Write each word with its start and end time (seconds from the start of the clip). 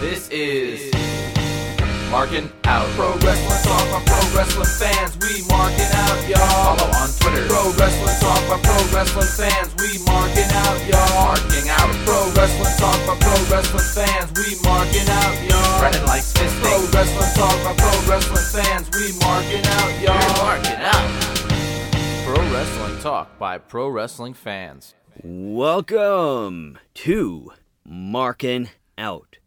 This 0.00 0.28
is 0.30 0.94
Marking 2.08 2.46
Out. 2.70 2.86
Pro 2.94 3.18
Wrestling 3.18 3.62
Talk 3.66 3.82
by 3.90 3.98
Pro 4.06 4.22
Wrestling 4.30 4.70
fans. 4.78 5.18
We 5.18 5.42
marking 5.50 5.90
out, 5.90 6.22
y'all. 6.30 6.78
Follow 6.78 6.86
on 7.02 7.10
Twitter. 7.18 7.50
Pro 7.50 7.74
Wrestling 7.74 8.14
Talk 8.22 8.38
by 8.46 8.62
Pro 8.62 8.78
Wrestling 8.94 9.26
fans. 9.26 9.74
We 9.82 9.98
marking 10.06 10.46
out, 10.54 10.78
y'all. 10.86 11.34
Marking 11.34 11.66
out. 11.66 11.90
Pro 12.06 12.30
Wrestling 12.30 12.78
Talk 12.78 12.98
by 13.10 13.18
Pro 13.18 13.34
Wrestling 13.50 13.90
fans. 13.90 14.30
We 14.38 14.54
marking 14.62 15.08
out, 15.10 15.34
y'all. 15.50 15.80
Brennan 15.82 16.06
likes 16.06 16.32
fisting. 16.32 16.62
Pro 16.62 16.78
Wrestling 16.94 17.34
Talk 17.34 17.58
by 17.66 17.74
Pro 17.74 17.94
Wrestling 18.06 18.46
fans. 18.54 18.86
We 18.94 19.18
marking 19.18 19.66
out, 19.66 19.90
y'all. 19.98 20.14
We're 20.14 20.46
marking 20.46 20.78
out. 20.78 21.10
Pro 22.22 22.38
Wrestling 22.54 23.00
Talk 23.00 23.36
by 23.40 23.58
Pro 23.58 23.88
Wrestling 23.88 24.34
fans. 24.34 24.94
Welcome 25.24 26.78
to 26.94 27.50
Marking 27.84 28.70
Out. 28.96 29.37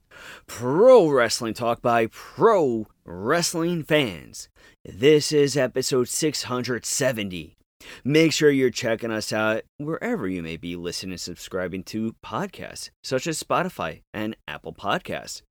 Pro 0.53 1.09
Wrestling 1.09 1.53
Talk 1.53 1.81
by 1.81 2.07
Pro 2.07 2.85
Wrestling 3.05 3.83
Fans. 3.83 4.49
This 4.83 5.31
is 5.31 5.55
episode 5.55 6.09
670. 6.09 7.55
Make 8.03 8.33
sure 8.33 8.51
you're 8.51 8.69
checking 8.69 9.11
us 9.11 9.31
out 9.31 9.61
wherever 9.77 10.27
you 10.27 10.43
may 10.43 10.57
be 10.57 10.75
listening 10.75 11.13
and 11.13 11.21
subscribing 11.21 11.83
to 11.85 12.15
podcasts, 12.23 12.89
such 13.01 13.27
as 13.27 13.41
Spotify 13.41 14.01
and 14.13 14.35
Apple 14.45 14.73
Podcasts. 14.73 15.41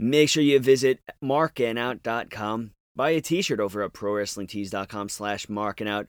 Make 0.00 0.28
sure 0.28 0.42
you 0.42 0.58
visit 0.58 0.98
markandout.com, 1.22 2.72
buy 2.96 3.10
a 3.10 3.20
t-shirt 3.20 3.60
over 3.60 3.84
at 3.84 3.92
prowrestlingtees.com 3.92 5.10
slash 5.10 5.46
markandout, 5.46 6.08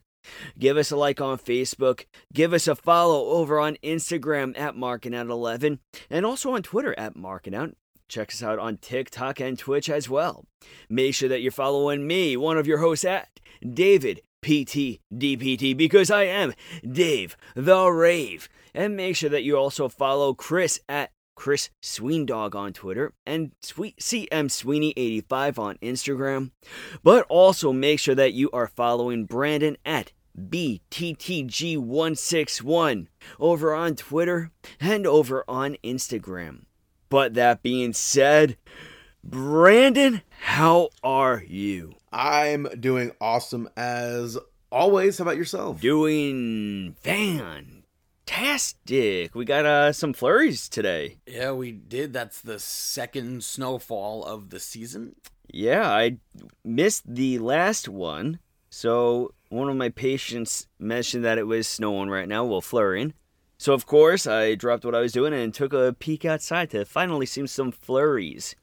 Give 0.58 0.76
us 0.76 0.90
a 0.90 0.96
like 0.96 1.20
on 1.20 1.38
Facebook. 1.38 2.06
Give 2.32 2.52
us 2.52 2.68
a 2.68 2.76
follow 2.76 3.24
over 3.30 3.58
on 3.58 3.76
Instagram 3.82 4.56
at 4.58 4.74
MarkingOut11 4.74 5.78
and 6.10 6.24
also 6.24 6.54
on 6.54 6.62
Twitter 6.62 6.94
at 6.98 7.14
MarkingOut. 7.14 7.74
Check 8.12 8.28
us 8.28 8.42
out 8.42 8.58
on 8.58 8.76
TikTok 8.76 9.40
and 9.40 9.58
Twitch 9.58 9.88
as 9.88 10.06
well. 10.06 10.44
Make 10.90 11.14
sure 11.14 11.30
that 11.30 11.40
you're 11.40 11.50
following 11.50 12.06
me, 12.06 12.36
one 12.36 12.58
of 12.58 12.66
your 12.66 12.76
hosts 12.76 13.06
at 13.06 13.40
David 13.66 14.20
PT 14.42 15.00
DPT, 15.10 15.74
because 15.74 16.10
I 16.10 16.24
am 16.24 16.52
Dave 16.86 17.38
the 17.54 17.88
Rave. 17.88 18.50
And 18.74 18.98
make 18.98 19.16
sure 19.16 19.30
that 19.30 19.44
you 19.44 19.56
also 19.56 19.88
follow 19.88 20.34
Chris 20.34 20.78
at 20.90 21.12
Chris 21.36 21.70
Sweendog 21.82 22.54
on 22.54 22.74
Twitter 22.74 23.14
and 23.24 23.52
Sweet 23.62 23.96
CM 23.96 24.50
Sweeney85 24.50 25.58
on 25.58 25.78
Instagram. 25.78 26.50
But 27.02 27.24
also 27.30 27.72
make 27.72 27.98
sure 27.98 28.14
that 28.14 28.34
you 28.34 28.50
are 28.52 28.66
following 28.66 29.24
Brandon 29.24 29.78
at 29.86 30.12
BTTG161 30.38 33.06
over 33.40 33.74
on 33.74 33.96
Twitter 33.96 34.50
and 34.78 35.06
over 35.06 35.46
on 35.48 35.78
Instagram. 35.82 36.64
But 37.12 37.34
that 37.34 37.62
being 37.62 37.92
said, 37.92 38.56
Brandon, 39.22 40.22
how 40.40 40.88
are 41.04 41.44
you? 41.46 41.96
I'm 42.10 42.66
doing 42.80 43.12
awesome 43.20 43.68
as 43.76 44.38
always. 44.70 45.18
How 45.18 45.24
about 45.24 45.36
yourself? 45.36 45.82
Doing 45.82 46.96
fantastic. 47.02 49.34
We 49.34 49.44
got 49.44 49.66
uh, 49.66 49.92
some 49.92 50.14
flurries 50.14 50.70
today. 50.70 51.18
Yeah, 51.26 51.52
we 51.52 51.72
did. 51.72 52.14
That's 52.14 52.40
the 52.40 52.58
second 52.58 53.44
snowfall 53.44 54.24
of 54.24 54.48
the 54.48 54.58
season. 54.58 55.16
Yeah, 55.52 55.92
I 55.92 56.16
missed 56.64 57.02
the 57.06 57.38
last 57.40 57.90
one. 57.90 58.38
So 58.70 59.34
one 59.50 59.68
of 59.68 59.76
my 59.76 59.90
patients 59.90 60.66
mentioned 60.78 61.26
that 61.26 61.36
it 61.36 61.46
was 61.46 61.68
snowing 61.68 62.08
right 62.08 62.26
now, 62.26 62.46
well, 62.46 62.62
flurrying. 62.62 63.12
So 63.62 63.74
of 63.74 63.86
course, 63.86 64.26
I 64.26 64.56
dropped 64.56 64.84
what 64.84 64.96
I 64.96 64.98
was 64.98 65.12
doing 65.12 65.32
and 65.32 65.54
took 65.54 65.72
a 65.72 65.94
peek 65.96 66.24
outside 66.24 66.68
to 66.70 66.84
finally 66.84 67.26
see 67.26 67.46
some 67.46 67.70
flurries. 67.70 68.56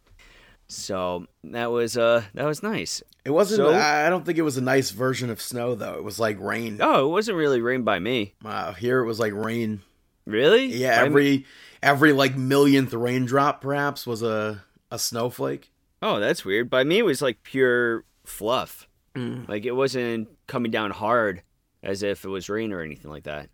So 0.67 1.25
that 1.45 1.71
was 1.71 1.97
uh 1.97 2.23
that 2.33 2.43
was 2.43 2.61
nice. 2.61 3.01
It 3.23 3.29
wasn't. 3.29 3.59
So- 3.59 3.73
I 3.73 4.09
don't 4.09 4.25
think 4.25 4.37
it 4.37 4.41
was 4.41 4.57
a 4.57 4.61
nice 4.61 4.91
version 4.91 5.29
of 5.29 5.41
snow 5.41 5.73
though. 5.73 5.93
It 5.93 6.03
was 6.03 6.19
like 6.19 6.37
rain. 6.41 6.79
Oh, 6.81 7.05
it 7.05 7.11
wasn't 7.11 7.37
really 7.37 7.61
rain 7.61 7.83
by 7.83 7.99
me. 7.99 8.33
Uh, 8.43 8.73
here 8.73 8.99
it 8.99 9.05
was 9.05 9.21
like 9.21 9.31
rain. 9.31 9.79
Really? 10.25 10.65
Yeah, 10.65 11.01
every 11.01 11.45
every 11.81 12.11
like 12.11 12.35
millionth 12.35 12.93
raindrop 12.93 13.61
perhaps 13.61 14.05
was 14.05 14.21
a 14.21 14.65
a 14.91 14.99
snowflake. 14.99 15.71
Oh, 16.01 16.19
that's 16.19 16.43
weird. 16.43 16.69
By 16.69 16.83
me, 16.83 16.97
it 16.97 17.05
was 17.05 17.21
like 17.21 17.43
pure 17.43 18.03
fluff. 18.25 18.85
Mm. 19.15 19.47
Like 19.47 19.63
it 19.63 19.71
wasn't 19.77 20.27
coming 20.47 20.71
down 20.71 20.91
hard 20.91 21.41
as 21.81 22.03
if 22.03 22.25
it 22.25 22.29
was 22.29 22.49
rain 22.49 22.73
or 22.73 22.81
anything 22.81 23.09
like 23.09 23.23
that. 23.23 23.47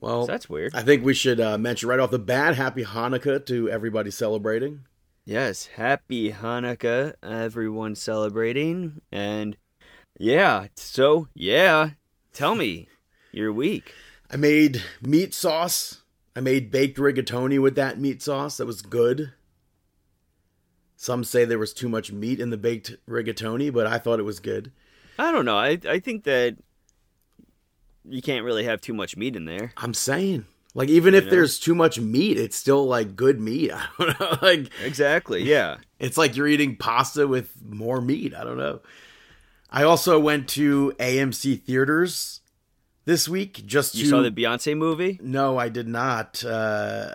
Well, 0.00 0.26
So 0.26 0.32
that's 0.32 0.48
weird. 0.48 0.74
I 0.74 0.82
think 0.82 1.04
we 1.04 1.14
should 1.14 1.40
uh, 1.40 1.58
mention 1.58 1.88
right 1.88 2.00
off 2.00 2.10
the 2.10 2.18
bat, 2.18 2.56
Happy 2.56 2.84
Hanukkah 2.84 3.44
to 3.46 3.68
everybody 3.70 4.10
celebrating. 4.10 4.84
Yes, 5.24 5.66
happy 5.66 6.32
Hanukkah, 6.32 7.14
everyone 7.22 7.94
celebrating. 7.94 9.02
And 9.12 9.56
yeah, 10.18 10.68
so 10.76 11.28
yeah, 11.34 11.90
tell 12.32 12.54
me 12.54 12.88
your 13.32 13.52
week. 13.52 13.92
I 14.30 14.36
made 14.36 14.82
meat 15.02 15.34
sauce. 15.34 16.02
I 16.34 16.40
made 16.40 16.70
baked 16.70 16.98
rigatoni 16.98 17.60
with 17.60 17.74
that 17.74 18.00
meat 18.00 18.22
sauce. 18.22 18.56
That 18.56 18.66
was 18.66 18.82
good. 18.82 19.32
Some 20.96 21.24
say 21.24 21.44
there 21.44 21.58
was 21.58 21.72
too 21.72 21.88
much 21.88 22.12
meat 22.12 22.40
in 22.40 22.50
the 22.50 22.56
baked 22.58 22.96
rigatoni, 23.08 23.72
but 23.72 23.86
I 23.86 23.98
thought 23.98 24.20
it 24.20 24.24
was 24.24 24.40
good. 24.40 24.72
I 25.18 25.32
don't 25.32 25.44
know. 25.44 25.56
I 25.58 25.78
I 25.88 25.98
think 25.98 26.24
that 26.24 26.56
you 28.10 28.22
can't 28.22 28.44
really 28.44 28.64
have 28.64 28.80
too 28.80 28.94
much 28.94 29.16
meat 29.16 29.36
in 29.36 29.44
there. 29.44 29.72
I'm 29.76 29.94
saying, 29.94 30.44
like, 30.74 30.88
even 30.88 31.14
if 31.14 31.24
know? 31.24 31.30
there's 31.30 31.58
too 31.58 31.74
much 31.74 31.98
meat, 31.98 32.36
it's 32.38 32.56
still 32.56 32.86
like 32.86 33.16
good 33.16 33.40
meat. 33.40 33.72
I 33.74 33.86
don't 33.98 34.20
know. 34.20 34.38
Like, 34.42 34.70
Exactly. 34.84 35.42
Yeah. 35.44 35.76
it's 35.98 36.16
like 36.16 36.36
you're 36.36 36.48
eating 36.48 36.76
pasta 36.76 37.26
with 37.26 37.52
more 37.64 38.00
meat. 38.00 38.34
I 38.34 38.44
don't 38.44 38.58
know. 38.58 38.80
I 39.70 39.84
also 39.84 40.18
went 40.18 40.48
to 40.50 40.92
AMC 40.98 41.62
theaters 41.62 42.40
this 43.04 43.28
week 43.28 43.64
just 43.66 43.94
to. 43.94 44.04
Saw 44.06 44.22
the 44.22 44.30
Beyonce 44.30 44.76
movie? 44.76 45.18
No, 45.22 45.58
I 45.58 45.68
did 45.68 45.86
not. 45.86 46.44
Uh, 46.44 47.14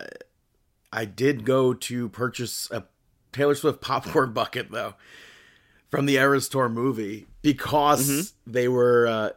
I 0.91 1.03
did 1.05 1.44
go 1.44 1.73
to 1.73 2.07
purchase 2.09 2.69
a 2.72 2.85
Taylor 3.34 3.55
Swift 3.55 3.81
popcorn 3.81 4.31
bucket 4.34 4.72
though 4.72 4.95
from 5.91 6.05
the 6.05 6.16
Eras 6.16 6.47
Tour 6.47 6.69
movie 6.69 7.28
because 7.41 8.34
they 8.47 8.67
were, 8.69 9.07
uh, 9.07 9.29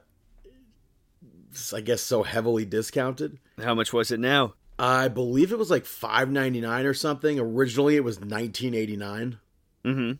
I 1.75 1.81
guess, 1.81 2.01
so 2.03 2.23
heavily 2.23 2.65
discounted. 2.65 3.39
How 3.63 3.75
much 3.75 3.93
was 3.93 4.11
it 4.11 4.21
now? 4.21 4.55
I 4.79 5.09
believe 5.09 5.53
it 5.53 5.59
was 5.59 5.71
like 5.71 5.87
five 5.87 6.31
ninety 6.31 6.61
nine 6.61 6.87
or 6.87 6.95
something. 6.95 7.39
Originally, 7.39 7.97
it 7.97 8.05
was 8.05 8.21
nineteen 8.21 8.75
eighty 8.75 8.97
nine. 8.97 9.39
Mm-hmm. 9.85 10.13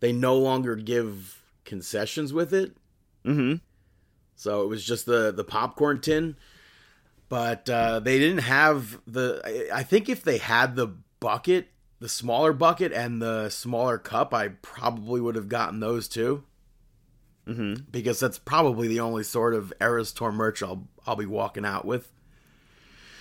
They 0.00 0.12
no 0.12 0.36
longer 0.36 0.76
give 0.76 1.42
concessions 1.64 2.32
with 2.32 2.52
it, 2.54 2.76
Mm-hmm. 3.24 3.54
so 4.36 4.62
it 4.62 4.68
was 4.68 4.84
just 4.84 5.06
the 5.06 5.32
the 5.32 5.42
popcorn 5.44 6.00
tin. 6.00 6.36
But 7.28 7.68
uh, 7.68 7.98
they 8.00 8.18
didn't 8.20 8.44
have 8.44 9.00
the. 9.06 9.40
I- 9.44 9.78
I 9.78 9.82
think 9.82 10.08
if 10.08 10.22
they 10.22 10.38
had 10.38 10.76
the 10.76 10.94
bucket, 11.18 11.68
the 11.98 12.08
smaller 12.08 12.52
bucket 12.52 12.92
and 12.92 13.20
the 13.20 13.48
smaller 13.48 13.98
cup, 13.98 14.32
I 14.32 14.48
probably 14.48 15.20
would 15.20 15.34
have 15.34 15.48
gotten 15.48 15.80
those 15.80 16.06
too. 16.06 16.44
Mm-hmm. 17.46 17.84
Because 17.90 18.18
that's 18.20 18.38
probably 18.38 18.88
the 18.88 19.00
only 19.00 19.22
sort 19.22 19.54
of 19.54 19.72
Eras 19.80 20.12
Tour 20.12 20.32
merch 20.32 20.62
I'll 20.62 20.88
I'll 21.06 21.16
be 21.16 21.26
walking 21.26 21.64
out 21.64 21.84
with. 21.84 22.12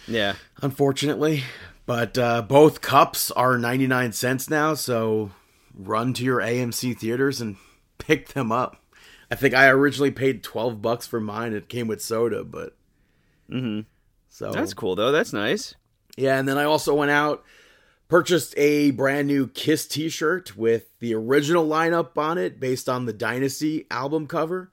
Yeah. 0.07 0.35
unfortunately. 0.61 1.43
But 1.85 2.17
uh, 2.17 2.41
both 2.41 2.81
cups 2.81 3.29
are 3.31 3.57
99 3.59 4.11
cents 4.13 4.49
now, 4.49 4.73
so 4.73 5.31
run 5.75 6.13
to 6.15 6.23
your 6.23 6.39
AMC 6.39 6.97
theaters 6.97 7.41
and 7.41 7.57
pick 7.99 8.29
them 8.29 8.51
up. 8.51 8.77
I 9.29 9.35
think 9.35 9.53
I 9.53 9.67
originally 9.67 10.11
paid 10.11 10.41
12 10.43 10.81
bucks 10.81 11.05
for 11.05 11.19
mine. 11.19 11.53
It 11.53 11.69
came 11.69 11.87
with 11.87 12.01
soda, 12.01 12.43
but 12.43 12.75
Mm-hmm. 13.51 13.81
so 14.29 14.51
That's 14.51 14.73
cool 14.73 14.95
though. 14.95 15.11
That's 15.11 15.31
nice. 15.33 15.75
yeah, 16.17 16.39
and 16.39 16.47
then 16.47 16.57
I 16.57 16.63
also 16.63 16.95
went 16.95 17.11
out 17.11 17.43
purchased 18.07 18.53
a 18.57 18.91
brand 18.91 19.27
new 19.27 19.47
Kiss 19.47 19.87
t-shirt 19.87 20.55
with 20.55 20.97
the 20.99 21.13
original 21.16 21.67
lineup 21.67 22.17
on 22.17 22.37
it 22.37 22.59
based 22.59 22.87
on 22.87 23.05
the 23.05 23.13
Dynasty 23.13 23.85
album 23.90 24.28
cover. 24.28 24.72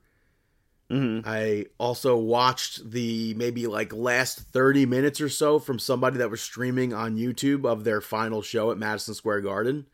Mm-hmm. 0.91 1.27
I 1.27 1.65
also 1.79 2.15
watched 2.17 2.91
the 2.91 3.33
maybe 3.35 3.65
like 3.67 3.93
last 3.93 4.39
30 4.51 4.85
minutes 4.85 5.19
or 5.21 5.29
so 5.29 5.57
from 5.57 5.79
somebody 5.79 6.17
that 6.17 6.29
was 6.29 6.41
streaming 6.41 6.93
on 6.93 7.17
YouTube 7.17 7.65
of 7.65 7.83
their 7.83 8.01
final 8.01 8.41
show 8.41 8.69
at 8.69 8.77
Madison 8.77 9.13
Square 9.15 9.41
Garden 9.41 9.87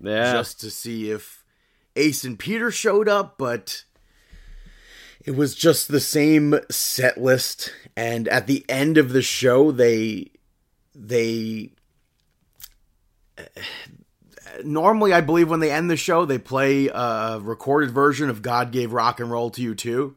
Yeah. 0.00 0.32
just 0.32 0.60
to 0.60 0.70
see 0.70 1.10
if 1.10 1.44
Ace 1.96 2.24
and 2.24 2.38
Peter 2.38 2.70
showed 2.70 3.08
up, 3.08 3.36
but 3.36 3.84
it 5.22 5.32
was 5.32 5.54
just 5.54 5.88
the 5.88 6.00
same 6.00 6.54
set 6.70 7.20
list 7.20 7.74
and 7.94 8.26
at 8.28 8.46
the 8.46 8.64
end 8.68 8.96
of 8.96 9.12
the 9.12 9.20
show 9.22 9.70
they 9.72 10.30
they 10.94 11.72
normally 14.64 15.12
I 15.12 15.20
believe 15.20 15.48
when 15.50 15.60
they 15.60 15.70
end 15.70 15.90
the 15.90 15.96
show 15.96 16.24
they 16.24 16.38
play 16.38 16.88
a 16.88 17.38
recorded 17.40 17.90
version 17.90 18.28
of 18.30 18.42
God 18.42 18.72
Gave 18.72 18.92
Rock 18.92 19.20
and 19.20 19.30
Roll 19.30 19.50
to 19.50 19.62
You 19.62 19.74
Too. 19.74 20.16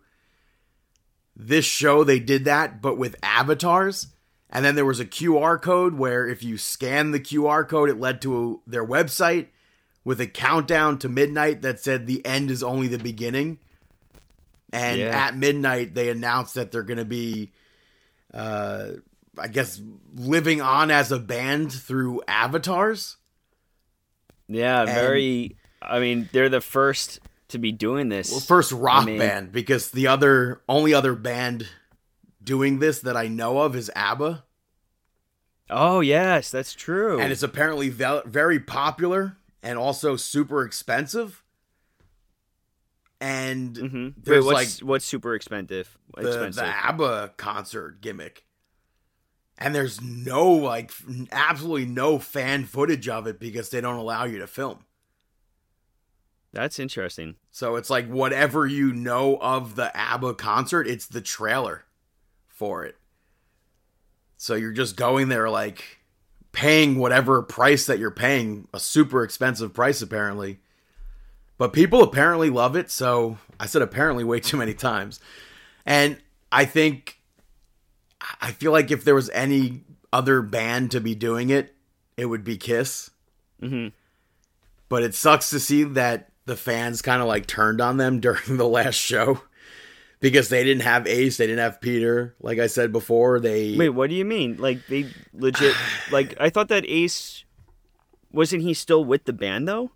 This 1.35 1.65
show 1.65 2.03
they 2.03 2.19
did 2.19 2.45
that 2.45 2.81
but 2.81 2.97
with 2.97 3.15
avatars 3.23 4.07
And 4.49 4.63
then 4.63 4.75
there 4.75 4.85
was 4.85 4.99
a 4.99 5.05
QR 5.05 5.59
code 5.61 5.95
where 5.95 6.27
if 6.27 6.43
you 6.43 6.57
scan 6.57 7.11
the 7.11 7.19
QR 7.19 7.67
code, 7.67 7.89
it 7.89 7.99
led 7.99 8.21
to 8.21 8.61
their 8.67 8.85
website 8.85 9.47
with 10.03 10.21
a 10.21 10.27
countdown 10.27 10.99
to 10.99 11.09
midnight 11.09 11.61
that 11.63 11.79
said 11.79 12.05
the 12.05 12.23
end 12.25 12.51
is 12.51 12.61
only 12.61 12.87
the 12.87 12.99
beginning. 12.99 13.57
And 14.71 14.99
Yeah. 14.99 15.25
at 15.27 15.35
midnight, 15.37 15.95
they 15.95 16.09
announced 16.09 16.53
that 16.55 16.71
they're 16.71 16.83
going 16.83 16.97
to 16.99 17.05
be, 17.05 17.51
uh, 18.33 18.89
I 19.37 19.47
guess, 19.47 19.81
living 20.15 20.61
on 20.61 20.91
as 20.91 21.11
a 21.11 21.19
band 21.19 21.71
through 21.71 22.21
avatars. 22.27 23.17
Yeah, 24.47 24.85
very. 24.85 25.57
I 25.81 25.99
mean, 25.99 26.29
they're 26.31 26.49
the 26.49 26.61
first 26.61 27.19
to 27.49 27.57
be 27.57 27.71
doing 27.71 28.09
this. 28.09 28.31
Well, 28.31 28.39
first 28.39 28.71
rock 28.71 29.03
I 29.03 29.05
mean- 29.05 29.19
band 29.19 29.51
because 29.51 29.91
the 29.91 30.07
other 30.07 30.61
only 30.69 30.93
other 30.93 31.15
band 31.15 31.67
doing 32.43 32.79
this 32.79 32.99
that 33.01 33.15
I 33.15 33.27
know 33.27 33.59
of 33.59 33.75
is 33.75 33.89
ABBA, 33.95 34.43
oh 35.69 36.01
yes, 36.01 36.51
that's 36.51 36.73
true. 36.73 37.19
and 37.19 37.31
it's 37.31 37.43
apparently 37.43 37.89
very 37.89 38.59
popular 38.59 39.37
and 39.61 39.77
also 39.79 40.15
super 40.15 40.63
expensive. 40.63 41.41
And 43.21 43.77
hmm 43.77 44.03
Wait, 44.05 44.13
there's 44.25 44.45
what's 44.45 44.81
like 44.81 44.87
what's 44.87 45.05
super 45.05 45.33
expensive? 45.35 45.97
the, 46.17 46.27
expensive. 46.27 46.63
the 46.65 46.85
ABBA 46.85 47.33
concert 47.37 48.01
gimmick, 48.01 48.43
and 49.57 49.73
there's 49.73 50.01
no 50.01 50.49
like 50.49 50.91
absolutely 51.31 51.85
no 51.85 52.19
fan 52.19 52.65
footage 52.65 53.07
of 53.07 53.27
it 53.27 53.39
because 53.39 53.69
they 53.69 53.81
don't 53.81 53.97
allow 53.97 54.25
you 54.25 54.39
to 54.39 54.47
film. 54.47 54.85
That's 56.51 56.79
interesting. 56.79 57.35
So 57.51 57.75
it's 57.75 57.89
like 57.89 58.07
whatever 58.07 58.65
you 58.65 58.93
know 58.93 59.37
of 59.37 59.75
the 59.75 59.95
ABBA 59.97 60.35
concert, 60.35 60.87
it's 60.87 61.07
the 61.07 61.21
trailer 61.21 61.83
for 62.47 62.85
it. 62.85 62.95
So 64.37 64.55
you're 64.55 64.71
just 64.71 64.95
going 64.95 65.29
there 65.29 65.49
like 65.49 65.99
paying 66.51 66.99
whatever 66.99 67.41
price 67.41 67.87
that 67.87 67.97
you're 67.97 68.11
paying, 68.11 68.67
a 68.73 68.79
super 68.79 69.23
expensive 69.23 69.73
price 69.73 70.01
apparently. 70.01 70.59
But 71.57 71.73
people 71.73 72.03
apparently 72.03 72.49
love 72.49 72.75
it, 72.75 72.91
so 72.91 73.37
I 73.59 73.67
said 73.67 73.81
apparently 73.81 74.23
way 74.23 74.39
too 74.39 74.57
many 74.57 74.73
times. 74.75 75.19
And 75.85 76.17
I 76.51 76.65
think 76.65 77.19
I 78.41 78.51
feel 78.51 78.71
like 78.71 78.91
if 78.91 79.03
there 79.03 79.15
was 79.15 79.29
any 79.31 79.81
other 80.11 80.41
band 80.41 80.91
to 80.91 81.01
be 81.01 81.15
doing 81.15 81.49
it, 81.49 81.75
it 82.17 82.25
would 82.25 82.43
be 82.43 82.57
Kiss 82.57 83.09
hmm 83.59 83.87
but 84.89 85.01
it 85.01 85.15
sucks 85.15 85.49
to 85.49 85.59
see 85.59 85.83
that 85.83 86.29
the 86.45 86.55
fans 86.55 87.01
kind 87.01 87.19
of 87.19 87.27
like 87.27 87.47
turned 87.47 87.81
on 87.81 87.97
them 87.97 88.19
during 88.19 88.57
the 88.57 88.67
last 88.67 88.93
show 88.93 89.41
because 90.19 90.49
they 90.49 90.63
didn't 90.63 90.83
have 90.83 91.07
Ace, 91.07 91.37
they 91.37 91.47
didn't 91.47 91.63
have 91.63 91.81
Peter. 91.81 92.35
Like 92.39 92.59
I 92.59 92.67
said 92.67 92.91
before, 92.91 93.39
they 93.39 93.75
Wait, 93.75 93.89
what 93.89 94.11
do 94.11 94.15
you 94.15 94.23
mean? 94.23 94.57
Like 94.57 94.85
they 94.87 95.07
legit? 95.33 95.75
like 96.11 96.35
I 96.39 96.51
thought 96.51 96.67
that 96.67 96.85
Ace 96.87 97.43
wasn't 98.31 98.61
he 98.61 98.75
still 98.75 99.03
with 99.03 99.25
the 99.25 99.33
band 99.33 99.67
though, 99.67 99.89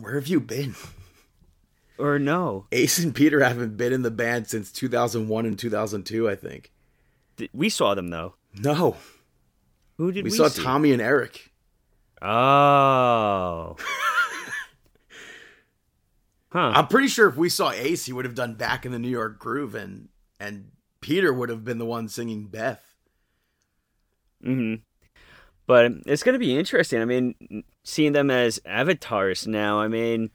where 0.00 0.14
have 0.14 0.26
you 0.26 0.40
been? 0.40 0.74
Or 1.98 2.18
no? 2.18 2.66
Ace 2.72 2.98
and 2.98 3.14
Peter 3.14 3.42
haven't 3.42 3.76
been 3.76 3.92
in 3.92 4.02
the 4.02 4.10
band 4.10 4.46
since 4.48 4.70
2001 4.72 5.46
and 5.46 5.58
2002, 5.58 6.28
I 6.28 6.34
think. 6.34 6.70
Th- 7.36 7.50
We 7.52 7.68
saw 7.68 7.94
them 7.94 8.08
though. 8.08 8.34
No, 8.58 8.96
Who 9.96 10.12
did 10.12 10.24
we, 10.24 10.30
we, 10.30 10.36
saw 10.36 10.48
see? 10.48 10.62
Tommy 10.62 10.92
and 10.92 11.00
Eric. 11.02 11.50
Oh. 12.20 13.76
Huh. 16.50 16.72
I'm 16.74 16.86
pretty 16.88 17.08
sure 17.08 17.28
if 17.28 17.36
we 17.36 17.48
saw 17.48 17.70
Ace, 17.70 18.04
he 18.04 18.12
would 18.12 18.26
have 18.26 18.34
done 18.34 18.56
Back 18.56 18.84
in 18.84 18.92
the 18.92 18.98
New 18.98 19.08
York 19.08 19.38
Groove, 19.38 19.74
and 19.74 20.08
and 20.38 20.70
Peter 21.00 21.32
would 21.32 21.48
have 21.48 21.64
been 21.64 21.78
the 21.78 21.86
one 21.86 22.08
singing 22.08 22.46
Beth. 22.46 22.84
hmm 24.44 24.74
But 25.66 25.92
it's 26.04 26.22
going 26.22 26.34
to 26.34 26.38
be 26.38 26.54
interesting. 26.58 27.00
I 27.00 27.06
mean, 27.06 27.64
seeing 27.84 28.12
them 28.12 28.30
as 28.30 28.60
avatars 28.66 29.46
now, 29.46 29.80
I 29.80 29.88
mean, 29.88 30.28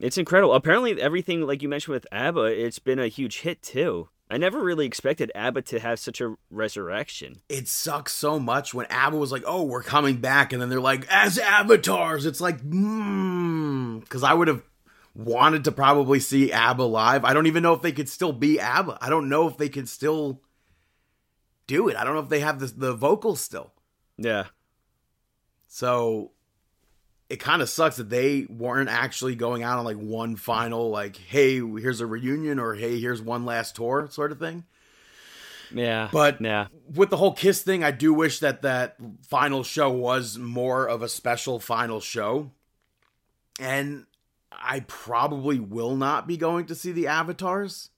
it's 0.00 0.18
incredible. 0.18 0.54
Apparently, 0.54 1.00
everything, 1.00 1.46
like 1.46 1.62
you 1.62 1.68
mentioned 1.68 1.92
with 1.94 2.06
ABBA, 2.10 2.44
it's 2.44 2.78
been 2.78 2.98
a 2.98 3.08
huge 3.08 3.40
hit 3.40 3.62
too. 3.62 4.08
I 4.32 4.36
never 4.38 4.62
really 4.62 4.86
expected 4.86 5.32
ABBA 5.34 5.62
to 5.62 5.80
have 5.80 5.98
such 5.98 6.20
a 6.20 6.36
resurrection. 6.50 7.40
it 7.48 7.66
sucks 7.66 8.12
so 8.12 8.38
much 8.38 8.72
when 8.72 8.86
ABBA 8.86 9.16
was 9.16 9.32
like, 9.32 9.42
"Oh, 9.46 9.64
we're 9.64 9.82
coming 9.82 10.18
back," 10.18 10.52
and 10.52 10.62
then 10.62 10.68
they're 10.68 10.80
like, 10.80 11.06
"As 11.10 11.36
avatars." 11.38 12.26
It's 12.26 12.40
like, 12.40 12.60
hmm, 12.60 13.98
because 13.98 14.22
I 14.22 14.32
would 14.34 14.48
have 14.48 14.62
wanted 15.16 15.64
to 15.64 15.72
probably 15.72 16.20
see 16.20 16.52
ABBA 16.52 16.82
live. 16.84 17.24
I 17.24 17.34
don't 17.34 17.48
even 17.48 17.64
know 17.64 17.74
if 17.74 17.82
they 17.82 17.90
could 17.90 18.08
still 18.08 18.32
be 18.32 18.60
ABBA. 18.60 18.98
I 19.00 19.10
don't 19.10 19.28
know 19.28 19.48
if 19.48 19.56
they 19.56 19.68
could 19.68 19.88
still 19.88 20.40
do 21.66 21.88
it. 21.88 21.96
I 21.96 22.04
don't 22.04 22.14
know 22.14 22.20
if 22.20 22.28
they 22.28 22.40
have 22.40 22.60
the 22.60 22.66
the 22.66 22.94
vocals 22.94 23.40
still. 23.40 23.72
Yeah. 24.16 24.44
So 25.66 26.30
it 27.30 27.38
kind 27.38 27.62
of 27.62 27.70
sucks 27.70 27.96
that 27.96 28.10
they 28.10 28.44
weren't 28.50 28.90
actually 28.90 29.36
going 29.36 29.62
out 29.62 29.78
on 29.78 29.84
like 29.84 29.96
one 29.96 30.36
final, 30.36 30.90
like, 30.90 31.16
"Hey, 31.16 31.58
here's 31.58 32.00
a 32.00 32.06
reunion," 32.06 32.58
or 32.58 32.74
"Hey, 32.74 33.00
here's 33.00 33.22
one 33.22 33.46
last 33.46 33.76
tour," 33.76 34.08
sort 34.10 34.32
of 34.32 34.38
thing. 34.38 34.64
Yeah. 35.72 36.08
But 36.12 36.40
yeah. 36.40 36.66
with 36.92 37.10
the 37.10 37.16
whole 37.16 37.32
Kiss 37.32 37.62
thing, 37.62 37.84
I 37.84 37.92
do 37.92 38.12
wish 38.12 38.40
that 38.40 38.62
that 38.62 38.96
final 39.28 39.62
show 39.62 39.88
was 39.90 40.36
more 40.36 40.86
of 40.86 41.02
a 41.02 41.08
special 41.08 41.60
final 41.60 42.00
show. 42.00 42.50
And 43.60 44.06
I 44.50 44.80
probably 44.80 45.60
will 45.60 45.96
not 45.96 46.26
be 46.26 46.36
going 46.36 46.66
to 46.66 46.74
see 46.74 46.92
the 46.92 47.06
Avatars, 47.06 47.90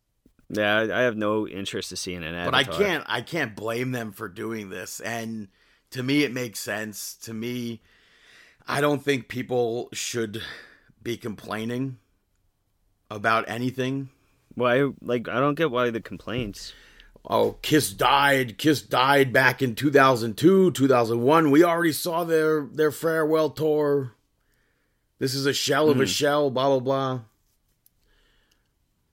Yeah, 0.51 0.89
I 0.93 1.03
have 1.03 1.17
no 1.17 1.49
interest 1.49 1.89
to 1.91 1.97
seeing 1.97 2.23
an 2.23 2.35
avatar 2.35 2.51
but 2.51 2.55
I 2.55 2.65
can't 2.65 3.05
I 3.07 3.23
can't 3.23 3.57
blame 3.57 3.93
them 3.93 4.13
for 4.13 4.29
doing 4.29 4.69
this. 4.69 5.01
And 5.01 5.49
to 5.91 6.03
me 6.03 6.25
it 6.25 6.33
makes 6.33 6.59
sense. 6.59 7.15
To 7.23 7.33
me 7.33 7.81
I 8.67 8.81
don't 8.81 9.03
think 9.03 9.29
people 9.29 9.89
should 9.93 10.43
be 11.03 11.17
complaining 11.17 11.99
about 13.11 13.45
anything. 13.49 14.11
Why? 14.55 14.91
Like, 15.01 15.29
I 15.29 15.41
don't 15.41 15.55
get 15.55 15.71
why 15.71 15.91
the 15.91 16.01
complaints. 16.01 16.73
oh, 17.29 17.57
Kiss 17.63 17.93
died. 17.93 18.59
Kiss 18.59 18.83
died 18.83 19.33
back 19.33 19.63
in 19.63 19.75
2002, 19.75 20.73
2001. 20.73 21.51
We 21.51 21.65
already 21.65 21.93
saw 21.93 22.25
their 22.25 22.67
their 22.67 22.91
farewell 22.91 23.51
tour. 23.51 24.15
This 25.19 25.35
is 25.35 25.47
a 25.47 25.53
shell 25.53 25.89
of 25.89 25.99
a 25.99 26.05
hmm. 26.05 26.07
shell, 26.07 26.51
blah 26.51 26.69
blah 26.69 26.81
blah. 26.81 27.21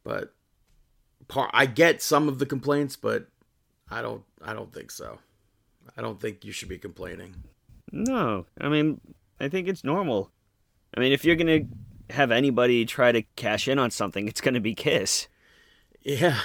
But 0.03 0.33
par- 1.27 1.51
I 1.53 1.65
get 1.65 2.01
some 2.01 2.27
of 2.27 2.39
the 2.39 2.45
complaints, 2.45 2.95
but 2.95 3.27
I 3.89 4.01
don't 4.01 4.23
I 4.41 4.53
don't 4.53 4.73
think 4.73 4.91
so. 4.91 5.19
I 5.97 6.01
don't 6.01 6.19
think 6.19 6.45
you 6.45 6.51
should 6.51 6.69
be 6.69 6.77
complaining. 6.77 7.35
No, 7.91 8.45
I 8.59 8.69
mean, 8.69 9.01
I 9.39 9.47
think 9.49 9.67
it's 9.67 9.83
normal. 9.83 10.31
I 10.95 10.99
mean, 10.99 11.11
if 11.11 11.23
you're 11.25 11.35
gonna 11.35 11.61
have 12.09 12.31
anybody 12.31 12.85
try 12.85 13.11
to 13.11 13.21
cash 13.35 13.67
in 13.67 13.79
on 13.79 13.91
something, 13.91 14.27
it's 14.27 14.41
gonna 14.41 14.59
be 14.59 14.73
Kiss. 14.75 15.27
Yeah. 16.03 16.39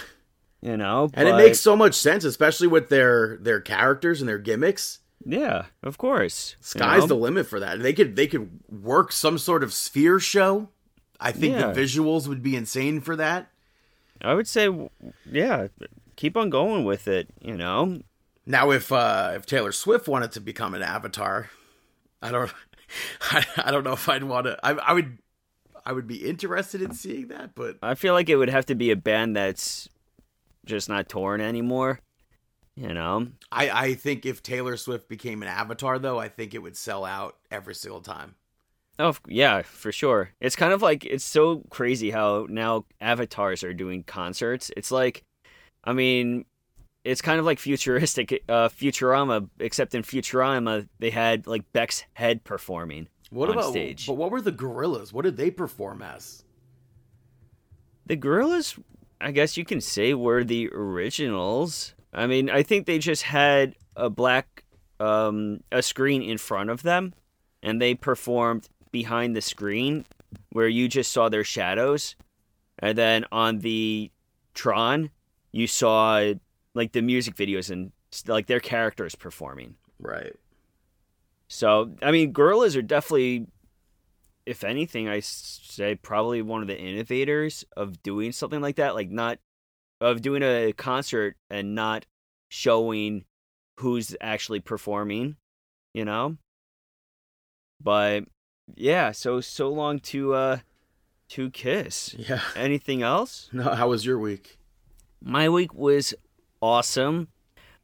You 0.60 0.76
know, 0.76 1.10
And 1.14 1.28
it 1.28 1.36
makes 1.36 1.60
so 1.60 1.76
much 1.76 1.94
sense, 1.94 2.24
especially 2.24 2.66
with 2.68 2.88
their 2.88 3.36
their 3.38 3.60
characters 3.60 4.20
and 4.20 4.28
their 4.28 4.38
gimmicks. 4.38 5.00
yeah, 5.24 5.66
of 5.82 5.98
course. 5.98 6.56
you 6.58 6.64
Sky's 6.64 7.00
know? 7.02 7.06
the 7.08 7.16
limit 7.16 7.46
for 7.46 7.60
that. 7.60 7.82
They 7.82 7.92
could 7.92 8.16
they 8.16 8.26
could 8.26 8.60
work 8.70 9.12
some 9.12 9.36
sort 9.38 9.62
of 9.62 9.72
sphere 9.72 10.18
show. 10.20 10.68
I 11.20 11.32
think 11.32 11.54
Yeah. 11.54 11.70
the 11.72 11.80
visuals 11.80 12.26
would 12.28 12.42
be 12.42 12.56
insane 12.56 13.00
for 13.00 13.14
that. 13.16 13.50
I 14.22 14.32
would 14.34 14.48
say, 14.48 14.68
yeah, 15.30 15.68
keep 16.16 16.36
on 16.36 16.48
going 16.50 16.84
with 16.84 17.08
it. 17.08 17.28
You 17.42 17.56
know, 17.56 18.00
Now, 18.46 18.70
if 18.70 18.90
uh, 18.90 19.32
if 19.36 19.44
Taylor 19.46 19.72
Swift 19.72 20.08
wanted 20.08 20.32
to 20.32 20.40
become 20.40 20.72
an 20.74 20.82
avatar, 20.82 21.50
I 22.22 22.30
don't, 22.30 22.50
I, 23.20 23.44
I 23.56 23.70
don't 23.70 23.84
know 23.84 23.92
if 23.92 24.08
I'd 24.08 24.24
want 24.24 24.46
to. 24.46 24.58
I, 24.62 24.72
I 24.72 24.92
would, 24.92 25.18
I 25.84 25.92
would 25.92 26.06
be 26.06 26.28
interested 26.28 26.82
in 26.82 26.92
seeing 26.94 27.28
that, 27.28 27.54
but 27.54 27.78
I 27.82 27.94
feel 27.94 28.14
like 28.14 28.28
it 28.28 28.36
would 28.36 28.50
have 28.50 28.66
to 28.66 28.74
be 28.74 28.90
a 28.90 28.96
band 28.96 29.36
that's 29.36 29.88
just 30.64 30.88
not 30.88 31.08
torn 31.08 31.40
anymore. 31.40 32.00
You 32.76 32.92
know, 32.92 33.28
I, 33.52 33.70
I 33.70 33.94
think 33.94 34.26
if 34.26 34.42
Taylor 34.42 34.76
Swift 34.76 35.08
became 35.08 35.42
an 35.42 35.48
avatar, 35.48 35.98
though, 35.98 36.18
I 36.18 36.28
think 36.28 36.54
it 36.54 36.58
would 36.58 36.76
sell 36.76 37.04
out 37.04 37.36
every 37.50 37.74
single 37.74 38.00
time. 38.00 38.34
Oh 38.98 39.14
yeah, 39.28 39.62
for 39.62 39.92
sure. 39.92 40.30
It's 40.40 40.56
kind 40.56 40.72
of 40.72 40.82
like 40.82 41.04
it's 41.04 41.24
so 41.24 41.62
crazy 41.70 42.10
how 42.10 42.46
now 42.48 42.86
avatars 43.00 43.62
are 43.62 43.74
doing 43.74 44.02
concerts. 44.02 44.70
It's 44.76 44.90
like, 44.90 45.24
I 45.84 45.92
mean, 45.92 46.46
it's 47.04 47.20
kind 47.20 47.38
of 47.38 47.44
like 47.44 47.58
futuristic 47.58 48.32
uh, 48.48 48.68
Futurama, 48.68 49.48
except 49.60 49.94
in 49.94 50.02
Futurama 50.02 50.88
they 50.98 51.10
had 51.10 51.46
like 51.46 51.70
Beck's 51.72 52.04
head 52.14 52.42
performing 52.44 53.08
What 53.30 53.50
on 53.50 53.56
about? 53.58 53.70
stage. 53.70 54.06
But 54.06 54.14
what 54.14 54.30
were 54.30 54.40
the 54.40 54.52
Gorillaz? 54.52 55.12
What 55.12 55.22
did 55.22 55.36
they 55.36 55.50
perform 55.50 56.02
as? 56.02 56.44
The 58.06 58.16
Gorillaz, 58.16 58.78
I 59.20 59.30
guess 59.30 59.56
you 59.56 59.64
can 59.64 59.80
say, 59.80 60.14
were 60.14 60.44
the 60.44 60.68
originals. 60.72 61.94
I 62.12 62.26
mean, 62.26 62.50
I 62.50 62.62
think 62.62 62.86
they 62.86 62.98
just 62.98 63.22
had 63.22 63.74
a 63.96 64.10
black 64.10 64.64
um, 65.00 65.60
a 65.72 65.82
screen 65.82 66.22
in 66.22 66.38
front 66.38 66.70
of 66.70 66.82
them, 66.82 67.14
and 67.62 67.80
they 67.80 67.94
performed 67.94 68.68
behind 68.92 69.34
the 69.34 69.40
screen, 69.40 70.04
where 70.50 70.68
you 70.68 70.88
just 70.88 71.12
saw 71.12 71.28
their 71.28 71.44
shadows, 71.44 72.14
and 72.78 72.96
then 72.96 73.24
on 73.32 73.58
the 73.58 74.10
Tron, 74.54 75.10
you 75.50 75.66
saw 75.66 76.32
like 76.74 76.92
the 76.92 77.02
music 77.02 77.34
videos 77.34 77.70
and 77.70 77.92
like 78.26 78.46
their 78.46 78.60
characters 78.60 79.14
performing. 79.14 79.76
Right. 79.98 80.34
So 81.48 81.92
I 82.02 82.10
mean, 82.10 82.32
Gorillaz 82.32 82.76
are 82.76 82.82
definitely, 82.82 83.46
if 84.46 84.64
anything, 84.64 85.08
I 85.08 85.20
say 85.20 85.94
probably 85.94 86.42
one 86.42 86.62
of 86.62 86.68
the 86.68 86.78
innovators 86.78 87.64
of 87.76 88.02
doing 88.02 88.32
something 88.32 88.60
like 88.60 88.76
that. 88.76 88.94
Like 88.94 89.10
not 89.10 89.38
of 90.00 90.22
doing 90.22 90.42
a 90.42 90.72
concert 90.72 91.36
and 91.50 91.74
not 91.74 92.06
showing 92.48 93.24
who's 93.80 94.14
actually 94.20 94.60
performing, 94.60 95.36
you 95.92 96.04
know. 96.04 96.36
But 97.82 98.24
yeah, 98.74 99.12
so 99.12 99.40
so 99.40 99.68
long 99.68 99.98
to 100.00 100.34
uh 100.34 100.58
to 101.30 101.50
kiss. 101.50 102.14
Yeah. 102.18 102.40
Anything 102.56 103.02
else? 103.02 103.50
No, 103.52 103.74
how 103.74 103.88
was 103.88 104.04
your 104.04 104.18
week? 104.18 104.58
My 105.22 105.48
week 105.48 105.72
was 105.74 106.14
awesome. 106.64 107.28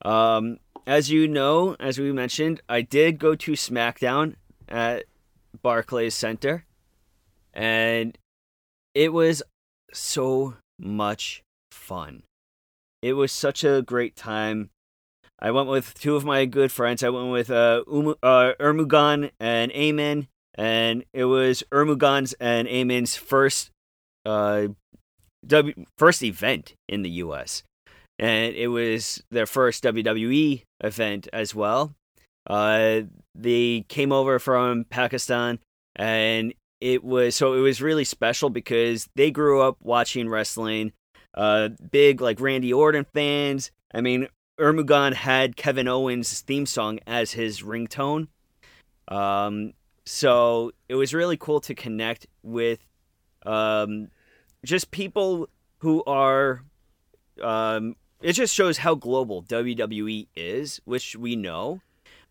Um, 0.02 0.56
as 0.87 1.10
you 1.10 1.28
know, 1.28 1.76
as 1.78 1.99
we 1.99 2.12
mentioned, 2.12 2.62
I 2.66 2.80
did 2.80 3.18
go 3.18 3.34
to 3.34 3.52
SmackDown 3.52 4.37
at 4.68 5.04
Barclays 5.60 6.14
Center, 6.14 6.64
and 7.52 8.16
it 8.94 9.12
was 9.12 9.42
so 9.92 10.54
much 10.78 11.42
fun. 11.70 12.22
It 13.02 13.12
was 13.12 13.32
such 13.32 13.64
a 13.64 13.82
great 13.82 14.16
time. 14.16 14.70
I 15.38 15.50
went 15.50 15.68
with 15.68 15.92
two 15.94 16.16
of 16.16 16.25
my 16.25 16.46
good 16.46 16.72
friends. 16.72 17.02
I 17.02 17.10
went 17.10 17.30
with 17.30 17.50
uh, 17.50 17.84
Umu, 17.87 18.14
uh 18.22 18.52
Ermugan 18.58 19.30
and 19.38 19.70
Amen, 19.72 20.28
and 20.54 21.04
it 21.12 21.26
was 21.26 21.62
Ermugan's 21.70 22.32
and 22.40 22.66
Amen's 22.66 23.14
first 23.14 23.70
uh 24.25 24.68
W 25.46 25.75
first 25.99 26.22
event 26.22 26.75
in 26.88 27.02
the 27.02 27.10
U.S. 27.25 27.62
and 28.20 28.54
it 28.54 28.68
was 28.68 29.22
their 29.30 29.46
first 29.46 29.82
WWE 29.82 30.62
event 30.82 31.26
as 31.32 31.54
well. 31.54 31.94
Uh, 32.46 33.00
they 33.34 33.86
came 33.88 34.12
over 34.12 34.38
from 34.38 34.84
Pakistan, 34.84 35.58
and 35.96 36.52
it 36.82 37.02
was 37.02 37.34
so 37.34 37.54
it 37.54 37.60
was 37.60 37.80
really 37.80 38.04
special 38.04 38.50
because 38.50 39.08
they 39.16 39.30
grew 39.30 39.62
up 39.62 39.78
watching 39.80 40.28
wrestling. 40.28 40.92
Uh, 41.34 41.70
big 41.90 42.20
like 42.20 42.40
Randy 42.40 42.72
Orton 42.72 43.06
fans. 43.14 43.70
I 43.94 44.02
mean, 44.02 44.28
Ermugan 44.60 45.14
had 45.14 45.56
Kevin 45.56 45.88
Owens' 45.88 46.42
theme 46.42 46.66
song 46.66 47.00
as 47.06 47.32
his 47.32 47.62
ringtone. 47.62 48.28
Um, 49.08 49.72
so 50.04 50.72
it 50.90 50.94
was 50.94 51.14
really 51.14 51.38
cool 51.38 51.60
to 51.62 51.74
connect 51.74 52.26
with 52.42 52.80
um, 53.46 54.08
just 54.64 54.90
people 54.90 55.48
who 55.78 56.04
are 56.04 56.62
um, 57.42 57.96
it 58.22 58.32
just 58.34 58.54
shows 58.54 58.78
how 58.78 58.94
global 58.94 59.42
WWE 59.42 60.28
is, 60.36 60.80
which 60.84 61.16
we 61.16 61.36
know. 61.36 61.80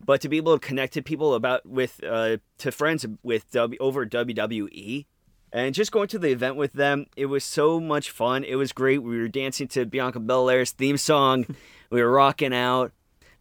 But 0.03 0.21
to 0.21 0.29
be 0.29 0.37
able 0.37 0.57
to 0.57 0.65
connect 0.65 0.93
to 0.93 1.01
people 1.01 1.33
about 1.33 1.65
with 1.65 2.01
uh, 2.03 2.37
to 2.59 2.71
friends 2.71 3.05
with 3.21 3.51
w, 3.51 3.77
over 3.81 4.05
WWE, 4.05 5.05
and 5.51 5.75
just 5.75 5.91
going 5.91 6.07
to 6.09 6.19
the 6.19 6.29
event 6.29 6.55
with 6.55 6.73
them, 6.73 7.07
it 7.17 7.25
was 7.25 7.43
so 7.43 7.79
much 7.79 8.09
fun. 8.09 8.43
It 8.43 8.55
was 8.55 8.71
great. 8.71 8.99
We 8.99 9.17
were 9.19 9.27
dancing 9.27 9.67
to 9.69 9.85
Bianca 9.85 10.19
Belair's 10.19 10.71
theme 10.71 10.97
song. 10.97 11.45
we 11.89 12.01
were 12.01 12.11
rocking 12.11 12.53
out. 12.53 12.93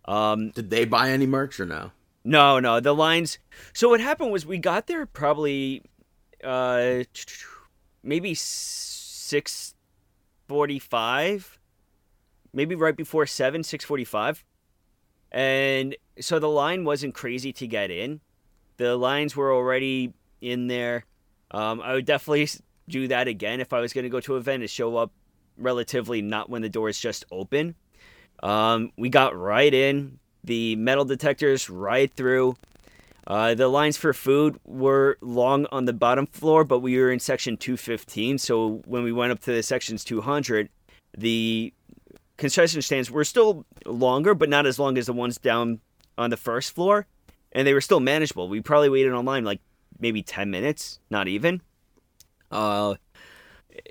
Um, 0.07 0.51
Did 0.51 0.71
they 0.71 0.85
buy 0.85 1.11
any 1.11 1.27
merch 1.27 1.61
or 1.61 1.67
no? 1.67 1.93
no, 2.25 2.59
no, 2.59 2.81
the 2.81 2.95
lines. 2.95 3.39
So 3.73 3.89
what 3.89 4.01
happened 4.01 4.33
was 4.33 4.45
we 4.45 4.59
got 4.59 4.87
there 4.87 5.07
probably, 5.07 5.83
uh, 6.43 7.05
maybe 8.03 8.35
six 8.35 9.75
forty-five, 10.49 11.59
maybe 12.59 12.75
right 12.75 12.97
before 12.97 13.25
seven, 13.25 13.63
six 13.63 13.85
forty-five, 13.85 14.45
and 15.31 15.97
so 16.21 16.41
the 16.41 16.49
line 16.49 16.85
wasn't 16.85 17.15
crazy 17.15 17.53
to 17.53 17.67
get 17.69 17.91
in. 17.91 18.21
The 18.79 18.97
lines 18.97 19.37
were 19.37 19.55
already 19.55 20.13
in 20.41 20.67
there. 20.67 21.05
Um, 21.53 21.81
I 21.81 21.95
would 21.95 22.05
definitely 22.05 22.49
do 22.89 23.07
that 23.09 23.29
again 23.29 23.61
if 23.61 23.73
I 23.73 23.81
was 23.81 23.93
going 23.93 24.05
to 24.05 24.11
go 24.11 24.21
to 24.21 24.35
an 24.35 24.41
event 24.41 24.63
and 24.63 24.71
show 24.71 24.97
up 24.97 25.13
relatively 25.57 26.21
not 26.21 26.51
when 26.51 26.63
the 26.63 26.69
doors 26.69 26.99
just 26.99 27.25
open. 27.31 27.77
Um, 28.43 28.93
we 28.97 29.09
got 29.09 29.39
right 29.39 29.73
in. 29.73 30.19
The 30.45 30.77
metal 30.77 31.05
detectors 31.05 31.71
right 31.71 32.13
through. 32.13 32.57
Uh, 33.27 33.55
the 33.55 33.69
lines 33.69 33.97
for 33.97 34.13
food 34.13 34.59
were 34.65 35.19
long 35.21 35.67
on 35.71 35.85
the 35.85 35.93
bottom 35.93 36.27
floor, 36.27 36.65
but 36.65 36.79
we 36.79 36.99
were 36.99 37.13
in 37.13 37.21
section 37.21 37.57
215. 37.57 38.39
So 38.39 38.81
when 38.87 39.03
we 39.03 39.13
went 39.13 39.33
up 39.33 39.41
to 39.41 39.53
the 39.53 39.63
sections 39.63 40.03
200, 40.05 40.71
the 41.17 41.73
concession 42.39 42.81
stands 42.81 43.11
were 43.11 43.25
still 43.25 43.67
longer, 43.85 44.35
but 44.35 44.49
not 44.49 44.65
as 44.65 44.79
long 44.79 44.97
as 44.97 45.07
the 45.07 45.13
ones 45.13 45.37
down 45.37 45.81
on 46.17 46.31
the 46.31 46.37
first 46.37 46.75
floor. 46.75 47.07
And 47.53 47.67
they 47.67 47.75
were 47.75 47.81
still 47.81 48.01
manageable. 48.01 48.49
We 48.49 48.61
probably 48.61 48.89
waited 48.89 49.13
online 49.13 49.45
like 49.45 49.61
maybe 49.99 50.23
10 50.23 50.51
minutes, 50.51 51.01
not 51.11 51.29
even. 51.29 51.61
Uh, 52.51 52.95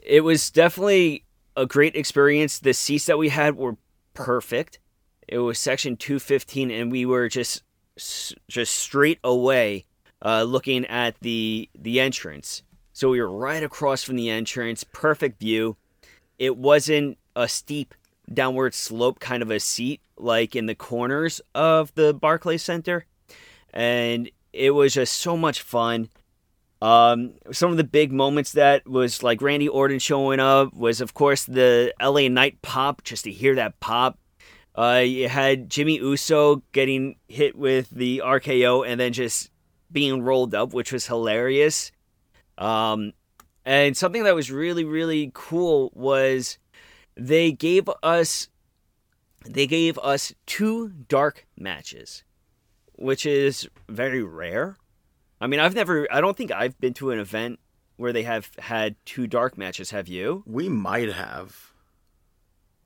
it 0.04 0.24
was 0.24 0.50
definitely 0.50 1.26
a 1.56 1.66
great 1.66 1.96
experience. 1.96 2.60
The 2.60 2.74
seats 2.74 3.06
that 3.06 3.18
we 3.18 3.30
had 3.30 3.56
were 3.56 3.78
perfect. 4.14 4.80
It 5.28 5.40
was 5.40 5.60
section 5.60 5.98
215, 5.98 6.72
and 6.72 6.92
we 6.92 7.06
were 7.06 7.28
just 7.28 7.64
just 8.48 8.76
straight 8.76 9.20
away 9.24 9.86
uh, 10.24 10.44
looking 10.44 10.86
at 10.86 11.20
the 11.22 11.70
the 11.78 12.00
entrance. 12.00 12.64
So 12.94 13.10
we 13.10 13.20
were 13.20 13.30
right 13.30 13.64
across 13.64 14.04
from 14.04 14.16
the 14.16 14.30
entrance, 14.30 14.84
perfect 14.84 15.40
view. 15.40 15.78
It 16.40 16.58
wasn't 16.58 17.18
a 17.36 17.48
steep 17.48 17.94
downward 18.32 18.74
slope 18.74 19.20
kind 19.20 19.42
of 19.42 19.52
a 19.52 19.60
seat 19.60 20.02
like 20.18 20.56
in 20.56 20.66
the 20.66 20.76
corners 20.76 21.42
of 21.56 21.94
the 21.96 22.14
Barclays 22.14 22.64
Center, 22.64 23.06
and 23.74 24.30
it 24.54 24.72
was 24.72 24.94
just 24.94 25.14
so 25.14 25.38
much 25.38 25.62
fun. 25.62 26.10
Um, 26.82 27.34
some 27.52 27.72
of 27.72 27.78
the 27.78 27.84
big 27.84 28.12
moments 28.12 28.52
that 28.52 28.88
was 28.88 29.24
like 29.24 29.42
Randy 29.42 29.68
Orton 29.68 30.00
showing 30.00 30.40
up 30.40 30.74
was, 30.74 31.02
of 31.02 31.14
course, 31.14 31.46
the 31.46 31.94
LA 32.02 32.28
Knight 32.28 32.62
pop. 32.62 33.04
Just 33.04 33.24
to 33.24 33.32
hear 33.32 33.56
that 33.56 33.80
pop, 33.80 34.20
uh, 34.76 35.04
you 35.04 35.28
had 35.28 35.70
Jimmy 35.70 35.96
Uso 35.96 36.62
getting 36.72 37.16
hit 37.28 37.56
with 37.56 37.90
the 37.90 38.22
RKO 38.24 38.88
and 38.88 39.00
then 39.00 39.14
just 39.14 39.50
being 39.92 40.22
rolled 40.22 40.54
up, 40.54 40.74
which 40.74 40.92
was 40.92 41.08
hilarious. 41.08 41.92
Um, 42.58 43.14
and 43.66 43.98
something 43.98 44.24
that 44.24 44.36
was 44.36 44.52
really, 44.52 44.86
really 44.86 45.32
cool 45.34 45.92
was 45.94 46.58
they 47.18 47.52
gave 47.52 47.90
us 48.04 48.50
they 49.46 49.68
gave 49.68 49.98
us 50.00 50.34
two 50.46 50.90
dark 50.90 51.46
matches, 51.58 52.24
which 52.94 53.26
is 53.26 53.68
very 53.88 54.22
rare. 54.22 54.78
I 55.40 55.48
mean, 55.48 55.60
I've 55.60 55.76
never, 55.76 56.08
I 56.12 56.20
don't 56.20 56.36
think 56.36 56.52
I've 56.52 56.78
been 56.80 56.94
to 56.96 57.12
an 57.12 57.20
event 57.20 57.60
where 57.96 58.12
they 58.12 58.24
have 58.24 58.50
had 58.60 58.96
two 59.06 59.28
dark 59.28 59.58
matches. 59.58 59.92
Have 59.92 60.08
you? 60.08 60.44
We 60.46 60.68
might 60.68 61.12
have 61.14 61.72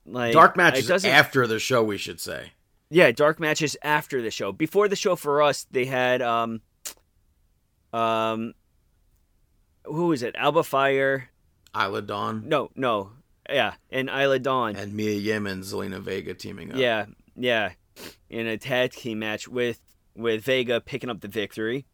Like 0.06 0.32
dark 0.32 0.56
matches 0.56 1.04
after 1.04 1.46
the 1.46 1.58
show. 1.58 1.82
We 1.82 1.98
should 1.98 2.20
say. 2.20 2.52
Yeah, 2.90 3.10
dark 3.10 3.40
matches 3.40 3.76
after 3.82 4.20
the 4.20 4.30
show. 4.30 4.52
Before 4.52 4.86
the 4.86 4.96
show 4.96 5.16
for 5.16 5.42
us, 5.42 5.66
they 5.70 5.86
had 5.86 6.20
um 6.22 6.60
um 7.92 8.54
who 9.84 10.08
was 10.08 10.22
it? 10.22 10.34
Alba 10.36 10.62
Fire. 10.62 11.30
Isla 11.74 12.02
Dawn 12.02 12.42
No, 12.46 12.70
no. 12.76 13.12
Yeah, 13.48 13.74
and 13.90 14.08
Isla 14.08 14.38
Dawn. 14.38 14.76
and 14.76 14.94
Mia 14.94 15.14
Yim 15.14 15.46
and 15.46 15.62
Zelina 15.62 16.00
Vega 16.00 16.34
teaming 16.34 16.72
up. 16.72 16.78
Yeah, 16.78 17.06
yeah. 17.36 17.72
In 18.30 18.46
a 18.46 18.56
tag 18.56 18.92
team 18.92 19.18
match 19.18 19.48
with 19.48 19.80
with 20.14 20.44
Vega 20.44 20.80
picking 20.80 21.10
up 21.10 21.20
the 21.20 21.28
victory. 21.28 21.86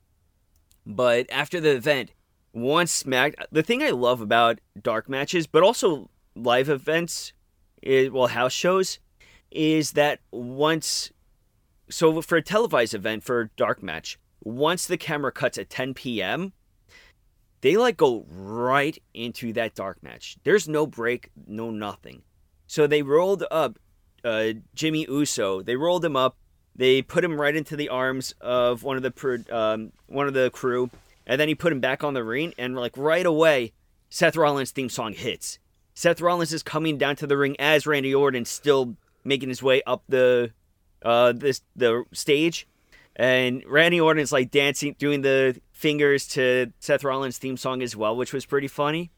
But 0.86 1.26
after 1.30 1.60
the 1.60 1.70
event, 1.70 2.12
once 2.52 2.92
Smack 2.92 3.34
the 3.50 3.62
thing 3.62 3.82
I 3.82 3.90
love 3.90 4.20
about 4.20 4.60
dark 4.80 5.08
matches, 5.08 5.46
but 5.46 5.62
also 5.62 6.10
live 6.34 6.68
events, 6.68 7.32
is, 7.82 8.10
well 8.10 8.28
house 8.28 8.52
shows, 8.52 8.98
is 9.50 9.92
that 9.92 10.20
once 10.30 11.12
so 11.90 12.20
for 12.20 12.36
a 12.36 12.42
televised 12.42 12.94
event 12.94 13.22
for 13.24 13.40
a 13.40 13.48
dark 13.56 13.82
match, 13.82 14.18
once 14.42 14.86
the 14.86 14.98
camera 14.98 15.32
cuts 15.32 15.58
at 15.58 15.70
10 15.70 15.94
p.m., 15.94 16.52
they 17.60 17.76
like 17.76 17.96
go 17.96 18.24
right 18.30 19.00
into 19.14 19.52
that 19.54 19.74
dark 19.74 20.02
match. 20.02 20.36
There's 20.44 20.68
no 20.68 20.86
break, 20.86 21.30
no 21.46 21.70
nothing. 21.70 22.22
So 22.66 22.86
they 22.86 23.02
rolled 23.02 23.44
up 23.50 23.78
uh, 24.24 24.52
Jimmy 24.74 25.06
Uso. 25.08 25.62
They 25.62 25.76
rolled 25.76 26.04
him 26.04 26.16
up. 26.16 26.36
They 26.76 27.02
put 27.02 27.24
him 27.24 27.40
right 27.40 27.56
into 27.56 27.76
the 27.76 27.88
arms 27.88 28.34
of 28.40 28.84
one 28.84 28.96
of 28.96 29.02
the 29.02 29.44
um, 29.50 29.92
one 30.06 30.28
of 30.28 30.34
the 30.34 30.50
crew, 30.50 30.90
and 31.26 31.40
then 31.40 31.48
he 31.48 31.54
put 31.54 31.72
him 31.72 31.80
back 31.80 32.04
on 32.04 32.14
the 32.14 32.22
ring. 32.22 32.54
And 32.56 32.76
like 32.76 32.96
right 32.96 33.26
away, 33.26 33.72
Seth 34.10 34.36
Rollins' 34.36 34.70
theme 34.70 34.88
song 34.88 35.12
hits. 35.12 35.58
Seth 35.94 36.20
Rollins 36.20 36.52
is 36.52 36.62
coming 36.62 36.96
down 36.96 37.16
to 37.16 37.26
the 37.26 37.36
ring 37.36 37.56
as 37.58 37.86
Randy 37.86 38.14
Orton 38.14 38.44
still 38.44 38.96
making 39.24 39.48
his 39.48 39.62
way 39.62 39.82
up 39.86 40.04
the 40.08 40.52
uh 41.04 41.32
this 41.32 41.62
the 41.74 42.04
stage, 42.12 42.68
and 43.18 43.64
Randy 43.66 44.00
Orton's 44.00 44.30
like 44.30 44.50
dancing, 44.50 44.94
doing 44.98 45.22
the 45.22 45.60
fingers 45.72 46.28
to 46.28 46.72
Seth 46.78 47.02
Rollins' 47.02 47.38
theme 47.38 47.56
song 47.56 47.82
as 47.82 47.96
well, 47.96 48.16
which 48.16 48.32
was 48.32 48.46
pretty 48.46 48.68
funny. 48.68 49.10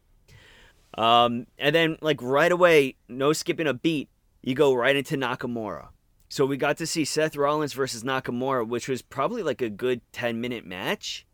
Um, 0.96 1.46
and 1.58 1.74
then 1.74 1.98
like 2.00 2.20
right 2.22 2.50
away, 2.50 2.96
no 3.08 3.32
skipping 3.32 3.66
a 3.66 3.74
beat, 3.74 4.08
you 4.42 4.54
go 4.54 4.74
right 4.74 4.96
into 4.96 5.16
Nakamura. 5.16 5.88
So 6.30 6.46
we 6.46 6.56
got 6.56 6.78
to 6.78 6.86
see 6.86 7.04
Seth 7.04 7.36
Rollins 7.36 7.74
versus 7.74 8.02
Nakamura, 8.02 8.66
which 8.66 8.88
was 8.88 9.02
probably 9.02 9.42
like 9.42 9.60
a 9.60 9.68
good 9.68 10.00
10 10.12 10.40
minute 10.40 10.64
match. 10.64 11.26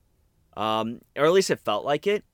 Um, 0.57 1.01
or 1.15 1.27
at 1.27 1.33
least 1.33 1.51
it 1.51 1.61
felt 1.61 1.85
like 1.85 2.07
it. 2.07 2.25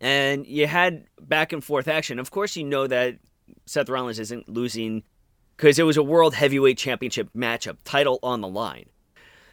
And 0.00 0.46
you 0.46 0.66
had 0.66 1.04
back 1.20 1.52
and 1.52 1.64
forth 1.64 1.88
action. 1.88 2.18
Of 2.18 2.30
course, 2.30 2.54
you 2.56 2.64
know 2.64 2.86
that 2.86 3.18
Seth 3.64 3.88
Rollins 3.88 4.18
isn't 4.18 4.48
losing 4.48 5.04
because 5.56 5.78
it 5.78 5.84
was 5.84 5.96
a 5.96 6.02
World 6.02 6.34
Heavyweight 6.34 6.78
Championship 6.78 7.30
matchup, 7.34 7.78
title 7.84 8.18
on 8.22 8.40
the 8.40 8.48
line. 8.48 8.86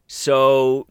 So 0.07 0.87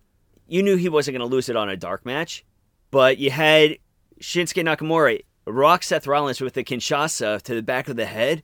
you 0.46 0.62
knew 0.62 0.76
he 0.76 0.88
wasn't 0.88 1.16
going 1.16 1.28
to 1.28 1.34
lose 1.34 1.48
it 1.48 1.56
on 1.56 1.68
a 1.68 1.76
dark 1.76 2.04
match. 2.04 2.44
But 2.90 3.18
you 3.18 3.30
had 3.30 3.78
Shinsuke 4.20 4.64
Nakamura 4.64 5.22
rock 5.46 5.82
Seth 5.82 6.06
Rollins 6.06 6.40
with 6.40 6.54
the 6.54 6.64
Kinshasa 6.64 7.42
to 7.42 7.54
the 7.54 7.62
back 7.62 7.88
of 7.88 7.96
the 7.96 8.06
head. 8.06 8.42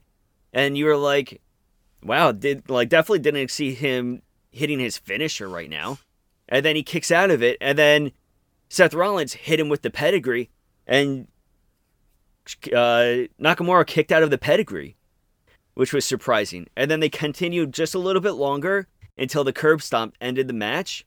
And 0.53 0.77
you 0.77 0.85
were 0.85 0.97
like, 0.97 1.41
wow, 2.03 2.31
did 2.31 2.69
like 2.69 2.89
definitely 2.89 3.19
didn't 3.19 3.51
see 3.51 3.73
him 3.73 4.21
hitting 4.51 4.79
his 4.79 4.97
finisher 4.97 5.47
right 5.47 5.69
now. 5.69 5.99
And 6.49 6.65
then 6.65 6.75
he 6.75 6.83
kicks 6.83 7.11
out 7.11 7.31
of 7.31 7.41
it, 7.41 7.57
and 7.61 7.77
then 7.77 8.11
Seth 8.67 8.93
Rollins 8.93 9.33
hit 9.33 9.59
him 9.59 9.69
with 9.69 9.83
the 9.83 9.89
pedigree, 9.89 10.49
and 10.85 11.27
uh, 12.73 13.27
Nakamura 13.39 13.87
kicked 13.87 14.11
out 14.11 14.23
of 14.23 14.31
the 14.31 14.37
pedigree, 14.37 14.97
which 15.75 15.93
was 15.93 16.03
surprising. 16.03 16.67
And 16.75 16.91
then 16.91 16.99
they 16.99 17.07
continued 17.07 17.73
just 17.73 17.95
a 17.95 17.99
little 17.99 18.21
bit 18.21 18.31
longer 18.31 18.89
until 19.21 19.43
the 19.43 19.53
curb 19.53 19.81
stomp 19.81 20.15
ended 20.19 20.47
the 20.47 20.53
match. 20.53 21.05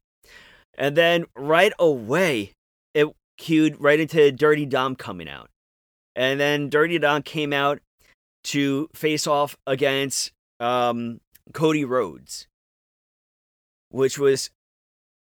And 0.79 0.97
then 0.97 1.25
right 1.37 1.73
away, 1.79 2.53
it 2.95 3.09
cued 3.37 3.81
right 3.81 3.99
into 3.99 4.31
Dirty 4.33 4.65
Dom 4.65 4.95
coming 4.95 5.29
out. 5.29 5.51
And 6.15 6.39
then 6.39 6.71
Dirty 6.71 6.99
Dom 6.99 7.23
came 7.23 7.53
out 7.53 7.81
to 8.45 8.89
face 8.95 9.27
off 9.27 9.57
against 9.67 10.31
um, 10.61 11.21
Cody 11.53 11.85
Rhodes, 11.85 12.47
which 13.91 14.19
was 14.19 14.51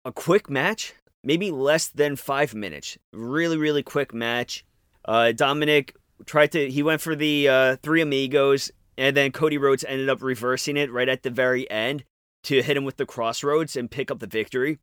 a 0.04 0.12
quick 0.12 0.50
match, 0.50 0.96
maybe 1.24 1.52
less 1.52 1.88
than 1.88 2.16
five 2.16 2.56
minutes. 2.56 2.98
Really, 3.14 3.58
really 3.58 3.84
quick 3.84 4.14
match. 4.14 4.66
Uh, 5.06 5.34
Dominic 5.34 5.96
tried 6.26 6.52
to, 6.54 6.70
he 6.70 6.82
went 6.82 7.02
for 7.02 7.16
the 7.16 7.48
uh, 7.48 7.76
three 7.84 8.02
amigos, 8.02 8.72
and 8.98 9.16
then 9.16 9.32
Cody 9.32 9.60
Rhodes 9.60 9.84
ended 9.84 10.10
up 10.10 10.24
reversing 10.24 10.78
it 10.78 10.92
right 10.92 11.10
at 11.10 11.22
the 11.22 11.30
very 11.30 11.70
end 11.70 12.06
to 12.44 12.62
hit 12.62 12.78
him 12.78 12.84
with 12.84 12.98
the 12.98 13.06
crossroads 13.06 13.76
and 13.76 13.92
pick 13.92 14.10
up 14.12 14.20
the 14.20 14.28
victory. 14.28 14.80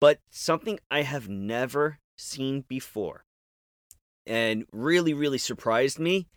But 0.00 0.20
something 0.30 0.78
I 0.90 1.02
have 1.02 1.28
never 1.28 1.98
seen 2.16 2.64
before 2.68 3.24
and 4.26 4.64
really, 4.72 5.14
really 5.14 5.38
surprised 5.38 5.98
me, 5.98 6.28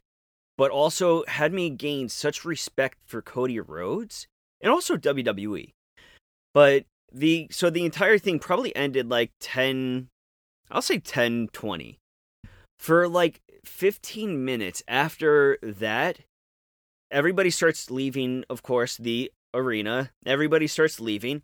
but 0.57 0.71
also 0.71 1.23
had 1.27 1.53
me 1.53 1.69
gain 1.69 2.09
such 2.09 2.45
respect 2.45 2.97
for 3.05 3.21
Cody 3.21 3.59
Rhodes 3.59 4.27
and 4.61 4.71
also 4.71 4.97
WWE. 4.97 5.73
But 6.53 6.85
the 7.11 7.47
so 7.51 7.69
the 7.69 7.85
entire 7.85 8.17
thing 8.17 8.39
probably 8.39 8.75
ended 8.75 9.09
like 9.09 9.31
10 9.39 10.09
I'll 10.69 10.81
say 10.81 10.99
10 10.99 11.49
20. 11.53 11.99
For 12.77 13.07
like 13.07 13.41
15 13.65 14.43
minutes 14.43 14.83
after 14.87 15.57
that, 15.61 16.19
everybody 17.09 17.49
starts 17.49 17.89
leaving, 17.89 18.43
of 18.49 18.63
course, 18.63 18.97
the 18.97 19.31
arena. 19.53 20.11
Everybody 20.25 20.67
starts 20.67 20.99
leaving. 20.99 21.41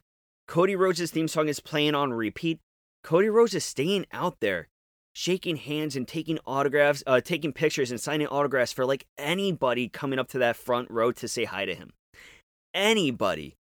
Cody 0.48 0.75
Rhodes' 0.75 1.12
theme 1.12 1.27
song 1.27 1.48
is 1.48 1.60
playing 1.60 1.95
on 1.95 2.13
repeat. 2.13 2.60
Cody 3.03 3.29
Rhodes 3.29 3.53
is 3.53 3.63
staying 3.63 4.05
out 4.12 4.39
there, 4.39 4.67
shaking 5.13 5.57
hands 5.57 5.95
and 5.95 6.07
taking 6.07 6.39
autographs, 6.45 7.03
uh, 7.07 7.22
taking 7.22 7.53
pictures 7.53 7.91
and 7.91 8.00
signing 8.00 8.27
autographs 8.27 8.72
for 8.72 8.86
like 8.86 9.05
anybody 9.17 9.89
coming 9.89 10.19
up 10.19 10.27
to 10.29 10.39
that 10.39 10.55
front 10.55 10.89
row 10.89 11.12
to 11.12 11.27
say 11.27 11.45
hi 11.45 11.65
to 11.65 11.75
him. 11.75 11.91
Anybody. 12.74 13.55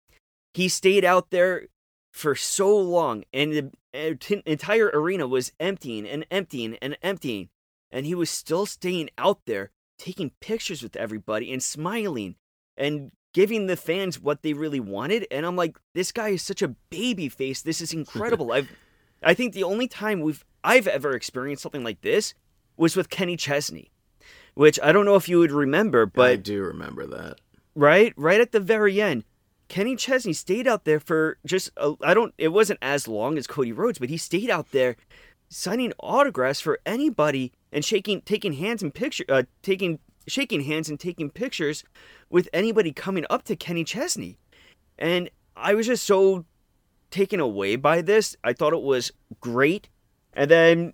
He 0.53 0.67
stayed 0.67 1.05
out 1.05 1.29
there 1.29 1.67
for 2.13 2.35
so 2.35 2.77
long, 2.77 3.23
and 3.31 3.53
the 3.93 4.41
entire 4.45 4.87
arena 4.87 5.27
was 5.27 5.53
emptying 5.59 6.05
and 6.07 6.25
emptying 6.29 6.77
and 6.81 6.97
emptying. 7.01 7.49
And 7.89 8.05
he 8.05 8.15
was 8.15 8.29
still 8.29 8.65
staying 8.65 9.09
out 9.17 9.39
there, 9.45 9.71
taking 9.97 10.31
pictures 10.41 10.81
with 10.81 10.95
everybody 10.95 11.51
and 11.51 11.61
smiling 11.61 12.35
and 12.77 13.11
giving 13.33 13.67
the 13.67 13.75
fans 13.75 14.19
what 14.19 14.41
they 14.41 14.53
really 14.53 14.79
wanted. 14.79 15.27
And 15.31 15.45
I'm 15.45 15.55
like, 15.55 15.77
this 15.93 16.11
guy 16.11 16.29
is 16.29 16.41
such 16.41 16.61
a 16.61 16.69
baby 16.89 17.29
face. 17.29 17.61
This 17.61 17.81
is 17.81 17.93
incredible. 17.93 18.51
I've, 18.51 18.69
I 19.23 19.33
think 19.33 19.53
the 19.53 19.63
only 19.63 19.87
time 19.87 20.21
we've 20.21 20.43
I've 20.63 20.87
ever 20.87 21.15
experienced 21.15 21.63
something 21.63 21.83
like 21.83 22.01
this 22.01 22.33
was 22.77 22.95
with 22.95 23.09
Kenny 23.09 23.35
Chesney, 23.35 23.91
which 24.53 24.79
I 24.81 24.91
don't 24.91 25.05
know 25.05 25.15
if 25.15 25.27
you 25.27 25.39
would 25.39 25.51
remember, 25.51 26.05
but 26.05 26.29
I 26.29 26.35
do 26.35 26.61
remember 26.61 27.05
that. 27.07 27.39
Right, 27.73 28.13
right 28.17 28.41
at 28.41 28.51
the 28.51 28.59
very 28.59 29.01
end, 29.01 29.23
Kenny 29.69 29.95
Chesney 29.95 30.33
stayed 30.33 30.67
out 30.67 30.85
there 30.85 30.99
for 30.99 31.37
just 31.45 31.71
I 32.03 32.13
don't 32.13 32.33
it 32.37 32.49
wasn't 32.49 32.79
as 32.81 33.07
long 33.07 33.37
as 33.37 33.47
Cody 33.47 33.71
Rhodes, 33.71 33.99
but 33.99 34.09
he 34.09 34.17
stayed 34.17 34.49
out 34.49 34.71
there 34.71 34.97
signing 35.49 35.93
autographs 35.99 36.59
for 36.59 36.79
anybody 36.85 37.51
and 37.71 37.83
shaking 37.83 38.21
taking 38.21 38.53
hands 38.53 38.83
and 38.83 38.93
picture 38.93 39.25
uh, 39.29 39.43
taking 39.61 39.99
shaking 40.27 40.61
hands 40.61 40.89
and 40.89 40.99
taking 40.99 41.29
pictures 41.29 41.83
with 42.29 42.47
anybody 42.53 42.91
coming 42.91 43.25
up 43.29 43.43
to 43.43 43.55
Kenny 43.55 43.83
Chesney. 43.83 44.37
And 44.97 45.29
I 45.55 45.73
was 45.73 45.87
just 45.87 46.05
so 46.05 46.45
taken 47.09 47.39
away 47.39 47.75
by 47.75 48.01
this. 48.01 48.35
I 48.43 48.53
thought 48.53 48.73
it 48.73 48.81
was 48.81 49.11
great. 49.39 49.89
And 50.33 50.49
then 50.49 50.93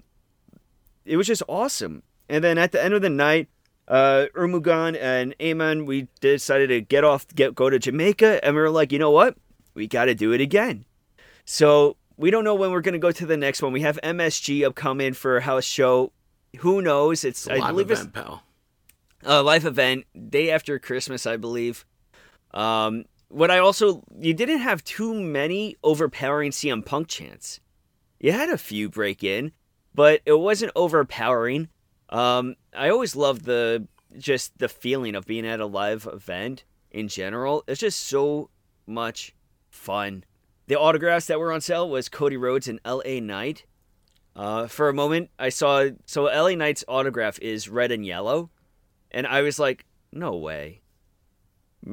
it 1.05 1.17
was 1.17 1.27
just 1.27 1.43
awesome. 1.47 2.03
And 2.29 2.43
then 2.43 2.57
at 2.57 2.71
the 2.71 2.83
end 2.83 2.93
of 2.93 3.01
the 3.01 3.09
night, 3.09 3.47
uh, 3.87 4.25
Ermugan 4.35 4.97
and 4.99 5.33
Aman, 5.41 5.85
we 5.85 6.07
decided 6.19 6.67
to 6.67 6.81
get 6.81 7.03
off, 7.03 7.27
get 7.35 7.55
go 7.55 7.69
to 7.69 7.79
Jamaica, 7.79 8.43
and 8.43 8.55
we 8.55 8.61
were 8.61 8.69
like, 8.69 8.91
you 8.91 8.99
know 8.99 9.11
what? 9.11 9.37
We 9.73 9.87
got 9.87 10.05
to 10.05 10.15
do 10.15 10.33
it 10.33 10.41
again. 10.41 10.85
So 11.45 11.95
we 12.17 12.31
don't 12.31 12.43
know 12.43 12.55
when 12.55 12.71
we're 12.71 12.81
going 12.81 12.93
to 12.93 12.99
go 12.99 13.11
to 13.11 13.25
the 13.25 13.37
next 13.37 13.61
one. 13.61 13.71
We 13.71 13.81
have 13.81 13.99
MSG 14.03 14.65
upcoming 14.65 15.13
for 15.13 15.37
a 15.37 15.41
house 15.41 15.63
show. 15.63 16.11
Who 16.59 16.81
knows? 16.81 17.23
It's, 17.23 17.47
I 17.47 17.59
believe 17.69 17.91
event, 17.91 18.09
it's 18.09 18.21
pal. 18.21 18.43
A 19.23 19.41
live 19.41 19.65
event 19.65 20.05
day 20.29 20.51
after 20.51 20.79
Christmas, 20.79 21.25
I 21.25 21.37
believe. 21.37 21.85
Um, 22.51 23.05
what 23.29 23.51
I 23.51 23.59
also 23.59 24.03
you 24.17 24.33
didn't 24.33 24.59
have 24.59 24.83
too 24.83 25.13
many 25.13 25.75
overpowering 25.83 26.51
CM 26.51 26.85
Punk 26.85 27.07
chants. 27.07 27.59
You 28.19 28.31
had 28.31 28.49
a 28.49 28.57
few 28.57 28.89
break 28.89 29.23
in, 29.23 29.51
but 29.93 30.21
it 30.25 30.39
wasn't 30.39 30.71
overpowering. 30.75 31.69
Um, 32.09 32.55
I 32.75 32.89
always 32.89 33.15
love 33.15 33.43
the 33.43 33.87
just 34.17 34.57
the 34.57 34.69
feeling 34.69 35.15
of 35.15 35.25
being 35.25 35.45
at 35.45 35.59
a 35.59 35.65
live 35.65 36.07
event 36.11 36.63
in 36.91 37.07
general. 37.07 37.63
It's 37.67 37.81
just 37.81 37.99
so 38.07 38.49
much 38.85 39.35
fun. 39.69 40.23
The 40.67 40.79
autographs 40.79 41.27
that 41.27 41.39
were 41.39 41.51
on 41.51 41.61
sale 41.61 41.89
was 41.89 42.09
Cody 42.09 42.37
Rhodes 42.37 42.67
and 42.67 42.79
L.A. 42.83 43.19
Knight. 43.19 43.65
Uh, 44.35 44.67
for 44.67 44.87
a 44.87 44.93
moment, 44.93 45.29
I 45.39 45.49
saw 45.49 45.87
so 46.05 46.27
L.A. 46.27 46.55
Knight's 46.55 46.83
autograph 46.87 47.39
is 47.39 47.69
red 47.69 47.91
and 47.91 48.05
yellow, 48.05 48.49
and 49.11 49.27
I 49.27 49.41
was 49.41 49.59
like, 49.59 49.85
no 50.11 50.35
way. 50.35 50.81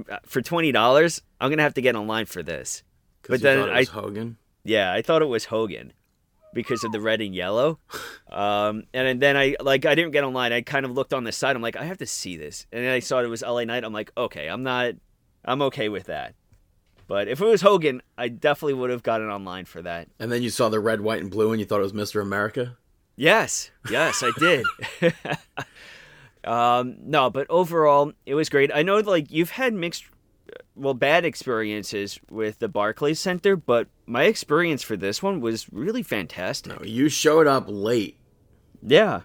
Uh, 0.09 0.19
for 0.25 0.43
twenty 0.43 0.73
dollars, 0.73 1.23
I'm 1.41 1.51
gonna 1.51 1.63
have 1.63 1.75
to 1.75 1.83
get 1.83 1.95
online 1.95 2.27
for 2.27 2.43
this. 2.43 2.83
But 3.29 3.41
then 3.41 3.69
I 3.71 3.85
Hogan. 3.85 4.39
Yeah, 4.65 4.93
I 4.93 5.03
thought 5.03 5.23
it 5.23 5.27
was 5.27 5.47
Hogan 5.47 5.93
because 6.55 6.85
of 6.85 6.93
the 6.93 7.01
red 7.01 7.21
and 7.21 7.35
yellow. 7.35 7.79
Um, 8.31 8.85
and 8.95 9.21
then 9.21 9.37
I 9.37 9.57
like 9.61 9.85
I 9.85 9.95
didn't 9.95 10.13
get 10.13 10.25
online. 10.25 10.53
I 10.53 10.63
kind 10.63 10.87
of 10.87 10.93
looked 10.93 11.13
on 11.13 11.25
the 11.25 11.33
side. 11.33 11.55
I'm 11.55 11.63
like, 11.63 11.77
I 11.77 11.85
have 11.85 11.99
to 11.99 12.07
see 12.07 12.37
this. 12.37 12.67
And 12.73 12.85
then 12.85 12.93
I 12.93 13.01
saw 13.01 13.21
it 13.21 13.27
was 13.27 13.43
LA 13.43 13.65
Knight. 13.65 13.85
I'm 13.85 13.93
like, 13.93 14.11
okay, 14.17 14.49
I'm 14.49 14.63
not, 14.63 14.95
I'm 15.45 15.63
okay 15.63 15.89
with 15.89 16.05
that. 16.05 16.35
But 17.07 17.29
if 17.29 17.41
it 17.41 17.47
was 17.47 17.61
Hogan, 17.61 18.03
I 18.17 18.29
definitely 18.29 18.75
would 18.75 18.91
have 18.91 19.03
gotten 19.03 19.29
online 19.29 19.67
for 19.67 19.83
that. 19.83 20.09
And 20.19 20.33
then 20.33 20.43
you 20.43 20.49
saw 20.49 20.71
the 20.71 20.81
red, 20.81 21.03
white, 21.03 21.21
and 21.21 21.31
blue, 21.31 21.53
and 21.53 21.61
you 21.61 21.67
thought 21.67 21.81
it 21.81 21.83
was 21.83 21.93
Mr. 21.93 22.23
America. 22.23 22.79
Yes, 23.17 23.71
yes, 23.91 24.25
I 24.25 24.31
did. 24.39 24.65
um, 26.47 26.97
no, 27.01 27.31
but 27.31 27.47
overall, 27.51 28.13
it 28.27 28.35
was 28.35 28.49
great. 28.49 28.71
I 28.75 28.83
know, 28.83 28.99
like 28.99 29.31
you've 29.31 29.51
had 29.51 29.75
mixed 29.75 30.05
well, 30.77 30.95
bad 30.95 31.25
experiences 31.25 32.19
with 32.31 32.59
the 32.59 32.69
Barclays 32.69 33.21
Center, 33.21 33.57
but 33.57 33.89
my 34.07 34.25
experience 34.25 34.83
for 34.83 34.97
this 34.97 35.23
one 35.23 35.41
was 35.41 35.73
really 35.73 36.03
fantastic. 36.03 36.79
No, 36.79 36.85
you 36.85 37.09
showed 37.09 37.47
up 37.47 37.65
late. 37.69 38.19
Yeah. 38.83 39.23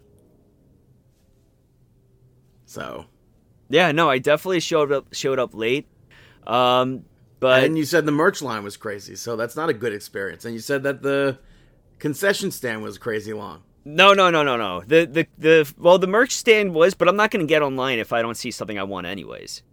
So. 2.65 3.05
Yeah, 3.69 3.91
no, 3.91 4.09
I 4.09 4.19
definitely 4.19 4.61
showed 4.61 4.91
up 4.91 5.13
showed 5.13 5.39
up 5.39 5.53
late. 5.53 5.87
Um, 6.47 7.05
but 7.39 7.63
and 7.63 7.77
you 7.77 7.85
said 7.85 8.05
the 8.05 8.11
merch 8.11 8.41
line 8.41 8.63
was 8.63 8.77
crazy, 8.77 9.15
so 9.15 9.35
that's 9.35 9.55
not 9.55 9.69
a 9.69 9.73
good 9.73 9.93
experience. 9.93 10.45
And 10.45 10.53
you 10.53 10.59
said 10.59 10.83
that 10.83 11.01
the 11.01 11.37
concession 11.99 12.51
stand 12.51 12.81
was 12.81 12.97
crazy 12.97 13.33
long. 13.33 13.63
No, 13.91 14.13
no, 14.13 14.29
no, 14.29 14.43
no, 14.43 14.55
no. 14.55 14.81
The 14.85 15.05
the 15.05 15.27
the 15.39 15.73
well, 15.79 15.97
the 15.97 16.05
merch 16.05 16.31
stand 16.31 16.75
was, 16.75 16.93
but 16.93 17.07
I'm 17.07 17.15
not 17.15 17.31
going 17.31 17.45
to 17.45 17.49
get 17.49 17.63
online 17.63 17.97
if 17.97 18.13
I 18.13 18.21
don't 18.21 18.37
see 18.37 18.51
something 18.51 18.77
I 18.77 18.83
want 18.83 19.07
anyways. 19.07 19.63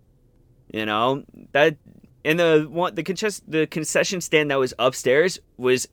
You 0.73 0.87
know 0.87 1.25
that, 1.53 1.77
and 2.25 2.41
the 2.41 2.67
one 2.69 2.95
the 2.95 3.03
concession 3.03 3.45
the 3.47 3.67
concession 3.67 4.23
stand 4.23 4.51
that 4.51 4.59
was 4.59 4.73
upstairs 4.79 5.39
was 5.59 5.87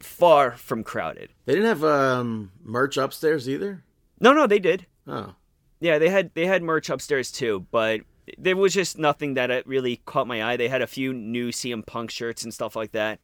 far 0.00 0.56
from 0.56 0.82
crowded. 0.82 1.30
They 1.44 1.54
didn't 1.54 1.68
have 1.68 1.84
um, 1.84 2.50
merch 2.64 2.96
upstairs 2.96 3.48
either. 3.48 3.84
No, 4.18 4.32
no, 4.32 4.48
they 4.48 4.58
did. 4.58 4.86
Oh, 5.06 5.36
yeah, 5.78 5.98
they 6.00 6.08
had 6.08 6.32
they 6.34 6.46
had 6.46 6.64
merch 6.64 6.90
upstairs 6.90 7.30
too, 7.30 7.64
but 7.70 8.00
there 8.38 8.56
was 8.56 8.74
just 8.74 8.98
nothing 8.98 9.34
that 9.34 9.64
really 9.68 10.02
caught 10.04 10.26
my 10.26 10.42
eye. 10.42 10.56
They 10.56 10.68
had 10.68 10.82
a 10.82 10.88
few 10.88 11.14
new 11.14 11.50
CM 11.50 11.86
Punk 11.86 12.10
shirts 12.10 12.42
and 12.42 12.52
stuff 12.52 12.74
like 12.74 12.90
that, 12.92 13.20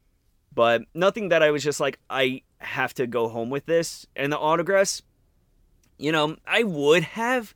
but 0.54 0.82
nothing 0.94 1.30
that 1.30 1.42
I 1.42 1.50
was 1.50 1.64
just 1.64 1.80
like, 1.80 1.98
I 2.08 2.42
have 2.64 2.94
to 2.94 3.06
go 3.06 3.28
home 3.28 3.50
with 3.50 3.66
this. 3.66 4.06
And 4.16 4.32
the 4.32 4.38
autographs, 4.38 5.02
you 5.98 6.12
know, 6.12 6.36
I 6.46 6.62
would 6.62 7.02
have, 7.02 7.54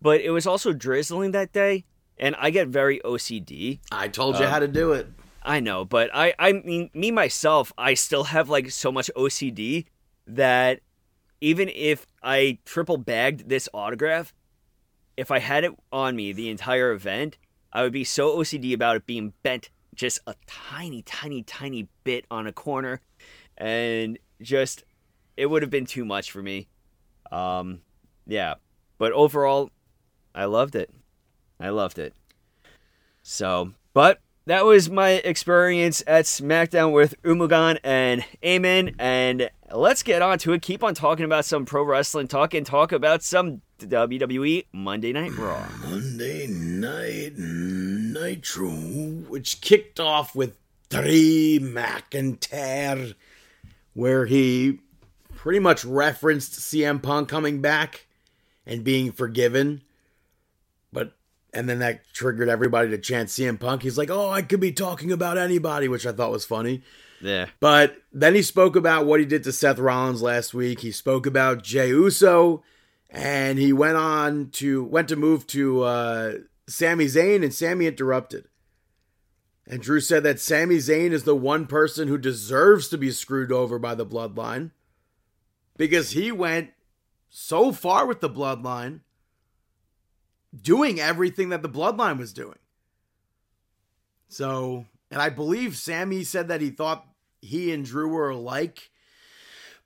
but 0.00 0.20
it 0.20 0.30
was 0.30 0.46
also 0.46 0.72
drizzling 0.72 1.32
that 1.32 1.52
day, 1.52 1.84
and 2.18 2.36
I 2.38 2.50
get 2.50 2.68
very 2.68 3.00
OCD. 3.00 3.80
I 3.92 4.08
told 4.08 4.38
you 4.38 4.46
how 4.46 4.58
to 4.58 4.66
um, 4.66 4.72
do 4.72 4.92
it. 4.92 5.06
I 5.42 5.60
know, 5.60 5.84
but 5.84 6.10
I, 6.14 6.34
I 6.38 6.52
mean, 6.52 6.90
me 6.94 7.10
myself, 7.10 7.72
I 7.76 7.94
still 7.94 8.24
have 8.24 8.48
like 8.48 8.70
so 8.70 8.90
much 8.90 9.10
OCD 9.14 9.84
that 10.26 10.80
even 11.40 11.68
if 11.74 12.06
I 12.22 12.58
triple 12.64 12.96
bagged 12.96 13.48
this 13.48 13.68
autograph, 13.74 14.32
if 15.16 15.30
I 15.30 15.38
had 15.40 15.64
it 15.64 15.72
on 15.92 16.16
me 16.16 16.32
the 16.32 16.48
entire 16.48 16.92
event, 16.92 17.36
I 17.72 17.82
would 17.82 17.92
be 17.92 18.04
so 18.04 18.38
OCD 18.38 18.72
about 18.72 18.96
it 18.96 19.06
being 19.06 19.34
bent 19.42 19.68
just 19.94 20.20
a 20.26 20.34
tiny, 20.46 21.02
tiny, 21.02 21.42
tiny 21.42 21.88
bit 22.04 22.24
on 22.30 22.46
a 22.46 22.52
corner, 22.52 23.00
and 23.56 24.18
just 24.40 24.84
it 25.36 25.46
would 25.46 25.62
have 25.62 25.70
been 25.70 25.86
too 25.86 26.04
much 26.04 26.30
for 26.30 26.42
me. 26.42 26.68
Um, 27.32 27.80
yeah, 28.26 28.54
but 28.98 29.12
overall, 29.12 29.70
I 30.34 30.44
loved 30.44 30.74
it. 30.74 30.90
I 31.58 31.70
loved 31.70 31.98
it. 31.98 32.14
So, 33.22 33.72
but 33.92 34.20
that 34.46 34.64
was 34.64 34.90
my 34.90 35.10
experience 35.10 36.02
at 36.06 36.26
SmackDown 36.26 36.92
with 36.92 37.20
Umugan 37.22 37.78
and 37.82 38.24
Amen. 38.44 38.94
and 38.98 39.50
let's 39.72 40.02
get 40.02 40.20
on 40.20 40.38
to 40.40 40.52
it. 40.52 40.62
Keep 40.62 40.84
on 40.84 40.94
talking 40.94 41.24
about 41.24 41.44
some 41.44 41.64
pro 41.64 41.82
wrestling 41.82 42.28
talk 42.28 42.52
and 42.54 42.66
talk 42.66 42.92
about 42.92 43.22
some 43.22 43.62
WWE 43.78 44.66
Monday 44.72 45.12
Night 45.12 45.36
Raw. 45.36 45.66
Monday 45.82 46.46
Night 46.46 47.32
Nitro, 47.36 48.68
which 48.68 49.60
kicked 49.60 49.98
off 49.98 50.34
with 50.34 50.54
Drew 50.90 51.60
McIntyre, 51.60 53.14
where 53.94 54.26
he 54.26 54.80
pretty 55.34 55.58
much 55.58 55.84
referenced 55.84 56.52
CM 56.52 57.02
Punk 57.02 57.28
coming 57.28 57.60
back 57.60 58.06
and 58.66 58.84
being 58.84 59.12
forgiven. 59.12 59.82
But 60.92 61.16
and 61.52 61.68
then 61.68 61.78
that 61.78 62.02
triggered 62.12 62.48
everybody 62.48 62.90
to 62.90 62.98
chant 62.98 63.28
CM 63.30 63.58
Punk. 63.58 63.82
He's 63.82 63.98
like, 63.98 64.10
"Oh, 64.10 64.30
I 64.30 64.42
could 64.42 64.60
be 64.60 64.72
talking 64.72 65.12
about 65.12 65.38
anybody," 65.38 65.88
which 65.88 66.06
I 66.06 66.12
thought 66.12 66.30
was 66.32 66.44
funny. 66.44 66.82
Yeah. 67.20 67.46
But 67.60 67.96
then 68.12 68.34
he 68.34 68.42
spoke 68.42 68.76
about 68.76 69.06
what 69.06 69.20
he 69.20 69.26
did 69.26 69.44
to 69.44 69.52
Seth 69.52 69.78
Rollins 69.78 70.20
last 70.20 70.52
week. 70.52 70.80
He 70.80 70.92
spoke 70.92 71.26
about 71.26 71.62
Jey 71.62 71.88
Uso, 71.88 72.62
and 73.08 73.58
he 73.58 73.72
went 73.72 73.96
on 73.96 74.50
to 74.52 74.84
went 74.84 75.08
to 75.08 75.16
move 75.16 75.46
to 75.48 75.82
uh, 75.82 76.32
Sami 76.66 77.06
Zayn, 77.06 77.42
and 77.42 77.54
Sami 77.54 77.86
interrupted. 77.86 78.46
And 79.66 79.80
Drew 79.80 80.00
said 80.00 80.22
that 80.24 80.40
Sami 80.40 80.76
Zayn 80.76 81.12
is 81.12 81.24
the 81.24 81.34
one 81.34 81.66
person 81.66 82.08
who 82.08 82.18
deserves 82.18 82.88
to 82.88 82.98
be 82.98 83.10
screwed 83.10 83.50
over 83.50 83.78
by 83.78 83.94
the 83.94 84.04
bloodline 84.04 84.72
because 85.76 86.10
he 86.10 86.30
went 86.30 86.70
so 87.30 87.72
far 87.72 88.06
with 88.06 88.20
the 88.20 88.28
bloodline, 88.28 89.00
doing 90.54 91.00
everything 91.00 91.48
that 91.48 91.62
the 91.62 91.68
bloodline 91.68 92.18
was 92.18 92.32
doing. 92.32 92.58
So, 94.28 94.84
and 95.10 95.20
I 95.22 95.30
believe 95.30 95.76
Sami 95.76 96.24
said 96.24 96.48
that 96.48 96.60
he 96.60 96.70
thought 96.70 97.06
he 97.40 97.72
and 97.72 97.84
Drew 97.84 98.08
were 98.08 98.30
alike. 98.30 98.90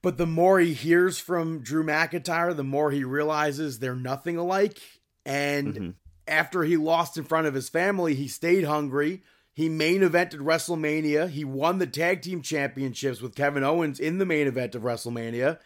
But 0.03 0.17
the 0.17 0.27
more 0.27 0.61
he 0.61 0.75
hears 0.75 1.19
from 1.19 1.61
Drew 1.61 1.85
McIntyre, 1.85 2.55
the 2.55 2.65
more 2.65 2.91
he 2.91 3.05
realizes 3.05 3.79
they're 3.79 3.97
nothing 3.97 4.37
alike. 4.37 4.81
And 5.25 5.75
Mhm. 5.75 5.95
after 6.27 6.65
he 6.65 6.77
lost 6.77 7.17
in 7.17 7.25
front 7.25 7.47
of 7.47 7.55
his 7.55 7.69
family, 7.69 8.15
he 8.15 8.29
stayed 8.29 8.65
hungry. 8.65 9.23
He 9.59 9.69
main 9.69 10.03
evented 10.03 10.37
WrestleMania. 10.37 11.31
He 11.31 11.45
won 11.45 11.79
the 11.79 11.87
tag 11.89 12.23
team 12.23 12.43
championships 12.43 13.21
with 13.21 13.35
Kevin 13.35 13.65
Owens 13.65 13.99
in 13.99 14.19
the 14.19 14.25
main 14.25 14.47
event 14.47 14.77
of 14.77 14.83
WrestleMania. 14.83 15.59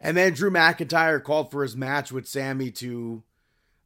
And 0.00 0.16
then 0.16 0.32
Drew 0.32 0.50
McIntyre 0.50 1.22
called 1.22 1.52
for 1.52 1.62
his 1.62 1.76
match 1.76 2.10
with 2.10 2.26
Sami 2.26 2.72
to 2.72 3.22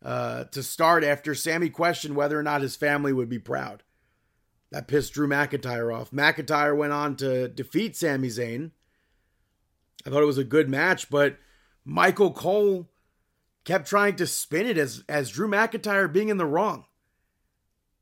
uh, 0.02 0.44
to 0.44 0.62
start 0.62 1.04
after 1.04 1.34
Sami 1.34 1.68
questioned 1.68 2.16
whether 2.16 2.40
or 2.40 2.42
not 2.42 2.62
his 2.62 2.76
family 2.76 3.12
would 3.12 3.28
be 3.28 3.38
proud. 3.38 3.82
That 4.70 4.88
pissed 4.88 5.12
Drew 5.12 5.28
McIntyre 5.28 5.94
off. 5.94 6.12
McIntyre 6.12 6.74
went 6.74 6.94
on 6.94 7.14
to 7.16 7.48
defeat 7.48 7.94
Sami 7.94 8.28
Zayn. 8.28 8.70
I 10.06 10.08
thought 10.08 10.22
it 10.22 10.24
was 10.24 10.38
a 10.38 10.44
good 10.44 10.70
match, 10.70 11.10
but 11.10 11.36
Michael 11.84 12.32
Cole 12.32 12.88
kept 13.64 13.86
trying 13.86 14.16
to 14.16 14.26
spin 14.26 14.64
it 14.64 14.78
as 14.78 15.04
as 15.10 15.28
Drew 15.28 15.46
McIntyre 15.46 16.10
being 16.10 16.30
in 16.30 16.38
the 16.38 16.46
wrong. 16.46 16.86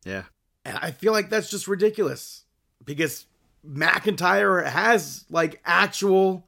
Yeah. 0.05 0.27
And 0.71 0.79
I 0.81 0.93
feel 0.93 1.13
like 1.13 1.31
that's 1.31 1.51
just 1.51 1.67
ridiculous 1.67 2.45
because 2.85 3.27
McIntyre 3.67 4.65
has 4.65 5.25
like 5.29 5.61
actual 5.65 6.47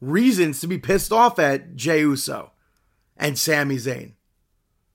reasons 0.00 0.60
to 0.60 0.66
be 0.66 0.78
pissed 0.78 1.12
off 1.12 1.38
at 1.38 1.76
Jey 1.76 2.00
Uso 2.00 2.52
and 3.14 3.38
Sami 3.38 3.76
Zayn. 3.76 4.12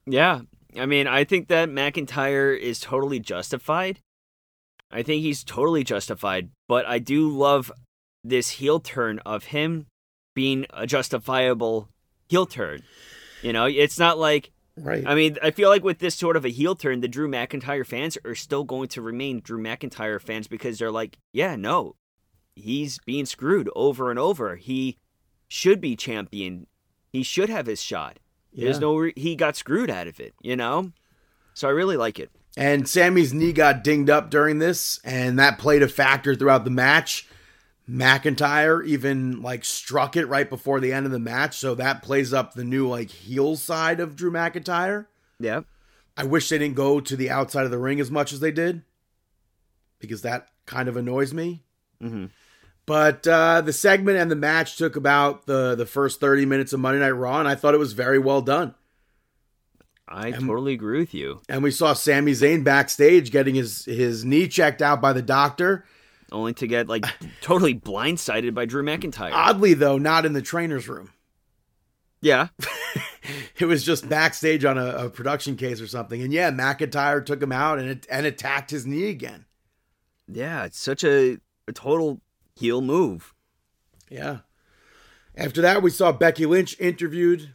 Yeah. 0.08 0.42
I 0.76 0.88
mean, 0.88 1.06
I 1.06 1.24
think 1.24 1.50
that 1.50 1.70
McIntyre 1.70 2.58
is 2.58 2.80
totally 2.80 3.20
justified. 3.20 4.00
I 4.90 5.04
think 5.04 5.22
he's 5.22 5.44
totally 5.44 5.84
justified, 5.84 6.50
but 6.68 6.88
I 6.88 6.98
do 6.98 7.30
love 7.30 7.72
this 8.24 8.50
heel 8.50 8.80
turn 8.80 9.20
of 9.20 9.46
him 9.46 9.86
being 10.34 10.66
a 10.72 10.88
justifiable 10.88 11.90
heel 12.28 12.48
turn. 12.48 12.82
You 13.44 13.54
know, 13.54 13.66
it's 13.66 14.00
not 14.00 14.18
like 14.18 14.52
Right. 14.82 15.04
I 15.06 15.16
mean, 15.16 15.38
I 15.44 15.52
feel 15.52 15.70
like 15.70 15.84
with 15.84 16.00
this 16.00 16.16
sort 16.16 16.36
of 16.36 16.44
a 16.44 16.50
heel 16.50 16.76
turn, 16.76 17.02
the 17.02 17.08
Drew 17.08 17.30
McIntyre 17.30 17.86
fans 17.86 18.18
are 18.26 18.36
still 18.36 18.64
going 18.64 18.88
to 18.90 19.02
remain 19.02 19.40
Drew 19.40 19.62
McIntyre 19.62 20.20
fans 20.20 20.48
because 20.48 20.80
they're 20.80 20.92
like, 20.92 21.18
yeah, 21.34 21.56
no, 21.56 21.96
he's 22.56 23.00
being 23.06 23.26
screwed 23.26 23.70
over 23.76 24.10
and 24.10 24.18
over. 24.18 24.56
He 24.56 24.98
should 25.48 25.82
be 25.82 25.96
champion. 25.96 26.68
He 27.12 27.24
should 27.24 27.50
have 27.50 27.68
his 27.68 27.82
shot. 27.82 28.18
There's 28.54 28.80
no 28.80 28.98
re- 28.98 29.14
he 29.16 29.36
got 29.36 29.56
screwed 29.56 29.90
out 29.90 30.08
of 30.08 30.20
it, 30.20 30.34
you 30.42 30.56
know. 30.56 30.92
So 31.54 31.68
I 31.68 31.72
really 31.72 31.98
like 31.98 32.20
it. 32.20 32.32
And 32.58 32.88
Sami's 32.88 33.34
knee 33.34 33.54
got 33.54 33.84
dinged 33.84 34.10
up 34.10 34.30
during 34.30 34.60
this, 34.60 35.00
and 35.06 35.40
that 35.40 35.58
played 35.58 35.84
a 35.84 35.88
factor 35.88 36.36
throughout 36.36 36.66
the 36.66 36.70
match. 36.70 37.28
McIntyre 37.92 38.86
even 38.86 39.42
like 39.42 39.66
struck 39.66 40.16
it 40.16 40.28
right 40.28 40.50
before 40.50 40.80
the 40.80 40.94
end 40.94 41.06
of 41.06 41.12
the 41.12 41.20
match, 41.20 41.58
so 41.58 41.76
that 41.76 42.02
plays 42.02 42.34
up 42.34 42.54
the 42.54 42.64
new 42.64 42.88
like 42.88 43.10
heel 43.10 43.58
side 43.58 44.00
of 44.00 44.16
Drew 44.16 44.32
McIntyre. 44.32 45.08
Yeah. 45.40 45.62
I 46.16 46.24
wish 46.24 46.48
they 46.50 46.58
didn't 46.58 46.76
go 46.76 47.00
to 47.02 47.16
the 47.16 47.30
outside 47.30 47.66
of 47.66 47.72
the 47.72 47.78
ring 47.78 48.00
as 48.00 48.12
much 48.12 48.32
as 48.32 48.40
they 48.40 48.52
did, 48.52 48.84
because 50.00 50.22
that 50.22 50.48
kind 50.66 50.88
of 50.88 50.96
annoys 50.96 51.34
me. 51.34 51.64
hmm 52.00 52.28
But 52.86 53.28
uh, 53.28 53.62
the 53.62 53.74
segment 53.74 54.18
and 54.18 54.32
the 54.32 54.36
match 54.36 54.78
took 54.78 54.96
about 54.96 55.46
the 55.46 55.76
the 55.76 55.86
first 55.86 56.20
thirty 56.20 56.46
minutes 56.46 56.74
of 56.74 56.80
Monday 56.80 57.00
Night 57.00 57.10
Raw, 57.10 57.40
and 57.40 57.48
I 57.48 57.56
thought 57.56 57.74
it 57.74 57.80
was 57.80 57.94
very 57.94 58.20
well 58.20 58.42
done. 58.42 58.76
I 60.08 60.32
totally 60.32 60.74
agree 60.74 61.00
with 61.00 61.14
you. 61.14 61.42
And 61.48 61.64
we 61.64 61.72
saw 61.72 61.94
Sami 61.94 62.34
Zayn 62.34 62.64
backstage 62.64 63.32
getting 63.32 63.56
his 63.56 63.86
his 63.86 64.26
knee 64.26 64.48
checked 64.48 64.82
out 64.82 65.02
by 65.02 65.14
the 65.14 65.22
doctor. 65.22 65.86
Only 66.32 66.54
to 66.56 66.68
get 66.68 66.88
like 66.88 67.06
totally 67.42 67.76
blindsided 67.76 68.54
by 68.54 68.66
Drew 68.66 68.84
McIntyre. 68.84 69.32
Oddly, 69.34 69.74
though, 69.74 69.98
not 69.98 70.26
in 70.26 70.34
the 70.34 70.42
trainer's 70.42 70.88
room. 70.88 71.12
yeah. 72.22 72.48
It 73.60 73.66
was 73.66 73.86
just 73.86 74.10
backstage 74.10 74.66
on 74.66 74.80
a, 74.80 75.06
a 75.06 75.10
production 75.10 75.56
case 75.56 75.80
or 75.80 75.86
something. 75.86 76.24
And 76.24 76.34
yeah, 76.34 76.50
McIntyre 76.50 77.24
took 77.24 77.42
him 77.42 77.52
out 77.52 77.78
and 77.78 78.06
and 78.10 78.26
attacked 78.26 78.72
his 78.72 78.88
knee 78.88 79.10
again. 79.10 79.46
Yeah. 80.28 80.66
It's 80.66 80.80
such 80.80 81.04
a, 81.04 81.38
a 81.68 81.72
total 81.72 82.22
heel 82.56 82.82
move. 82.82 83.36
Yeah. 84.10 84.40
After 85.36 85.62
that, 85.62 85.84
we 85.84 85.92
saw 85.92 86.12
Becky 86.12 86.48
Lynch 86.48 86.76
interviewed. 86.80 87.54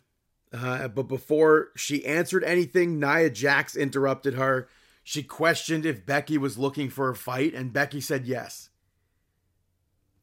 Uh, 0.52 0.86
but 0.86 1.08
before 1.08 1.68
she 1.76 2.06
answered 2.06 2.44
anything, 2.44 3.00
Nia 3.00 3.28
Jax 3.28 3.74
interrupted 3.74 4.34
her. 4.34 4.68
She 5.08 5.22
questioned 5.22 5.86
if 5.86 6.04
Becky 6.04 6.36
was 6.36 6.58
looking 6.58 6.90
for 6.90 7.08
a 7.08 7.14
fight, 7.14 7.54
and 7.54 7.72
Becky 7.72 8.00
said 8.00 8.26
yes. 8.26 8.70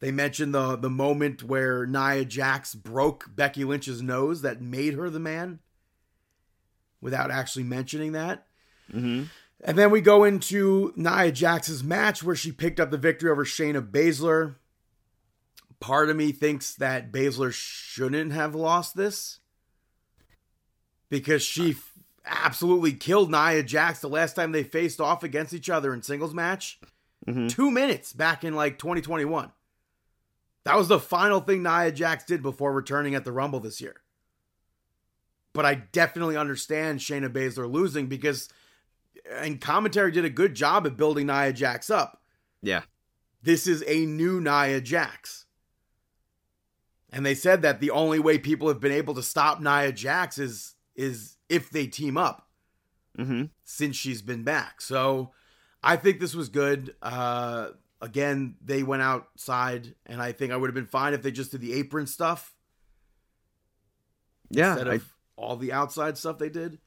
They 0.01 0.11
mentioned 0.11 0.53
the, 0.53 0.75
the 0.75 0.89
moment 0.89 1.41
where 1.41 1.85
Nia 1.85 2.25
Jax 2.25 2.75
broke 2.75 3.33
Becky 3.33 3.63
Lynch's 3.63 4.01
nose 4.01 4.41
that 4.41 4.61
made 4.61 4.95
her 4.95 5.09
the 5.09 5.21
man 5.21 5.59
without 6.99 7.31
actually 7.31 7.63
mentioning 7.63 8.11
that. 8.11 8.45
hmm 8.91 9.23
And 9.63 9.77
then 9.77 9.89
we 9.89 10.01
go 10.01 10.25
into 10.25 10.91
Nia 10.97 11.31
Jax's 11.31 11.81
match 11.81 12.21
where 12.21 12.35
she 12.35 12.51
picked 12.51 12.81
up 12.81 12.91
the 12.91 12.97
victory 12.97 13.31
over 13.31 13.45
Shayna 13.45 13.89
Baszler. 13.89 14.55
Part 15.79 16.09
of 16.09 16.17
me 16.17 16.33
thinks 16.33 16.75
that 16.75 17.09
Baszler 17.09 17.53
shouldn't 17.53 18.33
have 18.33 18.53
lost 18.53 18.97
this 18.97 19.39
because 21.09 21.41
she 21.41 21.71
f- 21.71 21.92
absolutely 22.25 22.93
killed 22.93 23.31
Nia 23.31 23.63
Jax 23.63 23.99
the 23.99 24.09
last 24.09 24.35
time 24.35 24.51
they 24.51 24.63
faced 24.63 25.01
off 25.01 25.23
against 25.23 25.53
each 25.53 25.69
other 25.69 25.93
in 25.93 26.01
singles 26.01 26.33
match. 26.33 26.79
Mhm. 27.27 27.49
Two 27.49 27.71
minutes 27.71 28.13
back 28.13 28.43
in 28.43 28.55
like 28.55 28.77
2021. 28.77 29.51
That 30.65 30.77
was 30.77 30.87
the 30.87 30.99
final 30.99 31.41
thing 31.41 31.63
Nia 31.63 31.91
Jax 31.91 32.23
did 32.23 32.41
before 32.41 32.71
returning 32.73 33.15
at 33.15 33.25
the 33.25 33.31
Rumble 33.31 33.59
this 33.59 33.81
year. 33.81 34.01
But 35.53 35.65
I 35.65 35.75
definitely 35.75 36.37
understand 36.37 36.99
Shayna 36.99 37.29
Baszler 37.29 37.71
losing 37.71 38.07
because 38.07 38.49
and 39.29 39.61
commentary 39.61 40.11
did 40.11 40.25
a 40.25 40.29
good 40.29 40.53
job 40.55 40.85
at 40.85 40.97
building 40.97 41.27
Nia 41.27 41.53
Jax 41.53 41.89
up. 41.89 42.21
Yeah. 42.61 42.83
This 43.41 43.67
is 43.67 43.83
a 43.87 44.05
new 44.05 44.39
Nia 44.41 44.81
Jax. 44.81 45.45
And 47.11 47.25
they 47.25 47.35
said 47.35 47.61
that 47.61 47.79
the 47.79 47.91
only 47.91 48.19
way 48.19 48.37
people 48.37 48.67
have 48.69 48.79
been 48.79 48.91
able 48.91 49.13
to 49.13 49.21
stop 49.21 49.61
Nia 49.61 49.91
Jax 49.91 50.37
is 50.37 50.75
is 50.95 51.37
if 51.49 51.69
they 51.69 51.87
team 51.87 52.17
up 52.17 52.47
Mm-hmm. 53.17 53.43
since 53.63 53.95
she's 53.95 54.23
been 54.23 54.43
back. 54.43 54.81
So 54.81 55.31
I 55.83 55.97
think 55.97 56.19
this 56.19 56.33
was 56.33 56.49
good. 56.49 56.95
Uh 57.01 57.69
again, 58.01 58.55
they 58.63 58.81
went 58.83 59.01
outside 59.03 59.93
and 60.05 60.21
I 60.21 60.31
think 60.31 60.51
I 60.51 60.57
would 60.57 60.67
have 60.67 60.75
been 60.75 60.87
fine 60.87 61.13
if 61.13 61.21
they 61.21 61.31
just 61.31 61.51
did 61.51 61.61
the 61.61 61.73
apron 61.73 62.07
stuff 62.07 62.53
Yeah, 64.49 64.71
instead 64.73 64.87
I, 64.87 64.95
of 64.95 65.13
all 65.35 65.55
the 65.57 65.71
outside 65.73 66.17
stuff 66.17 66.37
they 66.37 66.49
did. 66.49 66.79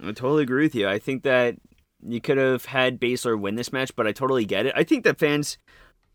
I 0.00 0.06
totally 0.12 0.42
agree 0.44 0.62
with 0.64 0.74
you. 0.74 0.88
I 0.88 0.98
think 0.98 1.22
that 1.24 1.56
you 2.06 2.20
could 2.20 2.38
have 2.38 2.66
had 2.66 3.00
Baszler 3.00 3.38
win 3.38 3.54
this 3.56 3.72
match, 3.72 3.94
but 3.96 4.06
I 4.06 4.12
totally 4.12 4.44
get 4.44 4.66
it. 4.66 4.74
I 4.76 4.84
think 4.84 5.04
that 5.04 5.18
fans 5.18 5.58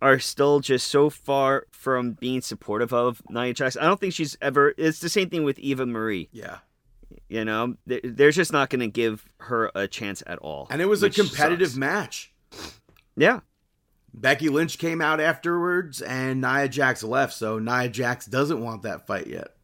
are 0.02 0.20
still 0.20 0.60
just 0.60 0.88
so 0.88 1.10
far 1.10 1.66
from 1.72 2.14
being 2.14 2.42
supportive 2.42 2.94
of 2.94 3.22
Nia 3.30 3.54
Jax. 3.54 3.76
I 3.76 3.84
don't 3.84 4.00
think 4.00 4.14
she's 4.14 4.38
ever. 4.42 4.74
It's 4.78 5.00
the 5.00 5.10
same 5.10 5.30
thing 5.30 5.44
with 5.44 5.60
Eva 5.60 5.86
Marie. 5.86 6.30
Yeah. 6.32 6.60
You 7.30 7.46
know, 7.46 7.76
They- 7.86 8.02
they're 8.04 8.32
just 8.32 8.52
not 8.52 8.70
going 8.70 8.80
to 8.82 8.88
give 8.88 9.24
her 9.42 9.72
a 9.76 9.88
chance 9.88 10.22
at 10.28 10.40
all. 10.40 10.68
And 10.70 10.82
it 10.82 10.86
was 10.86 11.04
a 11.04 11.10
competitive 11.10 11.70
sucks. 11.70 11.78
match. 11.78 12.34
Yeah, 13.16 13.42
Becky 14.14 14.50
Lynch 14.50 14.78
came 14.80 15.02
out 15.02 15.20
afterwards 15.22 16.02
and 16.02 16.42
Nia 16.42 16.68
Jax 16.68 17.04
left, 17.04 17.34
so 17.34 17.60
Nia 17.60 17.88
Jax 17.90 18.26
doesn't 18.26 18.62
want 18.62 18.82
that 18.82 19.06
fight 19.06 19.28
yet. 19.28 19.56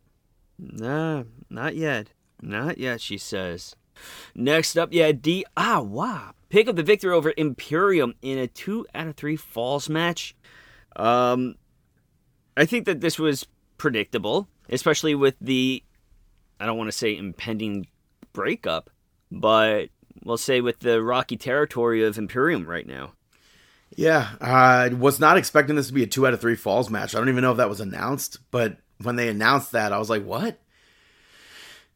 Nah, 0.60 1.23
not 1.49 1.75
yet. 1.75 2.12
Not 2.41 2.78
yet, 2.78 3.01
she 3.01 3.17
says. 3.17 3.75
Next 4.36 4.78
up, 4.78 4.89
yeah, 4.91 5.12
D. 5.13 5.45
Ah, 5.58 5.80
wow. 5.82 6.34
Pick 6.49 6.67
up 6.67 6.75
the 6.75 6.84
victory 6.84 7.12
over 7.13 7.34
Imperium 7.38 8.13
in 8.21 8.38
a 8.38 8.47
two 8.47 8.86
out 8.93 9.08
of 9.08 9.15
three 9.15 9.36
falls 9.38 9.89
match. 9.89 10.36
Um, 10.97 11.56
I 12.58 12.65
think 12.65 12.86
that 12.86 13.01
this 13.01 13.17
was 13.17 13.47
predictable, 13.78 14.47
especially 14.69 15.15
with 15.15 15.36
the, 15.41 15.82
I 16.59 16.65
don't 16.65 16.77
want 16.77 16.87
to 16.87 16.97
say 16.97 17.15
impending 17.15 17.87
breakup, 18.33 18.89
but 19.31 19.89
we'll 20.23 20.37
say 20.37 20.61
with 20.61 20.79
the 20.79 21.01
rocky 21.01 21.37
territory 21.37 22.03
of 22.03 22.17
Imperium 22.17 22.65
right 22.65 22.87
now. 22.87 23.13
Yeah, 23.95 24.29
I 24.41 24.89
was 24.89 25.19
not 25.19 25.37
expecting 25.37 25.75
this 25.75 25.87
to 25.87 25.93
be 25.93 26.03
a 26.03 26.07
two 26.07 26.27
out 26.27 26.33
of 26.33 26.41
three 26.41 26.55
falls 26.55 26.89
match. 26.89 27.15
I 27.15 27.19
don't 27.19 27.29
even 27.29 27.43
know 27.43 27.51
if 27.51 27.57
that 27.57 27.69
was 27.69 27.79
announced, 27.79 28.39
but 28.51 28.77
when 29.01 29.15
they 29.15 29.29
announced 29.29 29.71
that, 29.71 29.93
I 29.93 29.99
was 29.99 30.09
like, 30.09 30.25
what? 30.25 30.59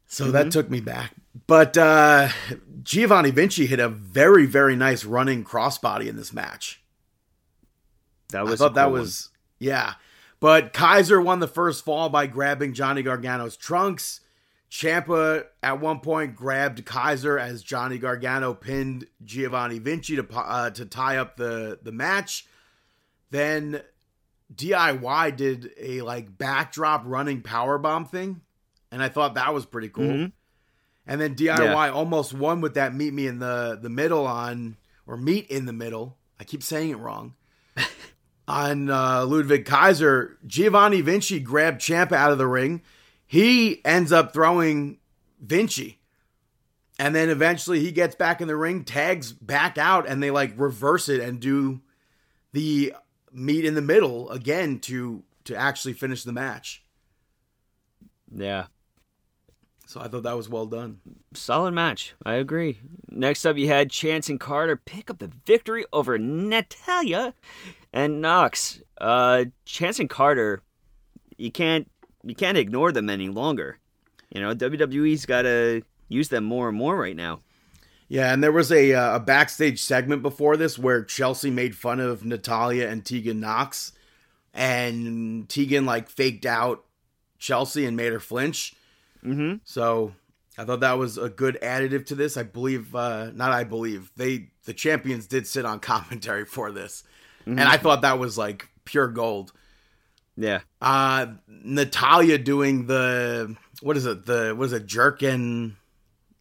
So 0.06 0.32
that 0.32 0.50
took 0.50 0.68
me 0.68 0.80
back. 0.80 1.14
But 1.46 1.78
uh, 1.78 2.28
Giovanni 2.82 3.30
Vinci 3.30 3.66
hit 3.66 3.78
a 3.78 3.88
very, 3.88 4.44
very 4.44 4.74
nice 4.74 5.04
running 5.04 5.44
crossbody 5.44 6.08
in 6.08 6.16
this 6.16 6.32
match. 6.32 6.82
That 8.30 8.44
was 8.44 8.60
I 8.60 8.64
thought 8.64 8.72
a 8.72 8.74
that 8.74 8.84
cool 8.84 8.92
one. 8.92 9.00
was, 9.02 9.30
yeah. 9.60 9.94
But 10.40 10.72
Kaiser 10.72 11.20
won 11.20 11.38
the 11.38 11.46
first 11.46 11.84
fall 11.84 12.08
by 12.08 12.26
grabbing 12.26 12.72
Johnny 12.72 13.02
Gargano's 13.02 13.56
trunks. 13.56 14.20
Ciampa 14.70 15.44
at 15.62 15.80
one 15.80 15.98
point 16.00 16.36
grabbed 16.36 16.84
Kaiser 16.84 17.38
as 17.38 17.62
Johnny 17.62 17.98
Gargano 17.98 18.54
pinned 18.54 19.06
Giovanni 19.24 19.78
Vinci 19.80 20.16
to 20.16 20.26
uh, 20.32 20.70
to 20.70 20.86
tie 20.86 21.16
up 21.16 21.36
the 21.36 21.78
the 21.82 21.90
match. 21.90 22.46
Then 23.30 23.82
DIY 24.54 25.36
did 25.36 25.70
a 25.78 26.02
like 26.02 26.36
backdrop 26.38 27.02
running 27.04 27.42
power 27.42 27.78
bomb 27.78 28.04
thing, 28.04 28.42
and 28.92 29.02
I 29.02 29.08
thought 29.08 29.34
that 29.34 29.52
was 29.52 29.66
pretty 29.66 29.88
cool. 29.88 30.04
Mhm. 30.04 30.32
And 31.06 31.20
then 31.20 31.34
DIY 31.34 31.92
almost 31.92 32.32
won 32.32 32.60
with 32.60 32.74
that 32.74 32.94
meet 32.94 33.12
me 33.12 33.26
in 33.26 33.40
the 33.40 33.76
the 33.80 33.90
middle 33.90 34.24
on 34.26 34.76
or 35.04 35.16
meet 35.16 35.48
in 35.48 35.66
the 35.66 35.72
middle. 35.72 36.16
I 36.38 36.44
keep 36.44 36.62
saying 36.62 36.90
it 36.90 36.98
wrong. 36.98 37.34
on 38.48 38.88
uh, 38.88 39.24
Ludwig 39.26 39.64
Kaiser, 39.64 40.38
Giovanni 40.46 41.00
Vinci 41.00 41.40
grabbed 41.40 41.80
Ciampa 41.80 42.12
out 42.12 42.30
of 42.30 42.38
the 42.38 42.46
ring. 42.46 42.82
He 43.30 43.80
ends 43.84 44.10
up 44.10 44.32
throwing 44.32 44.98
Vinci. 45.40 46.00
And 46.98 47.14
then 47.14 47.30
eventually 47.30 47.78
he 47.78 47.92
gets 47.92 48.16
back 48.16 48.40
in 48.40 48.48
the 48.48 48.56
ring, 48.56 48.82
tags 48.82 49.30
back 49.30 49.78
out, 49.78 50.08
and 50.08 50.20
they 50.20 50.32
like 50.32 50.52
reverse 50.56 51.08
it 51.08 51.20
and 51.20 51.38
do 51.38 51.80
the 52.52 52.92
meet 53.30 53.64
in 53.64 53.74
the 53.74 53.82
middle 53.82 54.28
again 54.30 54.80
to 54.80 55.22
to 55.44 55.54
actually 55.54 55.92
finish 55.92 56.24
the 56.24 56.32
match. 56.32 56.82
Yeah. 58.34 58.66
So 59.86 60.00
I 60.00 60.08
thought 60.08 60.24
that 60.24 60.36
was 60.36 60.48
well 60.48 60.66
done. 60.66 60.98
Solid 61.32 61.72
match. 61.72 62.14
I 62.26 62.34
agree. 62.34 62.80
Next 63.08 63.46
up, 63.46 63.56
you 63.56 63.68
had 63.68 63.92
Chance 63.92 64.28
and 64.28 64.40
Carter 64.40 64.74
pick 64.76 65.08
up 65.08 65.20
the 65.20 65.30
victory 65.46 65.84
over 65.92 66.18
Natalya 66.18 67.34
and 67.92 68.20
Nox. 68.20 68.82
Uh, 69.00 69.44
Chance 69.64 70.00
and 70.00 70.10
Carter, 70.10 70.62
you 71.36 71.52
can't 71.52 71.89
you 72.22 72.34
can't 72.34 72.58
ignore 72.58 72.92
them 72.92 73.10
any 73.10 73.28
longer. 73.28 73.78
You 74.30 74.40
know, 74.40 74.54
WWE's 74.54 75.26
got 75.26 75.42
to 75.42 75.82
use 76.08 76.28
them 76.28 76.44
more 76.44 76.68
and 76.68 76.76
more 76.76 76.96
right 76.96 77.16
now. 77.16 77.40
Yeah, 78.08 78.32
and 78.32 78.42
there 78.42 78.52
was 78.52 78.72
a 78.72 78.92
uh, 78.92 79.16
a 79.16 79.20
backstage 79.20 79.80
segment 79.80 80.22
before 80.22 80.56
this 80.56 80.76
where 80.76 81.04
Chelsea 81.04 81.50
made 81.50 81.76
fun 81.76 82.00
of 82.00 82.24
Natalya 82.24 82.88
and 82.88 83.04
Tegan 83.04 83.38
Nox, 83.38 83.92
and 84.52 85.48
Tegan 85.48 85.86
like 85.86 86.08
faked 86.08 86.44
out 86.44 86.84
Chelsea 87.38 87.86
and 87.86 87.96
made 87.96 88.12
her 88.12 88.18
flinch. 88.18 88.74
Mm-hmm. 89.24 89.58
So 89.64 90.12
I 90.58 90.64
thought 90.64 90.80
that 90.80 90.98
was 90.98 91.18
a 91.18 91.28
good 91.28 91.56
additive 91.62 92.04
to 92.06 92.16
this. 92.16 92.36
I 92.36 92.42
believe, 92.42 92.94
uh, 92.96 93.30
not 93.32 93.52
I 93.52 93.62
believe 93.62 94.10
they 94.16 94.48
the 94.64 94.74
champions 94.74 95.28
did 95.28 95.46
sit 95.46 95.64
on 95.64 95.78
commentary 95.80 96.44
for 96.44 96.72
this, 96.72 97.04
and 97.46 97.60
I 97.60 97.76
thought 97.76 98.02
that 98.02 98.18
was 98.18 98.36
like 98.36 98.68
pure 98.84 99.08
gold. 99.08 99.52
Yeah. 100.40 100.60
Uh, 100.80 101.26
Natalya 101.48 102.38
doing 102.38 102.86
the 102.86 103.56
what 103.82 103.96
is 103.96 104.06
it? 104.06 104.26
The 104.26 104.54
what 104.56 104.64
is 104.64 104.72
it? 104.72 104.86
Jerk 104.86 105.22
and 105.22 105.76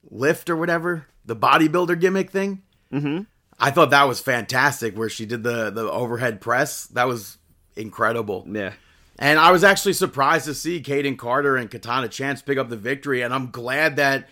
lift 0.09 0.49
or 0.49 0.55
whatever 0.55 1.07
the 1.25 1.35
bodybuilder 1.35 1.99
gimmick 1.99 2.31
thing. 2.31 2.63
Mm-hmm. 2.91 3.23
I 3.59 3.71
thought 3.71 3.89
that 3.89 4.07
was 4.07 4.19
fantastic 4.19 4.97
where 4.97 5.09
she 5.09 5.25
did 5.25 5.43
the 5.43 5.69
the 5.69 5.89
overhead 5.91 6.39
press. 6.41 6.87
That 6.87 7.07
was 7.07 7.37
incredible. 7.75 8.47
Yeah. 8.49 8.73
And 9.17 9.37
I 9.37 9.51
was 9.51 9.65
actually 9.65 9.93
surprised 9.93 10.45
to 10.45 10.53
see 10.53 10.81
Kayden 10.81 11.17
Carter 11.17 11.57
and 11.57 11.69
Katana 11.69 12.07
Chance 12.07 12.41
pick 12.41 12.57
up 12.57 12.69
the 12.69 12.77
victory 12.77 13.21
and 13.21 13.33
I'm 13.33 13.51
glad 13.51 13.97
that 13.97 14.29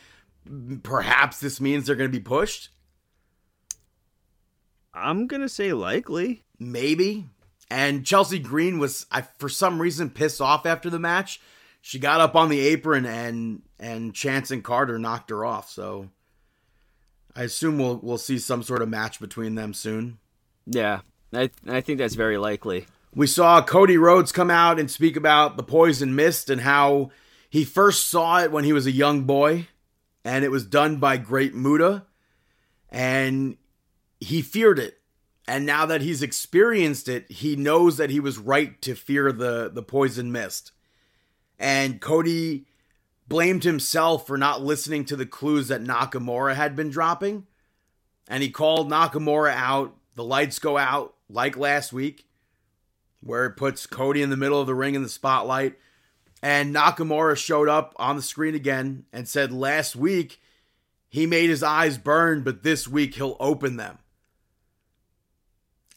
perhaps 0.81 1.41
this 1.41 1.59
means 1.59 1.85
they're 1.85 1.97
going 1.97 2.09
to 2.09 2.17
be 2.17 2.23
pushed. 2.23 2.69
I'm 4.93 5.27
gonna 5.27 5.49
say 5.49 5.73
likely. 5.73 6.43
Maybe. 6.57 7.29
And 7.69 8.05
Chelsea 8.05 8.39
Green 8.39 8.79
was 8.79 9.05
I 9.11 9.21
for 9.21 9.49
some 9.49 9.81
reason 9.81 10.09
pissed 10.09 10.41
off 10.41 10.65
after 10.65 10.89
the 10.89 10.99
match. 10.99 11.41
She 11.81 11.99
got 11.99 12.21
up 12.21 12.35
on 12.35 12.49
the 12.49 12.59
apron 12.59 13.05
and 13.05 13.61
and 13.79 14.13
Chance 14.13 14.51
and 14.51 14.63
Carter 14.63 14.97
knocked 14.97 15.29
her 15.29 15.45
off. 15.45 15.69
So 15.69 16.09
I 17.35 17.43
assume 17.43 17.77
we'll 17.77 17.99
we'll 18.01 18.17
see 18.17 18.39
some 18.39 18.63
sort 18.63 18.81
of 18.81 18.89
match 18.89 19.19
between 19.19 19.55
them 19.55 19.73
soon. 19.73 20.17
Yeah. 20.65 21.01
I 21.33 21.49
I 21.67 21.81
think 21.81 21.99
that's 21.99 22.15
very 22.15 22.37
likely. 22.37 22.85
We 23.13 23.27
saw 23.27 23.61
Cody 23.61 23.97
Rhodes 23.97 24.31
come 24.31 24.51
out 24.51 24.79
and 24.79 24.91
speak 24.91 25.15
about 25.15 25.57
the 25.57 25.63
poison 25.63 26.15
mist 26.15 26.49
and 26.49 26.61
how 26.61 27.11
he 27.49 27.63
first 27.63 28.05
saw 28.05 28.39
it 28.39 28.51
when 28.51 28.63
he 28.63 28.73
was 28.73 28.85
a 28.85 28.91
young 28.91 29.23
boy, 29.23 29.67
and 30.23 30.43
it 30.43 30.51
was 30.51 30.65
done 30.65 30.97
by 30.97 31.17
Great 31.17 31.55
Muta, 31.55 32.03
and 32.89 33.57
he 34.19 34.41
feared 34.41 34.79
it. 34.79 34.99
And 35.47 35.65
now 35.65 35.85
that 35.85 36.01
he's 36.01 36.21
experienced 36.21 37.07
it, 37.07 37.31
he 37.31 37.55
knows 37.55 37.97
that 37.97 38.09
he 38.09 38.19
was 38.19 38.37
right 38.37 38.79
to 38.81 38.95
fear 38.95 39.31
the, 39.31 39.69
the 39.73 39.81
poison 39.81 40.31
mist. 40.31 40.73
And 41.57 42.01
Cody 42.01 42.65
blamed 43.27 43.63
himself 43.63 44.27
for 44.27 44.37
not 44.37 44.61
listening 44.61 45.05
to 45.05 45.15
the 45.15 45.25
clues 45.25 45.69
that 45.69 45.83
Nakamura 45.83 46.55
had 46.55 46.75
been 46.75 46.89
dropping. 46.89 47.47
And 48.27 48.43
he 48.43 48.49
called 48.49 48.91
Nakamura 48.91 49.53
out. 49.53 49.95
The 50.15 50.23
lights 50.23 50.59
go 50.59 50.77
out 50.77 51.15
like 51.29 51.55
last 51.55 51.93
week 51.93 52.25
where 53.21 53.45
it 53.45 53.57
puts 53.57 53.85
Cody 53.85 54.21
in 54.21 54.29
the 54.29 54.37
middle 54.37 54.59
of 54.59 54.67
the 54.67 54.75
ring 54.75 54.95
in 54.95 55.03
the 55.03 55.09
spotlight. 55.09 55.75
And 56.41 56.75
Nakamura 56.75 57.37
showed 57.37 57.69
up 57.69 57.93
on 57.97 58.15
the 58.15 58.21
screen 58.21 58.55
again 58.55 59.05
and 59.13 59.27
said 59.27 59.51
last 59.51 59.95
week 59.95 60.41
he 61.09 61.25
made 61.25 61.49
his 61.49 61.63
eyes 61.63 61.97
burn, 61.97 62.43
but 62.43 62.63
this 62.63 62.87
week 62.87 63.15
he'll 63.15 63.37
open 63.39 63.77
them. 63.77 63.99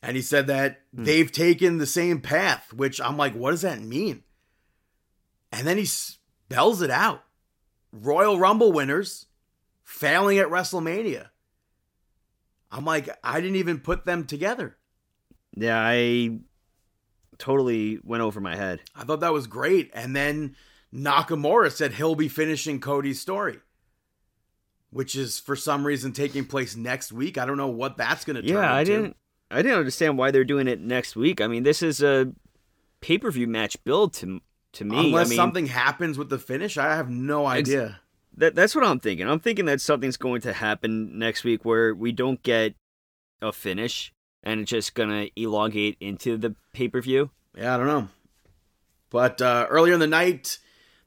And 0.02 0.16
he 0.16 0.22
said 0.22 0.46
that 0.46 0.80
hmm. 0.94 1.04
they've 1.04 1.30
taken 1.30 1.78
the 1.78 1.86
same 1.86 2.20
path, 2.20 2.72
which 2.72 3.00
I'm 3.00 3.16
like, 3.16 3.34
what 3.34 3.50
does 3.50 3.62
that 3.62 3.80
mean? 3.82 4.22
And 5.52 5.66
then 5.66 5.76
he 5.78 5.84
spells 5.84 6.80
it 6.82 6.90
out 6.90 7.22
Royal 7.92 8.38
Rumble 8.38 8.72
winners 8.72 9.26
failing 9.82 10.38
at 10.38 10.46
WrestleMania. 10.48 11.26
I'm 12.70 12.84
like, 12.84 13.08
I 13.24 13.40
didn't 13.40 13.56
even 13.56 13.80
put 13.80 14.04
them 14.04 14.24
together. 14.24 14.76
Yeah, 15.56 15.78
I 15.80 16.38
totally 17.38 17.98
went 18.04 18.22
over 18.22 18.40
my 18.40 18.54
head. 18.54 18.80
I 18.94 19.02
thought 19.04 19.20
that 19.20 19.32
was 19.32 19.48
great. 19.48 19.90
And 19.92 20.14
then 20.14 20.54
Nakamura 20.94 21.72
said 21.72 21.94
he'll 21.94 22.14
be 22.14 22.28
finishing 22.28 22.80
Cody's 22.80 23.20
story. 23.20 23.58
which 24.90 25.14
is 25.16 25.38
for 25.38 25.54
some 25.56 25.84
reason 25.86 26.12
taking 26.12 26.44
place 26.44 26.74
next 26.76 27.12
week. 27.12 27.38
I 27.38 27.46
don't 27.46 27.56
know 27.56 27.68
what 27.68 27.96
that's 27.96 28.24
going 28.24 28.36
to 28.36 28.42
turn 28.42 28.56
Yeah, 28.56 28.72
I 28.72 28.80
into. 28.80 28.92
didn't. 28.92 29.16
I 29.50 29.62
didn't 29.62 29.78
understand 29.78 30.18
why 30.18 30.30
they're 30.30 30.44
doing 30.44 30.68
it 30.68 30.80
next 30.80 31.16
week. 31.16 31.40
I 31.40 31.46
mean, 31.46 31.62
this 31.62 31.82
is 31.82 32.02
a 32.02 32.32
pay 33.00 33.18
per 33.18 33.30
view 33.30 33.46
match 33.46 33.82
build 33.84 34.12
to 34.14 34.40
to 34.72 34.84
me. 34.84 35.08
Unless 35.08 35.26
I 35.26 35.30
mean, 35.30 35.36
something 35.36 35.66
happens 35.66 36.18
with 36.18 36.28
the 36.28 36.38
finish, 36.38 36.78
I 36.78 36.94
have 36.94 37.10
no 37.10 37.46
idea. 37.46 38.00
that 38.36 38.54
that's 38.54 38.74
what 38.74 38.84
I'm 38.84 39.00
thinking. 39.00 39.28
I'm 39.28 39.40
thinking 39.40 39.64
that 39.66 39.80
something's 39.80 40.16
going 40.16 40.40
to 40.42 40.52
happen 40.52 41.18
next 41.18 41.44
week 41.44 41.64
where 41.64 41.94
we 41.94 42.12
don't 42.12 42.42
get 42.42 42.74
a 43.42 43.52
finish 43.52 44.12
and 44.42 44.60
it's 44.60 44.70
just 44.70 44.94
gonna 44.94 45.26
elongate 45.36 45.96
into 46.00 46.36
the 46.36 46.54
pay 46.72 46.88
per 46.88 47.00
view. 47.00 47.30
Yeah, 47.56 47.74
I 47.74 47.76
don't 47.76 47.86
know. 47.86 48.08
But 49.10 49.42
uh, 49.42 49.66
earlier 49.68 49.94
in 49.94 50.00
the 50.00 50.06
night, 50.06 50.58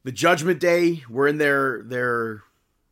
the 0.03 0.11
Judgment 0.11 0.59
Day 0.59 1.03
were 1.09 1.27
in 1.27 1.37
their 1.37 1.83
their 1.83 2.43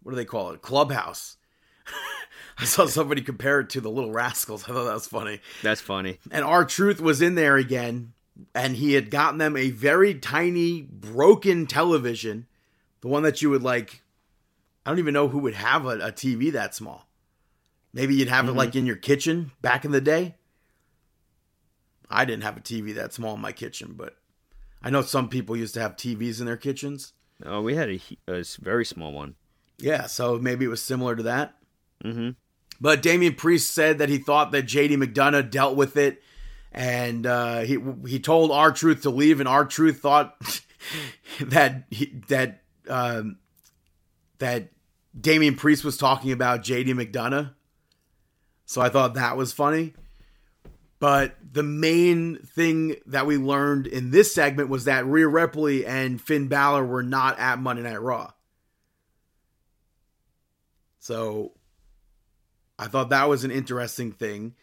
what 0.03 0.11
do 0.11 0.15
they 0.15 0.25
call 0.25 0.51
it? 0.51 0.61
Clubhouse. 0.61 1.37
I 2.57 2.65
saw 2.65 2.85
somebody 2.85 3.21
compare 3.21 3.59
it 3.59 3.69
to 3.71 3.81
the 3.81 3.89
Little 3.89 4.11
Rascals. 4.11 4.63
I 4.69 4.73
thought 4.73 4.85
that 4.85 4.93
was 4.93 5.07
funny. 5.07 5.39
That's 5.61 5.81
funny. 5.81 6.19
And 6.31 6.43
R-Truth 6.43 7.01
was 7.01 7.21
in 7.21 7.35
there 7.35 7.57
again, 7.57 8.13
and 8.53 8.75
he 8.75 8.93
had 8.93 9.09
gotten 9.09 9.37
them 9.37 9.57
a 9.57 9.69
very 9.69 10.15
tiny, 10.15 10.81
broken 10.81 11.65
television, 11.67 12.47
the 13.01 13.07
one 13.07 13.23
that 13.23 13.41
you 13.41 13.49
would 13.49 13.63
like. 13.63 14.01
I 14.85 14.89
don't 14.89 14.99
even 14.99 15.13
know 15.13 15.27
who 15.27 15.39
would 15.39 15.53
have 15.53 15.85
a, 15.85 15.99
a 15.99 16.11
TV 16.11 16.51
that 16.51 16.73
small. 16.73 17.07
Maybe 17.93 18.15
you'd 18.15 18.29
have 18.29 18.47
it 18.47 18.53
like 18.53 18.69
mm-hmm. 18.69 18.79
in 18.79 18.85
your 18.85 18.95
kitchen 18.95 19.51
back 19.61 19.85
in 19.85 19.91
the 19.91 20.01
day. 20.01 20.35
I 22.09 22.25
didn't 22.25 22.43
have 22.43 22.57
a 22.57 22.61
TV 22.61 22.95
that 22.95 23.13
small 23.13 23.35
in 23.35 23.41
my 23.41 23.51
kitchen, 23.51 23.93
but 23.95 24.17
I 24.81 24.89
know 24.89 25.01
some 25.01 25.29
people 25.29 25.55
used 25.55 25.73
to 25.75 25.81
have 25.81 25.95
TVs 25.95 26.39
in 26.39 26.45
their 26.45 26.57
kitchens. 26.57 27.13
Oh, 27.45 27.61
we 27.61 27.75
had 27.75 27.89
a, 27.89 27.99
a 28.27 28.43
very 28.59 28.85
small 28.85 29.11
one. 29.11 29.35
Yeah, 29.77 30.05
so 30.05 30.37
maybe 30.37 30.65
it 30.65 30.69
was 30.69 30.81
similar 30.81 31.15
to 31.15 31.23
that. 31.23 31.55
Mm-hmm. 32.03 32.29
But 32.79 33.01
Damian 33.01 33.35
Priest 33.35 33.71
said 33.71 33.99
that 33.99 34.09
he 34.09 34.17
thought 34.17 34.51
that 34.51 34.65
JD 34.65 34.91
McDonagh 35.03 35.51
dealt 35.51 35.75
with 35.75 35.97
it, 35.97 36.21
and 36.71 37.25
uh, 37.27 37.59
he 37.59 37.77
he 38.07 38.19
told 38.19 38.51
R-Truth 38.51 39.03
to 39.03 39.09
leave, 39.09 39.39
and 39.39 39.47
R-Truth 39.47 39.99
thought 39.99 40.35
that 41.41 41.83
he, 41.91 42.07
that 42.27 42.63
um, 42.89 43.37
that 44.39 44.69
Damian 45.19 45.55
Priest 45.55 45.83
was 45.83 45.97
talking 45.97 46.31
about 46.31 46.63
JD 46.63 46.87
McDonagh. 46.87 47.53
So 48.65 48.81
I 48.81 48.89
thought 48.89 49.13
that 49.13 49.37
was 49.37 49.53
funny. 49.53 49.93
But 50.99 51.35
the 51.41 51.63
main 51.63 52.37
thing 52.37 52.95
that 53.07 53.25
we 53.25 53.37
learned 53.37 53.87
in 53.87 54.11
this 54.11 54.33
segment 54.33 54.69
was 54.69 54.85
that 54.85 55.05
Rhea 55.05 55.27
Ripley 55.27 55.85
and 55.85 56.21
Finn 56.21 56.47
Balor 56.47 56.85
were 56.85 57.01
not 57.01 57.39
at 57.39 57.59
Monday 57.59 57.81
Night 57.81 58.01
Raw. 58.01 58.31
So 60.99 61.53
I 62.81 62.87
thought 62.87 63.09
that 63.09 63.29
was 63.29 63.43
an 63.43 63.51
interesting 63.51 64.11
thing 64.11 64.55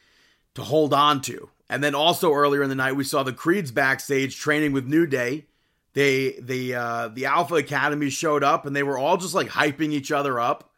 to 0.54 0.62
hold 0.62 0.92
on 0.92 1.20
to. 1.22 1.50
And 1.70 1.84
then 1.84 1.94
also 1.94 2.32
earlier 2.32 2.64
in 2.64 2.68
the 2.68 2.74
night, 2.74 2.96
we 2.96 3.04
saw 3.04 3.22
the 3.22 3.32
Creeds 3.32 3.70
backstage 3.70 4.36
training 4.36 4.72
with 4.72 4.86
New 4.86 5.06
Day. 5.06 5.46
They 5.92 6.32
the 6.40 6.74
uh, 6.74 7.08
the 7.08 7.26
Alpha 7.26 7.54
Academy 7.54 8.10
showed 8.10 8.42
up 8.42 8.66
and 8.66 8.74
they 8.74 8.82
were 8.82 8.98
all 8.98 9.16
just 9.18 9.34
like 9.34 9.48
hyping 9.48 9.92
each 9.92 10.10
other 10.10 10.40
up. 10.40 10.72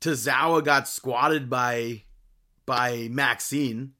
Tozawa 0.00 0.64
got 0.64 0.86
squatted 0.86 1.50
by 1.50 2.04
by 2.64 3.08
Maxxine. 3.10 3.90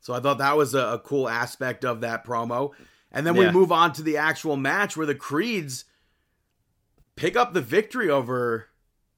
So 0.00 0.12
I 0.12 0.20
thought 0.20 0.38
that 0.38 0.56
was 0.58 0.74
a, 0.74 0.80
a 0.80 0.98
cool 0.98 1.28
aspect 1.28 1.84
of 1.84 2.02
that 2.02 2.24
promo. 2.24 2.72
And 3.10 3.26
then 3.26 3.34
we 3.34 3.50
move 3.50 3.72
on 3.72 3.94
to 3.94 4.02
the 4.02 4.18
actual 4.18 4.56
match 4.56 4.96
where 4.96 5.06
the 5.06 5.14
Creeds 5.14 5.86
pick 7.14 7.34
up 7.34 7.54
the 7.54 7.62
victory 7.62 8.10
over 8.10 8.68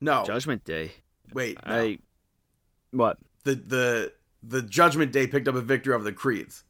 no 0.00 0.24
Judgment 0.24 0.64
Day. 0.64 0.92
wait 1.32 1.58
no. 1.66 1.74
I 1.74 1.98
what? 2.90 3.18
the 3.44 3.54
the 3.54 4.12
the 4.42 4.62
Judgment 4.62 5.12
Day 5.12 5.26
picked 5.26 5.48
up 5.48 5.54
a 5.54 5.60
victory 5.60 5.94
over 5.94 6.04
the 6.04 6.12
Creeds. 6.12 6.64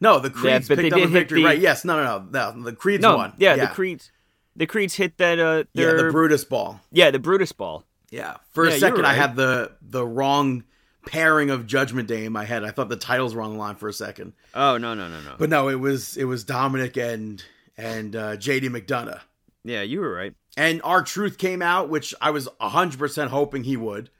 No, 0.00 0.18
the 0.18 0.30
Creeds 0.30 0.68
they 0.68 0.76
picked 0.76 0.92
up 0.92 1.00
a 1.00 1.06
victory. 1.06 1.40
the- 1.40 1.46
Right? 1.46 1.58
Yes. 1.58 1.84
No, 1.84 1.96
no, 2.02 2.18
no. 2.30 2.52
No, 2.52 2.62
the 2.64 2.72
Creeds 2.74 3.02
No, 3.02 3.16
won. 3.16 3.32
yeah, 3.38 3.56
the 3.56 3.66
Creeds. 3.68 4.10
The 4.56 4.66
Creeds 4.66 4.94
hit 4.94 5.16
that. 5.18 5.38
Uh, 5.38 5.64
Yeah, 5.72 5.92
the 5.94 6.10
Brutus 6.12 6.44
ball. 6.44 6.80
yeah, 6.92 7.10
the 7.10 7.18
Brutus 7.18 7.52
ball. 7.52 7.84
Yeah. 8.10 8.36
For 8.52 8.66
Yeah, 8.68 8.74
a 8.74 8.78
second, 8.78 8.98
were 9.00 9.04
I 9.06 9.10
right. 9.10 9.16
had 9.16 9.36
the 9.36 9.72
the 9.82 10.06
wrong 10.06 10.64
pairing 11.06 11.50
of 11.50 11.66
Judgment 11.66 12.08
Day 12.08 12.24
in 12.24 12.32
my 12.32 12.44
head. 12.44 12.64
I 12.64 12.70
thought 12.70 12.88
the 12.88 12.96
titles 12.96 13.34
were 13.34 13.42
on 13.42 13.52
the 13.52 13.58
line 13.58 13.76
for 13.76 13.88
a 13.88 13.92
second, 13.92 14.32
Oh 14.54 14.76
no 14.78 14.94
no 14.94 15.08
no 15.08 15.20
no. 15.20 15.34
but 15.38 15.50
no, 15.50 15.68
it 15.68 15.74
was 15.80 16.16
it 16.16 16.24
was 16.24 16.44
Dominic 16.44 16.96
and 16.96 17.42
and 17.76 18.14
uh, 18.14 18.36
JD 18.36 18.68
McDonagh. 18.70 19.20
Yeah, 19.64 19.82
you 19.82 20.00
were 20.00 20.12
right. 20.12 20.34
And 20.56 20.80
R-Truth 20.84 21.38
came 21.38 21.62
out, 21.62 21.88
which 21.88 22.14
I 22.20 22.30
was 22.30 22.48
hundred 22.60 22.98
percent 22.98 23.30
hoping 23.30 23.64
he 23.64 23.76
would. 23.76 24.10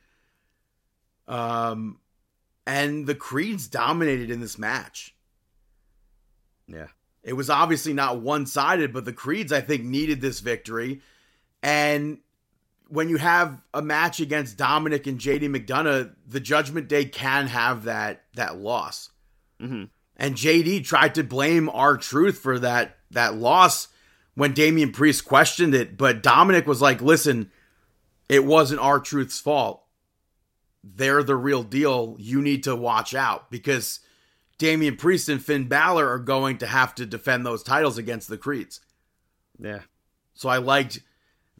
Um, 1.28 1.98
and 2.66 3.07
the 3.07 3.14
Creeds 3.14 3.68
dominated 3.68 4.30
in 4.30 4.40
this 4.40 4.59
match. 4.59 5.14
Yeah. 6.66 6.88
It 7.22 7.35
was 7.35 7.48
obviously 7.48 7.92
not 7.92 8.20
one 8.20 8.46
sided, 8.46 8.92
but 8.92 9.04
the 9.04 9.12
Creeds, 9.12 9.52
I 9.52 9.61
think, 9.61 9.85
needed 9.85 10.20
this 10.20 10.40
victory. 10.40 11.00
And 11.62 12.18
when 12.88 13.09
you 13.09 13.16
have 13.16 13.62
a 13.72 13.80
match 13.80 14.20
against 14.20 14.59
Dominic 14.59 15.07
and 15.07 15.18
JD 15.18 15.48
McDonagh, 15.48 16.14
the 16.26 16.40
Judgment 16.40 16.88
Day 16.88 17.04
can 17.07 17.46
have 17.46 17.85
that 17.85 18.24
that 18.35 18.57
loss. 18.57 19.11
Mhm. 19.61 19.90
And 20.16 20.37
JD 20.37 20.85
tried 20.85 21.14
to 21.16 21.24
blame 21.24 21.68
R-Truth 21.68 22.38
for 22.38 22.59
that 22.59 22.98
that 23.11 23.35
loss 23.35 23.88
when 24.35 24.53
Damian 24.53 24.92
Priest 24.92 25.25
questioned 25.25 25.75
it, 25.75 25.97
but 25.97 26.23
Dominic 26.23 26.66
was 26.66 26.81
like, 26.81 27.01
"Listen, 27.01 27.51
it 28.29 28.44
wasn't 28.44 28.81
R-Truth's 28.81 29.40
fault. 29.40 29.83
They're 30.83 31.23
the 31.23 31.37
real 31.37 31.62
deal. 31.62 32.16
You 32.18 32.42
need 32.42 32.64
to 32.64 32.77
watch 32.77 33.14
out 33.14 33.51
because 33.51 34.01
Damian 34.59 34.97
Priest 34.97 35.29
and 35.29 35.42
Finn 35.42 35.68
Balor 35.68 36.09
are 36.09 36.18
going 36.18 36.59
to 36.59 36.66
have 36.66 36.94
to 36.97 37.07
defend 37.07 37.44
those 37.44 37.62
titles 37.62 37.99
against 37.99 38.29
the 38.29 38.38
Creeds." 38.38 38.81
Yeah. 39.59 39.81
So 40.35 40.49
I 40.49 40.59
liked 40.59 41.01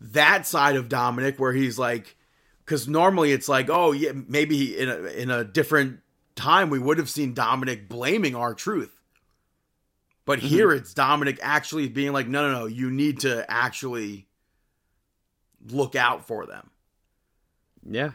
that 0.01 0.47
side 0.47 0.77
of 0.77 0.89
Dominic 0.89 1.39
where 1.39 1.53
he's 1.53 1.79
like, 1.79 2.17
because 2.65 2.89
normally 2.89 3.33
it's 3.33 3.49
like, 3.49 3.69
oh 3.71 3.93
yeah, 3.93 4.13
maybe 4.13 4.77
in 4.77 4.89
a 4.89 4.97
in 5.07 5.31
a 5.31 5.45
different 5.45 6.01
time 6.35 6.71
we 6.71 6.79
would 6.79 6.99
have 6.99 7.11
seen 7.11 7.35
Dominic 7.35 7.89
blaming 7.89 8.35
R-Truth, 8.35 9.01
but 10.25 10.39
mm-hmm. 10.39 10.49
here 10.49 10.73
it's 10.73 10.95
Dominic 10.95 11.39
actually 11.43 11.89
being 11.89 12.13
like, 12.13 12.29
no, 12.29 12.51
no, 12.51 12.61
no, 12.61 12.67
you 12.67 12.91
need 12.91 13.21
to 13.21 13.49
actually 13.51 14.27
look 15.67 15.95
out 15.95 16.27
for 16.27 16.47
them. 16.47 16.71
Yeah. 17.89 18.13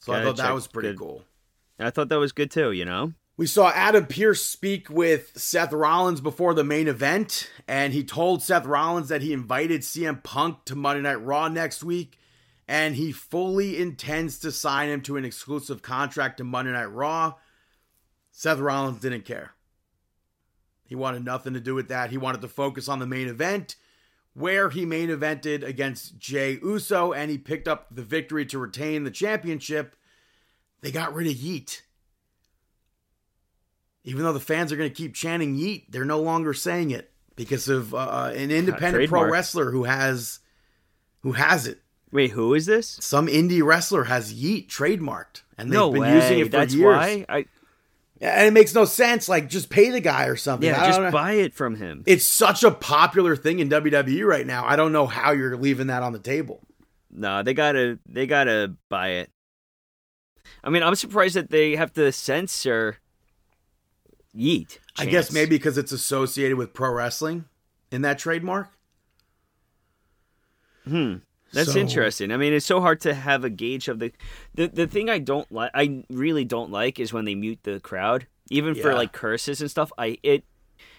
So 0.00 0.12
I 0.12 0.16
Gotta 0.16 0.26
thought 0.26 0.36
that 0.44 0.54
was 0.54 0.66
pretty 0.66 0.90
good. 0.90 0.98
cool. 0.98 1.24
I 1.78 1.90
thought 1.90 2.08
that 2.08 2.18
was 2.18 2.32
good 2.32 2.50
too. 2.50 2.72
You 2.72 2.84
know. 2.84 3.12
We 3.36 3.46
saw 3.46 3.70
Adam 3.70 4.06
Pearce 4.06 4.42
speak 4.42 4.90
with 4.90 5.38
Seth 5.38 5.72
Rollins 5.72 6.20
before 6.20 6.54
the 6.54 6.64
main 6.64 6.88
event, 6.88 7.48
and 7.68 7.92
he 7.92 8.02
told 8.02 8.42
Seth 8.42 8.66
Rollins 8.66 9.08
that 9.10 9.22
he 9.22 9.32
invited 9.32 9.82
CM 9.82 10.24
Punk 10.24 10.64
to 10.64 10.74
Monday 10.74 11.02
Night 11.02 11.24
Raw 11.24 11.46
next 11.46 11.84
week, 11.84 12.18
and 12.66 12.96
he 12.96 13.12
fully 13.12 13.80
intends 13.80 14.40
to 14.40 14.50
sign 14.50 14.88
him 14.88 15.02
to 15.02 15.16
an 15.16 15.24
exclusive 15.24 15.82
contract 15.82 16.38
to 16.38 16.44
Monday 16.44 16.72
Night 16.72 16.90
Raw. 16.90 17.34
Seth 18.32 18.58
Rollins 18.58 19.00
didn't 19.00 19.24
care. 19.24 19.52
He 20.88 20.96
wanted 20.96 21.24
nothing 21.24 21.54
to 21.54 21.60
do 21.60 21.74
with 21.76 21.88
that. 21.88 22.10
He 22.10 22.18
wanted 22.18 22.40
to 22.40 22.48
focus 22.48 22.88
on 22.88 22.98
the 22.98 23.06
main 23.06 23.28
event, 23.28 23.76
where 24.34 24.70
he 24.70 24.84
main 24.84 25.10
evented 25.10 25.62
against 25.62 26.18
Jey 26.18 26.58
Uso, 26.62 27.12
and 27.12 27.30
he 27.30 27.38
picked 27.38 27.68
up 27.68 27.86
the 27.90 28.02
victory 28.02 28.44
to 28.46 28.58
retain 28.58 29.04
the 29.04 29.10
championship. 29.12 29.94
They 30.80 30.90
got 30.90 31.14
rid 31.14 31.26
of 31.28 31.34
Yeet 31.34 31.82
even 34.08 34.22
though 34.22 34.32
the 34.32 34.40
fans 34.40 34.72
are 34.72 34.76
going 34.76 34.88
to 34.88 34.94
keep 34.94 35.14
chanting 35.14 35.56
yeet 35.56 35.84
they're 35.90 36.04
no 36.04 36.20
longer 36.20 36.54
saying 36.54 36.90
it 36.90 37.10
because 37.36 37.68
of 37.68 37.94
uh, 37.94 38.32
an 38.34 38.50
independent 38.50 39.08
pro 39.08 39.30
wrestler 39.30 39.70
who 39.70 39.84
has 39.84 40.40
who 41.20 41.32
has 41.32 41.66
it 41.66 41.80
Wait, 42.10 42.30
who 42.30 42.54
is 42.54 42.64
this? 42.64 42.96
some 43.00 43.26
indie 43.26 43.62
wrestler 43.62 44.04
has 44.04 44.32
yeet 44.32 44.68
trademarked 44.68 45.42
and 45.58 45.68
they've 45.68 45.78
no 45.78 45.90
been 45.90 46.02
way. 46.02 46.14
using 46.14 46.38
it 46.38 46.44
for 46.44 46.50
That's 46.50 46.74
years 46.74 46.96
why. 46.96 47.26
I 47.28 47.46
and 48.20 48.46
it 48.46 48.52
makes 48.52 48.74
no 48.74 48.84
sense 48.84 49.28
like 49.28 49.48
just 49.48 49.70
pay 49.70 49.90
the 49.90 50.00
guy 50.00 50.26
or 50.26 50.36
something 50.36 50.68
yeah. 50.68 50.82
I 50.82 50.86
Just 50.86 51.00
know. 51.00 51.10
buy 51.10 51.32
it 51.34 51.54
from 51.54 51.76
him. 51.76 52.02
it's 52.06 52.24
such 52.24 52.62
a 52.64 52.70
popular 52.70 53.36
thing 53.36 53.58
in 53.60 53.68
WWE 53.68 54.26
right 54.26 54.46
now 54.46 54.64
I 54.66 54.76
don't 54.76 54.92
know 54.92 55.06
how 55.06 55.30
you're 55.32 55.56
leaving 55.56 55.86
that 55.88 56.02
on 56.02 56.12
the 56.12 56.18
table 56.18 56.60
No, 57.10 57.42
they 57.42 57.54
gotta. 57.54 57.98
They 58.06 58.26
gotta 58.26 58.74
buy 58.88 59.08
it. 59.22 59.30
I 60.64 60.70
mean, 60.70 60.82
I'm 60.82 60.94
surprised 60.94 61.36
that 61.36 61.50
they 61.50 61.76
have 61.76 61.92
to 61.94 62.10
censor 62.12 62.98
Yeet. 64.36 64.78
I 64.98 65.06
guess 65.06 65.32
maybe 65.32 65.56
because 65.56 65.78
it's 65.78 65.92
associated 65.92 66.56
with 66.58 66.74
pro 66.74 66.92
wrestling 66.92 67.44
in 67.90 68.02
that 68.02 68.18
trademark 68.18 68.68
Hmm. 70.84 71.16
That's 71.52 71.72
So- 71.72 71.78
interesting. 71.78 72.30
I 72.30 72.36
mean, 72.36 72.52
it's 72.52 72.66
so 72.66 72.80
hard 72.80 73.00
to 73.02 73.14
have 73.14 73.44
a 73.44 73.50
gauge 73.50 73.88
of 73.88 73.98
the 73.98 74.12
the 74.54 74.68
the 74.68 74.86
thing 74.86 75.08
I 75.08 75.18
don't 75.18 75.50
like. 75.50 75.70
I 75.74 76.04
really 76.10 76.44
don't 76.44 76.70
like 76.70 77.00
is 77.00 77.12
when 77.12 77.24
they 77.24 77.34
mute 77.34 77.60
the 77.62 77.80
crowd, 77.80 78.26
even 78.50 78.74
for 78.74 78.92
like 78.94 79.12
curses 79.12 79.60
and 79.60 79.70
stuff. 79.70 79.90
I 79.96 80.18
it 80.22 80.44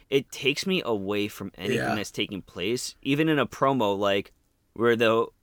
it 0.09 0.31
takes 0.31 0.65
me 0.65 0.81
away 0.83 1.27
from 1.27 1.51
anything 1.57 1.77
Yeah. 1.77 1.93
that's 1.95 2.09
taking 2.11 2.41
place, 2.41 2.95
even 3.03 3.29
in 3.29 3.37
a 3.37 3.45
promo 3.45 3.97
like 3.97 4.31
where 4.73 4.95
they'll 4.95 5.33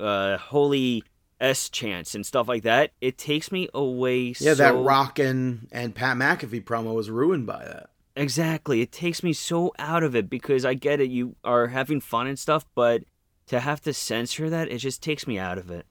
uh, 0.00 0.38
holy 0.38 1.04
S 1.40 1.68
chants 1.68 2.16
and 2.16 2.26
stuff 2.26 2.48
like 2.48 2.64
that, 2.64 2.90
it 3.00 3.16
takes 3.16 3.52
me 3.52 3.68
away. 3.72 4.34
Yeah, 4.40 4.54
so, 4.54 4.54
that 4.56 4.74
Rock 4.74 5.20
and, 5.20 5.68
and 5.70 5.94
Pat 5.94 6.16
McAfee 6.16 6.64
promo 6.64 6.94
was 6.94 7.10
ruined 7.10 7.46
by 7.46 7.64
that. 7.64 7.90
Exactly. 8.16 8.80
It 8.80 8.90
takes 8.90 9.22
me 9.22 9.32
so 9.32 9.72
out 9.78 10.02
of 10.02 10.16
it 10.16 10.28
because 10.28 10.64
I 10.64 10.74
get 10.74 11.00
it. 11.00 11.10
You 11.10 11.36
are 11.44 11.68
having 11.68 12.00
fun 12.00 12.26
and 12.26 12.36
stuff, 12.36 12.66
but 12.74 13.04
to 13.48 13.60
have 13.60 13.80
to 13.82 13.92
censor 13.92 14.48
that, 14.50 14.68
it 14.68 14.78
just 14.78 15.02
takes 15.02 15.26
me 15.26 15.38
out 15.38 15.58
of 15.58 15.70
it. 15.70 15.86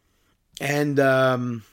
And 0.59 0.99
um, 0.99 1.63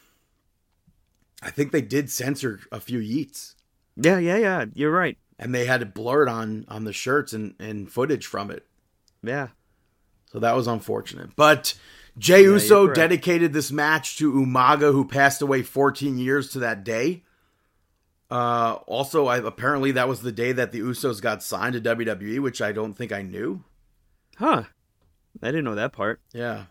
I 1.42 1.50
think 1.50 1.72
they 1.72 1.80
did 1.82 2.10
censor 2.10 2.60
a 2.70 2.80
few 2.80 2.98
yeets, 2.98 3.54
Yeah, 3.96 4.18
yeah, 4.18 4.36
yeah. 4.36 4.64
You're 4.74 4.90
right. 4.90 5.16
and 5.38 5.54
they 5.54 5.64
had 5.66 5.82
it 5.82 5.94
blurred 5.94 6.28
on 6.28 6.64
on 6.68 6.84
the 6.84 6.92
shirts 6.92 7.32
and, 7.32 7.54
and 7.58 7.90
footage 7.90 8.26
from 8.26 8.50
it. 8.50 8.66
Yeah. 9.22 9.48
So 10.32 10.38
that 10.40 10.54
was 10.54 10.66
unfortunate. 10.66 11.30
But 11.36 11.74
Jay 12.18 12.42
you're 12.42 12.54
Uso 12.54 12.88
dedicated 12.92 13.52
this 13.52 13.70
match 13.72 14.18
to 14.18 14.32
Umaga, 14.32 14.92
who 14.92 15.06
passed 15.06 15.40
away 15.42 15.62
14 15.62 16.18
years 16.18 16.50
to 16.50 16.58
that 16.60 16.84
day. 16.84 17.22
Uh, 18.30 18.78
also, 18.86 19.26
I, 19.26 19.38
apparently 19.38 19.92
that 19.92 20.08
was 20.08 20.20
the 20.22 20.32
day 20.32 20.52
that 20.52 20.72
the 20.72 20.80
Usos 20.80 21.20
got 21.22 21.42
signed 21.42 21.74
to 21.74 21.80
WWE, 21.80 22.40
which 22.40 22.60
I 22.60 22.72
don't 22.72 22.94
think 22.94 23.12
I 23.12 23.22
knew. 23.22 23.62
Huh. 24.38 24.64
I 25.42 25.46
didn't 25.46 25.64
know 25.64 25.74
that 25.74 25.92
part. 25.92 26.20
Yeah. 26.32 26.64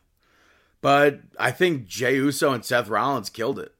But 0.81 1.21
I 1.39 1.51
think 1.51 1.85
Jey 1.87 2.15
Uso 2.15 2.51
and 2.51 2.65
Seth 2.65 2.89
Rollins 2.89 3.29
killed 3.29 3.59
it. 3.59 3.73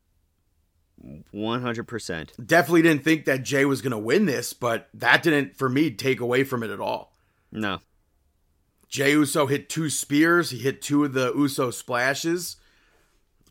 100%. 1.34 2.46
Definitely 2.46 2.82
didn't 2.82 3.04
think 3.04 3.26
that 3.26 3.44
Jey 3.44 3.66
was 3.66 3.82
going 3.82 3.92
to 3.92 3.98
win 3.98 4.26
this, 4.26 4.54
but 4.54 4.88
that 4.94 5.22
didn't, 5.24 5.58
for 5.58 5.68
me, 5.68 5.92
take 5.92 6.22
away 6.22 6.44
from 6.44 6.64
it 6.64 6.70
at 6.70 6.80
all. 6.80 7.18
No. 7.52 7.80
Jey 8.88 9.12
Uso 9.12 9.48
hit 9.48 9.70
two 9.70 9.90
spears. 9.90 10.52
He 10.52 10.60
hit 10.60 10.82
two 10.82 11.04
of 11.04 11.14
the 11.14 11.34
Uso 11.34 11.72
splashes. 11.72 12.58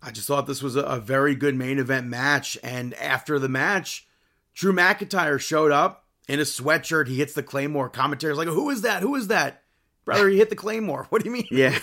I 0.03 0.11
just 0.11 0.27
thought 0.27 0.47
this 0.47 0.63
was 0.63 0.77
a, 0.77 0.83
a 0.83 0.99
very 0.99 1.35
good 1.35 1.55
main 1.55 1.79
event 1.79 2.07
match. 2.07 2.57
And 2.63 2.95
after 2.95 3.39
the 3.39 3.49
match, 3.49 4.07
Drew 4.55 4.73
McIntyre 4.73 5.39
showed 5.39 5.73
up 5.73 6.07
in 6.29 6.41
a 6.41 6.45
sweatshirt. 6.45 7.09
He 7.09 7.19
hits 7.19 7.35
the 7.35 7.43
Claymore. 7.43 7.91
Commentator's 7.91 8.39
like, 8.39 8.49
Who 8.49 8.71
is 8.71 8.83
that? 8.83 9.03
Who 9.03 9.15
is 9.15 9.29
that? 9.29 9.62
Brother, 10.05 10.29
he 10.29 10.39
hit 10.39 10.51
the 10.51 10.57
Claymore. 10.57 11.07
What 11.11 11.23
do 11.23 11.29
you 11.29 11.35
mean? 11.35 11.47
Yeah. 11.51 11.79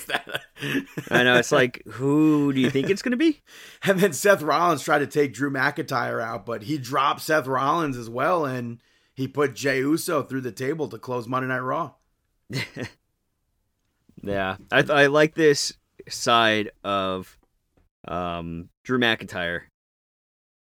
I 1.09 1.23
know. 1.23 1.37
It's 1.37 1.51
like, 1.53 1.81
who 1.87 2.51
do 2.51 2.59
you 2.59 2.69
think 2.69 2.89
it's 2.89 3.01
going 3.01 3.11
to 3.11 3.17
be? 3.17 3.41
And 3.83 3.99
then 3.99 4.11
Seth 4.13 4.41
Rollins 4.41 4.83
tried 4.83 4.99
to 4.99 5.07
take 5.07 5.33
Drew 5.33 5.49
McIntyre 5.49 6.21
out, 6.21 6.45
but 6.45 6.63
he 6.63 6.77
dropped 6.77 7.21
Seth 7.21 7.47
Rollins 7.47 7.95
as 7.95 8.09
well. 8.09 8.45
And 8.45 8.81
he 9.13 9.27
put 9.27 9.55
Jey 9.55 9.77
Uso 9.79 10.21
through 10.23 10.41
the 10.41 10.51
table 10.51 10.87
to 10.89 10.97
close 10.97 11.27
Monday 11.27 11.47
Night 11.47 11.59
Raw. 11.59 11.91
Yeah. 14.21 14.57
I, 14.71 14.79
I 14.89 15.05
like 15.07 15.33
this 15.35 15.73
side 16.09 16.71
of 16.83 17.37
um, 18.07 18.69
Drew 18.83 18.99
McIntyre. 18.99 19.61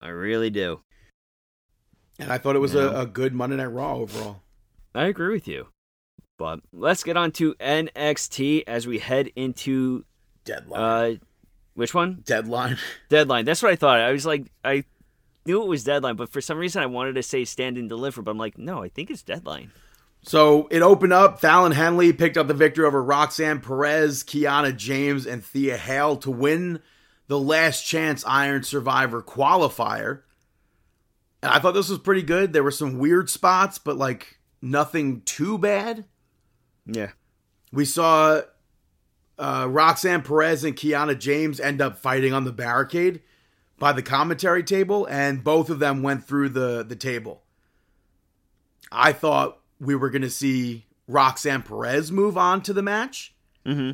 I 0.02 0.08
really 0.08 0.50
do. 0.50 0.80
And 2.18 2.32
I 2.32 2.38
thought 2.38 2.56
it 2.56 2.60
was 2.60 2.74
Yeah. 2.74 2.90
a, 2.90 3.00
a 3.02 3.06
good 3.06 3.32
Monday 3.34 3.56
Night 3.56 3.66
Raw 3.66 3.96
overall. 3.96 4.42
I 4.94 5.06
agree 5.06 5.32
with 5.32 5.46
you. 5.48 5.68
But 6.36 6.60
let's 6.72 7.04
get 7.04 7.16
on 7.16 7.30
to 7.32 7.54
NXT 7.54 8.64
as 8.66 8.86
we 8.86 8.98
head 8.98 9.30
into 9.36 10.04
Deadline. 10.44 10.80
uh 10.80 11.14
which 11.74 11.94
one? 11.94 12.22
Deadline. 12.24 12.78
Deadline. 13.08 13.44
That's 13.44 13.62
what 13.62 13.72
I 13.72 13.76
thought. 13.76 14.00
I 14.00 14.12
was 14.12 14.26
like 14.26 14.50
I 14.64 14.84
knew 15.46 15.62
it 15.62 15.68
was 15.68 15.84
deadline, 15.84 16.16
but 16.16 16.32
for 16.32 16.40
some 16.40 16.58
reason 16.58 16.82
I 16.82 16.86
wanted 16.86 17.14
to 17.16 17.22
say 17.22 17.44
stand 17.44 17.76
and 17.76 17.88
deliver, 17.88 18.22
but 18.22 18.30
I'm 18.30 18.38
like, 18.38 18.58
no, 18.58 18.82
I 18.82 18.88
think 18.88 19.10
it's 19.10 19.22
deadline. 19.22 19.70
So 20.22 20.68
it 20.70 20.80
opened 20.80 21.12
up. 21.12 21.40
Fallon 21.40 21.72
Henley 21.72 22.12
picked 22.12 22.38
up 22.38 22.48
the 22.48 22.54
victory 22.54 22.86
over 22.86 23.02
Roxanne 23.02 23.60
Perez, 23.60 24.24
Kiana 24.24 24.74
James, 24.74 25.26
and 25.26 25.44
Thea 25.44 25.76
Hail 25.76 26.16
to 26.18 26.30
win 26.30 26.80
the 27.26 27.38
last 27.38 27.82
chance 27.82 28.24
Iron 28.26 28.62
Survivor 28.62 29.22
qualifier. 29.22 30.22
And 31.42 31.52
I 31.52 31.58
thought 31.58 31.72
this 31.72 31.90
was 31.90 31.98
pretty 31.98 32.22
good. 32.22 32.52
There 32.54 32.62
were 32.62 32.70
some 32.70 32.98
weird 32.98 33.28
spots, 33.28 33.78
but 33.78 33.98
like 33.98 34.38
nothing 34.62 35.20
too 35.22 35.58
bad. 35.58 36.06
Yeah. 36.86 37.10
We 37.72 37.84
saw 37.84 38.42
uh, 39.38 39.66
Roxanne 39.68 40.22
Perez 40.22 40.64
and 40.64 40.76
Kiana 40.76 41.18
James 41.18 41.60
end 41.60 41.80
up 41.80 41.98
fighting 41.98 42.32
on 42.32 42.44
the 42.44 42.52
barricade 42.52 43.22
by 43.78 43.92
the 43.92 44.02
commentary 44.02 44.62
table, 44.62 45.06
and 45.10 45.42
both 45.42 45.70
of 45.70 45.78
them 45.78 46.02
went 46.02 46.24
through 46.24 46.50
the, 46.50 46.84
the 46.84 46.96
table. 46.96 47.42
I 48.92 49.12
thought 49.12 49.58
we 49.80 49.94
were 49.94 50.10
going 50.10 50.22
to 50.22 50.30
see 50.30 50.86
Roxanne 51.08 51.62
Perez 51.62 52.12
move 52.12 52.38
on 52.38 52.62
to 52.62 52.72
the 52.72 52.82
match. 52.82 53.34
Mm-hmm. 53.66 53.92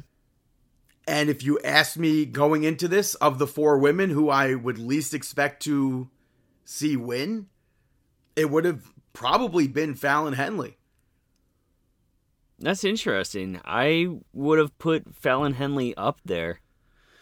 And 1.09 1.31
if 1.31 1.43
you 1.43 1.59
asked 1.65 1.99
me 1.99 2.27
going 2.27 2.65
into 2.65 2.87
this, 2.87 3.15
of 3.17 3.39
the 3.39 3.47
four 3.47 3.79
women 3.79 4.11
who 4.11 4.29
I 4.29 4.55
would 4.55 4.79
least 4.79 5.15
expect 5.15 5.63
to 5.65 6.11
see 6.65 6.97
win, 6.97 7.47
it 8.37 8.51
would 8.51 8.65
have 8.65 8.93
probably 9.13 9.67
been 9.67 9.95
Fallon 9.95 10.35
Henley. 10.35 10.77
That's 12.61 12.85
interesting. 12.85 13.61
I 13.65 14.09
would 14.33 14.59
have 14.59 14.77
put 14.79 15.15
Fallon 15.15 15.55
Henley 15.55 15.95
up 15.97 16.21
there. 16.25 16.61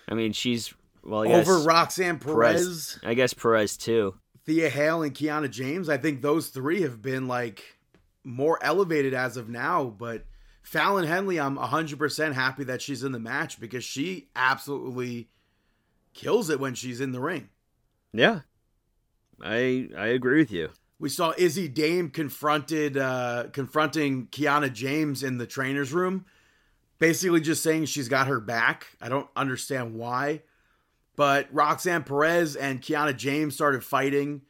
I 0.08 0.14
mean, 0.14 0.32
she's 0.32 0.74
well, 1.04 1.22
I 1.22 1.28
guess 1.28 1.48
Over 1.48 1.64
Roxanne 1.64 2.18
Perez. 2.18 2.62
Perez. 2.62 2.98
I 3.04 3.14
guess 3.14 3.34
Perez 3.34 3.76
too. 3.76 4.16
Thea 4.44 4.68
Hail 4.70 5.02
and 5.02 5.14
Kiana 5.14 5.50
James, 5.50 5.88
I 5.88 5.98
think 5.98 6.22
those 6.22 6.48
three 6.48 6.82
have 6.82 7.02
been 7.02 7.28
like 7.28 7.76
more 8.24 8.58
elevated 8.62 9.14
as 9.14 9.36
of 9.36 9.48
now. 9.48 9.84
But 9.84 10.24
Fallon 10.62 11.06
Henley, 11.06 11.38
I'm 11.38 11.56
100% 11.56 12.32
happy 12.32 12.64
that 12.64 12.82
she's 12.82 13.04
in 13.04 13.12
the 13.12 13.18
match 13.18 13.60
because 13.60 13.84
she 13.84 14.28
absolutely 14.34 15.28
kills 16.14 16.50
it 16.50 16.60
when 16.60 16.74
she's 16.74 17.00
in 17.00 17.12
the 17.12 17.20
ring. 17.20 17.50
Yeah. 18.12 18.40
I 19.40 19.88
I 19.96 20.06
agree 20.08 20.40
with 20.40 20.50
you. 20.50 20.70
We 20.98 21.08
saw 21.08 21.32
Izzy 21.36 21.68
Dame 21.68 22.10
confronted 22.10 22.96
uh, 22.96 23.44
confronting 23.52 24.26
Kiana 24.26 24.72
James 24.72 25.22
in 25.22 25.38
the 25.38 25.46
trainer's 25.46 25.92
room, 25.92 26.26
basically 26.98 27.40
just 27.40 27.62
saying 27.62 27.84
she's 27.84 28.08
got 28.08 28.26
her 28.26 28.40
back. 28.40 28.86
I 29.00 29.08
don't 29.08 29.28
understand 29.36 29.94
why. 29.94 30.42
But 31.14 31.48
Roxanne 31.52 32.04
Perez 32.04 32.56
and 32.56 32.80
Kiana 32.80 33.16
James 33.16 33.54
started 33.54 33.84
fighting. 33.84 34.42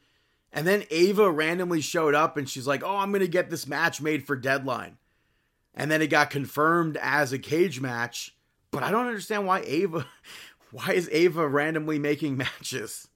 And 0.51 0.65
then 0.65 0.83
Ava 0.89 1.29
randomly 1.29 1.81
showed 1.81 2.15
up 2.15 2.37
and 2.37 2.49
she's 2.49 2.67
like, 2.67 2.83
Oh, 2.83 2.97
I'm 2.97 3.11
going 3.11 3.21
to 3.21 3.27
get 3.27 3.49
this 3.49 3.67
match 3.67 4.01
made 4.01 4.25
for 4.25 4.35
deadline. 4.35 4.97
And 5.75 5.89
then 5.89 6.01
it 6.01 6.07
got 6.07 6.29
confirmed 6.29 6.97
as 7.01 7.31
a 7.31 7.39
cage 7.39 7.79
match. 7.79 8.35
But 8.71 8.83
I 8.83 8.91
don't 8.91 9.07
understand 9.07 9.47
why 9.47 9.61
Ava, 9.61 10.05
why 10.71 10.93
is 10.93 11.09
Ava 11.11 11.47
randomly 11.47 11.99
making 11.99 12.37
matches? 12.37 13.07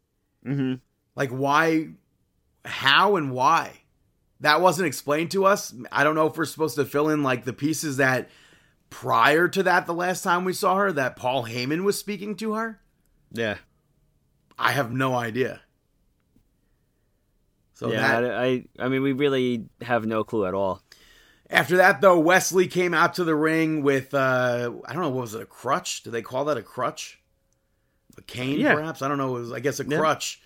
Mm-hmm. 0.45 0.75
Like, 1.15 1.29
why, 1.29 1.89
how, 2.65 3.15
and 3.15 3.31
why? 3.31 3.81
That 4.39 4.61
wasn't 4.61 4.87
explained 4.87 5.31
to 5.31 5.45
us. 5.45 5.73
I 5.91 6.03
don't 6.03 6.15
know 6.15 6.27
if 6.27 6.37
we're 6.37 6.45
supposed 6.45 6.75
to 6.75 6.85
fill 6.85 7.09
in 7.09 7.23
like 7.23 7.45
the 7.45 7.53
pieces 7.53 7.97
that 7.97 8.29
prior 8.89 9.47
to 9.47 9.63
that, 9.63 9.85
the 9.85 9.93
last 9.93 10.21
time 10.23 10.43
we 10.45 10.53
saw 10.53 10.75
her, 10.75 10.91
that 10.91 11.15
Paul 11.15 11.45
Heyman 11.45 11.83
was 11.83 11.97
speaking 11.97 12.35
to 12.37 12.53
her. 12.53 12.79
Yeah. 13.31 13.57
I 14.57 14.73
have 14.73 14.91
no 14.91 15.15
idea. 15.15 15.61
So 17.73 17.91
yeah. 17.91 18.21
that, 18.21 18.31
I, 18.35 18.65
I 18.79 18.87
mean, 18.87 19.01
we 19.01 19.13
really 19.13 19.65
have 19.81 20.05
no 20.05 20.23
clue 20.23 20.45
at 20.45 20.53
all. 20.53 20.81
after 21.49 21.77
that, 21.77 22.01
though, 22.01 22.19
Wes 22.19 22.51
Lee 22.51 22.67
came 22.67 22.93
out 22.93 23.15
to 23.15 23.23
the 23.23 23.35
ring 23.35 23.81
with 23.81 24.13
uh 24.13 24.71
I 24.85 24.93
don't 24.93 25.01
know 25.01 25.09
what 25.09 25.21
was 25.21 25.35
it 25.35 25.41
a 25.41 25.45
crutch? 25.45 26.03
Do 26.03 26.11
they 26.11 26.21
call 26.21 26.45
that 26.45 26.57
a 26.57 26.61
crutch? 26.61 27.19
A 28.17 28.21
cane, 28.21 28.59
Yeah. 28.59 28.75
perhaps? 28.75 29.01
I 29.01 29.07
don't 29.07 29.17
know. 29.17 29.35
It 29.35 29.39
was 29.39 29.51
I 29.51 29.59
guess 29.59 29.79
a 29.79 29.85
Yeah. 29.85 29.97
crutch. 29.97 30.42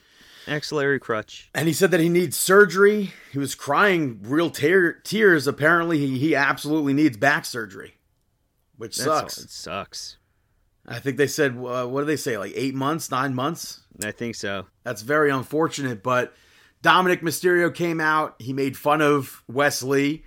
Axillary 0.48 1.00
crutch. 1.00 1.50
And 1.54 1.68
he 1.68 1.74
said 1.74 1.92
that 1.92 2.00
he 2.00 2.10
needs 2.10 2.38
surgery. 2.38 3.14
He 3.32 3.40
was 3.40 3.56
crying 3.56 4.20
real 4.24 4.50
tear- 4.50 4.94
tears. 4.94 5.48
Apparently, 5.48 5.98
he, 6.00 6.18
he 6.18 6.36
absolutely 6.36 6.94
needs 6.94 7.18
back 7.18 7.46
surgery, 7.46 7.96
which 8.78 8.98
That's 8.98 9.08
all- 9.08 9.20
sucks. 9.22 9.38
It 9.40 9.50
sucks. 9.50 10.18
I 10.90 11.00
think 11.00 11.18
they 11.18 11.28
said, 11.28 11.52
uh, 11.58 11.86
what 11.86 12.00
do 12.02 12.06
they 12.06 12.16
say, 12.16 12.38
like 12.38 12.54
eight 12.56 12.74
months, 12.74 13.12
nine 13.12 13.36
months? 13.36 13.82
I 14.06 14.12
think 14.12 14.36
so. 14.36 14.68
That's 14.84 15.02
very 15.02 15.30
unfortunate. 15.30 16.02
But 16.02 16.34
Dominic 16.82 17.22
Mysterio 17.22 17.74
came 17.74 18.00
out. 18.00 18.36
He 18.40 18.54
made 18.54 18.78
fun 18.78 19.02
of 19.02 19.44
Wes 19.50 19.84
Lee, 19.84 20.24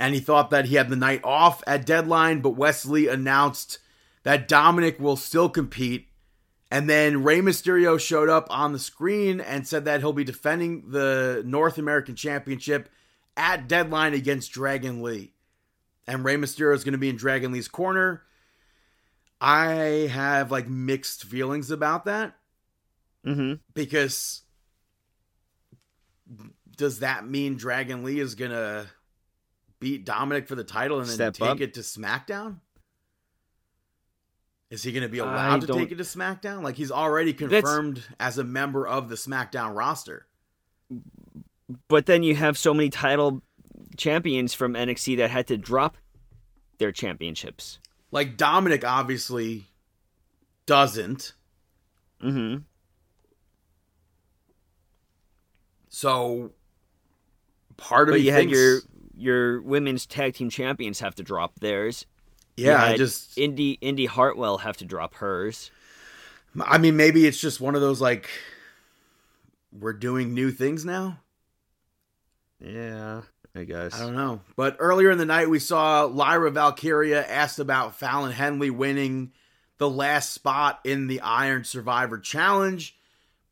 and 0.00 0.12
he 0.12 0.20
thought 0.20 0.50
that 0.50 0.64
he 0.64 0.74
had 0.74 0.88
the 0.88 0.96
night 0.96 1.20
off 1.22 1.62
at 1.66 1.86
deadline. 1.86 2.40
But 2.40 2.56
Wes 2.56 2.84
Lee 2.84 3.06
announced 3.06 3.78
that 4.24 4.48
Dominic 4.48 4.98
will 4.98 5.16
still 5.16 5.48
compete. 5.48 6.08
And 6.74 6.90
then 6.90 7.22
Rey 7.22 7.38
Mysterio 7.40 8.00
showed 8.00 8.28
up 8.28 8.48
on 8.50 8.72
the 8.72 8.80
screen 8.80 9.40
and 9.40 9.64
said 9.64 9.84
that 9.84 10.00
he'll 10.00 10.12
be 10.12 10.24
defending 10.24 10.90
the 10.90 11.40
North 11.46 11.78
American 11.78 12.16
Championship 12.16 12.88
at 13.36 13.68
deadline 13.68 14.12
against 14.12 14.50
Dragon 14.50 15.00
Lee. 15.00 15.32
And 16.08 16.24
Rey 16.24 16.34
Mysterio 16.36 16.74
is 16.74 16.82
going 16.82 16.92
to 16.92 16.98
be 16.98 17.08
in 17.08 17.16
Dragon 17.16 17.52
Lee's 17.52 17.68
corner. 17.68 18.22
I 19.40 20.08
have 20.10 20.50
like 20.50 20.68
mixed 20.68 21.22
feelings 21.24 21.70
about 21.70 22.06
that 22.06 22.34
Mm-hmm. 23.24 23.54
because 23.72 24.42
does 26.76 26.98
that 26.98 27.26
mean 27.26 27.56
Dragon 27.56 28.02
Lee 28.04 28.18
is 28.20 28.34
gonna 28.34 28.86
beat 29.80 30.04
Dominic 30.04 30.46
for 30.48 30.54
the 30.56 30.64
title 30.64 30.98
and 30.98 31.06
then 31.08 31.14
Step 31.14 31.34
take 31.34 31.48
up? 31.48 31.60
it 31.60 31.74
to 31.74 31.80
SmackDown? 31.80 32.56
Is 34.74 34.82
he 34.82 34.90
going 34.90 35.04
to 35.04 35.08
be 35.08 35.20
I 35.20 35.24
allowed 35.24 35.60
to 35.60 35.66
take 35.68 35.92
it 35.92 35.98
to 35.98 36.02
SmackDown? 36.02 36.62
Like 36.62 36.74
he's 36.74 36.90
already 36.90 37.32
confirmed 37.32 38.02
as 38.18 38.38
a 38.38 38.44
member 38.44 38.84
of 38.84 39.08
the 39.08 39.14
SmackDown 39.14 39.72
roster. 39.76 40.26
But 41.86 42.06
then 42.06 42.24
you 42.24 42.34
have 42.34 42.58
so 42.58 42.74
many 42.74 42.90
title 42.90 43.40
champions 43.96 44.52
from 44.52 44.74
NXT 44.74 45.18
that 45.18 45.30
had 45.30 45.46
to 45.46 45.56
drop 45.56 45.96
their 46.78 46.90
championships. 46.90 47.78
Like 48.10 48.36
Dominic 48.36 48.84
obviously 48.84 49.66
doesn't. 50.66 51.34
Mm-hmm. 52.20 52.62
So 55.88 56.50
part 57.76 58.08
of 58.08 58.14
But 58.14 58.22
you 58.22 58.32
had 58.32 58.50
your 58.50 58.80
your 59.16 59.62
women's 59.62 60.04
tag 60.04 60.34
team 60.34 60.50
champions 60.50 60.98
have 60.98 61.14
to 61.14 61.22
drop 61.22 61.60
theirs. 61.60 62.06
Yeah. 62.56 62.82
I 62.82 62.96
just 62.96 63.36
Indi 63.36 63.72
Indi 63.80 64.06
Hartwell 64.06 64.58
have 64.58 64.76
to 64.78 64.84
drop 64.84 65.14
hers. 65.14 65.70
I 66.60 66.78
mean, 66.78 66.96
maybe 66.96 67.26
it's 67.26 67.40
just 67.40 67.60
one 67.60 67.74
of 67.74 67.80
those 67.80 68.00
like 68.00 68.28
we're 69.78 69.92
doing 69.92 70.34
new 70.34 70.50
things 70.50 70.84
now. 70.84 71.18
Yeah, 72.60 73.22
I 73.54 73.64
guess. 73.64 73.94
I 73.94 74.00
don't 74.00 74.14
know. 74.14 74.40
But 74.56 74.76
earlier 74.78 75.10
in 75.10 75.18
the 75.18 75.26
night, 75.26 75.50
we 75.50 75.58
saw 75.58 76.04
Lyra 76.04 76.50
Valkyria 76.50 77.26
asked 77.26 77.58
about 77.58 77.96
Fallon 77.96 78.32
Henley 78.32 78.70
winning 78.70 79.32
the 79.78 79.90
last 79.90 80.32
spot 80.32 80.80
in 80.84 81.08
the 81.08 81.20
Iron 81.20 81.64
Survivor 81.64 82.18
Challenge, 82.18 82.96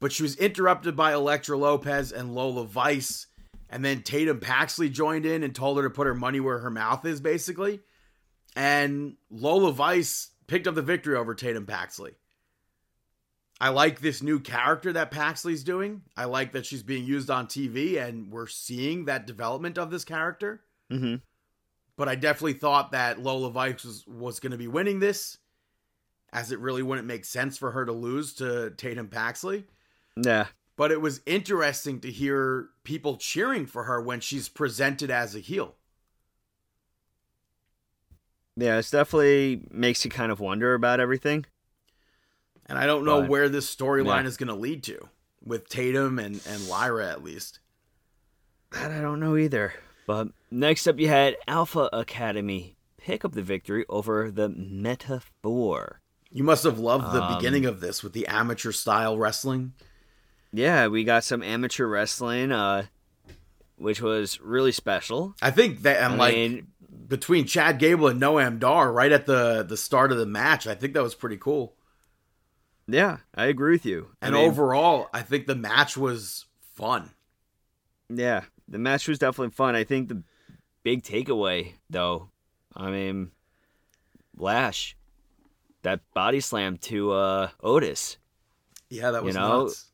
but 0.00 0.12
she 0.12 0.22
was 0.22 0.36
interrupted 0.36 0.96
by 0.96 1.12
Elektra 1.12 1.56
Lopez 1.58 2.12
and 2.12 2.34
Lola 2.34 2.64
Vice. 2.64 3.26
And 3.68 3.84
then 3.84 4.02
Tatum 4.02 4.38
Paxley 4.38 4.90
joined 4.90 5.26
in 5.26 5.42
and 5.42 5.54
told 5.54 5.78
her 5.78 5.82
to 5.84 5.90
put 5.90 6.06
her 6.06 6.14
money 6.14 6.40
where 6.40 6.58
her 6.58 6.70
mouth 6.70 7.04
is, 7.06 7.20
basically. 7.20 7.80
And 8.54 9.16
Lola 9.30 9.72
Vice 9.72 10.30
picked 10.46 10.66
up 10.66 10.74
the 10.74 10.82
victory 10.82 11.16
over 11.16 11.34
Tatum 11.34 11.66
Paxley. 11.66 12.12
I 13.60 13.68
like 13.68 14.00
this 14.00 14.22
new 14.22 14.40
character 14.40 14.92
that 14.92 15.12
Paxley's 15.12 15.62
doing. 15.62 16.02
I 16.16 16.24
like 16.24 16.52
that 16.52 16.66
she's 16.66 16.82
being 16.82 17.04
used 17.04 17.30
on 17.30 17.46
TV 17.46 17.96
and 18.02 18.30
we're 18.32 18.48
seeing 18.48 19.04
that 19.04 19.26
development 19.26 19.78
of 19.78 19.90
this 19.90 20.04
character. 20.04 20.62
Mm-hmm. 20.90 21.16
But 21.96 22.08
I 22.08 22.16
definitely 22.16 22.54
thought 22.54 22.90
that 22.90 23.22
Lola 23.22 23.50
Vice 23.50 23.84
was, 23.84 24.04
was 24.06 24.40
going 24.40 24.50
to 24.50 24.58
be 24.58 24.66
winning 24.66 24.98
this, 24.98 25.38
as 26.32 26.50
it 26.50 26.58
really 26.58 26.82
wouldn't 26.82 27.06
make 27.06 27.24
sense 27.24 27.56
for 27.56 27.70
her 27.70 27.84
to 27.84 27.92
lose 27.92 28.34
to 28.34 28.70
Tatum 28.70 29.06
Paxley. 29.06 29.64
Yeah. 30.16 30.46
But 30.76 30.90
it 30.90 31.00
was 31.00 31.20
interesting 31.24 32.00
to 32.00 32.10
hear 32.10 32.70
people 32.82 33.16
cheering 33.16 33.66
for 33.66 33.84
her 33.84 34.00
when 34.00 34.18
she's 34.18 34.48
presented 34.48 35.10
as 35.10 35.36
a 35.36 35.38
heel. 35.38 35.76
Yeah, 38.56 38.78
it's 38.78 38.90
definitely 38.90 39.62
makes 39.70 40.04
you 40.04 40.10
kind 40.10 40.30
of 40.30 40.40
wonder 40.40 40.74
about 40.74 41.00
everything. 41.00 41.46
And 42.66 42.78
I 42.78 42.86
don't 42.86 43.04
know 43.04 43.20
But- 43.22 43.30
where 43.30 43.48
this 43.48 43.72
storyline 43.74 44.22
Yeah. 44.22 44.28
is 44.28 44.36
going 44.36 44.48
to 44.48 44.54
lead 44.54 44.82
to 44.84 45.08
with 45.44 45.68
Tatum 45.68 46.18
and, 46.18 46.40
and 46.46 46.68
Lyra, 46.68 47.10
at 47.10 47.24
least. 47.24 47.58
That 48.72 48.90
I 48.90 49.00
don't 49.00 49.20
know 49.20 49.36
either. 49.36 49.74
But 50.06 50.28
next 50.50 50.86
up, 50.86 50.98
you 50.98 51.08
had 51.08 51.36
Alpha 51.46 51.88
Academy 51.92 52.76
pick 52.96 53.24
up 53.24 53.32
the 53.32 53.42
victory 53.42 53.84
over 53.88 54.30
the 54.30 54.48
Meta-Four. 54.48 56.00
You 56.30 56.44
must 56.44 56.64
have 56.64 56.78
loved 56.78 57.12
the 57.12 57.22
Um, 57.22 57.36
beginning 57.36 57.66
of 57.66 57.80
this 57.80 58.02
with 58.02 58.12
the 58.12 58.26
amateur 58.26 58.72
style 58.72 59.18
wrestling. 59.18 59.74
Yeah, 60.52 60.86
we 60.86 61.04
got 61.04 61.24
some 61.24 61.42
amateur 61.42 61.86
wrestling, 61.86 62.52
uh, 62.52 62.86
which 63.76 64.00
was 64.00 64.40
really 64.40 64.72
special. 64.72 65.34
I 65.42 65.50
think 65.50 65.82
that, 65.82 66.02
and 66.02 66.14
I 66.14 66.16
like 66.16 66.34
mean, 66.34 66.71
between 67.06 67.46
Chad 67.46 67.78
Gable 67.78 68.08
and 68.08 68.20
Noam 68.20 68.58
Dar, 68.58 68.92
right 68.92 69.12
at 69.12 69.26
the 69.26 69.62
the 69.62 69.76
start 69.76 70.12
of 70.12 70.18
the 70.18 70.26
match, 70.26 70.66
I 70.66 70.74
think 70.74 70.94
that 70.94 71.02
was 71.02 71.14
pretty 71.14 71.36
cool. 71.36 71.74
yeah, 72.86 73.18
I 73.34 73.46
agree 73.46 73.72
with 73.72 73.86
you. 73.86 74.10
I 74.20 74.26
And 74.26 74.34
mean, 74.34 74.44
overall, 74.48 75.08
I 75.12 75.22
think 75.22 75.46
the 75.46 75.54
match 75.54 75.96
was 75.96 76.46
fun. 76.74 77.10
yeah, 78.08 78.44
the 78.68 78.78
match 78.78 79.08
was 79.08 79.18
definitely 79.18 79.52
fun. 79.52 79.74
I 79.76 79.84
think 79.84 80.08
the 80.08 80.22
big 80.82 81.02
takeaway, 81.02 81.74
though, 81.90 82.30
I 82.74 82.90
mean, 82.90 83.30
Lash, 84.36 84.96
that 85.82 86.00
body 86.14 86.40
slam 86.40 86.76
to 86.78 87.12
uh, 87.12 87.50
Otis. 87.60 88.18
Yeah, 88.90 89.10
that 89.12 89.24
was 89.24 89.34
you 89.34 89.40
know, 89.40 89.64
nuts. 89.64 89.90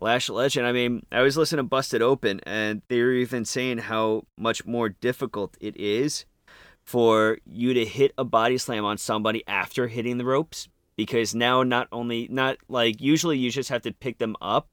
Lash 0.00 0.28
Legend. 0.28 0.66
I 0.66 0.72
mean, 0.72 1.04
I 1.10 1.22
was 1.22 1.36
listening 1.36 1.58
to 1.64 1.68
Busted 1.68 2.02
Open, 2.02 2.40
and 2.44 2.82
they 2.88 3.00
were 3.00 3.12
even 3.12 3.44
saying 3.44 3.78
how 3.78 4.24
much 4.36 4.64
more 4.66 4.88
difficult 4.88 5.56
it 5.60 5.76
is 5.76 6.24
for 6.84 7.38
you 7.44 7.74
to 7.74 7.84
hit 7.84 8.12
a 8.16 8.24
body 8.24 8.58
slam 8.58 8.84
on 8.84 8.96
somebody 8.98 9.42
after 9.46 9.88
hitting 9.88 10.18
the 10.18 10.24
ropes. 10.24 10.68
Because 10.96 11.32
now, 11.34 11.62
not 11.62 11.86
only, 11.92 12.26
not 12.28 12.56
like 12.68 13.00
usually 13.00 13.38
you 13.38 13.50
just 13.50 13.68
have 13.68 13.82
to 13.82 13.92
pick 13.92 14.18
them 14.18 14.34
up, 14.40 14.68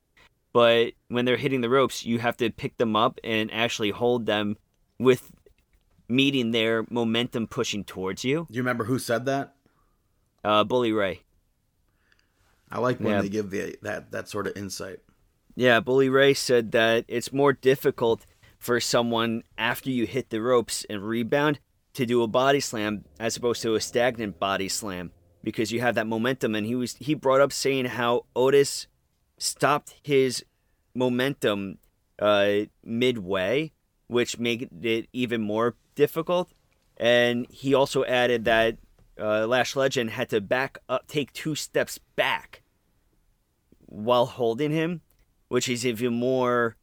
but 0.54 0.94
when 1.10 1.26
they're 1.26 1.38
hitting 1.38 1.62
the 1.62 1.70
ropes, 1.70 2.04
you 2.04 2.18
have 2.18 2.38
to 2.38 2.50
pick 2.50 2.78
them 2.78 2.96
up 2.96 3.20
and 3.24 3.54
actually 3.54 3.92
hold 3.92 4.26
them 4.26 4.58
with 4.98 5.30
meeting 6.08 6.50
their 6.52 6.86
momentum 6.90 7.46
pushing 7.46 7.84
towards 7.84 8.24
you. 8.24 8.48
Do 8.50 8.56
you 8.56 8.62
remember 8.62 8.86
who 8.86 8.98
said 8.98 9.26
that? 9.26 9.56
Uh, 10.44 10.64
Bully 10.64 10.92
Ray. 10.94 11.22
I 12.72 12.80
like 12.80 13.00
when 13.00 13.14
Yeah. 13.14 13.22
they 13.22 13.30
give 13.30 13.52
the 13.52 13.78
that 13.84 14.12
that 14.12 14.28
sort 14.28 14.48
of 14.48 14.58
insight. 14.58 15.00
Yeah, 15.56 15.80
Bully 15.80 16.10
Ray 16.10 16.34
said 16.34 16.74
that 16.74 17.06
it's 17.08 17.32
more 17.32 17.54
difficult 17.54 18.26
for 18.60 18.80
someone 18.80 19.44
after 19.58 19.90
you 19.90 20.06
hit 20.06 20.30
the 20.30 20.42
ropes 20.42 20.86
and 20.90 21.02
rebound 21.02 21.60
to 21.94 22.06
do 22.06 22.22
a 22.24 22.28
body 22.28 22.60
slam 22.60 23.06
as 23.20 23.38
opposed 23.38 23.62
to 23.62 23.76
a 23.76 23.82
stagnant 23.82 24.38
body 24.38 24.68
slam 24.68 25.12
because 25.44 25.72
you 25.72 25.80
have 25.80 25.96
that 25.96 26.08
momentum. 26.08 26.56
And 26.56 26.66
he 26.66 26.76
was 26.76 26.96
he 26.98 27.14
brought 27.14 27.40
up 27.40 27.54
saying 27.54 27.86
how 27.86 28.26
Otis 28.36 28.88
stopped 29.38 29.96
his 30.04 30.44
momentum 30.94 31.78
uh 32.20 32.62
midway 32.84 33.74
which 34.08 34.40
made 34.40 34.70
it 34.84 35.08
even 35.14 35.42
more 35.42 35.76
difficult. 35.96 36.50
And 36.98 37.48
he 37.50 37.74
also 37.74 38.06
added 38.06 38.46
that 38.46 38.78
uh, 39.20 39.48
Lash 39.48 39.76
Legend 39.76 40.12
had 40.12 40.30
to 40.30 40.42
back 40.42 40.78
up 40.90 41.08
take 41.08 41.34
two 41.34 41.56
steps 41.56 42.00
back 42.16 42.62
while 43.88 44.26
holding 44.26 44.72
him 44.72 45.02
which 45.48 45.70
is 45.70 45.86
even 45.86 46.14
more 46.14 46.76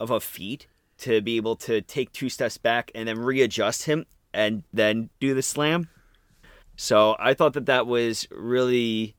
of 0.00 0.10
a 0.10 0.20
feat 0.20 0.66
to 0.98 1.20
be 1.20 1.36
able 1.36 1.56
to 1.56 1.80
take 1.80 2.12
two 2.12 2.28
steps 2.28 2.58
back 2.58 2.90
and 2.94 3.08
then 3.08 3.18
readjust 3.18 3.84
him 3.84 4.06
and 4.32 4.64
then 4.72 5.10
do 5.20 5.34
the 5.34 5.42
slam. 5.42 5.88
So 6.76 7.16
I 7.18 7.34
thought 7.34 7.54
that 7.54 7.66
that 7.66 7.86
was 7.86 8.26
really 8.30 9.16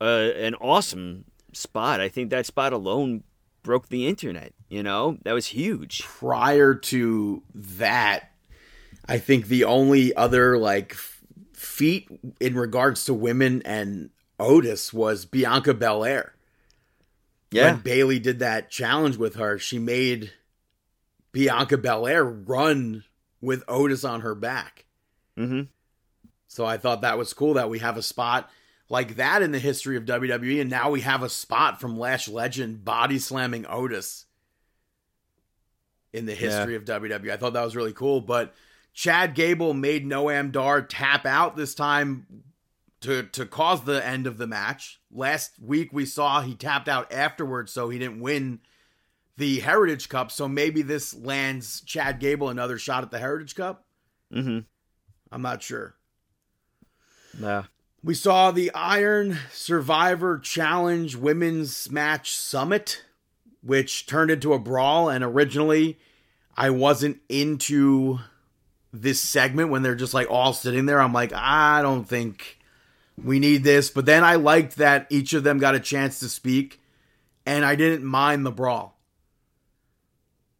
uh, 0.00 0.30
an 0.36 0.54
awesome 0.56 1.24
spot. 1.52 2.00
I 2.00 2.08
think 2.08 2.30
that 2.30 2.46
spot 2.46 2.72
alone 2.72 3.22
broke 3.62 3.88
the 3.88 4.06
internet. 4.06 4.52
You 4.68 4.82
know, 4.82 5.18
that 5.24 5.32
was 5.32 5.46
huge. 5.46 6.02
Prior 6.02 6.74
to 6.74 7.42
that, 7.54 8.32
I 9.06 9.18
think 9.18 9.46
the 9.46 9.64
only 9.64 10.14
other 10.14 10.58
like 10.58 10.94
feat 11.52 12.08
in 12.40 12.54
regards 12.54 13.04
to 13.04 13.14
women 13.14 13.62
and 13.64 14.10
Otis 14.38 14.92
was 14.92 15.26
Bianca 15.26 15.74
Belair. 15.74 16.34
Yeah, 17.50 17.72
When 17.72 17.80
Bayley 17.80 18.18
did 18.18 18.38
that 18.40 18.70
challenge 18.70 19.16
with 19.16 19.34
her, 19.36 19.58
she 19.58 19.78
made 19.78 20.32
Bianca 21.32 21.78
Belair 21.78 22.24
run 22.24 23.04
with 23.40 23.64
Otis 23.68 24.04
on 24.04 24.20
her 24.20 24.34
back. 24.34 24.84
hmm 25.36 25.62
So 26.46 26.64
I 26.64 26.76
thought 26.76 27.00
that 27.00 27.18
was 27.18 27.32
cool 27.32 27.54
that 27.54 27.70
we 27.70 27.78
have 27.80 27.96
a 27.96 28.02
spot 28.02 28.50
like 28.88 29.16
that 29.16 29.42
in 29.42 29.52
the 29.52 29.58
history 29.58 29.96
of 29.96 30.04
WWE, 30.04 30.60
and 30.60 30.68
now 30.70 30.90
we 30.90 31.00
have 31.02 31.22
a 31.22 31.28
spot 31.28 31.80
from 31.80 31.98
Lash 31.98 32.28
Legend 32.28 32.84
body 32.84 33.18
slamming 33.18 33.64
Otis 33.68 34.26
in 36.12 36.26
the 36.26 36.34
history 36.34 36.74
of 36.74 36.84
WWE. 36.84 37.30
I 37.30 37.36
thought 37.36 37.52
that 37.52 37.64
was 37.64 37.76
really 37.76 37.92
cool. 37.92 38.20
But 38.20 38.52
Chad 38.92 39.34
Gable 39.34 39.74
made 39.74 40.04
Noam 40.04 40.50
Dar 40.50 40.82
tap 40.82 41.24
out 41.24 41.56
this 41.56 41.74
time 41.74 42.26
to 43.00 43.22
to 43.24 43.46
cause 43.46 43.84
the 43.84 44.04
end 44.04 44.26
of 44.26 44.38
the 44.38 44.46
match. 44.46 45.00
Last 45.10 45.52
week 45.60 45.90
we 45.92 46.06
saw 46.06 46.42
he 46.42 46.54
tapped 46.54 46.88
out 46.88 47.12
afterwards, 47.12 47.72
so 47.72 47.88
he 47.88 47.98
didn't 47.98 48.20
win 48.20 48.60
the 49.36 49.60
Heritage 49.60 50.08
Cup. 50.08 50.30
So 50.30 50.48
maybe 50.48 50.82
this 50.82 51.14
lands 51.14 51.80
Chad 51.80 52.20
Gable 52.20 52.48
another 52.48 52.78
shot 52.78 53.02
at 53.02 53.10
the 53.10 53.18
Heritage 53.18 53.54
Cup. 53.54 53.86
hmm 54.32 54.60
I'm 55.32 55.42
not 55.42 55.62
sure. 55.62 55.94
Yeah. 57.38 57.64
We 58.02 58.14
saw 58.14 58.50
the 58.50 58.72
Iron 58.74 59.38
Survivor 59.52 60.38
Challenge 60.38 61.16
Women's 61.16 61.90
Match 61.90 62.34
Summit, 62.34 63.04
which 63.62 64.06
turned 64.06 64.30
into 64.30 64.54
a 64.54 64.58
brawl. 64.58 65.08
And 65.08 65.22
originally, 65.22 65.98
I 66.56 66.70
wasn't 66.70 67.20
into 67.28 68.18
this 68.92 69.20
segment 69.20 69.70
when 69.70 69.82
they're 69.82 69.94
just 69.94 70.14
like 70.14 70.30
all 70.30 70.52
sitting 70.52 70.86
there. 70.86 71.00
I'm 71.00 71.12
like, 71.12 71.32
I 71.32 71.82
don't 71.82 72.04
think 72.04 72.58
we 73.24 73.38
need 73.38 73.64
this. 73.64 73.90
But 73.90 74.06
then 74.06 74.24
I 74.24 74.36
liked 74.36 74.76
that 74.76 75.06
each 75.10 75.32
of 75.32 75.42
them 75.44 75.58
got 75.58 75.74
a 75.74 75.80
chance 75.80 76.18
to 76.20 76.28
speak, 76.28 76.80
and 77.46 77.64
I 77.64 77.74
didn't 77.74 78.04
mind 78.04 78.44
the 78.44 78.50
brawl. 78.50 79.00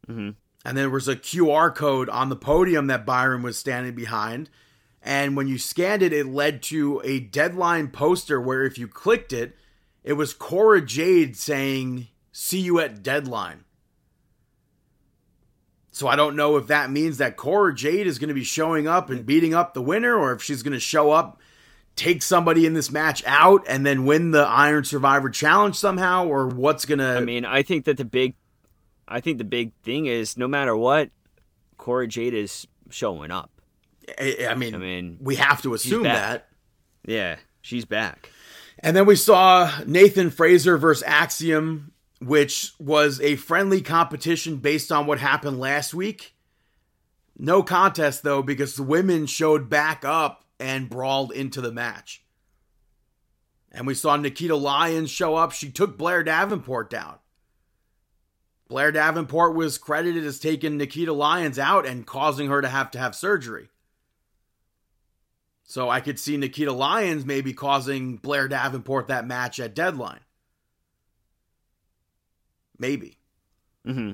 Mhm. 0.09 0.35
And 0.65 0.77
there 0.77 0.91
was 0.91 1.09
a 1.09 1.17
QR 1.17 1.71
code 1.71 2.09
on 2.09 2.29
the 2.29 2.37
podium 2.37 2.87
that 2.89 3.07
Byron 3.07 3.43
was 3.43 3.59
standing 3.59 3.95
behind. 3.95 4.51
And 5.03 5.37
when 5.37 5.49
you 5.49 5.57
scanned 5.57 6.03
it, 6.03 6.13
it 6.13 6.27
led 6.27 6.63
to 6.65 7.01
a 7.05 7.21
deadline 7.21 7.89
poster 7.89 8.41
where 8.41 8.65
if 8.65 8.77
you 8.77 8.87
clicked 8.87 9.33
it, 9.33 9.57
it 10.05 10.15
was 10.15 10.35
Cora 10.35 10.85
Jade 10.85 11.37
saying, 11.37 12.09
See 12.33 12.61
you 12.61 12.79
at 12.79 13.03
deadline. 13.03 13.65
So 15.91 16.07
I 16.07 16.17
don't 16.17 16.37
know 16.37 16.57
if 16.57 16.69
that 16.69 16.91
means 16.91 17.19
that 17.19 17.37
Cora 17.37 17.75
Jade 17.75 18.07
is 18.07 18.19
going 18.19 18.29
to 18.29 18.35
be 18.35 18.45
showing 18.45 18.87
up 18.87 19.11
and 19.11 19.27
beating 19.27 19.53
up 19.53 19.75
the 19.75 19.83
winner, 19.83 20.17
or 20.17 20.33
if 20.33 20.43
she's 20.43 20.63
going 20.63 20.73
to 20.73 20.81
show 20.81 21.11
up, 21.11 21.41
take 21.97 22.23
somebody 22.23 22.67
in 22.67 22.75
this 22.75 22.91
match 22.91 23.23
out, 23.27 23.65
and 23.69 23.85
then 23.85 24.05
win 24.05 24.31
the 24.31 24.43
Iron 24.43 24.85
Survivor 24.85 25.31
Challenge 25.31 25.77
somehow, 25.77 26.27
or 26.27 26.49
what's 26.49 26.85
to. 26.87 27.05
I 27.05 27.21
mean, 27.21 27.45
I 27.45 27.63
think 27.63 27.85
that 27.85 27.97
the 27.97 28.05
big, 28.05 28.35
I 29.07 29.21
think 29.21 29.39
the 29.39 29.45
big 29.45 29.73
thing 29.83 30.07
is 30.07 30.37
no 30.37 30.49
matter 30.49 30.77
what, 30.77 31.11
Cora 31.77 32.07
Jade 32.07 32.35
is 32.35 32.67
showing 32.91 33.31
up. 33.31 33.51
I, 34.19 34.49
I 34.51 34.55
mean, 34.55 34.75
I 34.75 34.79
mean, 34.79 35.19
we 35.21 35.37
have 35.37 35.63
to 35.63 35.75
assume 35.75 36.05
that. 36.05 36.49
Yeah, 37.07 37.37
she's 37.61 37.85
back. 37.85 38.31
And 38.79 38.97
then 38.97 39.07
we 39.07 39.17
saw 39.17 39.71
Nathan 39.87 40.31
Frazer 40.31 40.79
versus 40.79 41.03
Axiom, 41.07 41.93
which 42.21 42.73
was 42.79 43.21
a 43.21 43.37
friendly 43.37 43.83
competition 43.83 44.57
based 44.57 44.91
on 44.91 45.07
what 45.07 45.19
happened 45.19 45.61
last 45.61 45.93
week. 45.93 46.35
No 47.39 47.63
contest, 47.63 48.23
though, 48.23 48.43
because 48.43 48.77
the 48.77 48.83
women 48.83 49.27
showed 49.27 49.69
back 49.69 50.05
up 50.05 50.45
and 50.61 50.91
brawled 50.91 51.33
into 51.33 51.61
the 51.61 51.73
match. 51.73 52.23
And 53.73 53.87
we 53.87 53.95
saw 53.95 54.17
Nikita 54.17 54.57
Lyons 54.57 55.11
show 55.11 55.37
up. 55.37 55.53
She 55.53 55.71
took 55.71 55.97
Blair 55.97 56.23
Davenport 56.23 56.91
down. 56.91 57.17
Blair 58.69 58.93
Davenport 58.93 59.55
was 59.55 59.79
credited 59.79 60.25
as 60.25 60.39
taking 60.39 60.77
Nikita 60.77 61.13
Lyons 61.13 61.59
out 61.59 61.87
and 61.87 62.07
causing 62.07 62.49
her 62.49 62.61
to 62.61 62.69
have 62.69 62.91
to 62.93 62.99
have 62.99 63.15
surgery. 63.15 63.69
So 65.65 65.89
I 65.89 66.01
could 66.01 66.19
see 66.19 66.37
Nikita 66.37 66.73
Lyons 66.73 67.25
maybe 67.25 67.53
causing 67.53 68.17
Blair 68.17 68.49
Davenport 68.49 69.09
that 69.09 69.27
match 69.27 69.61
at 69.61 69.75
deadline. 69.75 70.21
Maybe. 72.79 73.19
hmm 73.85 74.13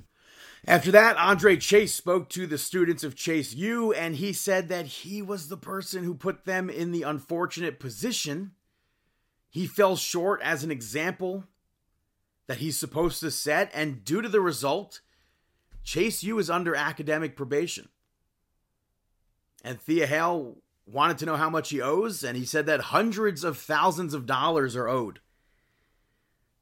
After 0.69 0.91
that, 0.91 1.17
Andre 1.17 1.57
Chase 1.57 1.95
spoke 1.95 2.29
to 2.31 2.45
the 2.45 2.59
students 2.59 3.05
of 3.05 3.15
Chase 3.15 3.55
U, 3.55 3.93
and 3.93 4.17
he 4.17 4.33
said 4.33 4.69
that 4.69 4.87
he 4.87 5.23
was 5.23 5.49
the 5.49 5.57
person 5.57 6.03
who 6.03 6.15
put 6.15 6.45
them 6.45 6.69
in 6.69 6.91
the 6.91 7.05
unfortunate 7.05 7.79
position. 7.79 8.51
He 9.49 9.69
fell 9.69 9.95
short 9.95 10.41
as 10.43 10.65
an 10.65 10.73
example 10.73 11.45
that 12.49 12.59
he's 12.59 12.77
supposed 12.77 13.21
to 13.21 13.31
set, 13.31 13.71
and 13.75 14.05
due 14.05 14.21
to 14.21 14.29
the 14.29 14.41
result, 14.41 15.03
Chase 15.85 16.25
U 16.25 16.37
is 16.41 16.51
under 16.51 16.75
academic 16.75 17.37
probation. 17.37 17.89
And 19.63 19.81
Thea 19.81 20.09
Hail 20.09 20.57
wanted 20.85 21.19
to 21.19 21.27
know 21.27 21.37
how 21.37 21.51
much 21.51 21.71
he 21.71 21.81
owes, 21.81 22.25
and 22.25 22.37
he 22.37 22.45
said 22.45 22.67
that 22.67 22.81
hundreds 22.81 23.45
of 23.45 23.57
thousands 23.57 24.15
of 24.15 24.27
dollars 24.27 24.75
are 24.75 24.89
owed. 24.89 25.21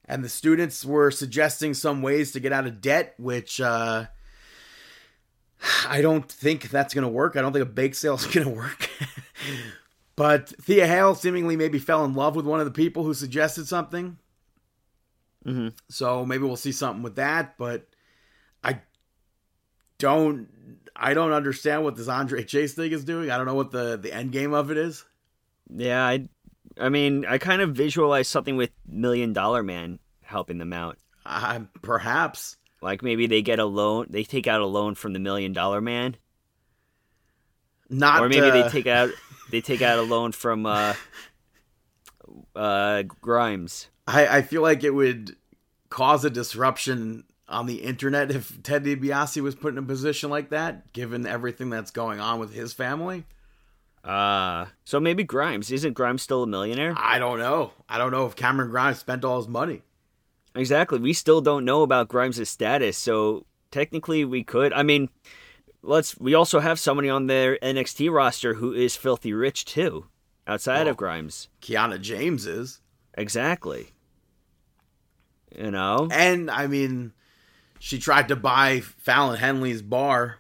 And 0.07 0.23
the 0.23 0.29
students 0.29 0.85
were 0.85 1.11
suggesting 1.11 1.75
some 1.75 2.03
ways 2.03 2.33
to 2.33 2.41
get 2.41 2.53
out 2.53 2.67
of 2.67 2.81
debt, 2.81 3.15
which 3.19 3.61
uh, 3.61 4.07
I 5.89 6.01
don't 6.03 6.31
think 6.31 6.71
that's 6.71 6.95
going 6.95 7.03
to 7.05 7.09
work. 7.09 7.37
I 7.37 7.41
don't 7.43 7.53
think 7.53 7.63
a 7.63 7.67
bake 7.67 7.95
sale 7.95 8.15
is 8.15 8.27
going 8.33 8.47
to 8.47 8.53
work. 8.55 8.89
but 10.17 10.49
Thea 10.63 10.87
Hail 10.87 11.15
seemingly 11.15 11.57
maybe 11.57 11.79
fell 11.79 12.05
in 12.05 12.15
love 12.15 12.37
with 12.37 12.47
one 12.47 12.61
of 12.61 12.67
the 12.67 12.73
people 12.73 13.05
who 13.05 13.15
suggested 13.15 13.67
something. 13.67 14.19
hmm 15.45 15.69
So 15.89 16.25
maybe 16.25 16.45
we'll 16.45 16.57
see 16.57 16.73
something 16.73 17.03
with 17.03 17.17
that, 17.17 17.57
but 17.59 17.87
I 18.63 18.81
don't 19.99 20.49
I 20.97 21.15
don't 21.15 21.33
understand 21.33 21.85
what 21.85 21.97
this 21.97 22.09
Andre 22.09 22.45
Chase 22.45 22.75
thing 22.75 22.93
is 22.93 23.05
doing. 23.05 23.31
I 23.31 23.37
don't 23.37 23.47
know 23.47 23.55
what 23.55 23.71
the 23.71 23.97
the 23.97 24.13
end 24.13 24.33
game 24.33 24.53
of 24.55 24.71
it 24.71 24.77
is. 24.77 25.05
Yeah, 25.71 26.05
I, 26.05 26.29
I 26.79 26.89
mean, 26.89 27.25
I 27.27 27.39
kind 27.39 27.63
of 27.63 27.75
visualize 27.75 28.29
something 28.29 28.57
with 28.57 28.71
Million 28.87 29.33
Dollar 29.33 29.63
Man 29.63 29.99
helping 30.23 30.59
them 30.59 30.73
out. 30.73 30.99
Uh, 31.25 31.61
perhaps 31.83 32.57
Like 32.85 33.03
maybe 33.03 33.27
they 33.27 33.41
get 33.41 33.59
a 33.59 33.65
loan, 33.65 34.07
they 34.11 34.25
take 34.25 34.47
out 34.47 34.61
a 34.61 34.67
loan 34.67 34.95
from 34.95 35.15
the 35.15 35.19
Million 35.19 35.55
Dollar 35.55 35.81
Man, 35.81 36.17
not 37.89 38.23
or 38.23 38.29
maybe 38.29 38.49
uh, 38.49 38.63
they 38.63 38.69
take 38.69 38.87
out 38.87 39.11
they 39.51 39.63
take 39.63 39.81
out 39.81 39.99
a 39.99 40.03
loan 40.03 40.33
from 40.33 40.67
uh, 40.67 40.95
uh, 42.55 43.03
Grimes. 43.03 43.89
I, 44.07 44.27
I 44.27 44.43
feel 44.43 44.61
like 44.61 44.85
it 44.85 44.91
would 44.91 45.35
cause 45.89 46.27
a 46.27 46.31
disruption 46.31 47.25
on 47.49 47.67
the 47.67 47.77
internet 47.77 48.31
if 48.31 48.63
Ted 48.63 48.85
DiBiase 48.85 49.41
was 49.41 49.55
put 49.55 49.73
in 49.73 49.79
a 49.79 49.83
position 49.83 50.29
like 50.29 50.51
that, 50.51 50.93
given 50.93 51.27
everything 51.27 51.71
that's 51.71 51.91
going 51.91 52.21
on 52.21 52.39
with 52.39 52.53
his 52.53 52.75
family. 52.75 53.25
Uh 54.05 54.67
so 54.85 55.01
maybe 55.01 55.25
Grimes 55.25 55.71
isn't 55.73 55.95
Grimes 55.95 56.23
still 56.23 56.43
a 56.43 56.47
millionaire? 56.47 56.95
I 56.97 57.19
don't 57.19 57.39
know. 57.39 57.73
I 57.89 57.97
don't 57.99 58.11
know 58.13 58.27
if 58.27 58.37
Cameron 58.37 58.71
Grimes 58.71 58.99
spent 58.99 59.25
all 59.25 59.39
his 59.39 59.49
money. 59.49 59.83
Exactly. 60.55 60.99
We 60.99 61.13
still 61.15 61.41
don't 61.41 61.65
know 61.65 61.83
about 61.83 62.09
Grimes' 62.09 62.49
status, 62.49 62.97
so 62.99 63.45
technically 63.71 64.25
we 64.25 64.45
could. 64.45 64.73
I 64.73 64.83
mean, 64.85 65.09
let's. 65.83 66.17
We 66.19 66.35
also 66.35 66.61
have 66.61 66.79
somebody 66.79 67.09
on 67.09 67.27
their 67.27 67.57
NXT 67.59 68.13
roster 68.13 68.55
who 68.55 68.73
is 68.73 68.95
filthy 68.95 69.33
rich 69.33 69.65
too, 69.65 70.07
outside 70.47 70.87
Oh. 70.87 70.91
of 70.91 70.97
Grimes. 70.97 71.49
Kiana 71.63 72.01
James 72.01 72.47
is. 72.47 72.81
Exactly. 73.17 73.95
You 75.57 75.71
know. 75.71 76.09
And 76.13 76.51
I 76.51 76.67
mean, 76.67 77.13
she 77.81 77.99
tried 77.99 78.29
to 78.29 78.37
buy 78.37 78.81
Fallon 78.81 79.39
Henley's 79.39 79.83
bar. 79.83 80.39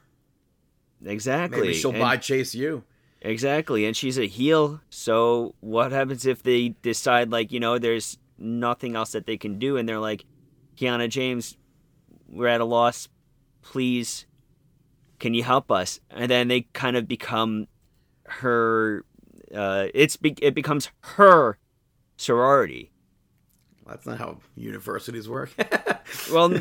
Exactly. 1.04 1.60
Maybe 1.60 1.74
she'll 1.74 1.90
And- 1.90 2.00
buy 2.00 2.18
Chase 2.18 2.54
U. 2.54 2.84
Exactly, 3.24 3.86
and 3.86 3.96
she's 3.96 4.18
a 4.18 4.26
heel. 4.26 4.80
So 4.90 5.54
what 5.60 5.92
happens 5.92 6.26
if 6.26 6.42
they 6.42 6.74
decide 6.82 7.32
like 7.32 7.50
you 7.50 7.58
know 7.58 7.78
there's 7.78 8.18
nothing 8.38 8.94
else 8.94 9.12
that 9.12 9.26
they 9.26 9.38
can 9.38 9.58
do, 9.58 9.78
and 9.78 9.88
they're 9.88 9.98
like, 9.98 10.26
Kiana 10.76 11.08
James, 11.08 11.56
we're 12.28 12.48
at 12.48 12.60
a 12.60 12.66
loss. 12.66 13.08
Please, 13.62 14.26
can 15.18 15.32
you 15.32 15.42
help 15.42 15.70
us? 15.72 16.00
And 16.10 16.30
then 16.30 16.48
they 16.48 16.62
kind 16.74 16.98
of 16.98 17.08
become 17.08 17.66
her. 18.26 19.06
Uh, 19.54 19.86
it's 19.94 20.18
be- 20.18 20.36
it 20.42 20.54
becomes 20.54 20.90
her 21.00 21.56
sorority. 22.18 22.92
That's 23.86 24.04
not 24.06 24.18
how 24.18 24.38
universities 24.54 25.28
work. 25.28 25.50
Well, 26.30 26.60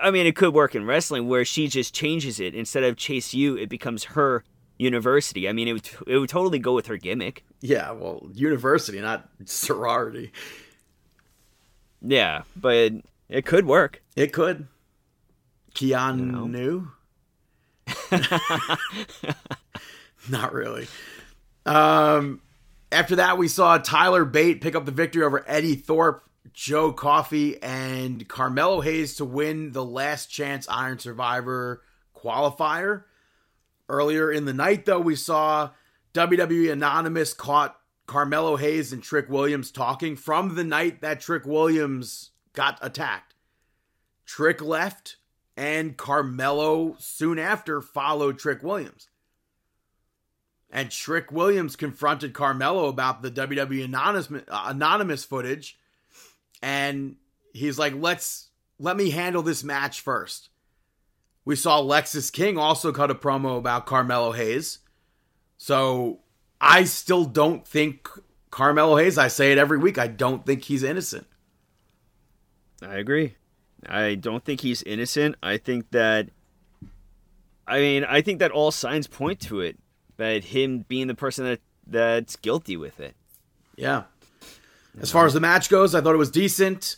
I 0.00 0.10
mean, 0.12 0.26
it 0.26 0.36
could 0.36 0.54
work 0.54 0.74
in 0.74 0.86
wrestling 0.86 1.28
where 1.28 1.44
she 1.44 1.66
just 1.66 1.92
changes 1.92 2.38
it 2.38 2.54
instead 2.54 2.84
of 2.84 2.96
Chase 2.96 3.34
U, 3.34 3.56
it 3.56 3.68
becomes 3.68 4.04
her 4.04 4.44
university. 4.78 5.48
I 5.48 5.52
mean, 5.52 5.68
it 5.68 5.72
would 5.72 5.88
it 6.06 6.18
would 6.18 6.28
totally 6.28 6.58
go 6.58 6.74
with 6.74 6.86
her 6.86 6.96
gimmick. 6.96 7.44
yeah, 7.60 7.90
well, 7.92 8.28
university, 8.32 9.00
not 9.00 9.28
sorority. 9.44 10.32
Yeah, 12.02 12.42
but 12.54 12.92
it 13.28 13.44
could 13.46 13.66
work. 13.66 14.02
It 14.14 14.32
could. 14.32 14.68
Keanu? 15.74 16.48
know. 16.50 16.88
Not 20.28 20.52
really. 20.52 20.88
Um, 21.64 22.40
after 22.90 23.16
that, 23.16 23.38
we 23.38 23.48
saw 23.48 23.78
Tyler 23.78 24.24
Bate 24.24 24.60
pick 24.60 24.74
up 24.74 24.84
the 24.84 24.92
victory 24.92 25.22
over 25.22 25.44
Eddie 25.46 25.74
Thorpe, 25.74 26.24
Joe 26.52 26.92
Coffey, 26.92 27.60
and 27.62 28.26
Carmelo 28.28 28.80
Hayes 28.80 29.16
to 29.16 29.24
win 29.24 29.72
the 29.72 29.84
last 29.84 30.26
chance 30.26 30.66
Iron 30.68 30.98
Survivor 30.98 31.82
qualifier. 32.16 33.04
Earlier 33.88 34.30
in 34.32 34.44
the 34.44 34.52
night, 34.52 34.84
though, 34.84 35.00
we 35.00 35.14
saw 35.14 35.70
WWE 36.14 36.72
Anonymous 36.72 37.34
caught 37.34 37.78
Carmelo 38.06 38.56
Hayes 38.56 38.92
and 38.92 39.02
Trick 39.02 39.28
Williams 39.28 39.70
talking 39.70 40.16
from 40.16 40.54
the 40.54 40.64
night 40.64 41.00
that 41.02 41.20
Trick 41.20 41.44
Williams 41.44 42.30
got 42.52 42.78
attacked. 42.82 43.34
Trick 44.24 44.60
left, 44.60 45.16
and 45.56 45.96
Carmelo 45.96 46.96
soon 46.98 47.38
after 47.38 47.80
followed 47.80 48.38
Trick 48.38 48.62
Williams. 48.62 49.08
And 50.70 50.90
Trick 50.90 51.30
Williams 51.30 51.76
confronted 51.76 52.34
Carmelo 52.34 52.86
about 52.88 53.22
the 53.22 53.30
WWE 53.30 53.84
anonymous 53.84 54.44
uh, 54.48 54.64
anonymous 54.66 55.24
footage, 55.24 55.78
and 56.60 57.16
he's 57.54 57.78
like, 57.78 57.94
"Let's 57.94 58.48
let 58.78 58.96
me 58.96 59.10
handle 59.10 59.42
this 59.42 59.62
match 59.62 60.00
first. 60.00 60.50
We 61.46 61.56
saw 61.56 61.80
Lexis 61.80 62.30
King 62.30 62.58
also 62.58 62.92
cut 62.92 63.10
a 63.10 63.14
promo 63.14 63.56
about 63.56 63.86
Carmelo 63.86 64.32
Hayes, 64.32 64.80
so 65.56 66.18
I 66.60 66.84
still 66.84 67.24
don't 67.24 67.66
think 67.66 68.08
Carmelo 68.50 68.96
Hayes. 68.96 69.16
I 69.16 69.28
say 69.28 69.52
it 69.52 69.58
every 69.58 69.78
week. 69.78 69.96
I 69.96 70.08
don't 70.08 70.44
think 70.44 70.64
he's 70.64 70.82
innocent. 70.82 71.26
I 72.82 72.96
agree. 72.96 73.36
I 73.88 74.16
don't 74.16 74.44
think 74.44 74.60
he's 74.60 74.82
innocent. 74.82 75.36
I 75.42 75.56
think 75.56 75.90
that 75.92 76.30
I 77.66 77.78
mean, 77.78 78.04
I 78.04 78.20
think 78.20 78.38
that 78.40 78.50
all 78.50 78.70
signs 78.70 79.06
point 79.06 79.40
to 79.42 79.60
it. 79.60 79.78
That 80.16 80.44
him 80.44 80.84
being 80.88 81.08
the 81.08 81.14
person 81.14 81.44
that 81.44 81.60
that's 81.86 82.36
guilty 82.36 82.76
with 82.76 83.00
it. 83.00 83.14
Yeah. 83.76 84.04
As 85.00 85.10
far 85.10 85.26
as 85.26 85.34
the 85.34 85.40
match 85.40 85.68
goes, 85.68 85.94
I 85.94 86.00
thought 86.00 86.14
it 86.14 86.18
was 86.18 86.30
decent. 86.30 86.96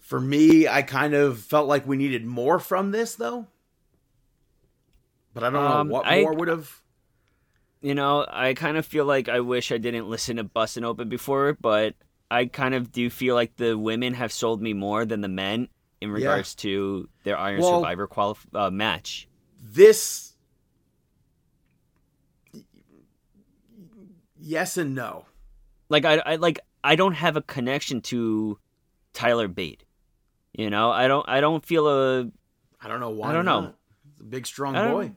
For 0.00 0.20
me, 0.20 0.66
I 0.66 0.82
kind 0.82 1.14
of 1.14 1.38
felt 1.38 1.68
like 1.68 1.86
we 1.86 1.96
needed 1.96 2.26
more 2.26 2.58
from 2.58 2.90
this, 2.90 3.14
though. 3.14 3.46
But 5.34 5.44
I 5.44 5.50
don't 5.50 5.64
Um, 5.64 5.88
know 5.88 5.94
what 5.94 6.06
I- 6.06 6.22
more 6.22 6.34
would 6.34 6.48
have. 6.48 6.82
you 7.80 7.94
know, 7.94 8.26
I 8.28 8.54
kind 8.54 8.76
of 8.76 8.84
feel 8.86 9.04
like 9.04 9.28
I 9.28 9.40
wish 9.40 9.70
I 9.72 9.78
didn't 9.78 10.08
listen 10.08 10.36
to 10.36 10.44
Bustin' 10.44 10.84
Open 10.84 11.08
before, 11.08 11.56
but 11.60 11.94
I 12.30 12.46
kind 12.46 12.74
of 12.74 12.92
do 12.92 13.08
feel 13.10 13.34
like 13.34 13.56
the 13.56 13.76
women 13.78 14.14
have 14.14 14.32
sold 14.32 14.60
me 14.60 14.72
more 14.72 15.04
than 15.04 15.20
the 15.20 15.28
men 15.28 15.68
in 16.00 16.10
regards 16.10 16.54
to 16.56 17.08
their 17.24 17.36
Iron 17.38 17.60
Well- 17.60 17.80
Survivor 17.80 18.06
qualif- 18.08 18.46
uh, 18.54 18.70
match. 18.70 19.28
This, 19.62 20.34
yes 24.38 24.76
and 24.76 24.94
no. 24.94 25.26
Like 25.88 26.04
I, 26.04 26.18
I 26.18 26.36
like 26.36 26.60
I 26.84 26.96
don't 26.96 27.14
have 27.14 27.36
a 27.36 27.42
connection 27.42 28.00
to 28.02 28.58
Tyler 29.12 29.48
Bate. 29.48 29.84
You 30.52 30.70
know, 30.70 30.90
I 30.90 31.08
don't 31.08 31.28
I 31.28 31.40
don't 31.40 31.64
feel 31.64 31.88
a 31.88 32.30
I 32.80 32.88
don't 32.88 33.00
know 33.00 33.10
why. 33.10 33.30
I 33.30 33.32
don't 33.32 33.44
know. 33.44 33.60
not. 33.60 33.74
He's 34.10 34.20
a 34.20 34.24
big, 34.24 34.46
strong 34.46 34.74
boy. 34.74 35.12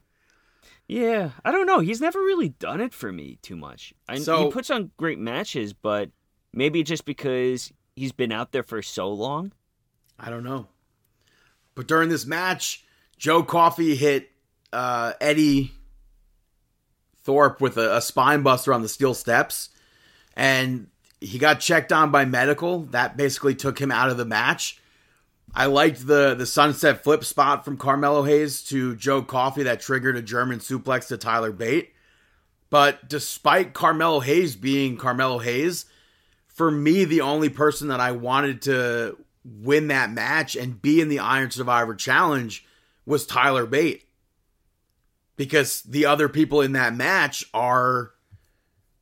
Yeah, 0.93 1.31
I 1.43 1.51
don't 1.51 1.65
know. 1.65 1.79
He's 1.79 2.01
never 2.01 2.19
really 2.19 2.49
done 2.49 2.79
it 2.79 2.93
for 2.93 3.11
me 3.11 3.39
too 3.41 3.55
much. 3.55 3.93
I, 4.07 4.19
So- 4.19 4.45
he 4.45 4.51
puts 4.51 4.69
on 4.69 4.91
great 4.97 5.17
matches, 5.17 5.73
but 5.73 6.11
maybe 6.53 6.83
just 6.83 7.03
because 7.05 7.73
he's 7.95 8.11
been 8.11 8.31
out 8.31 8.51
there 8.51 8.61
for 8.61 8.81
so 8.83 9.09
long. 9.09 9.53
I 10.19 10.29
don't 10.29 10.43
know. 10.43 10.67
But 11.73 11.87
during 11.87 12.09
this 12.09 12.27
match, 12.27 12.85
Joe 13.17 13.41
Coffey 13.41 13.95
hit 13.95 14.29
uh, 14.71 15.13
Eddie 15.19 15.71
Thorpe 17.23 17.59
with 17.59 17.77
a, 17.77 17.97
a 17.97 18.01
spine 18.01 18.43
buster 18.43 18.71
on 18.71 18.83
the 18.83 18.89
steel 18.89 19.15
steps, 19.15 19.69
and 20.35 20.87
he 21.19 21.39
got 21.39 21.59
checked 21.59 21.91
on 21.91 22.11
by 22.11 22.25
medical. 22.25 22.81
That 22.85 23.17
basically 23.17 23.55
took 23.55 23.79
him 23.79 23.91
out 23.91 24.09
of 24.09 24.17
the 24.17 24.25
match. 24.25 24.79
I 25.55 25.67
liked 25.67 26.07
the 26.07 26.33
the 26.33 26.45
sunset 26.45 27.03
flip 27.03 27.23
spot 27.23 27.63
from 27.63 27.77
Carmelo 27.77 28.23
Hayes 28.23 28.63
to 28.65 28.95
Joe 28.95 29.21
Coffey 29.21 29.63
that 29.63 29.81
triggered 29.81 30.17
a 30.17 30.21
German 30.21 30.59
suplex 30.59 31.07
to 31.07 31.17
Tyler 31.17 31.51
Bate. 31.51 31.93
But 32.69 33.07
despite 33.07 33.73
Carmelo 33.73 34.19
Hayes 34.19 34.55
being 34.55 34.97
Carmelo 34.97 35.37
Hayes, 35.37 35.85
for 36.47 36.71
me, 36.71 37.05
the 37.05 37.21
only 37.21 37.49
person 37.49 37.89
that 37.89 37.99
I 37.99 38.13
wanted 38.13 38.63
to 38.63 39.17
win 39.45 39.89
that 39.89 40.11
match 40.11 40.55
and 40.55 40.81
be 40.81 40.99
in 40.99 41.09
the 41.09 41.19
Iron 41.19 41.51
Survivor 41.51 41.93
Challenge 41.93 42.65
was 43.05 43.27
Tyler 43.27 43.67
Bate. 43.67 44.05
Because 45.35 45.83
the 45.83 46.07
other 46.07 46.29
people 46.29 46.61
in 46.61 46.71
that 46.71 46.95
match 46.95 47.45
are 47.53 48.11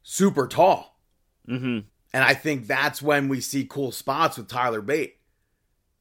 super 0.03 0.47
tall. 0.47 0.99
Mm-hmm. 1.47 1.79
And 2.13 2.23
I 2.23 2.33
think 2.33 2.67
that's 2.67 3.01
when 3.01 3.29
we 3.29 3.39
see 3.39 3.65
cool 3.65 3.93
spots 3.93 4.37
with 4.37 4.49
Tyler 4.49 4.81
Bate. 4.81 5.15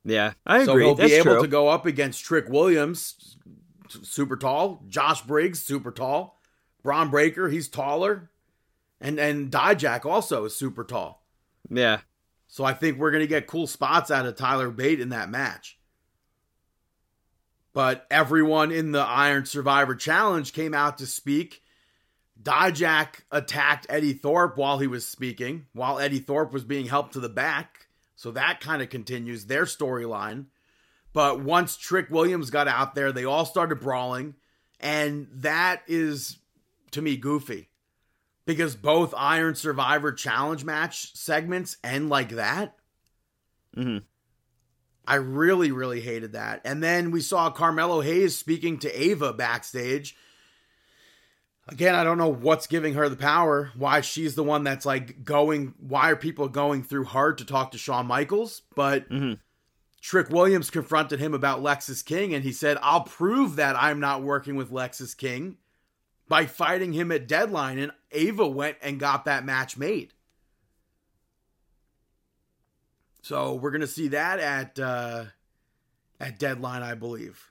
Yeah, 0.04 0.32
I 0.46 0.62
agree. 0.62 0.66
So 0.66 0.76
he'll 0.78 0.94
That's 0.94 1.10
be 1.10 1.16
able 1.16 1.32
true. 1.34 1.42
to 1.42 1.48
go 1.48 1.68
up 1.68 1.84
against 1.86 2.24
Trick 2.24 2.48
Williams, 2.48 3.36
super 4.02 4.36
tall. 4.36 4.82
Josh 4.88 5.22
Briggs, 5.22 5.60
super 5.60 5.90
tall. 5.92 6.40
Bron 6.82 7.10
Breakker, 7.10 7.48
he's 7.50 7.68
taller. 7.68 8.30
And 9.00 9.18
and 9.18 9.50
Dijak 9.50 10.04
also 10.06 10.44
is 10.46 10.56
super 10.56 10.84
tall. 10.84 11.26
Yeah, 11.72 12.00
So 12.48 12.64
I 12.64 12.72
think 12.72 12.98
we're 12.98 13.12
going 13.12 13.22
to 13.22 13.28
get 13.28 13.46
cool 13.46 13.66
spots 13.68 14.10
out 14.10 14.26
of 14.26 14.34
Tyler 14.34 14.70
Bate 14.70 15.00
in 15.00 15.10
that 15.10 15.30
match. 15.30 15.78
But 17.72 18.06
everyone 18.10 18.72
in 18.72 18.90
the 18.90 19.00
Iron 19.02 19.46
Survivor 19.46 19.94
Challenge 19.94 20.52
came 20.52 20.74
out 20.74 20.98
to 20.98 21.06
speak. 21.06 21.62
Dijak 22.42 23.20
attacked 23.30 23.86
Eddie 23.88 24.14
Thorpe 24.14 24.56
while 24.56 24.78
he 24.78 24.88
was 24.88 25.06
speaking, 25.06 25.66
while 25.72 25.98
Eddie 26.00 26.18
Thorpe 26.18 26.52
was 26.52 26.64
being 26.64 26.86
helped 26.86 27.12
to 27.12 27.20
the 27.20 27.28
back. 27.28 27.79
So 28.20 28.32
that 28.32 28.60
kind 28.60 28.82
of 28.82 28.90
continues 28.90 29.46
their 29.46 29.64
storyline. 29.64 30.48
But 31.14 31.40
once 31.40 31.78
Trick 31.78 32.10
Williams 32.10 32.50
got 32.50 32.68
out 32.68 32.94
there, 32.94 33.12
they 33.12 33.24
all 33.24 33.46
started 33.46 33.80
brawling. 33.80 34.34
And 34.78 35.26
that 35.36 35.80
is, 35.86 36.36
to 36.90 37.00
me, 37.00 37.16
goofy 37.16 37.70
because 38.44 38.76
both 38.76 39.14
Iron 39.16 39.54
Survivor 39.54 40.12
Challenge 40.12 40.66
match 40.66 41.16
segments 41.16 41.78
end 41.82 42.10
like 42.10 42.28
that. 42.32 42.76
Mhm. 43.74 44.02
I 45.06 45.14
really, 45.14 45.72
really 45.72 46.02
hated 46.02 46.32
that. 46.32 46.60
And 46.62 46.82
then 46.82 47.12
we 47.12 47.22
saw 47.22 47.48
Carmelo 47.48 48.02
Hayes 48.02 48.36
speaking 48.36 48.78
to 48.80 49.02
Ava 49.02 49.32
backstage. 49.32 50.14
Again, 51.68 51.94
I 51.94 52.02
don't 52.02 52.18
know 52.18 52.32
what's 52.32 52.66
giving 52.66 52.94
her 52.94 53.08
the 53.08 53.16
power, 53.16 53.70
why 53.76 54.00
she's 54.00 54.34
the 54.34 54.42
one 54.42 54.64
that's 54.64 54.84
like 54.84 55.24
going, 55.24 55.74
why 55.78 56.10
are 56.10 56.16
people 56.16 56.48
going 56.48 56.82
through 56.82 57.04
hard 57.04 57.38
to 57.38 57.44
talk 57.44 57.70
to 57.72 57.78
Shawn 57.78 58.06
Michaels? 58.06 58.62
But 58.74 59.08
Mhm. 59.08 59.38
Trick 60.00 60.30
Williams 60.30 60.70
confronted 60.70 61.20
him 61.20 61.34
about 61.34 61.60
Lexis 61.60 62.04
King 62.04 62.34
and 62.34 62.42
he 62.42 62.52
said, 62.52 62.78
I'll 62.80 63.02
prove 63.02 63.56
that 63.56 63.76
I'm 63.76 64.00
not 64.00 64.22
working 64.22 64.56
with 64.56 64.70
Lexis 64.72 65.16
King 65.16 65.58
by 66.26 66.46
fighting 66.46 66.92
him 66.92 67.12
at 67.12 67.28
deadline. 67.28 67.78
And 67.78 67.92
Ava 68.10 68.48
went 68.48 68.78
and 68.82 68.98
got 68.98 69.26
that 69.26 69.44
match 69.44 69.76
made. 69.76 70.14
So 73.22 73.54
we're 73.54 73.70
gonna 73.70 73.86
see 73.86 74.08
that 74.08 74.40
at 74.40 74.78
uh 74.78 75.26
at 76.18 76.38
deadline, 76.38 76.82
I 76.82 76.94
believe. 76.94 77.50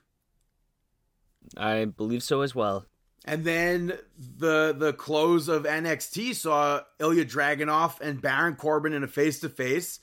I 1.56 1.84
believe 1.86 2.22
so 2.22 2.42
as 2.42 2.54
well. 2.54 2.86
And 3.24 3.44
then 3.44 3.98
the 4.18 4.74
the 4.76 4.92
close 4.92 5.48
of 5.48 5.64
NXT 5.64 6.34
saw 6.34 6.80
Ilya 6.98 7.26
Dragunov 7.26 8.00
and 8.00 8.22
Baron 8.22 8.56
Corbin 8.56 8.92
in 8.92 9.04
a 9.04 9.08
face 9.08 9.40
to 9.40 9.48
face, 9.48 10.00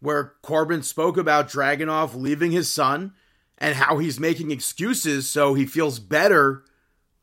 where 0.00 0.34
Corbin 0.42 0.82
spoke 0.82 1.16
about 1.16 1.48
Dragunov 1.48 2.14
leaving 2.14 2.50
his 2.50 2.68
son 2.68 3.12
and 3.58 3.76
how 3.76 3.98
he's 3.98 4.20
making 4.20 4.50
excuses 4.50 5.28
so 5.28 5.54
he 5.54 5.64
feels 5.64 5.98
better 5.98 6.64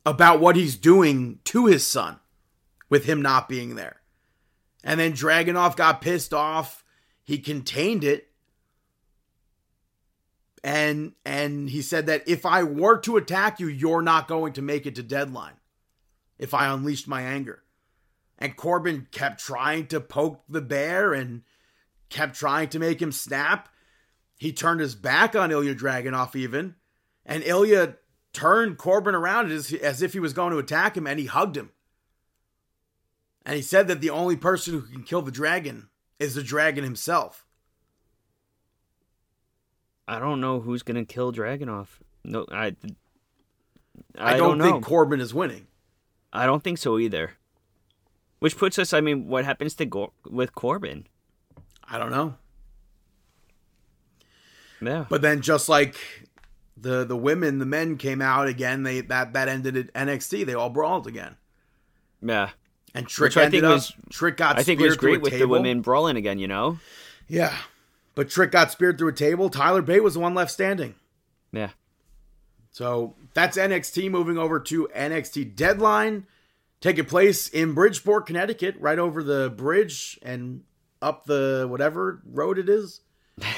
about 0.05 0.39
what 0.39 0.55
he's 0.55 0.75
doing 0.75 1.39
to 1.45 1.65
his 1.67 1.85
son 1.85 2.19
with 2.89 3.05
him 3.05 3.21
not 3.21 3.49
being 3.49 3.75
there. 3.75 4.01
And 4.83 4.99
then 4.99 5.13
Dragunov 5.13 5.75
got 5.75 6.01
pissed 6.01 6.33
off. 6.33 6.83
He 7.23 7.37
contained 7.37 8.03
it. 8.03 8.29
And 10.64 11.14
and 11.26 11.70
he 11.70 11.82
said 11.82 12.05
that 12.05 12.24
if 12.28 12.45
I 12.45 12.64
were 12.64 12.97
to 12.99 13.18
attack 13.18 13.59
you, 13.59 13.68
you're 13.68 14.01
not 14.01 14.28
going 14.28 14.53
to 14.53 14.61
make 14.61 14.86
it 14.86 14.95
to 14.95 15.03
deadline. 15.03 15.55
If 16.39 16.53
I 16.53 16.68
unleashed 16.68 17.07
my 17.07 17.22
anger. 17.22 17.64
And 18.39 18.55
Corbin 18.55 19.07
kept 19.11 19.39
trying 19.39 19.88
to 19.88 20.01
poke 20.01 20.43
the 20.49 20.61
bear 20.61 21.14
and 21.14 21.43
kept 22.09 22.36
trying 22.36 22.70
to 22.70 22.80
make 22.80 23.01
him 23.01 23.11
snap. 23.11 23.70
He 24.38 24.51
turned 24.51 24.80
his 24.80 24.95
back 24.95 25.36
on 25.36 25.51
Ilya 25.51 25.76
Dragunov 25.76 26.36
even. 26.36 26.76
And 27.26 27.43
Ilya 27.43 27.95
turned 28.34 28.78
Corbin 28.78 29.16
around 29.16 29.51
as, 29.51 29.72
as 29.74 30.01
if 30.01 30.14
he 30.14 30.20
was 30.20 30.34
going 30.34 30.51
to 30.51 30.57
attack 30.57 30.97
him 30.97 31.07
and 31.07 31.20
he 31.20 31.28
hugged 31.28 31.55
him. 31.55 31.72
And 33.45 33.55
he 33.55 33.61
said 33.61 33.88
that 33.88 34.01
the 34.01 34.09
only 34.09 34.36
person 34.36 34.74
who 34.74 34.82
can 34.82 35.03
kill 35.03 35.22
the 35.22 35.32
dragon 35.32 35.89
is 36.20 36.36
the 36.36 36.43
dragon 36.43 36.84
himself. 36.84 37.45
I 40.07 40.19
don't 40.19 40.41
know 40.41 40.59
who's 40.59 40.83
gonna 40.83 41.05
kill 41.05 41.31
Dragunov. 41.31 41.87
No, 42.23 42.45
I. 42.51 42.75
I, 44.17 44.33
I, 44.33 44.37
don't, 44.37 44.57
know. 44.57 44.63
think 44.65 44.83
Corbin 44.83 45.19
is 45.21 45.33
winning. 45.33 45.67
I 46.31 46.45
don't 46.45 46.63
think 46.63 46.77
so 46.79 46.97
either. 46.97 47.33
Which 48.39 48.57
puts 48.57 48.79
us. 48.79 48.91
I 48.91 49.01
mean, 49.01 49.27
what 49.27 49.45
happens 49.45 49.75
to 49.75 49.85
Gor- 49.85 50.11
with 50.29 50.53
Corbin? 50.55 51.07
I 51.87 51.97
don't 51.99 52.11
know. 52.11 52.35
Yeah. 54.81 55.05
But 55.09 55.21
then 55.21 55.41
just 55.41 55.69
like 55.69 55.95
the 56.75 57.05
the 57.05 57.15
women, 57.15 57.59
the 57.59 57.65
men 57.65 57.97
came 57.97 58.21
out 58.21 58.47
again. 58.47 58.83
They 58.83 59.01
that 59.01 59.33
that 59.33 59.47
ended 59.47 59.77
at 59.77 59.93
NXT. 59.93 60.45
They 60.45 60.53
all 60.53 60.69
brawled 60.69 61.07
again. 61.07 61.35
yeah. 62.21 62.49
And 62.95 63.07
Trick 63.07 63.29
Which 63.29 63.37
I 63.37 63.45
ended 63.45 63.61
think 63.61 63.71
up. 63.71 63.75
was- 63.75 63.93
Trick 64.11 64.37
got. 64.37 64.59
I 64.59 64.63
think 64.63 64.79
was 64.79 64.97
great 64.97 65.21
with 65.21 65.33
the 65.33 65.47
women 65.47 65.81
brawling 65.81 66.15
again. 66.15 66.37
You 66.37 66.47
know. 66.47 66.79
Yeah, 67.27 67.55
but 68.16 68.30
Trick 68.30 68.51
got 68.51 68.72
speared 68.72 68.97
through 68.97 69.09
a 69.09 69.14
table. 69.14 69.49
Tyler 69.49 69.82
Bate 69.82 70.03
was 70.03 70.14
the 70.16 70.20
one 70.20 70.34
left 70.34 70.51
standing. 70.51 70.95
Yeah. 71.51 71.70
So 72.72 73.16
that's 73.34 73.57
NXT 73.57 74.09
moving 74.09 74.38
over 74.38 74.59
to 74.59 74.89
NXT 74.95 75.55
Deadline, 75.55 76.26
taking 76.82 77.05
place 77.05 77.47
in 77.47 77.74
Bridgeport, 77.74 78.26
Connecticut, 78.26 78.76
right 78.80 78.97
over 78.97 79.22
the 79.24 79.51
bridge 79.55 80.20
and 80.24 80.64
up 81.01 81.26
the 81.26 81.68
whatever 81.70 82.22
road 82.26 82.57
it 82.57 82.70
is, 82.70 83.01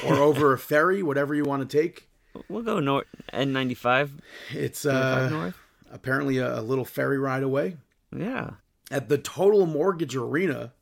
or 0.05 0.15
over 0.15 0.51
a 0.53 0.57
ferry, 0.57 1.01
whatever 1.01 1.33
you 1.33 1.43
want 1.45 1.67
to 1.69 1.77
take. 1.77 2.09
We'll 2.49 2.63
go 2.63 2.81
north 2.81 3.07
N 3.31 3.53
ninety 3.53 3.75
five 3.75 4.11
It's 4.51 4.85
uh, 4.85 5.29
north. 5.29 5.57
apparently 5.89 6.37
a, 6.39 6.59
a 6.59 6.61
little 6.61 6.83
ferry 6.83 7.17
ride 7.17 7.43
away. 7.43 7.77
Yeah. 8.13 8.51
At 8.91 9.07
the 9.07 9.17
Total 9.17 9.65
Mortgage 9.65 10.15
Arena, 10.17 10.73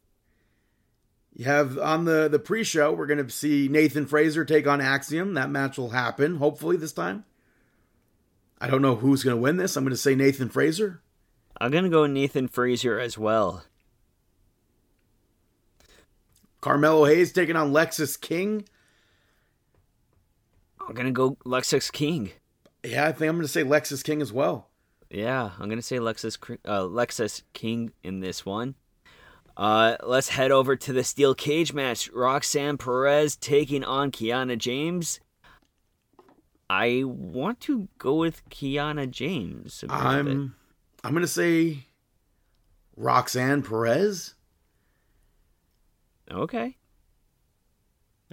you 1.35 1.45
have 1.45 1.77
on 1.77 2.05
the 2.05 2.27
the 2.27 2.39
pre-show. 2.39 2.91
We're 2.93 3.07
going 3.07 3.25
to 3.25 3.29
see 3.29 3.67
Nathan 3.67 4.05
Frazer 4.05 4.45
take 4.45 4.67
on 4.67 4.81
Axiom. 4.81 5.33
That 5.33 5.49
match 5.49 5.77
will 5.77 5.89
happen 5.91 6.37
hopefully 6.37 6.77
this 6.77 6.93
time. 6.93 7.25
I 8.59 8.67
don't 8.67 8.81
know 8.81 8.95
who's 8.95 9.23
going 9.23 9.35
to 9.35 9.41
win 9.41 9.57
this. 9.57 9.75
I'm 9.75 9.83
going 9.83 9.91
to 9.91 9.97
say 9.97 10.15
Nathan 10.15 10.49
Frazer. 10.49 11.01
I'm 11.59 11.71
gonna 11.71 11.89
go 11.89 12.05
Nathan 12.05 12.47
Frazer 12.47 12.99
as 12.99 13.17
well. 13.17 13.63
Carmelo 16.61 17.05
Hayes 17.05 17.31
taking 17.31 17.55
on 17.55 17.71
Lexis 17.71 18.19
King. 18.19 18.65
I'm 20.85 20.93
gonna 20.93 21.11
go 21.11 21.37
Lexis 21.45 21.91
King. 21.91 22.31
Yeah, 22.83 23.07
I 23.07 23.11
think 23.11 23.29
I'm 23.29 23.35
going 23.35 23.43
to 23.43 23.47
say 23.47 23.63
Lexis 23.63 24.03
King 24.03 24.21
as 24.21 24.33
well. 24.33 24.69
Yeah, 25.09 25.51
I'm 25.57 25.69
gonna 25.69 25.81
say 25.81 25.97
Lexis 25.99 26.37
uh, 26.65 26.81
Lexis 26.81 27.43
King 27.53 27.93
in 28.03 28.19
this 28.19 28.45
one. 28.45 28.75
Uh, 29.55 29.97
let's 30.03 30.29
head 30.29 30.51
over 30.51 30.75
to 30.75 30.93
the 30.93 31.03
steel 31.03 31.35
cage 31.35 31.73
match. 31.73 32.09
Roxanne 32.11 32.77
Perez 32.77 33.35
taking 33.35 33.83
on 33.83 34.11
Kiana 34.11 34.57
James. 34.57 35.19
I 36.69 37.03
want 37.05 37.59
to 37.61 37.87
go 37.99 38.15
with 38.15 38.47
Kiana 38.49 39.09
James. 39.09 39.83
I'm 39.89 40.55
I'm 41.03 41.13
gonna 41.13 41.27
say 41.27 41.85
Roxanne 42.95 43.61
Perez. 43.61 44.33
Okay. 46.31 46.77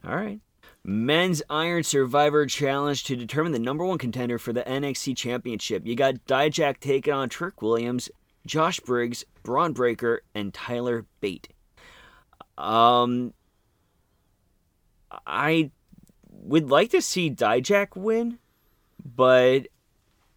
All 0.05 0.17
right. 0.17 0.41
Men's 0.83 1.43
Iron 1.51 1.83
Survivor 1.83 2.47
Challenge 2.47 3.05
to 3.05 3.17
determine 3.17 3.53
the 3.53 3.59
number 3.59 3.85
one 3.85 3.99
contender 3.99 4.39
for 4.39 4.53
the 4.53 4.63
NXT 4.63 5.17
Championship. 5.17 5.87
You 5.87 5.95
got 5.95 6.27
Dijak 6.27 6.81
taking 6.81 7.13
on 7.13 7.29
Trick 7.29 7.61
Williams, 7.61 8.09
Josh 8.47 8.81
Briggs, 8.81 9.25
Bron 9.43 9.73
Breakker, 9.73 10.23
and 10.35 10.53
Tyler 10.53 11.07
Bate. 11.21 11.49
Um, 12.57 13.33
I 15.27 15.71
would 16.31 16.71
like 16.71 16.91
to 16.91 17.03
see 17.03 17.31
Dijak 17.31 17.97
win, 17.97 18.39
but 19.05 19.69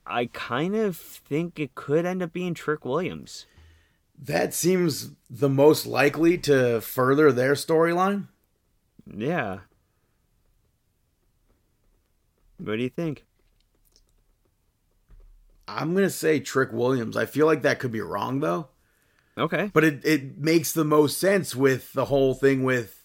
I 0.06 0.26
kind 0.28 0.76
of 0.76 0.98
think 0.98 1.60
it 1.60 1.76
could 1.76 2.06
end 2.06 2.22
up 2.22 2.34
being 2.34 2.54
Trick 2.54 2.86
Williams. 2.86 3.46
That 4.18 4.54
seems 4.54 5.12
the 5.30 5.50
most 5.50 5.86
likely 5.86 6.38
to 6.40 6.82
further 6.82 7.32
their 7.32 7.54
storyline. 7.54 8.28
Yeah. 9.06 9.60
What 12.58 12.78
do 12.78 12.84
you 12.84 12.90
think? 12.90 13.26
I'm 15.68 15.94
gonna 15.94 16.10
say 16.10 16.40
Trick 16.40 16.72
Williams. 16.72 17.18
I 17.18 17.26
feel 17.26 17.46
like 17.46 17.62
that 17.62 17.80
could 17.80 17.92
be 17.92 18.02
wrong 18.02 18.40
though. 18.40 18.70
Okay. 19.38 19.72
But 19.74 19.84
it, 19.84 20.06
it 20.06 20.38
makes 20.38 20.74
the 20.74 20.84
most 20.84 21.20
sense 21.20 21.56
with 21.56 21.92
the 21.94 22.06
whole 22.06 22.34
thing 22.34 22.64
with 22.64 23.04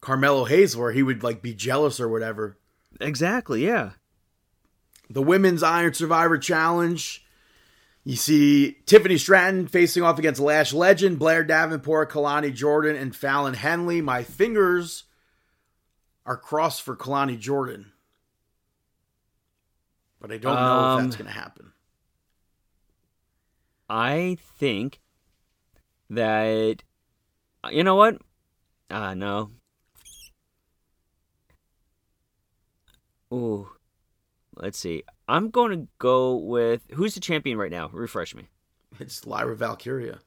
Carmelo 0.00 0.44
Hayes 0.44 0.76
where 0.76 0.92
he 0.92 1.02
would 1.02 1.22
like 1.22 1.42
be 1.42 1.54
jealous 1.54 2.00
or 2.00 2.08
whatever. 2.08 2.58
Exactly, 3.00 3.64
yeah. 3.64 3.90
The 5.10 5.22
women's 5.22 5.62
Iron 5.62 5.94
Survivor 5.94 6.38
Challenge. 6.38 7.24
You 8.04 8.16
see 8.16 8.76
Tiffany 8.84 9.16
Stratton 9.16 9.66
facing 9.66 10.02
off 10.02 10.18
against 10.18 10.40
Lash 10.40 10.72
Legend, 10.72 11.18
Blair 11.18 11.42
Davenport, 11.42 12.10
Kelani 12.10 12.54
Jordan, 12.54 12.96
and 12.96 13.16
Fallon 13.16 13.54
Henley. 13.54 14.02
My 14.02 14.22
fingers 14.22 15.04
are 16.26 16.36
crossed 16.36 16.82
for 16.82 16.96
Kelani 16.96 17.38
Jordan. 17.38 17.92
But 20.24 20.32
I 20.32 20.38
don't 20.38 20.54
know 20.54 20.60
Um, 20.60 20.98
if 21.00 21.04
that's 21.04 21.16
going 21.16 21.26
to 21.30 21.38
happen. 21.38 21.72
I 23.90 24.38
think 24.40 25.02
that 26.08 26.82
you 27.70 27.84
know 27.84 27.94
what? 27.94 28.22
Ah, 28.90 29.12
no. 29.12 29.50
Ooh. 33.34 33.68
Let's 34.56 34.78
see. 34.78 35.02
I'm 35.28 35.50
going 35.50 35.78
to 35.78 35.88
go 35.98 36.36
with 36.36 36.80
who's 36.94 37.12
the 37.12 37.20
champion 37.20 37.58
right 37.58 37.70
now? 37.70 37.90
Refresh 37.92 38.34
me. 38.34 38.48
It's 38.98 39.26
Lyra 39.26 39.54
Valkyria. 39.54 40.20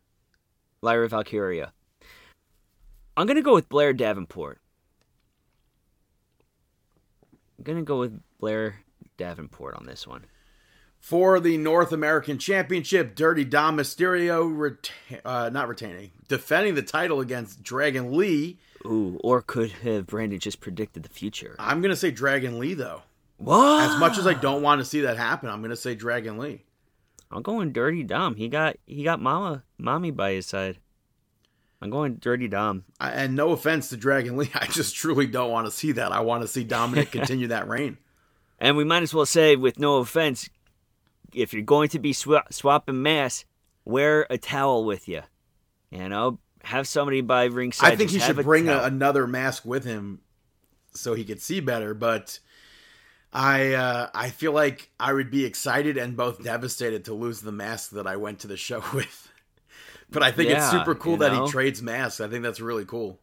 Lyra 0.84 1.10
Valkyria. 1.10 1.74
I'm 3.16 3.26
going 3.26 3.38
to 3.38 3.42
go 3.42 3.56
with 3.56 3.68
Blair 3.68 3.94
Davenport. 3.94 4.60
I'm 7.58 7.64
going 7.64 7.80
to 7.80 7.84
go 7.84 7.98
with 8.00 8.22
Blair 8.40 8.84
Davenport 9.18 9.76
on 9.76 9.86
this 9.86 10.08
one. 10.08 10.26
For 11.00 11.40
the 11.40 11.58
North 11.58 11.92
American 11.92 12.38
Championship, 12.38 13.16
Dirty 13.16 13.46
Dom 13.46 13.78
Mysterio, 13.78 14.52
reta- 14.52 15.22
uh, 15.24 15.50
not 15.50 15.68
retaining, 15.68 16.12
defending 16.28 16.76
the 16.76 16.82
title 16.82 17.20
against 17.20 17.62
Dragon 17.62 18.18
Lee. 18.18 18.58
Ooh, 18.86 19.20
or 19.24 19.42
could 19.42 19.72
have 19.72 20.08
Brandon 20.08 20.40
just 20.40 20.60
predicted 20.60 21.04
the 21.04 21.10
future? 21.10 21.56
I'm 21.60 21.82
going 21.82 21.92
to 21.92 21.96
say 21.96 22.12
Dragon 22.12 22.60
Lee, 22.60 22.74
though. 22.74 23.04
What? 23.38 23.90
As 23.90 24.00
much 24.00 24.18
as 24.18 24.26
I 24.26 24.34
don't 24.34 24.64
want 24.64 24.80
to 24.80 24.86
see 24.86 25.02
that 25.02 25.18
happen, 25.18 25.50
I'm 25.50 25.60
going 25.60 25.70
to 25.70 25.76
say 25.76 25.94
Dragon 25.94 26.38
Lee. 26.38 26.64
I'm 27.30 27.42
going 27.42 27.72
Dirty 27.72 28.04
Dom. 28.04 28.36
He 28.36 28.48
got 28.48 28.78
he 28.86 29.04
got 29.04 29.22
Mama 29.22 29.64
Mommy 29.78 30.12
by 30.12 30.32
his 30.32 30.46
side. 30.46 30.80
I'm 31.82 31.90
going 31.90 32.16
Dirty 32.16 32.48
Dom. 32.48 32.86
I, 33.00 33.12
and 33.12 33.36
no 33.36 33.52
offense 33.52 33.90
to 33.90 33.98
Dragon 33.98 34.38
Lee, 34.38 34.50
I 34.56 34.66
just 34.68 34.96
truly 34.96 35.28
don't 35.28 35.52
want 35.52 35.68
to 35.68 35.72
see 35.72 35.92
that. 35.94 36.12
I 36.12 36.22
want 36.22 36.42
to 36.42 36.48
see 36.48 36.64
Dominic 36.64 37.12
continue 37.12 37.48
that 37.48 37.68
reign. 37.68 37.98
And 38.60 38.76
we 38.76 38.84
might 38.84 39.04
as 39.04 39.14
well 39.14 39.26
say, 39.26 39.56
with 39.56 39.80
no 39.80 39.98
offense, 39.98 40.50
if 41.34 41.54
you're 41.54 41.62
going 41.62 41.90
to 41.90 42.00
be 42.00 42.14
swa- 42.14 42.52
swapping 42.52 43.02
masks, 43.02 43.46
wear 43.86 44.26
a 44.30 44.38
towel 44.38 44.86
with 44.86 45.08
you. 45.08 45.22
You 45.92 46.10
know, 46.10 46.40
have 46.64 46.88
somebody 46.88 47.22
by 47.22 47.46
ringside. 47.46 47.94
I 47.94 47.96
think 47.96 48.10
he 48.10 48.20
should 48.20 48.38
bring 48.38 48.68
a, 48.68 48.84
another 48.84 49.28
mask 49.28 49.64
with 49.66 49.86
him 49.86 50.20
so 50.94 51.14
he 51.14 51.24
could 51.24 51.42
see 51.42 51.60
better. 51.60 51.94
But 51.94 52.40
I 53.32 53.74
uh, 53.74 54.10
I 54.14 54.30
feel 54.30 54.52
like 54.52 54.90
I 55.00 55.14
would 55.14 55.32
be 55.32 55.46
excited 55.46 55.98
and 55.98 56.18
both 56.18 56.44
devastated 56.44 57.06
to 57.06 57.14
lose 57.14 57.42
the 57.42 57.52
mask 57.52 57.92
that 57.92 58.08
I 58.08 58.18
went 58.18 58.40
to 58.40 58.48
the 58.48 58.58
show 58.58 58.84
with. 58.94 59.32
But 60.10 60.24
I 60.24 60.32
think 60.32 60.50
it's 60.50 60.70
super 60.72 60.96
cool 60.96 61.18
that 61.18 61.34
know? 61.34 61.46
he 61.46 61.52
trades 61.52 61.82
masks. 61.82 62.22
I 62.22 62.30
think 62.30 62.44
that's 62.44 62.62
really 62.62 62.86
cool. 62.86 63.20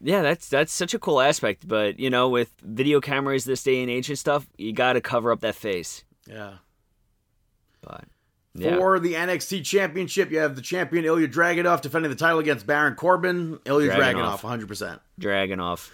Yeah, 0.00 0.22
that's 0.22 0.48
that's 0.48 0.72
such 0.72 0.94
a 0.94 0.98
cool 0.98 1.20
aspect. 1.20 1.66
But 1.66 1.98
you 1.98 2.10
know, 2.10 2.28
with 2.28 2.52
video 2.62 3.00
cameras 3.00 3.44
this 3.44 3.62
day 3.62 3.80
and 3.82 3.90
age 3.90 4.08
and 4.08 4.18
stuff, 4.18 4.46
you 4.58 4.72
got 4.72 4.94
to 4.94 5.00
cover 5.00 5.32
up 5.32 5.40
that 5.40 5.54
face. 5.54 6.04
Yeah. 6.26 6.54
But 7.80 8.04
yeah, 8.54 8.76
For 8.76 8.98
the 9.00 9.14
NXT 9.14 9.64
Championship, 9.64 10.30
you 10.30 10.38
have 10.38 10.56
the 10.56 10.62
champion 10.62 11.04
Ilya 11.04 11.28
Dragunov 11.28 11.80
defending 11.80 12.10
the 12.10 12.16
title 12.16 12.38
against 12.38 12.66
Baron 12.66 12.94
Corbin. 12.94 13.58
Ilya 13.64 13.90
Dragunov. 13.92 14.40
Dragunov, 14.40 14.66
100%. 14.68 15.00
dragging 15.18 15.60
off. 15.60 15.92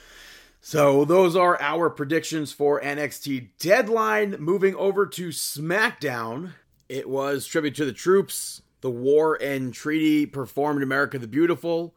So 0.61 1.07
those 1.07 1.37
are 1.37 1.61
our 1.61 1.89
predictions 1.89 2.53
for 2.53 2.81
NXT 2.81 3.49
Deadline. 3.59 4.37
Moving 4.39 4.75
over 4.77 5.07
to 5.07 5.29
SmackDown, 5.31 6.53
it 6.89 7.09
was 7.09 7.47
tribute 7.47 7.75
to 7.77 7.87
the 7.87 7.93
troops. 7.95 8.61
The 8.83 8.91
War 8.91 9.37
and 9.43 9.73
Treaty 9.73 10.27
performed 10.27 10.83
America 10.83 11.19
the 11.19 11.29
Beautiful. 11.29 11.95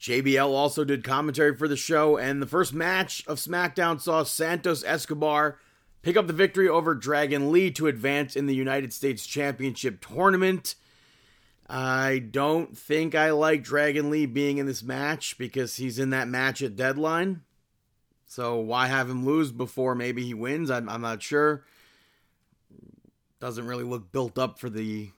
JBL 0.00 0.48
also 0.48 0.84
did 0.84 1.02
commentary 1.02 1.56
for 1.56 1.66
the 1.66 1.76
show, 1.76 2.16
and 2.16 2.40
the 2.40 2.46
first 2.46 2.72
match 2.72 3.26
of 3.26 3.38
SmackDown 3.38 4.00
saw 4.00 4.22
Santos 4.22 4.84
Escobar 4.84 5.58
pick 6.02 6.16
up 6.16 6.26
the 6.26 6.32
victory 6.32 6.68
over 6.68 6.94
Dragon 6.94 7.50
Lee 7.50 7.70
to 7.72 7.88
advance 7.88 8.36
in 8.36 8.46
the 8.46 8.54
United 8.54 8.92
States 8.92 9.26
Championship 9.26 10.00
tournament. 10.00 10.76
I 11.68 12.20
don't 12.30 12.78
think 12.78 13.14
I 13.14 13.32
like 13.32 13.62
Dragon 13.62 14.08
Lee 14.08 14.26
being 14.26 14.58
in 14.58 14.66
this 14.66 14.82
match 14.82 15.36
because 15.36 15.76
he's 15.76 15.98
in 15.98 16.10
that 16.10 16.28
match 16.28 16.62
at 16.62 16.76
deadline. 16.76 17.42
So 18.26 18.56
why 18.56 18.86
have 18.86 19.10
him 19.10 19.24
lose 19.26 19.50
before 19.50 19.94
maybe 19.94 20.24
he 20.24 20.34
wins? 20.34 20.70
I'm, 20.70 20.88
I'm 20.88 21.00
not 21.00 21.22
sure. 21.22 21.64
Doesn't 23.40 23.66
really 23.66 23.84
look 23.84 24.12
built 24.12 24.38
up 24.38 24.58
for 24.58 24.70
the 24.70 25.10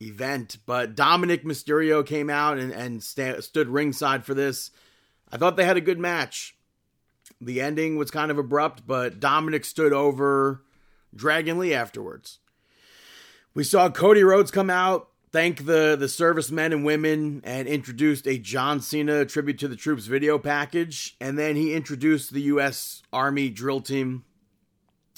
event. 0.00 0.58
But 0.66 0.94
Dominic 0.94 1.44
Mysterio 1.44 2.04
came 2.04 2.30
out 2.30 2.58
and, 2.58 2.72
and 2.72 3.02
sta- 3.02 3.40
stood 3.40 3.68
ringside 3.68 4.24
for 4.24 4.34
this. 4.34 4.70
I 5.30 5.36
thought 5.36 5.56
they 5.56 5.64
had 5.64 5.76
a 5.76 5.82
good 5.82 5.98
match. 5.98 6.56
The 7.40 7.60
ending 7.60 7.96
was 7.96 8.10
kind 8.10 8.30
of 8.30 8.38
abrupt, 8.38 8.86
but 8.86 9.20
Dominic 9.20 9.64
stood 9.64 9.92
over 9.92 10.62
Dragon 11.14 11.58
Lee 11.58 11.74
afterwards. 11.74 12.38
We 13.54 13.64
saw 13.64 13.90
Cody 13.90 14.22
Rhodes 14.22 14.50
come 14.50 14.70
out, 14.70 15.08
thank 15.30 15.66
the, 15.66 15.96
the 15.98 16.08
servicemen 16.08 16.72
and 16.72 16.84
women, 16.84 17.42
and 17.44 17.68
introduced 17.68 18.26
a 18.26 18.38
John 18.38 18.80
Cena 18.80 19.24
tribute 19.24 19.58
to 19.58 19.68
the 19.68 19.76
troops 19.76 20.06
video 20.06 20.38
package. 20.38 21.16
And 21.20 21.38
then 21.38 21.56
he 21.56 21.74
introduced 21.74 22.32
the 22.32 22.42
U.S. 22.42 23.02
Army 23.12 23.50
drill 23.50 23.80
team. 23.80 24.24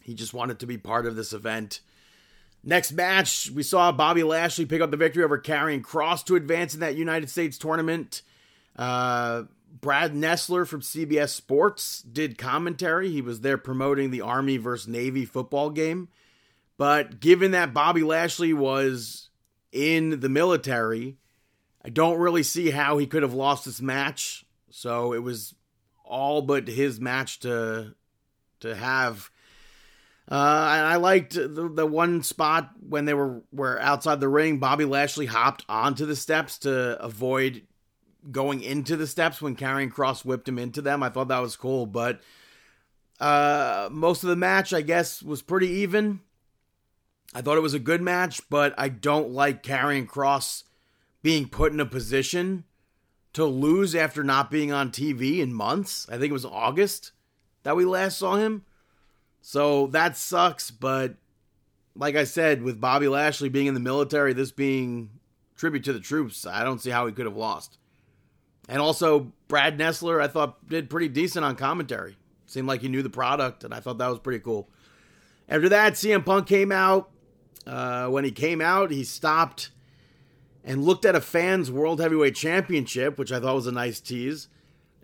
He 0.02 0.14
just 0.14 0.34
wanted 0.34 0.58
to 0.60 0.66
be 0.66 0.78
part 0.78 1.06
of 1.06 1.16
this 1.16 1.32
event. 1.32 1.80
Next 2.62 2.92
match, 2.92 3.50
we 3.50 3.62
saw 3.62 3.90
Bobby 3.90 4.22
Lashley 4.22 4.66
pick 4.66 4.82
up 4.82 4.90
the 4.90 4.96
victory 4.96 5.24
over 5.24 5.38
Karrion 5.38 5.82
Kross 5.82 6.24
to 6.26 6.36
advance 6.36 6.74
in 6.74 6.80
that 6.80 6.94
United 6.94 7.30
States 7.30 7.56
tournament. 7.56 8.22
Uh, 8.76 9.44
Brad 9.80 10.12
Nessler 10.14 10.66
from 10.66 10.82
CBS 10.82 11.30
Sports 11.30 12.02
did 12.02 12.36
commentary. 12.36 13.10
He 13.10 13.22
was 13.22 13.40
there 13.40 13.56
promoting 13.56 14.10
the 14.10 14.20
Army 14.20 14.58
versus 14.58 14.88
Navy 14.88 15.24
football 15.24 15.70
game. 15.70 16.08
But 16.76 17.20
given 17.20 17.52
that 17.52 17.72
Bobby 17.72 18.02
Lashley 18.02 18.52
was 18.52 19.30
in 19.72 20.20
the 20.20 20.28
military, 20.28 21.16
I 21.84 21.88
don't 21.88 22.18
really 22.18 22.42
see 22.42 22.70
how 22.70 22.98
he 22.98 23.06
could 23.06 23.22
have 23.22 23.34
lost 23.34 23.64
this 23.64 23.80
match. 23.80 24.44
So 24.70 25.12
it 25.12 25.22
was 25.22 25.54
all 26.04 26.42
but 26.42 26.68
his 26.68 27.00
match 27.00 27.40
to 27.40 27.94
to 28.60 28.74
have. 28.74 29.30
Uh, 30.30 30.70
and 30.76 30.86
I 30.86 30.96
liked 30.96 31.34
the, 31.34 31.70
the 31.74 31.86
one 31.86 32.22
spot 32.22 32.70
when 32.88 33.04
they 33.04 33.14
were 33.14 33.42
were 33.52 33.80
outside 33.80 34.20
the 34.20 34.28
ring. 34.28 34.58
Bobby 34.58 34.84
Lashley 34.84 35.26
hopped 35.26 35.64
onto 35.68 36.06
the 36.06 36.14
steps 36.14 36.58
to 36.58 37.02
avoid 37.02 37.62
going 38.30 38.62
into 38.62 38.96
the 38.96 39.06
steps 39.06 39.42
when 39.42 39.56
Karrion 39.56 39.92
Kross 39.92 40.24
whipped 40.24 40.48
him 40.48 40.58
into 40.58 40.82
them. 40.82 41.02
I 41.02 41.08
thought 41.08 41.28
that 41.28 41.40
was 41.40 41.56
cool, 41.56 41.86
but 41.86 42.20
uh, 43.18 43.88
most 43.90 44.22
of 44.22 44.30
the 44.30 44.36
match, 44.36 44.72
I 44.72 44.82
guess, 44.82 45.22
was 45.22 45.42
pretty 45.42 45.68
even. 45.68 46.20
I 47.34 47.42
thought 47.42 47.58
it 47.58 47.62
was 47.62 47.74
a 47.74 47.80
good 47.80 48.02
match, 48.02 48.40
but 48.50 48.74
I 48.78 48.88
don't 48.88 49.30
like 49.30 49.62
Karrion 49.62 50.06
Kross 50.06 50.64
being 51.22 51.48
put 51.48 51.72
in 51.72 51.80
a 51.80 51.86
position 51.86 52.64
to 53.32 53.44
lose 53.44 53.94
after 53.94 54.24
not 54.24 54.50
being 54.50 54.72
on 54.72 54.90
TV 54.90 55.38
in 55.38 55.52
months. 55.52 56.06
I 56.08 56.12
think 56.12 56.30
it 56.30 56.32
was 56.32 56.44
August 56.44 57.12
that 57.62 57.76
we 57.76 57.84
last 57.84 58.18
saw 58.18 58.36
him. 58.36 58.64
So 59.40 59.86
that 59.88 60.16
sucks, 60.16 60.70
but 60.70 61.14
like 61.94 62.16
I 62.16 62.24
said, 62.24 62.62
with 62.62 62.80
Bobby 62.80 63.08
Lashley 63.08 63.48
being 63.48 63.66
in 63.66 63.74
the 63.74 63.80
military, 63.80 64.32
this 64.32 64.52
being 64.52 65.10
tribute 65.56 65.84
to 65.84 65.92
the 65.92 66.00
troops, 66.00 66.46
I 66.46 66.64
don't 66.64 66.80
see 66.80 66.90
how 66.90 67.06
he 67.06 67.12
could 67.12 67.26
have 67.26 67.36
lost. 67.36 67.78
And 68.68 68.80
also, 68.80 69.32
Brad 69.48 69.78
Nessler, 69.78 70.22
I 70.22 70.28
thought 70.28 70.68
did 70.68 70.88
pretty 70.88 71.08
decent 71.08 71.44
on 71.44 71.56
commentary. 71.56 72.16
Seemed 72.46 72.68
like 72.68 72.82
he 72.82 72.88
knew 72.88 73.02
the 73.02 73.10
product, 73.10 73.64
and 73.64 73.74
I 73.74 73.80
thought 73.80 73.98
that 73.98 74.08
was 74.08 74.18
pretty 74.18 74.40
cool. 74.40 74.68
After 75.48 75.68
that, 75.68 75.94
CM 75.94 76.24
Punk 76.24 76.46
came 76.46 76.70
out. 76.70 77.10
Uh, 77.66 78.06
when 78.06 78.24
he 78.24 78.30
came 78.30 78.60
out, 78.60 78.90
he 78.90 79.04
stopped 79.04 79.70
and 80.64 80.84
looked 80.84 81.04
at 81.04 81.14
a 81.14 81.20
fans 81.20 81.70
World 81.70 82.00
Heavyweight 82.00 82.34
Championship, 82.34 83.18
which 83.18 83.32
I 83.32 83.40
thought 83.40 83.56
was 83.56 83.66
a 83.66 83.72
nice 83.72 84.00
tease. 84.00 84.48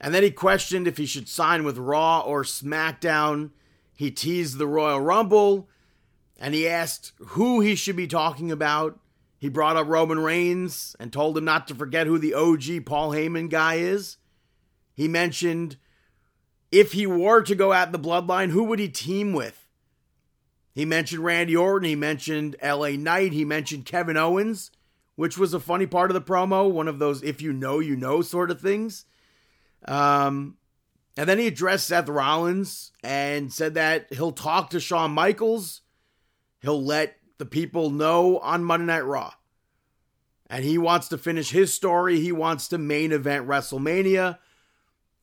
And 0.01 0.14
then 0.14 0.22
he 0.22 0.30
questioned 0.30 0.87
if 0.87 0.97
he 0.97 1.07
should 1.07 1.28
sign 1.28 1.64
with 1.64 1.78
Raw 1.78 2.20
or 2.20 2.43
SmackDown. 2.43 3.51
He 3.97 4.11
teased 4.11 4.59
the 4.59 4.66
Royal 4.66 5.01
Rumble 5.01 5.68
and 6.38 6.55
he 6.55 6.68
asked 6.68 7.12
who 7.18 7.61
he 7.61 7.74
should 7.74 7.97
be 7.97 8.07
talking 8.07 8.53
about. 8.53 9.01
He 9.38 9.49
brought 9.49 9.76
up 9.76 9.88
Roman 9.88 10.18
Reigns 10.18 10.94
and 11.01 11.12
told 11.12 11.36
him 11.36 11.44
not 11.44 11.66
to 11.68 11.74
forget 11.74 12.07
who 12.07 12.18
the 12.18 12.34
OG 12.34 12.86
Paul 12.86 13.11
Heyman 13.11 13.51
guy 13.51 13.74
is. 13.76 14.18
He 14.94 15.09
mentioned 15.09 15.76
if 16.70 16.92
he 16.92 17.07
were 17.07 17.42
to 17.42 17.55
go 17.55 17.72
at 17.72 17.92
the 17.92 17.99
bloodline, 17.99 18.51
who 18.51 18.64
would 18.64 18.78
he 18.78 18.88
team 18.88 19.32
with? 19.32 19.66
He 20.74 20.84
mentioned 20.84 21.24
Randy 21.24 21.57
Orton. 21.57 21.88
He 21.88 21.97
mentioned 21.97 22.57
LA 22.62 22.90
Knight. 22.90 23.32
He 23.32 23.47
mentioned 23.47 23.86
Kevin 23.86 24.18
Owens, 24.18 24.70
which 25.14 25.38
was 25.38 25.55
a 25.55 25.61
funny 25.61 25.86
part 25.86 26.11
of 26.11 26.14
the 26.14 26.20
promo, 26.20 26.70
one 26.70 26.88
of 26.88 26.99
those 26.99 27.22
if 27.22 27.40
you 27.40 27.53
know, 27.53 27.78
you 27.78 27.97
know 27.97 28.20
sort 28.20 28.51
of 28.51 28.61
things. 28.61 29.07
Um, 29.86 30.59
and 31.17 31.29
then 31.29 31.39
he 31.39 31.47
addressed 31.47 31.87
Seth 31.87 32.09
Rollins 32.09 32.93
and 33.03 33.53
said 33.53 33.75
that 33.75 34.12
he'll 34.12 34.33
talk 34.33 34.71
to 34.71 34.81
Shawn 34.81 35.12
Michaels. 35.12 35.81
He'll 36.61 36.83
let 36.83 37.17
the 37.39 37.47
people 37.47 37.91
know 37.91 38.39
on 38.39 38.64
Monday 38.64 38.87
Night 38.87 39.05
Raw. 39.05 39.33
And 40.49 40.64
he 40.64 40.79
wants 40.79 41.09
to 41.09 41.19
finish 41.19 41.51
his 41.51 41.73
story. 41.73 42.21
He 42.21 42.33
wants 42.33 42.69
to 42.69 42.79
main 42.79 43.12
event 43.12 43.49
WrestleMania. 43.49 44.39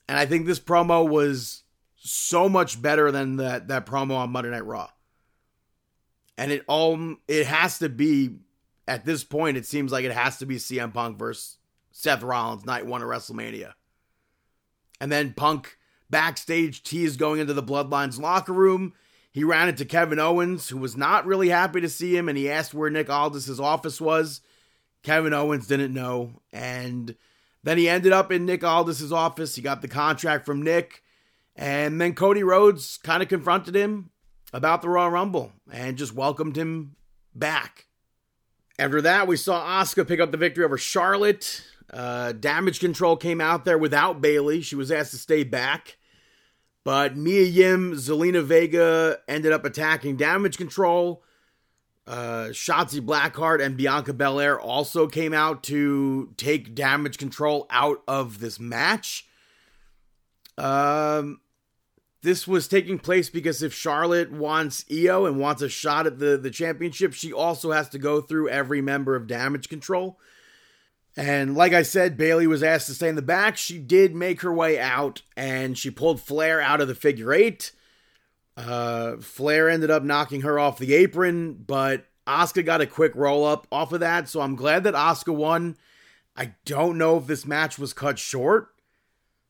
And 0.09 0.17
I 0.17 0.25
think 0.25 0.45
this 0.45 0.59
promo 0.59 1.07
was 1.07 1.63
so 1.95 2.49
much 2.49 2.81
better 2.81 3.11
than 3.11 3.37
that, 3.37 3.67
that 3.69 3.85
promo 3.85 4.17
on 4.17 4.31
Monday 4.31 4.49
Night 4.49 4.65
Raw. 4.65 4.89
And 6.37 6.51
it 6.51 6.65
all 6.67 7.15
it 7.27 7.45
has 7.45 7.77
to 7.79 7.89
be 7.89 8.37
at 8.87 9.05
this 9.05 9.23
point, 9.23 9.57
it 9.57 9.65
seems 9.65 9.91
like 9.91 10.03
it 10.03 10.11
has 10.11 10.39
to 10.39 10.45
be 10.45 10.55
CM 10.57 10.93
Punk 10.93 11.17
versus 11.17 11.57
Seth 11.91 12.23
Rollins 12.23 12.65
night 12.65 12.85
one 12.85 13.01
of 13.01 13.07
WrestleMania. 13.07 13.73
And 14.99 15.11
then 15.11 15.33
Punk 15.33 15.77
backstage 16.13 16.83
teased 16.83 17.19
going 17.19 17.39
into 17.39 17.55
the 17.55 17.63
Bloodlines 17.63 18.19
locker 18.19 18.53
room. 18.53 18.93
He 19.31 19.43
ran 19.43 19.67
into 19.67 19.83
Kevin 19.83 20.19
Owens, 20.19 20.69
who 20.69 20.77
was 20.77 20.95
not 20.95 21.25
really 21.25 21.49
happy 21.49 21.81
to 21.81 21.89
see 21.89 22.15
him, 22.15 22.29
and 22.29 22.37
he 22.37 22.47
asked 22.47 22.71
where 22.71 22.91
Nick 22.91 23.09
Aldis' 23.09 23.59
office 23.59 23.99
was. 23.99 24.41
Kevin 25.01 25.33
Owens 25.33 25.65
didn't 25.65 25.91
know. 25.91 26.41
And 26.51 27.15
then 27.63 27.79
he 27.79 27.89
ended 27.89 28.11
up 28.11 28.31
in 28.31 28.45
Nick 28.45 28.63
Aldis' 28.63 29.11
office. 29.11 29.55
He 29.55 29.63
got 29.63 29.81
the 29.81 29.87
contract 29.87 30.45
from 30.45 30.61
Nick. 30.61 31.01
And 31.55 31.99
then 31.99 32.13
Cody 32.13 32.43
Rhodes 32.43 32.97
kind 32.97 33.23
of 33.23 33.27
confronted 33.27 33.75
him 33.75 34.11
about 34.53 34.83
the 34.83 34.89
Royal 34.89 35.09
Rumble 35.09 35.51
and 35.71 35.97
just 35.97 36.13
welcomed 36.13 36.55
him 36.55 36.95
back. 37.33 37.87
After 38.77 39.01
that, 39.01 39.27
we 39.27 39.35
saw 39.35 39.81
Asuka 39.81 40.07
pick 40.07 40.19
up 40.19 40.29
the 40.29 40.37
victory 40.37 40.63
over 40.63 40.77
Charlotte. 40.77 41.65
Uh, 41.91 42.33
damage 42.33 42.79
control 42.79 43.17
came 43.17 43.41
out 43.41 43.65
there 43.65 43.79
without 43.79 44.21
Bayley. 44.21 44.61
She 44.61 44.75
was 44.75 44.91
asked 44.91 45.11
to 45.11 45.17
stay 45.17 45.43
back. 45.43 45.97
But 46.83 47.15
Mia 47.15 47.43
Yim, 47.43 47.93
Zelina 47.93 48.43
Vega 48.43 49.19
ended 49.27 49.51
up 49.53 49.63
attacking 49.63 50.17
damage 50.17 50.57
control. 50.57 51.23
Uh, 52.05 52.47
Shotzi 52.49 52.99
Blackheart 52.99 53.63
and 53.63 53.77
Bianca 53.77 54.11
Belair 54.13 54.59
also 54.59 55.07
came 55.07 55.33
out 55.33 55.63
to 55.63 56.33
take 56.35 56.75
damage 56.75 57.17
control 57.17 57.65
out 57.69 58.03
of 58.07 58.39
this 58.39 58.59
match. 58.59 59.25
Um, 60.57 61.39
this 62.21 62.45
was 62.45 62.67
taking 62.67 62.99
place 62.99 63.29
because 63.29 63.63
if 63.63 63.73
Charlotte 63.73 64.31
wants 64.31 64.83
Io 64.91 65.25
and 65.25 65.39
wants 65.39 65.61
a 65.61 65.69
shot 65.69 66.05
at 66.05 66.19
the, 66.19 66.37
the 66.37 66.51
championship, 66.51 67.13
she 67.13 67.31
also 67.31 67.71
has 67.71 67.87
to 67.89 67.99
go 67.99 68.19
through 68.19 68.49
every 68.49 68.81
member 68.81 69.15
of 69.15 69.27
damage 69.27 69.69
control. 69.69 70.19
And 71.15 71.55
like 71.55 71.73
I 71.73 71.83
said, 71.83 72.17
Bayley 72.17 72.47
was 72.47 72.63
asked 72.63 72.87
to 72.87 72.95
stay 72.95 73.07
in 73.07 73.15
the 73.15 73.21
back. 73.21 73.55
She 73.55 73.77
did 73.77 74.15
make 74.15 74.41
her 74.41 74.53
way 74.53 74.79
out 74.79 75.21
and 75.37 75.77
she 75.77 75.91
pulled 75.91 76.19
Flair 76.19 76.59
out 76.59 76.81
of 76.81 76.87
the 76.87 76.95
figure 76.95 77.31
eight. 77.33 77.71
Uh, 78.57 79.17
Flair 79.17 79.69
ended 79.69 79.91
up 79.91 80.03
knocking 80.03 80.41
her 80.41 80.57
off 80.57 80.79
the 80.79 80.93
apron, 80.93 81.53
but 81.53 82.05
Asuka 82.25 82.65
got 82.65 82.81
a 82.81 82.87
quick 82.87 83.13
roll 83.15 83.45
up 83.45 83.67
off 83.71 83.91
of 83.91 83.99
that. 83.99 84.27
So 84.27 84.41
I'm 84.41 84.55
glad 84.55 84.83
that 84.85 84.95
Asuka 84.95 85.35
won. 85.35 85.77
I 86.35 86.55
don't 86.65 86.97
know 86.97 87.17
if 87.17 87.27
this 87.27 87.45
match 87.45 87.77
was 87.77 87.93
cut 87.93 88.17
short. 88.17 88.69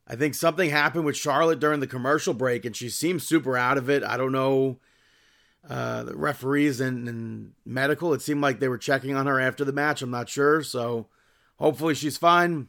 I 0.06 0.18
think 0.18 0.36
something 0.36 0.70
happened 0.70 1.06
with 1.06 1.16
Charlotte 1.16 1.62
during 1.62 1.80
the 1.80 1.88
commercial 1.88 2.34
break 2.34 2.66
and 2.66 2.76
she 2.76 2.90
seemed 2.90 3.22
super 3.22 3.56
out 3.56 3.78
of 3.78 3.90
it. 3.90 4.04
I 4.04 4.18
don't 4.18 4.34
know. 4.34 4.80
Uh, 5.70 6.04
the 6.04 6.18
referees 6.18 6.82
and, 6.82 7.08
and 7.08 7.54
medical, 7.66 8.14
it 8.14 8.22
seemed 8.22 8.42
like 8.42 8.60
they 8.60 8.68
were 8.68 8.78
checking 8.78 9.16
on 9.16 9.28
her 9.28 9.40
after 9.40 9.64
the 9.64 9.72
match. 9.72 10.02
I'm 10.02 10.12
not 10.12 10.28
sure. 10.28 10.62
So 10.62 11.08
Hopefully 11.64 11.96
she's 11.96 12.18
fine. 12.18 12.68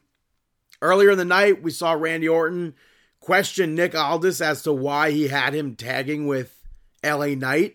Earlier 0.81 1.11
in 1.11 1.19
the 1.19 1.25
night, 1.25 1.61
we 1.61 1.73
saw 1.73 1.95
Randy 1.95 2.29
Orton 2.29 2.77
question 3.19 3.75
Nick 3.75 3.93
Aldis 3.93 4.41
as 4.41 4.63
to 4.63 4.73
why 4.73 5.11
he 5.11 5.27
had 5.27 5.53
him 5.53 5.75
tagging 5.75 6.29
with 6.29 6.65
LA 7.03 7.35
Knight 7.35 7.75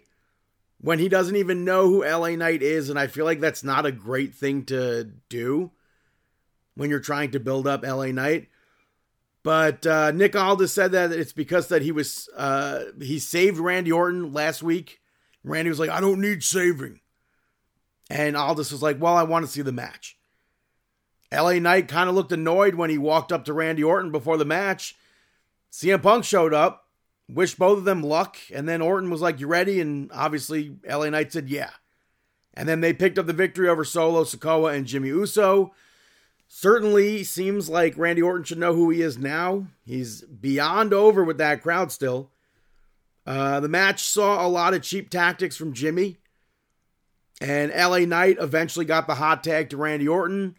when 0.79 0.97
he 0.97 1.09
doesn't 1.09 1.35
even 1.35 1.65
know 1.65 1.87
who 1.87 2.05
LA 2.05 2.37
Knight 2.37 2.61
is. 2.61 2.89
And 2.89 2.97
I 2.97 3.07
feel 3.07 3.25
like 3.25 3.41
that's 3.41 3.65
not 3.65 3.85
a 3.85 3.91
great 3.91 4.33
thing 4.33 4.63
to 4.67 5.11
do 5.27 5.71
when 6.75 6.89
you're 6.89 7.01
trying 7.01 7.31
to 7.31 7.39
build 7.41 7.67
up 7.67 7.83
LA 7.83 8.13
Knight. 8.13 8.47
But 9.43 9.85
uh, 9.85 10.11
Nick 10.11 10.37
Aldis 10.37 10.71
said 10.71 10.93
that 10.93 11.11
it's 11.11 11.33
because 11.33 11.67
that 11.67 11.81
he 11.81 11.91
was 11.91 12.29
uh, 12.37 12.83
he 12.97 13.19
saved 13.19 13.57
Randy 13.57 13.91
Orton 13.91 14.31
last 14.31 14.63
week. 14.63 15.01
Randy 15.43 15.67
was 15.67 15.81
like, 15.81 15.89
I 15.89 15.99
don't 15.99 16.21
need 16.21 16.45
saving. 16.45 17.01
And 18.09 18.37
Aldis 18.37 18.71
was 18.71 18.81
like, 18.81 19.01
Well, 19.01 19.17
I 19.17 19.23
want 19.23 19.45
to 19.45 19.51
see 19.51 19.63
the 19.63 19.73
match. 19.73 20.15
LA 21.31 21.53
Knight 21.53 21.87
kind 21.87 22.09
of 22.09 22.15
looked 22.15 22.31
annoyed 22.31 22.75
when 22.75 22.89
he 22.89 22.97
walked 22.97 23.31
up 23.31 23.45
to 23.45 23.53
Randy 23.53 23.83
Orton 23.83 24.11
before 24.11 24.37
the 24.37 24.45
match. 24.45 24.95
CM 25.71 26.01
Punk 26.01 26.23
showed 26.23 26.53
up, 26.53 26.87
wished 27.29 27.59
both 27.59 27.77
of 27.77 27.83
them 27.85 28.01
luck, 28.01 28.37
and 28.53 28.67
then 28.67 28.81
Orton 28.81 29.09
was 29.09 29.21
like, 29.21 29.39
You 29.39 29.47
ready? 29.47 29.79
And 29.79 30.11
obviously, 30.11 30.75
LA 30.87 31.09
Knight 31.09 31.31
said, 31.31 31.49
Yeah. 31.49 31.69
And 32.55 32.67
then 32.67 32.81
they 32.81 32.93
picked 32.93 33.19
up 33.19 33.27
the 33.27 33.33
victory 33.33 33.69
over 33.69 33.85
Solo, 33.85 34.23
Sikoa, 34.23 34.75
and 34.75 34.87
Jimmy 34.87 35.09
Uso. 35.09 35.71
Certainly 36.47 37.23
seems 37.25 37.69
like 37.69 37.95
Randy 37.95 38.23
Orton 38.23 38.43
should 38.43 38.57
know 38.57 38.73
who 38.73 38.89
he 38.89 39.01
is 39.01 39.19
now. 39.19 39.67
He's 39.85 40.23
beyond 40.23 40.93
over 40.93 41.23
with 41.23 41.37
that 41.37 41.61
crowd 41.61 41.91
still. 41.91 42.31
Uh, 43.25 43.59
the 43.59 43.69
match 43.69 44.01
saw 44.01 44.45
a 44.45 44.49
lot 44.49 44.73
of 44.73 44.81
cheap 44.81 45.11
tactics 45.11 45.55
from 45.55 45.73
Jimmy. 45.73 46.17
And 47.39 47.71
LA 47.71 47.99
Knight 47.99 48.37
eventually 48.39 48.85
got 48.85 49.05
the 49.05 49.15
hot 49.15 49.43
tag 49.43 49.69
to 49.69 49.77
Randy 49.77 50.07
Orton. 50.07 50.55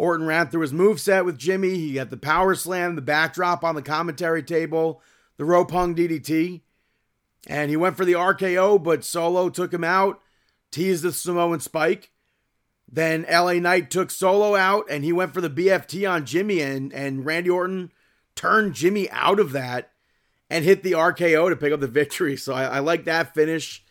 Orton 0.00 0.26
ran 0.26 0.48
through 0.48 0.62
his 0.62 0.72
move 0.72 0.98
set 0.98 1.26
with 1.26 1.38
Jimmy. 1.38 1.76
He 1.76 1.92
got 1.94 2.08
the 2.08 2.16
power 2.16 2.54
slam, 2.54 2.96
the 2.96 3.02
backdrop 3.02 3.62
on 3.62 3.74
the 3.74 3.82
commentary 3.82 4.42
table, 4.42 5.02
the 5.36 5.44
rope 5.44 5.70
hung 5.70 5.94
DDT. 5.94 6.62
And 7.46 7.70
he 7.70 7.76
went 7.76 7.96
for 7.96 8.06
the 8.06 8.14
RKO, 8.14 8.82
but 8.82 9.04
Solo 9.04 9.50
took 9.50 9.72
him 9.72 9.84
out, 9.84 10.20
teased 10.70 11.02
the 11.02 11.12
Samoan 11.12 11.60
spike. 11.60 12.12
Then 12.90 13.26
LA 13.30 13.54
Knight 13.54 13.90
took 13.90 14.10
Solo 14.10 14.56
out 14.56 14.86
and 14.90 15.04
he 15.04 15.12
went 15.12 15.34
for 15.34 15.40
the 15.40 15.50
BFT 15.50 16.10
on 16.10 16.26
Jimmy, 16.26 16.60
and, 16.60 16.92
and 16.92 17.24
Randy 17.24 17.50
Orton 17.50 17.92
turned 18.34 18.74
Jimmy 18.74 19.08
out 19.10 19.38
of 19.38 19.52
that 19.52 19.92
and 20.48 20.64
hit 20.64 20.82
the 20.82 20.92
RKO 20.92 21.50
to 21.50 21.56
pick 21.56 21.72
up 21.72 21.80
the 21.80 21.86
victory. 21.86 22.36
So 22.36 22.54
I, 22.54 22.64
I 22.64 22.78
like 22.78 23.04
that 23.04 23.34
finish. 23.34 23.84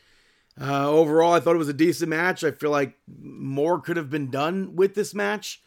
Uh, 0.60 0.90
overall, 0.90 1.34
I 1.34 1.40
thought 1.40 1.56
it 1.56 1.60
was 1.60 1.70
a 1.70 1.74
decent 1.74 2.10
match. 2.10 2.44
I 2.44 2.52
feel 2.52 2.72
like 2.72 2.98
more 3.22 3.80
could 3.80 3.96
have 3.96 4.10
been 4.10 4.32
done 4.32 4.76
with 4.76 4.96
this 4.96 5.14
match 5.14 5.62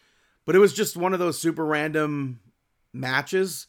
but 0.45 0.55
it 0.55 0.59
was 0.59 0.73
just 0.73 0.97
one 0.97 1.13
of 1.13 1.19
those 1.19 1.39
super 1.39 1.65
random 1.65 2.41
matches. 2.93 3.67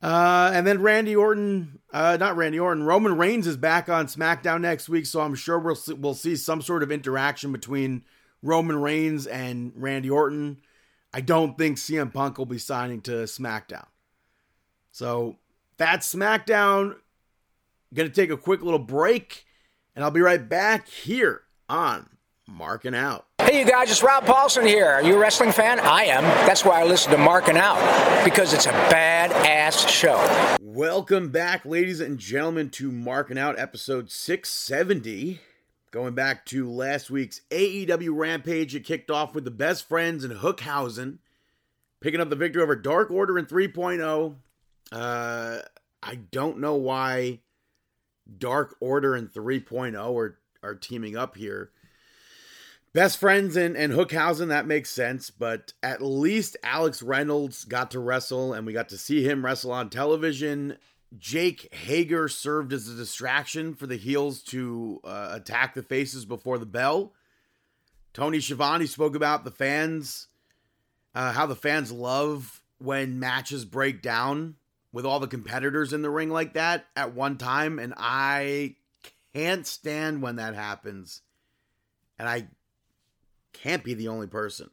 Uh, 0.00 0.52
and 0.54 0.66
then 0.66 0.80
Randy 0.80 1.16
Orton, 1.16 1.80
uh, 1.92 2.16
not 2.20 2.36
Randy 2.36 2.60
Orton, 2.60 2.84
Roman 2.84 3.16
Reigns 3.16 3.46
is 3.46 3.56
back 3.56 3.88
on 3.88 4.06
SmackDown 4.06 4.60
next 4.60 4.88
week, 4.88 5.06
so 5.06 5.20
I'm 5.20 5.34
sure 5.34 5.58
we'll 5.58 5.74
see, 5.74 5.94
we'll 5.94 6.14
see 6.14 6.36
some 6.36 6.62
sort 6.62 6.84
of 6.84 6.92
interaction 6.92 7.50
between 7.50 8.04
Roman 8.42 8.80
Reigns 8.80 9.26
and 9.26 9.72
Randy 9.74 10.08
Orton. 10.08 10.58
I 11.12 11.20
don't 11.20 11.58
think 11.58 11.78
CM 11.78 12.12
Punk 12.12 12.38
will 12.38 12.46
be 12.46 12.58
signing 12.58 13.00
to 13.02 13.24
SmackDown. 13.24 13.86
So 14.92 15.38
that's 15.78 16.14
SmackDown. 16.14 16.96
Going 17.92 18.08
to 18.08 18.14
take 18.14 18.30
a 18.30 18.36
quick 18.36 18.62
little 18.62 18.78
break, 18.78 19.46
and 19.96 20.04
I'll 20.04 20.10
be 20.10 20.20
right 20.20 20.46
back 20.46 20.88
here 20.88 21.42
on 21.68 22.17
Marking 22.48 22.94
Out. 22.94 23.26
Hey, 23.38 23.60
you 23.60 23.66
guys, 23.66 23.90
it's 23.90 24.02
Rob 24.02 24.24
Paulsen 24.24 24.66
here. 24.66 24.86
Are 24.86 25.02
you 25.02 25.16
a 25.16 25.18
wrestling 25.18 25.52
fan? 25.52 25.78
I 25.80 26.04
am. 26.04 26.22
That's 26.46 26.64
why 26.64 26.80
I 26.80 26.84
listen 26.84 27.12
to 27.12 27.18
Marking 27.18 27.58
Out, 27.58 28.24
because 28.24 28.54
it's 28.54 28.64
a 28.64 28.72
badass 28.72 29.86
show. 29.86 30.56
Welcome 30.62 31.28
back, 31.28 31.66
ladies 31.66 32.00
and 32.00 32.18
gentlemen, 32.18 32.70
to 32.70 32.90
Marking 32.90 33.38
Out 33.38 33.58
episode 33.58 34.10
670. 34.10 35.40
Going 35.90 36.14
back 36.14 36.46
to 36.46 36.70
last 36.70 37.10
week's 37.10 37.42
AEW 37.50 38.10
Rampage, 38.16 38.74
it 38.74 38.84
kicked 38.84 39.10
off 39.10 39.34
with 39.34 39.44
the 39.44 39.50
best 39.50 39.86
friends 39.86 40.24
in 40.24 40.30
Hookhausen, 40.30 41.18
picking 42.00 42.20
up 42.20 42.30
the 42.30 42.36
victory 42.36 42.62
over 42.62 42.76
Dark 42.76 43.10
Order 43.10 43.38
in 43.38 43.44
3.0. 43.46 44.36
Uh, 44.90 45.58
I 46.02 46.14
don't 46.14 46.58
know 46.58 46.76
why 46.76 47.40
Dark 48.38 48.76
Order 48.80 49.14
and 49.14 49.30
3.0 49.30 49.94
are, 50.16 50.38
are 50.62 50.74
teaming 50.74 51.14
up 51.16 51.36
here. 51.36 51.70
Best 52.92 53.18
friends 53.18 53.56
and, 53.56 53.76
and 53.76 53.92
Hookhausen, 53.92 54.48
that 54.48 54.66
makes 54.66 54.90
sense, 54.90 55.30
but 55.30 55.72
at 55.82 56.00
least 56.00 56.56
Alex 56.62 57.02
Reynolds 57.02 57.64
got 57.64 57.90
to 57.90 58.00
wrestle 58.00 58.54
and 58.54 58.66
we 58.66 58.72
got 58.72 58.88
to 58.88 58.98
see 58.98 59.22
him 59.22 59.44
wrestle 59.44 59.72
on 59.72 59.90
television. 59.90 60.78
Jake 61.16 61.72
Hager 61.74 62.28
served 62.28 62.72
as 62.72 62.88
a 62.88 62.94
distraction 62.96 63.74
for 63.74 63.86
the 63.86 63.96
heels 63.96 64.42
to 64.44 65.00
uh, 65.04 65.30
attack 65.32 65.74
the 65.74 65.82
faces 65.82 66.24
before 66.24 66.58
the 66.58 66.66
bell. 66.66 67.12
Tony 68.14 68.40
Schiavone 68.40 68.86
spoke 68.86 69.14
about 69.14 69.44
the 69.44 69.50
fans, 69.50 70.28
uh, 71.14 71.32
how 71.32 71.46
the 71.46 71.54
fans 71.54 71.92
love 71.92 72.62
when 72.78 73.20
matches 73.20 73.64
break 73.64 74.02
down 74.02 74.56
with 74.92 75.04
all 75.04 75.20
the 75.20 75.26
competitors 75.26 75.92
in 75.92 76.02
the 76.02 76.10
ring 76.10 76.30
like 76.30 76.54
that 76.54 76.86
at 76.96 77.14
one 77.14 77.36
time, 77.36 77.78
and 77.78 77.92
I 77.96 78.76
can't 79.34 79.66
stand 79.66 80.22
when 80.22 80.36
that 80.36 80.54
happens. 80.54 81.20
And 82.18 82.28
I 82.28 82.48
can't 83.62 83.84
be 83.84 83.94
the 83.94 84.08
only 84.08 84.26
person. 84.26 84.70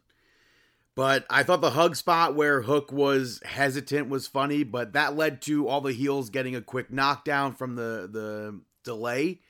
But 0.96 1.26
I 1.30 1.44
thought 1.44 1.60
the 1.60 1.72
hug 1.72 1.96
spot 1.96 2.36
where 2.36 2.62
Hook 2.62 2.92
was 2.92 3.42
hesitant 3.44 4.08
was 4.08 4.28
funny, 4.28 4.64
but 4.64 4.94
that 4.94 5.16
led 5.16 5.42
to 5.44 5.68
all 5.68 5.82
the 5.82 5.92
heels 5.92 6.30
getting 6.30 6.56
a 6.56 6.62
quick 6.62 6.92
knockdown 6.92 7.54
from 7.54 7.76
the 7.76 8.08
the 8.10 8.62
delay. 8.84 9.42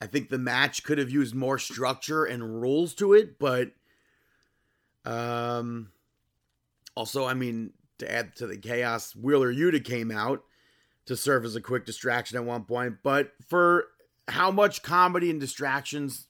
I 0.00 0.06
think 0.06 0.28
the 0.28 0.38
match 0.38 0.84
could 0.84 0.98
have 0.98 1.10
used 1.10 1.34
more 1.34 1.58
structure 1.58 2.24
and 2.24 2.60
rules 2.60 2.94
to 2.94 3.14
it, 3.14 3.38
but 3.38 3.72
um 5.04 5.90
also, 6.94 7.26
I 7.26 7.34
mean, 7.34 7.72
to 7.98 8.10
add 8.10 8.36
to 8.36 8.46
the 8.46 8.56
chaos, 8.56 9.14
Wheeler 9.14 9.52
Yuta 9.52 9.84
came 9.84 10.10
out 10.10 10.44
to 11.06 11.16
serve 11.16 11.44
as 11.44 11.56
a 11.56 11.60
quick 11.60 11.84
distraction 11.86 12.38
at 12.38 12.44
one 12.44 12.64
point, 12.64 12.98
but 13.02 13.32
for 13.48 13.88
how 14.28 14.50
much 14.50 14.82
comedy 14.82 15.30
and 15.30 15.40
distractions 15.40 16.26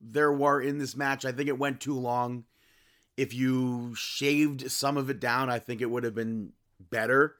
there 0.00 0.32
were 0.32 0.60
in 0.60 0.78
this 0.78 0.96
match, 0.96 1.24
I 1.24 1.32
think 1.32 1.48
it 1.48 1.58
went 1.58 1.80
too 1.80 1.98
long 1.98 2.44
if 3.20 3.34
you 3.34 3.94
shaved 3.94 4.70
some 4.70 4.96
of 4.96 5.10
it 5.10 5.20
down, 5.20 5.50
I 5.50 5.58
think 5.58 5.82
it 5.82 5.90
would 5.90 6.04
have 6.04 6.14
been 6.14 6.54
better. 6.78 7.36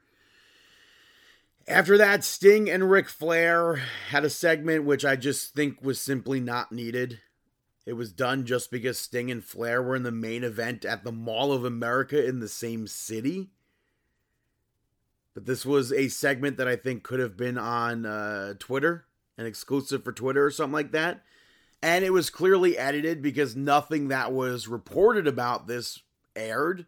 After 1.67 1.97
that, 1.97 2.23
Sting 2.23 2.69
and 2.69 2.91
Ric 2.91 3.09
Flair 3.09 3.77
had 4.11 4.23
a 4.23 4.29
segment 4.29 4.85
which 4.85 5.07
I 5.07 5.17
just 5.17 5.55
think 5.55 5.81
was 5.81 5.99
simply 5.99 6.39
not 6.39 6.71
needed. 6.71 7.21
It 7.87 7.95
was 7.95 8.13
done 8.13 8.45
just 8.45 8.71
because 8.71 8.99
Sting 8.99 9.31
and 9.31 9.43
Flair 9.43 9.83
were 9.83 9.97
in 9.97 10.03
the 10.03 10.13
main 10.13 10.45
event 10.45 10.85
at 10.85 11.03
the 11.03 11.13
Mall 11.13 11.51
of 11.51 11.65
America 11.65 12.23
in 12.29 12.41
the 12.41 12.49
same 12.49 12.87
city. 12.87 13.49
But 15.33 15.47
this 15.47 15.65
was 15.65 15.95
a 15.95 16.09
segment 16.09 16.59
that 16.59 16.69
I 16.69 16.77
think 16.77 17.05
could 17.05 17.21
have 17.21 17.39
been 17.39 17.57
on 17.57 18.05
uh, 18.05 18.53
Twitter, 18.59 19.07
an 19.39 19.47
exclusive 19.47 20.05
for 20.05 20.13
Twitter 20.13 20.45
or 20.45 20.51
something 20.51 20.75
like 20.75 20.93
that. 20.93 21.23
And 21.83 22.05
it 22.05 22.13
was 22.13 22.29
clearly 22.29 22.77
edited 22.77 23.23
because 23.23 23.57
nothing 23.57 24.09
that 24.09 24.33
was 24.33 24.69
reported 24.69 25.27
about 25.27 25.67
this 25.67 26.01
aired. 26.37 26.87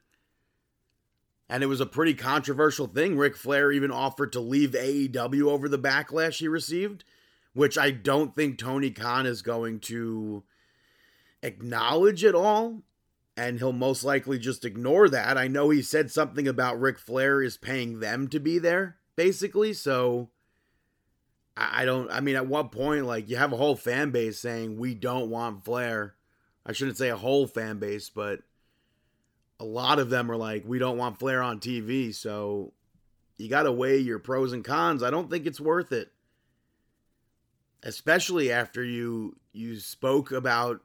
And 1.48 1.62
it 1.62 1.66
was 1.66 1.80
a 1.80 1.86
pretty 1.86 2.14
controversial 2.14 2.86
thing. 2.86 3.16
Ric 3.16 3.36
Flair 3.36 3.72
even 3.72 3.90
offered 3.90 4.32
to 4.32 4.40
leave 4.40 4.70
AEW 4.70 5.44
over 5.44 5.68
the 5.68 5.78
backlash 5.78 6.38
he 6.38 6.48
received, 6.48 7.04
which 7.52 7.78
I 7.78 7.90
don't 7.90 8.34
think 8.34 8.58
Tony 8.58 8.90
Khan 8.90 9.26
is 9.26 9.42
going 9.42 9.80
to 9.80 10.44
acknowledge 11.42 12.24
at 12.24 12.34
all. 12.34 12.82
And 13.34 13.58
he'll 13.58 13.72
most 13.72 14.04
likely 14.04 14.38
just 14.38 14.64
ignore 14.64 15.08
that. 15.08 15.38
I 15.38 15.48
know 15.48 15.70
he 15.70 15.80
said 15.80 16.10
something 16.10 16.46
about 16.46 16.80
Ric 16.80 16.98
Flair 16.98 17.42
is 17.42 17.56
paying 17.56 18.00
them 18.00 18.28
to 18.28 18.38
be 18.38 18.58
there, 18.58 18.98
basically. 19.16 19.72
So 19.72 20.28
I 21.56 21.84
don't. 21.84 22.10
I 22.10 22.20
mean, 22.20 22.36
at 22.36 22.46
what 22.46 22.72
point, 22.72 23.04
like, 23.04 23.28
you 23.28 23.36
have 23.36 23.52
a 23.52 23.56
whole 23.56 23.76
fan 23.76 24.10
base 24.10 24.38
saying 24.38 24.78
we 24.78 24.94
don't 24.94 25.30
want 25.30 25.64
Flair. 25.64 26.14
I 26.64 26.72
shouldn't 26.72 26.96
say 26.96 27.10
a 27.10 27.16
whole 27.16 27.46
fan 27.46 27.78
base, 27.78 28.08
but 28.08 28.40
a 29.60 29.64
lot 29.64 29.98
of 29.98 30.10
them 30.10 30.30
are 30.30 30.36
like, 30.36 30.64
we 30.66 30.78
don't 30.78 30.96
want 30.96 31.18
Flair 31.18 31.42
on 31.42 31.60
TV. 31.60 32.14
So 32.14 32.72
you 33.36 33.48
got 33.48 33.64
to 33.64 33.72
weigh 33.72 33.98
your 33.98 34.18
pros 34.18 34.52
and 34.52 34.64
cons. 34.64 35.02
I 35.02 35.10
don't 35.10 35.30
think 35.30 35.46
it's 35.46 35.60
worth 35.60 35.92
it, 35.92 36.10
especially 37.82 38.50
after 38.50 38.82
you 38.82 39.36
you 39.52 39.78
spoke 39.78 40.32
about 40.32 40.80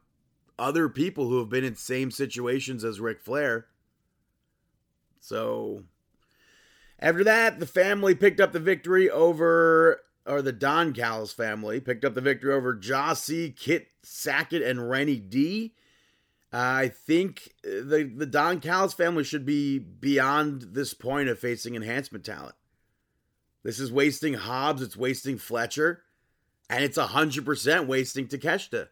other 0.59 0.89
people 0.89 1.29
who 1.29 1.39
have 1.39 1.49
been 1.49 1.63
in 1.63 1.75
same 1.75 2.11
situations 2.11 2.83
as 2.83 2.99
Ric 2.99 3.21
Flair. 3.21 3.67
So 5.19 5.83
after 6.99 7.23
that, 7.23 7.59
the 7.59 7.67
family 7.67 8.15
picked 8.15 8.39
up 8.39 8.51
the 8.51 8.59
victory 8.59 9.09
over 9.09 10.01
or 10.27 10.41
the 10.41 10.51
Don 10.51 10.93
Callis 10.93 11.31
family 11.31 11.79
picked 11.79 12.05
up 12.05 12.13
the 12.13 12.21
victory 12.21 12.53
over 12.53 12.75
Jossie, 12.75 13.55
Kit 13.55 13.87
Sackett, 14.03 14.61
and 14.61 14.89
Rennie 14.89 15.19
D. 15.19 15.73
Uh, 16.53 16.57
I 16.57 16.87
think 16.89 17.53
uh, 17.65 17.83
the 17.83 18.11
the 18.15 18.25
Don 18.25 18.59
Callis 18.59 18.93
family 18.93 19.23
should 19.23 19.45
be 19.45 19.79
beyond 19.79 20.67
this 20.73 20.93
point 20.93 21.29
of 21.29 21.39
facing 21.39 21.75
enhancement 21.75 22.25
talent. 22.25 22.55
This 23.63 23.79
is 23.79 23.91
wasting 23.91 24.35
Hobbs, 24.35 24.81
it's 24.81 24.95
wasting 24.95 25.37
Fletcher, 25.37 26.03
and 26.69 26.83
it's 26.83 26.97
hundred 26.97 27.45
percent 27.45 27.87
wasting 27.87 28.27
Takeshita. 28.27 28.89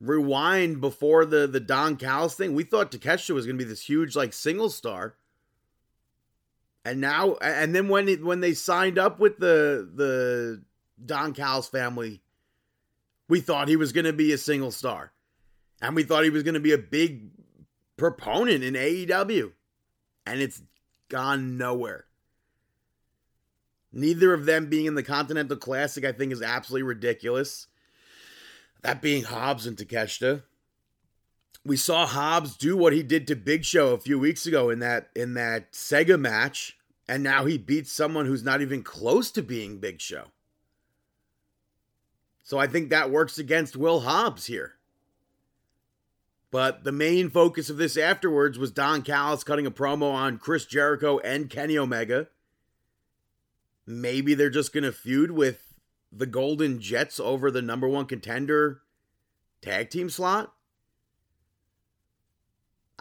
Rewind 0.00 0.80
before 0.80 1.24
the 1.24 1.46
the 1.46 1.60
Don 1.60 1.96
Callis 1.96 2.34
thing, 2.34 2.54
we 2.54 2.64
thought 2.64 2.92
Takeshita 2.92 3.34
was 3.34 3.46
going 3.46 3.58
to 3.58 3.64
be 3.64 3.68
this 3.68 3.86
huge 3.86 4.14
like 4.16 4.32
single 4.32 4.70
star 4.70 5.16
and 6.84 7.00
now 7.00 7.34
and 7.36 7.74
then 7.74 7.88
when 7.88 8.08
it, 8.08 8.24
when 8.24 8.40
they 8.40 8.54
signed 8.54 8.98
up 8.98 9.20
with 9.20 9.38
the 9.38 9.88
the 9.94 10.62
Don 11.04 11.32
Callis 11.32 11.68
family, 11.68 12.22
we 13.28 13.40
thought 13.40 13.68
he 13.68 13.76
was 13.76 13.92
going 13.92 14.04
to 14.04 14.12
be 14.12 14.32
a 14.32 14.38
single 14.38 14.70
star, 14.70 15.12
and 15.80 15.94
we 15.94 16.02
thought 16.02 16.24
he 16.24 16.30
was 16.30 16.42
going 16.42 16.54
to 16.54 16.60
be 16.60 16.72
a 16.72 16.78
big 16.78 17.30
proponent 17.96 18.64
in 18.64 18.74
AEW, 18.74 19.52
and 20.26 20.40
it's 20.40 20.62
gone 21.08 21.56
nowhere. 21.56 22.06
Neither 23.92 24.32
of 24.32 24.46
them 24.46 24.66
being 24.66 24.86
in 24.86 24.94
the 24.94 25.02
Continental 25.02 25.56
Classic, 25.56 26.04
I 26.04 26.12
think, 26.12 26.32
is 26.32 26.40
absolutely 26.42 26.84
ridiculous. 26.84 27.66
That 28.80 29.02
being 29.02 29.24
Hobbs 29.24 29.66
and 29.66 29.76
Takeshita. 29.76 30.42
We 31.64 31.76
saw 31.76 32.06
Hobbs 32.06 32.56
do 32.56 32.76
what 32.76 32.92
he 32.92 33.02
did 33.02 33.26
to 33.28 33.36
Big 33.36 33.64
Show 33.64 33.92
a 33.92 33.98
few 33.98 34.18
weeks 34.18 34.46
ago 34.46 34.68
in 34.68 34.80
that 34.80 35.10
in 35.14 35.34
that 35.34 35.72
Sega 35.72 36.18
match, 36.18 36.76
and 37.08 37.22
now 37.22 37.44
he 37.44 37.56
beats 37.56 37.92
someone 37.92 38.26
who's 38.26 38.42
not 38.42 38.60
even 38.60 38.82
close 38.82 39.30
to 39.32 39.42
being 39.42 39.78
Big 39.78 40.00
Show. 40.00 40.26
So 42.42 42.58
I 42.58 42.66
think 42.66 42.90
that 42.90 43.10
works 43.10 43.38
against 43.38 43.76
Will 43.76 44.00
Hobbs 44.00 44.46
here. 44.46 44.74
But 46.50 46.84
the 46.84 46.92
main 46.92 47.30
focus 47.30 47.70
of 47.70 47.78
this 47.78 47.96
afterwards 47.96 48.58
was 48.58 48.72
Don 48.72 49.02
Callis 49.02 49.44
cutting 49.44 49.66
a 49.66 49.70
promo 49.70 50.12
on 50.12 50.38
Chris 50.38 50.66
Jericho 50.66 51.18
and 51.20 51.48
Kenny 51.48 51.78
Omega. 51.78 52.28
Maybe 53.86 54.34
they're 54.34 54.50
just 54.50 54.72
going 54.72 54.84
to 54.84 54.92
feud 54.92 55.30
with 55.30 55.74
the 56.12 56.26
Golden 56.26 56.78
Jets 56.78 57.18
over 57.18 57.50
the 57.50 57.62
number 57.62 57.88
one 57.88 58.04
contender 58.04 58.82
tag 59.62 59.88
team 59.88 60.10
slot. 60.10 60.52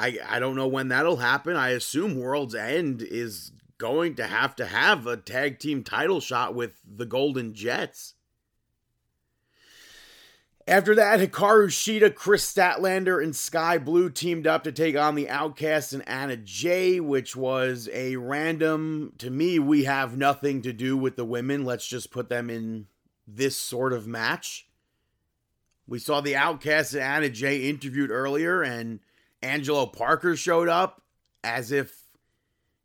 I 0.01 0.17
I 0.27 0.39
don't 0.39 0.55
know 0.55 0.67
when 0.67 0.87
that'll 0.87 1.17
happen. 1.17 1.55
I 1.55 1.69
assume 1.69 2.15
World's 2.15 2.55
End 2.55 3.01
is 3.01 3.51
going 3.77 4.15
to 4.15 4.27
have 4.27 4.55
to 4.55 4.65
have 4.65 5.07
a 5.07 5.17
tag 5.17 5.59
team 5.59 5.83
title 5.83 6.19
shot 6.19 6.55
with 6.55 6.79
the 6.85 7.05
Golden 7.05 7.53
Jets. 7.53 8.15
After 10.67 10.93
that, 10.95 11.19
Hikaru 11.19 11.67
Shida, 11.67 12.13
Kris 12.13 12.51
Statlander, 12.51 13.21
and 13.21 13.35
Skye 13.35 13.79
Blue 13.79 14.09
teamed 14.09 14.45
up 14.45 14.63
to 14.63 14.71
take 14.71 14.95
on 14.95 15.15
the 15.15 15.27
Outcasts 15.27 15.91
and 15.91 16.07
Anna 16.07 16.37
Jay, 16.37 16.99
which 16.99 17.35
was 17.35 17.89
a 17.91 18.15
random. 18.15 19.13
To 19.17 19.29
me, 19.31 19.57
we 19.57 19.85
have 19.85 20.15
nothing 20.15 20.61
to 20.61 20.71
do 20.71 20.95
with 20.95 21.15
the 21.15 21.25
women. 21.25 21.65
Let's 21.65 21.87
just 21.87 22.11
put 22.11 22.29
them 22.29 22.49
in 22.49 22.87
this 23.27 23.57
sort 23.57 23.91
of 23.91 24.07
match. 24.07 24.67
We 25.87 25.97
saw 25.97 26.21
the 26.21 26.35
Outcasts 26.35 26.93
and 26.93 27.03
Anna 27.03 27.29
Jay 27.29 27.67
interviewed 27.67 28.11
earlier, 28.11 28.61
and 28.61 28.99
Angelo 29.41 29.85
Parker 29.85 30.35
showed 30.35 30.69
up 30.69 31.01
as 31.43 31.71
if 31.71 32.03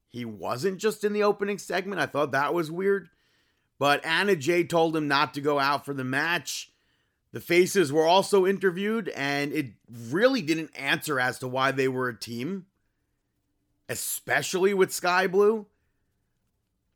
he 0.09 0.25
wasn't 0.25 0.79
just 0.79 1.05
in 1.05 1.13
the 1.13 1.23
opening 1.23 1.59
segment. 1.59 2.01
I 2.01 2.07
thought 2.07 2.33
that 2.33 2.55
was 2.55 2.71
weird. 2.71 3.09
But 3.79 4.05
Anna 4.05 4.37
Jay 4.37 4.65
told 4.65 4.97
him 4.97 5.09
not 5.09 5.35
to 5.35 5.41
go 5.41 5.59
out 5.59 5.85
for 5.85 5.93
the 5.93 6.05
match. 6.05 6.73
The 7.33 7.41
faces 7.41 7.93
were 7.93 8.07
also 8.07 8.47
interviewed, 8.47 9.11
and 9.11 9.53
it 9.53 9.73
really 10.09 10.41
didn't 10.41 10.71
answer 10.75 11.21
as 11.21 11.39
to 11.41 11.49
why 11.49 11.71
they 11.71 11.89
were 11.89 12.09
a 12.09 12.19
team, 12.19 12.65
especially 13.91 14.73
with 14.73 14.95
Skye 14.95 15.27
Blue. 15.27 15.67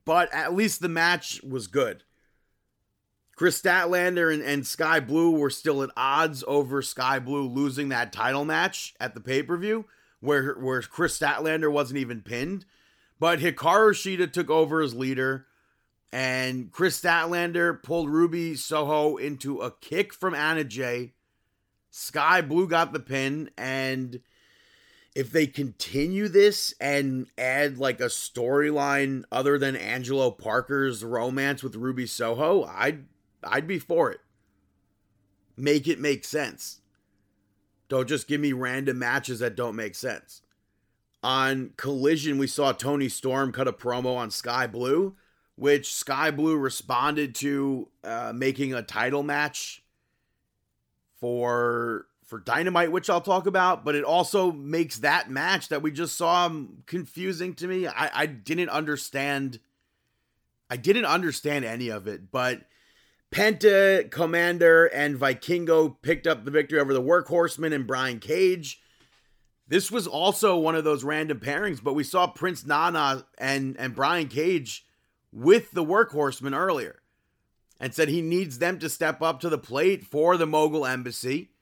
But 0.07 0.33
at 0.33 0.55
least 0.55 0.81
the 0.81 0.89
match 0.89 1.43
was 1.43 1.67
good. 1.67 2.05
Kris 3.41 3.63
Statlander 3.63 4.31
and, 4.35 4.43
and 4.43 4.67
Skye 4.67 5.01
Blue 5.01 5.31
were 5.31 5.49
still 5.49 5.83
at 5.83 5.89
odds 5.97 6.45
over 6.47 6.83
Skye 6.83 7.21
Blue 7.21 7.49
losing 7.49 7.89
that 7.89 8.13
title 8.13 8.45
match 8.45 8.95
at 9.01 9.15
the 9.15 9.21
pay 9.23 9.43
per 9.43 9.57
view, 9.57 9.87
where, 10.21 10.53
where 10.57 10.83
Kris 10.83 11.19
Statlander 11.19 11.73
wasn't 11.73 12.01
even 12.01 12.21
pinned. 12.21 12.67
But 13.19 13.39
Hikaru 13.39 13.93
Shida 13.93 14.31
took 14.31 14.51
over 14.51 14.83
as 14.83 14.95
leader, 14.95 15.47
and 16.13 16.71
Kris 16.71 17.01
Statlander 17.01 17.83
pulled 17.83 18.11
Ruby 18.11 18.57
Soho 18.57 19.17
into 19.17 19.61
a 19.61 19.71
kick 19.71 20.13
from 20.13 20.35
Anna 20.35 20.63
Jay. 20.63 21.15
Skye 21.91 22.43
Blue 22.43 22.69
got 22.69 22.93
the 22.93 23.01
pin, 23.01 23.49
and 23.57 24.21
if 25.15 25.33
they 25.33 25.47
continue 25.47 26.29
this 26.29 26.75
and 26.79 27.27
add 27.39 27.79
like 27.79 28.01
a 28.01 28.09
storyline 28.09 29.25
other 29.33 29.57
than 29.57 29.77
Angelo 29.77 30.31
Parker's 30.31 31.03
romance 31.03 31.63
with 31.63 31.75
Ruby 31.75 32.05
Soho, 32.05 32.65
I'd 32.65 33.07
I'd 33.45 33.67
be 33.67 33.79
for 33.79 34.11
it. 34.11 34.21
Make 35.57 35.87
it 35.89 35.99
make 35.99 36.25
sense. 36.25 36.81
Don't 37.89 38.09
just 38.09 38.29
give 38.29 38.41
me 38.41 38.53
random 38.53 38.99
matches 38.99 39.41
that 39.41 39.57
don't 39.57 39.77
make 39.77 39.95
sense. 39.95 40.43
On 41.23 41.73
Collision, 41.77 42.39
we 42.39 42.47
saw 42.47 42.73
Toni 42.73 43.09
Storm 43.09 43.53
cut 43.53 43.69
a 43.69 43.73
promo 43.73 44.17
on 44.17 44.31
Skye 44.31 44.67
Blue, 44.67 45.17
which 45.57 45.93
Skye 45.93 46.31
Blue 46.31 46.57
responded 46.57 47.35
to 47.37 47.89
uh, 48.05 48.33
making 48.35 48.73
a 48.73 48.83
title 48.83 49.23
match 49.23 49.83
for 51.19 52.07
for 52.31 52.39
Dynamite, 52.39 52.93
which 52.93 53.11
I'll 53.11 53.21
talk 53.21 53.47
about, 53.47 53.85
but 53.85 53.97
it 53.97 54.05
also 54.05 54.53
makes 54.53 54.99
that 54.99 55.29
match 55.29 55.69
that 55.69 55.83
we 55.83 55.91
just 55.91 56.17
saw 56.17 56.49
confusing 56.87 57.55
to 57.55 57.67
me. 57.67 57.89
I, 57.89 58.23
I 58.23 58.27
didn't 58.27 58.69
understand. 58.69 59.59
I 60.71 60.77
didn't 60.77 61.07
understand 61.07 61.65
any 61.65 61.89
of 61.89 62.07
it, 62.07 62.31
but 62.31 62.63
Penta, 63.33 64.11
Commander, 64.11 64.87
and 64.87 65.17
Vikingo 65.17 65.97
picked 66.03 66.27
up 66.27 66.45
the 66.45 66.51
victory 66.51 66.81
over 66.81 66.93
the 66.93 67.03
Workhorsemen 67.03 67.73
and 67.73 67.87
Brian 67.87 68.19
Cage. 68.19 68.81
This 69.69 69.91
was 69.91 70.09
also 70.09 70.57
one 70.57 70.75
of 70.75 70.83
those 70.83 71.05
random 71.05 71.39
pairings, 71.39 71.83
but 71.83 71.95
we 71.95 72.03
saw 72.03 72.27
Prince 72.27 72.67
Nana 72.67 73.25
and, 73.39 73.77
and 73.79 73.95
Brian 73.95 74.27
Cage 74.27 74.85
with 75.33 75.71
the 75.71 75.85
Workhorsemen 75.85 76.59
earlier 76.59 77.01
and 77.79 77.95
said 77.95 78.09
he 78.09 78.21
needs 78.21 78.59
them 78.59 78.79
to 78.81 78.89
step 78.89 79.23
up 79.23 79.41
to 79.41 79.49
the 79.49 79.59
plate 79.59 80.05
for 80.05 80.37
the 80.37 80.47
Mogul 80.47 80.85
Embassy. 80.85 81.53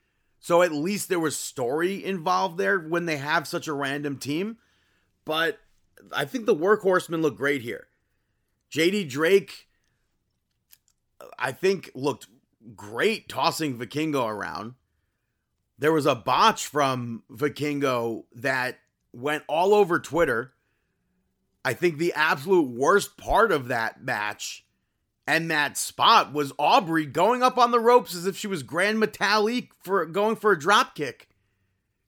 So 0.41 0.63
at 0.63 0.73
least 0.73 1.09
there 1.09 1.21
was 1.21 1.37
story 1.37 2.05
involved 2.05 2.59
there 2.59 2.79
when 2.79 3.07
they 3.07 3.19
have 3.19 3.47
such 3.47 3.69
a 3.69 3.73
random 3.73 4.19
team. 4.19 4.57
But 5.25 5.59
I 6.13 6.25
think 6.25 6.47
the 6.47 6.57
workhorsemen 6.57 7.23
look 7.23 7.37
great 7.37 7.63
here. 7.63 7.89
JD 8.73 9.09
Drake, 9.09 9.68
I 11.39 11.53
think, 11.53 11.91
looked 11.95 12.27
great 12.75 13.29
tossing 13.29 13.79
Vikingo 13.79 14.27
around. 14.27 14.75
There 15.79 15.93
was 15.93 16.07
a 16.07 16.15
botch 16.15 16.67
from 16.67 17.23
Vikingo 17.31 18.25
that 18.35 18.79
went 19.13 19.45
all 19.49 19.75
over 19.75 19.99
Twitter. 19.99 20.53
I 21.65 21.73
think 21.73 21.99
the 21.99 22.13
absolute 22.15 22.69
worst 22.69 23.17
part 23.17 23.53
of 23.53 23.69
that 23.69 24.03
match 24.03 24.65
and 25.29 25.51
that 25.51 25.77
spot 25.77 26.33
was 26.33 26.55
Aubrey 26.59 27.05
going 27.05 27.43
up 27.43 27.59
on 27.59 27.71
the 27.71 27.79
ropes 27.79 28.15
as 28.15 28.27
if 28.27 28.35
she 28.35 28.47
was 28.47 28.63
Grand 28.63 28.97
Metalik 29.01 29.69
for 29.83 30.07
going 30.07 30.37
for 30.37 30.53
a 30.53 30.59
drop 30.59 30.95
kick. 30.95 31.29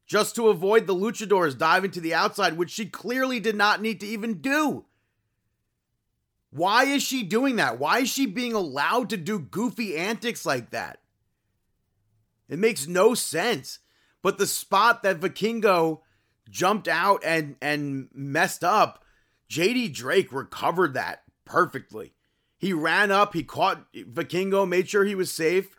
Just 0.06 0.34
to 0.36 0.48
avoid 0.48 0.86
the 0.86 0.94
luchadors 0.94 1.56
diving 1.56 1.90
to 1.92 2.00
the 2.00 2.14
outside, 2.14 2.56
which 2.56 2.70
she 2.70 2.86
clearly 2.86 3.38
did 3.38 3.54
not 3.54 3.82
need 3.82 4.00
to 4.00 4.06
even 4.06 4.40
do. 4.40 4.86
Why 6.50 6.84
is 6.84 7.02
she 7.02 7.22
doing 7.22 7.56
that? 7.56 7.78
Why 7.78 8.00
is 8.00 8.08
she 8.08 8.26
being 8.26 8.52
allowed 8.52 9.10
to 9.10 9.16
do 9.16 9.38
goofy 9.38 9.96
antics 9.96 10.44
like 10.44 10.70
that? 10.70 10.98
It 12.48 12.58
makes 12.58 12.86
no 12.88 13.14
sense. 13.14 13.78
But 14.22 14.38
the 14.38 14.46
spot 14.46 15.02
that 15.02 15.20
Vikingo 15.20 16.00
jumped 16.50 16.88
out 16.88 17.22
and 17.24 17.56
and 17.62 18.08
messed 18.12 18.64
up, 18.64 19.04
JD 19.48 19.94
Drake 19.94 20.32
recovered 20.32 20.94
that 20.94 21.22
perfectly. 21.44 22.14
He 22.58 22.72
ran 22.72 23.10
up, 23.10 23.32
he 23.32 23.42
caught 23.42 23.90
Vikingo, 23.94 24.68
made 24.68 24.88
sure 24.88 25.04
he 25.04 25.14
was 25.14 25.30
safe, 25.30 25.74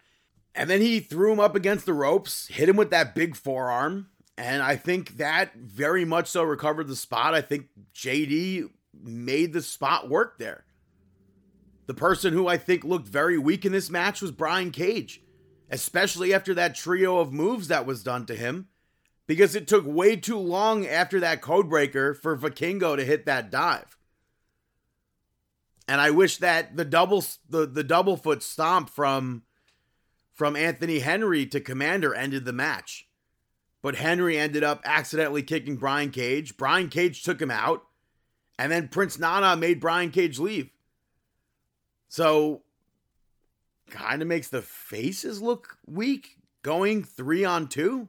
and 0.56 0.70
then 0.70 0.82
he 0.82 1.00
threw 1.00 1.32
him 1.32 1.40
up 1.40 1.56
against 1.56 1.86
the 1.86 1.94
ropes, 1.94 2.48
hit 2.48 2.70
him 2.70 2.76
with 2.76 2.90
that 2.90 3.14
big 3.14 3.36
forearm. 3.36 4.08
And 4.38 4.64
I 4.64 4.78
think 4.78 5.18
that 5.18 5.54
very 5.56 6.06
much 6.06 6.28
so 6.28 6.42
recovered 6.42 6.88
the 6.88 6.96
spot. 6.96 7.36
I 7.36 7.42
think 7.42 7.68
JD 7.94 8.70
made 9.04 9.54
the 9.54 9.62
spot 9.62 10.10
work 10.10 10.38
there. 10.38 10.66
The 11.88 11.94
person 11.94 12.34
who 12.34 12.48
I 12.48 12.58
think 12.58 12.84
looked 12.84 13.08
very 13.08 13.38
weak 13.38 13.66
in 13.66 13.72
this 13.72 13.90
match 13.90 14.22
was 14.22 14.32
Brian 14.32 14.72
Cage, 14.72 15.22
especially 15.70 16.34
after 16.34 16.54
that 16.54 16.76
trio 16.76 17.20
of 17.20 17.34
moves 17.34 17.68
that 17.68 17.86
was 17.86 18.04
done 18.04 18.26
to 18.28 18.36
him, 18.36 18.68
because 19.28 19.56
it 19.56 19.68
took 19.68 19.86
way 19.86 20.16
too 20.16 20.38
long 20.38 20.86
after 20.86 21.20
that 21.20 21.42
codebreaker 21.42 22.16
for 22.16 22.38
Vikingo 22.38 22.96
to 22.96 23.04
hit 23.04 23.26
that 23.26 23.52
dive. 23.52 23.98
And 25.88 26.00
I 26.00 26.12
wish 26.12 26.38
that 26.38 26.78
the 26.78 26.86
double 26.86 27.24
the, 27.50 27.66
the 27.66 27.84
double 27.84 28.16
foot 28.16 28.42
stomp 28.44 28.90
from 28.90 29.44
from 30.32 30.56
Anthony 30.56 31.00
Henry 31.00 31.46
to 31.48 31.60
Commander 31.60 32.14
ended 32.14 32.46
the 32.46 32.54
match. 32.54 33.08
But 33.82 33.96
Henry 33.96 34.38
ended 34.38 34.64
up 34.64 34.82
accidentally 34.86 35.44
kicking 35.44 35.76
Brian 35.76 36.12
Cage. 36.12 36.56
Brian 36.56 36.88
Cage 36.88 37.24
took 37.24 37.42
him 37.42 37.52
out. 37.52 37.84
And 38.62 38.72
then 38.72 38.90
Prince 38.90 39.18
Nana 39.18 39.58
made 39.58 39.80
Brian 39.80 40.12
Cage 40.12 40.38
leave. 40.38 40.70
So 42.10 42.62
kind 43.90 44.22
of 44.22 44.28
makes 44.28 44.50
the 44.50 44.62
faces 44.62 45.42
look 45.42 45.80
weak 45.88 46.38
going 46.62 47.04
3 47.04 47.44
on 47.44 47.68
2. 47.68 48.08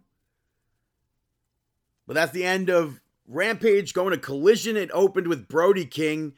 But 2.06 2.12
that's 2.12 2.32
the 2.32 2.44
end 2.44 2.68
of 2.68 3.00
Rampage 3.26 3.94
going 3.94 4.10
to 4.10 4.18
collision. 4.18 4.76
It 4.76 4.90
opened 4.92 5.26
with 5.26 5.48
Brody 5.48 5.86
King 5.86 6.34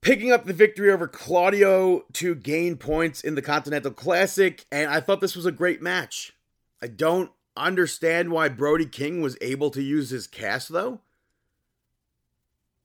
picking 0.00 0.32
up 0.32 0.46
the 0.46 0.54
victory 0.54 0.90
over 0.90 1.06
Claudio 1.06 2.06
to 2.14 2.34
gain 2.34 2.78
points 2.78 3.20
in 3.20 3.34
the 3.34 3.42
Continental 3.42 3.92
Classic, 3.92 4.64
and 4.72 4.88
I 4.88 5.00
thought 5.00 5.20
this 5.20 5.36
was 5.36 5.44
a 5.44 5.52
great 5.52 5.82
match. 5.82 6.32
I 6.80 6.86
don't 6.86 7.30
understand 7.54 8.30
why 8.30 8.48
Brody 8.48 8.86
King 8.86 9.20
was 9.20 9.36
able 9.42 9.70
to 9.72 9.82
use 9.82 10.08
his 10.08 10.26
cast 10.26 10.70
though. 10.70 11.02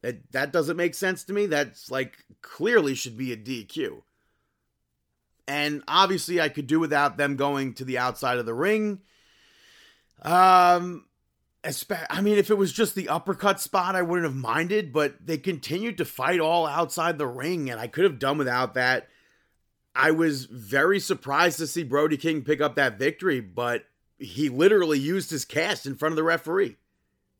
That 0.06 0.32
that 0.34 0.52
doesn't 0.52 0.78
make 0.78 0.94
sense 0.94 1.24
to 1.24 1.34
me. 1.34 1.48
That's 1.48 1.90
like 1.90 2.26
clearly 2.44 2.94
should 2.94 3.18
be 3.18 3.32
a 3.32 3.38
DQ. 3.38 4.04
And 5.48 5.82
obviously 5.88 6.40
I 6.40 6.50
could 6.50 6.68
do 6.68 6.80
without 6.80 7.18
them 7.18 7.36
going 7.36 7.74
to 7.76 7.86
the 7.86 7.98
outside 7.98 8.38
of 8.38 8.46
the 8.46 8.54
ring. 8.54 9.00
Um 10.22 11.06
I 12.00 12.22
mean, 12.22 12.38
if 12.38 12.52
it 12.52 12.58
was 12.60 12.72
just 12.72 12.94
the 12.94 13.10
uppercut 13.10 13.60
spot, 13.60 13.96
I 13.96 14.04
wouldn't 14.04 14.28
have 14.28 14.36
minded, 14.36 14.94
but 14.94 15.26
they 15.26 15.40
continued 15.40 15.98
to 15.98 16.06
fight 16.06 16.40
all 16.40 16.68
outside 16.68 17.18
the 17.18 17.26
ring, 17.26 17.72
and 17.72 17.80
I 17.80 17.88
could 17.88 18.04
have 18.04 18.20
done 18.20 18.38
without 18.38 18.76
that. 18.76 19.08
I 19.96 20.12
was 20.12 20.46
very 20.46 21.00
surprised 21.00 21.58
to 21.58 21.66
see 21.66 21.82
Brody 21.82 22.18
King 22.18 22.44
pick 22.44 22.62
up 22.62 22.76
that 22.76 23.00
victory, 23.00 23.40
but 23.40 23.86
he 24.20 24.48
literally 24.50 25.00
used 25.00 25.32
his 25.32 25.44
cast 25.44 25.88
in 25.88 25.96
front 25.96 26.12
of 26.12 26.18
the 26.18 26.24
referee. 26.24 26.78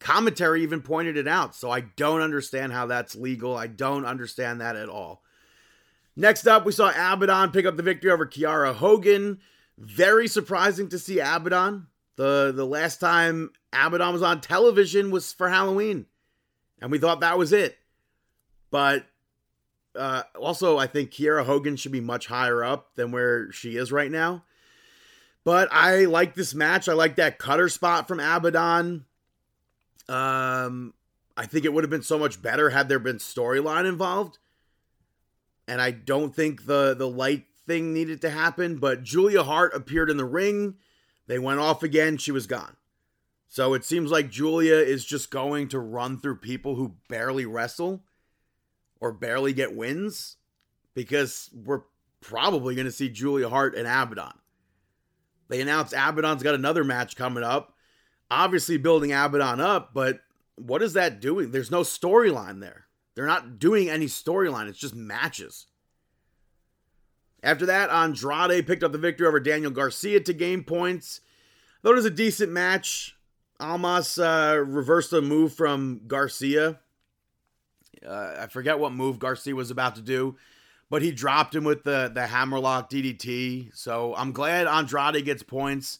Commentary 0.06 0.62
even 0.62 0.84
pointed 0.84 1.18
it 1.18 1.28
out, 1.28 1.56
so 1.56 1.72
I 1.72 1.80
don't 1.80 2.22
understand 2.22 2.72
how 2.72 2.86
that's 2.86 3.16
legal. 3.16 3.58
I 3.58 3.66
don't 3.66 4.06
understand 4.06 4.62
that 4.62 4.76
at 4.76 4.88
all. 4.88 5.24
Next 6.16 6.46
up, 6.46 6.64
we 6.64 6.74
saw 6.74 6.90
Abaddon 6.90 7.50
pick 7.50 7.66
up 7.66 7.76
the 7.76 7.82
victory 7.82 8.12
over 8.12 8.28
Kiera 8.28 8.76
Hogan. 8.76 9.40
Very 9.80 10.28
surprising 10.28 10.90
to 10.90 11.00
see 11.00 11.20
Abaddon. 11.20 11.88
The 12.18 12.54
the 12.56 12.68
last 12.68 13.00
time 13.00 13.50
Abaddon 13.74 14.14
was 14.14 14.22
on 14.22 14.42
television 14.42 15.10
was 15.10 15.34
for 15.34 15.50
Halloween, 15.50 16.06
and 16.80 16.92
we 16.92 17.00
thought 17.00 17.22
that 17.22 17.40
was 17.40 17.52
it. 17.52 17.76
But 18.70 19.08
uh, 19.96 20.22
also, 20.40 20.78
I 20.78 20.86
think 20.86 21.10
Kiera 21.10 21.46
Hogan 21.46 21.78
should 21.78 21.92
be 21.92 22.00
much 22.00 22.28
higher 22.28 22.64
up 22.64 22.94
than 22.94 23.12
where 23.12 23.52
she 23.52 23.76
is 23.76 23.92
right 23.92 24.12
now. 24.12 24.44
But 25.44 25.68
I 25.72 26.06
like 26.06 26.36
this 26.36 26.54
match. 26.54 26.88
I 26.88 26.94
like 26.94 27.16
that 27.16 27.40
cutter 27.40 27.70
spot 27.70 28.08
from 28.08 28.20
Abaddon. 28.20 29.06
Um, 30.08 30.94
I 31.38 31.46
think 31.46 31.66
it 31.66 31.74
would 31.74 31.84
have 31.84 31.92
been 31.92 32.02
so 32.02 32.18
much 32.18 32.42
better 32.42 32.70
had 32.70 32.90
there 32.90 33.00
been 33.00 33.18
storyline 33.18 33.88
involved. 33.88 34.38
And 35.68 35.82
I 35.82 35.92
don't 35.92 36.36
think 36.36 36.66
the 36.66 36.94
the 36.94 37.08
light 37.08 37.46
thing 37.66 37.94
needed 37.94 38.22
to 38.22 38.30
happen. 38.30 38.78
But 38.78 39.04
Julia 39.04 39.44
Hart 39.44 39.74
appeared 39.74 40.10
in 40.10 40.18
the 40.18 40.26
ring. 40.26 40.76
They 41.28 41.40
went 41.40 41.60
off 41.60 41.84
again. 41.84 42.18
She 42.18 42.32
was 42.32 42.48
gone. 42.48 42.76
So 43.48 43.74
it 43.74 43.86
seems 43.86 44.12
like 44.12 44.30
Julia 44.30 44.76
is 44.76 45.06
just 45.06 45.32
going 45.32 45.70
to 45.70 45.80
run 45.80 46.20
through 46.20 46.38
people 46.38 46.76
who 46.76 46.96
barely 47.08 47.46
wrestle 47.46 48.04
or 49.00 49.12
barely 49.12 49.54
get 49.54 49.76
wins 49.76 50.38
because 50.94 51.50
we're 51.54 51.84
probably 52.22 52.76
going 52.76 52.86
to 52.86 52.92
see 52.92 53.10
Julia 53.10 53.50
Hart 53.50 53.76
and 53.76 53.88
Abaddon. 53.88 54.40
They 55.48 55.62
announced 55.62 55.94
Abaddon's 55.94 56.44
got 56.44 56.56
another 56.56 56.84
match 56.84 57.16
coming 57.16 57.44
up. 57.44 57.75
Obviously, 58.32 58.78
building 58.78 59.12
Abaddon 59.12 59.60
up, 59.60 59.94
but 59.94 60.22
what 60.56 60.82
is 60.82 60.94
that 60.94 61.20
doing? 61.20 61.52
There's 61.52 61.72
no 61.72 61.82
storyline 61.82 62.60
there. 62.60 62.86
They're 63.16 63.26
not 63.26 63.60
doing 63.60 63.90
any 63.90 64.08
storyline, 64.08 64.68
it's 64.68 64.80
just 64.80 64.96
matches. 64.96 65.68
After 67.44 67.68
that, 67.68 67.92
Andrade 67.92 68.66
picked 68.66 68.84
up 68.84 68.92
the 68.92 68.98
victory 68.98 69.28
over 69.28 69.40
Daniel 69.40 69.72
Garcia 69.72 70.20
to 70.20 70.34
gain 70.34 70.64
points. 70.64 71.22
Though 71.82 71.92
it 71.92 71.96
was 71.96 72.06
a 72.06 72.10
decent 72.10 72.52
match, 72.52 73.16
Almas 73.60 74.18
uh, 74.18 74.62
reversed 74.66 75.14
a 75.14 75.22
move 75.22 75.54
from 75.54 76.02
Garcia. 76.08 76.80
Uh, 78.06 78.36
I 78.40 78.48
forget 78.48 78.80
what 78.80 78.94
move 78.94 79.20
Garcia 79.20 79.56
was 79.56 79.72
about 79.72 79.96
to 79.96 80.02
do, 80.02 80.36
but 80.90 81.04
he 81.04 81.12
dropped 81.12 81.56
him 81.56 81.64
with 81.64 81.84
the 81.84 82.12
the 82.14 82.28
hammerlock 82.28 82.90
DDT. 82.90 83.76
So 83.76 84.16
I'm 84.16 84.32
glad 84.32 84.68
Andrade 84.68 85.24
gets 85.24 85.44
points. 85.44 86.00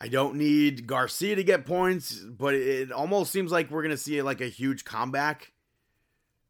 I 0.00 0.08
don't 0.08 0.34
need 0.36 0.86
Garcia 0.86 1.36
to 1.36 1.44
get 1.44 1.66
points, 1.66 2.18
but 2.18 2.54
it 2.54 2.92
almost 2.92 3.32
seems 3.32 3.52
like 3.52 3.70
we're 3.70 3.82
gonna 3.82 3.96
see 3.96 4.20
like 4.22 4.40
a 4.40 4.46
huge 4.46 4.84
comeback 4.84 5.52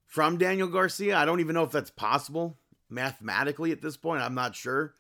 from 0.07 0.39
Daniel 0.39 0.69
Garcia. 0.69 1.17
I 1.17 1.25
don't 1.25 1.41
even 1.41 1.55
know 1.55 1.65
if 1.65 1.71
that's 1.71 1.91
possible 1.91 2.57
mathematically 2.89 3.73
at 3.73 3.83
this 3.83 3.97
point. 3.97 4.23
I'm 4.23 4.35
not 4.35 4.55
sure. 4.55 4.95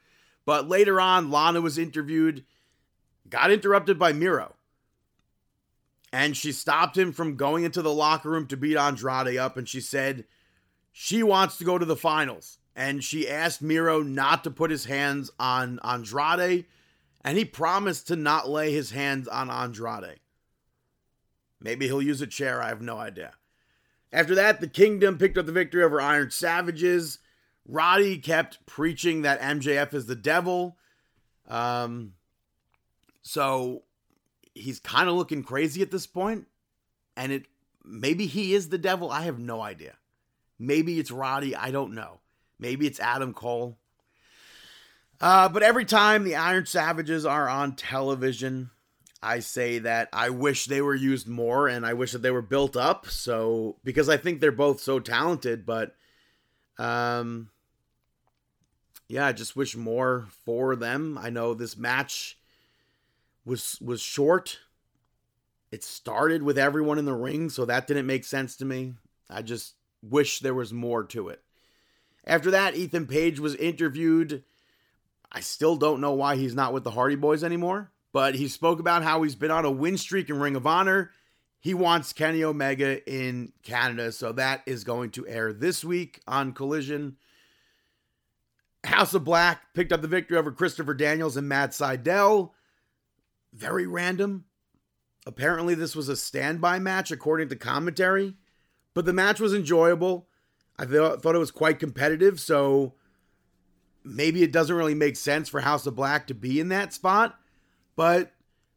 But 0.45 0.69
later 0.69 1.01
on, 1.01 1.31
Lana 1.31 1.61
was 1.61 1.79
interviewed, 1.79 2.45
got 3.29 3.51
interrupted 3.51 3.99
by 3.99 4.13
Miro. 4.13 4.55
And 6.13 6.37
she 6.37 6.53
stopped 6.53 6.97
him 6.97 7.13
from 7.13 7.37
going 7.37 7.65
into 7.65 7.83
the 7.83 7.93
locker 7.93 8.31
room 8.31 8.47
to 8.49 8.57
beat 8.57 8.77
Andrade 8.77 9.37
up. 9.37 9.57
And 9.57 9.69
she 9.69 9.81
said 9.81 10.25
she 10.93 11.23
wants 11.23 11.59
to 11.59 11.65
go 11.65 11.79
to 11.79 11.85
the 11.85 11.97
finals. 11.97 12.59
And 12.77 13.03
she 13.03 13.29
asked 13.29 13.63
Miro 13.63 14.03
not 14.03 14.45
to 14.45 14.51
put 14.51 14.71
his 14.71 14.85
hands 14.85 15.31
on 15.39 15.81
Andrade. 15.83 16.67
And 17.25 17.39
he 17.39 17.45
promised 17.45 18.07
to 18.09 18.17
not 18.17 18.49
lay 18.49 18.73
his 18.73 18.91
hands 18.91 19.27
on 19.27 19.51
Andrade. 19.51 20.21
Maybe 21.61 21.87
he'll 21.87 22.03
use 22.03 22.21
a 22.21 22.27
chair. 22.27 22.63
I 22.63 22.69
have 22.69 22.83
no 22.83 22.99
idea. 22.99 23.33
After 24.13 24.35
that, 24.35 24.61
the 24.61 24.69
Kingdom 24.69 25.19
picked 25.19 25.39
up 25.39 25.47
the 25.47 25.53
victory 25.53 25.83
over 25.83 26.01
Iron 26.01 26.31
Savages. 26.31 27.19
Roddy 27.67 28.19
kept 28.19 28.65
preaching 28.67 29.23
that 29.23 29.41
MJF 29.41 29.95
is 29.95 30.07
the 30.07 30.15
devil. 30.15 30.77
Um, 31.49 32.13
so 33.23 33.83
he's 34.55 34.79
kind 34.79 35.09
of 35.09 35.17
looking 35.17 35.43
crazy 35.43 35.83
at 35.83 35.91
this 35.91 36.07
point, 36.07 36.47
and 37.17 37.33
it 37.33 37.47
maybe 37.85 38.27
he 38.27 38.55
is 38.55 38.69
the 38.69 38.79
devil. 38.79 39.11
I 39.11 39.23
have 39.23 39.39
no 39.39 39.63
idea. 39.63 39.95
Maybe 40.59 40.99
it's 40.99 41.11
Roddy. 41.11 41.57
I 41.57 41.71
don't 41.71 41.95
know. 41.95 42.21
Maybe 42.59 42.87
it's 42.87 43.01
Adam 43.01 43.35
Cole. 43.35 43.79
Uh, 45.21 45.49
but 45.49 45.63
every 45.63 45.85
time 45.85 46.25
the 46.25 46.37
Iron 46.37 46.67
Savages 46.67 47.25
are 47.25 47.49
on 47.49 47.77
television, 47.77 48.71
I 49.23 49.41
say 49.41 49.79
that 49.79 50.09
I 50.13 50.31
wish 50.31 50.67
they 50.67 50.83
were 50.83 50.95
used 50.95 51.29
more 51.29 51.67
and 51.69 51.87
I 51.87 51.95
wish 51.95 52.13
that 52.13 52.23
they 52.23 52.31
were 52.31 52.43
built 52.43 52.77
up. 52.77 53.07
So, 53.07 53.77
because 53.85 54.09
I 54.09 54.17
think 54.17 54.41
they're 54.41 54.53
both 54.53 54.81
so 54.81 55.01
talented, 55.01 55.65
but 55.65 55.95
um, 56.79 57.51
yeah, 59.09 59.27
I 59.27 59.33
just 59.33 59.57
wish 59.57 59.77
more 59.77 60.27
for 60.45 60.77
them. 60.77 61.19
I 61.19 61.31
know 61.31 61.55
this 61.55 61.77
match 61.77 62.39
was 63.45 63.79
was 63.81 64.01
short. 64.01 64.59
It 65.71 65.85
started 65.85 66.43
with 66.43 66.59
everyone 66.59 66.99
in 66.99 67.05
the 67.05 67.15
ring, 67.15 67.51
so 67.51 67.65
that 67.65 67.87
didn't 67.87 68.07
make 68.07 68.25
sense 68.25 68.57
to 68.57 68.65
me. 68.65 68.95
I 69.29 69.43
just 69.43 69.75
wish 70.03 70.39
there 70.39 70.55
was 70.55 70.73
more 70.73 71.05
to 71.05 71.29
it. 71.29 71.43
After 72.27 72.51
that, 72.51 72.77
Ethan 72.77 73.07
Page 73.07 73.41
was 73.41 73.55
interviewed. 73.57 74.45
I 75.35 75.41
still 75.41 75.75
don't 75.75 76.01
know 76.01 76.13
why 76.13 76.37
he's 76.37 76.55
not 76.55 76.73
with 76.73 76.85
the 76.85 76.93
Hardy 76.93 77.17
Boys 77.17 77.43
anymore, 77.43 77.91
but 78.13 78.37
he 78.37 78.47
spoke 78.47 78.79
about 78.79 79.03
how 79.03 79.23
he's 79.23 79.35
been 79.35 79.51
on 79.51 79.65
a 79.65 79.71
win 79.71 79.99
streak 79.99 80.31
in 80.31 80.39
Ring 80.39 80.55
of 80.55 80.67
Honor. 80.67 81.11
He 81.59 81.75
wants 81.75 82.13
Kenny 82.13 82.45
Omega 82.45 83.03
in 83.11 83.53
Canada, 83.65 84.13
so 84.13 84.31
that 84.33 84.63
is 84.65 84.85
going 84.85 85.11
to 85.11 85.27
air 85.27 85.53
this 85.53 85.83
week 85.83 86.21
on 86.29 86.53
Collision. 86.53 87.17
House 88.85 89.13
of 89.15 89.25
Black 89.25 89.75
picked 89.75 89.93
up 89.93 90.03
the 90.03 90.09
victory 90.09 90.37
over 90.37 90.53
Christopher 90.53 90.95
Daniels 90.95 91.37
and 91.37 91.49
Matt 91.49 91.71
Sydal. 91.71 92.51
Very 93.53 93.87
random. 93.87 94.45
Apparently, 95.27 95.75
this 95.75 95.97
was 95.97 96.09
a 96.09 96.17
standby 96.17 96.79
match 96.79 97.11
according 97.11 97.49
to 97.49 97.57
commentary, 97.57 98.35
but 98.93 99.05
the 99.05 99.13
match 99.13 99.41
was 99.41 99.55
enjoyable. 99.55 100.29
I 100.79 100.85
th- 100.85 101.21
thought 101.21 101.35
it 101.35 101.39
was 101.39 101.51
quite 101.51 101.79
competitive, 101.79 102.39
so 102.39 102.95
maybe 104.05 104.43
it 104.43 104.53
doesn't 104.53 104.77
really 104.77 104.95
make 104.95 105.17
sense 105.17 105.49
for 105.49 105.61
House 105.61 105.87
of 105.87 105.97
Black 105.97 106.27
to 106.27 106.35
be 106.35 106.61
in 106.61 106.69
that 106.69 106.93
spot. 106.93 107.39
But 107.97 108.33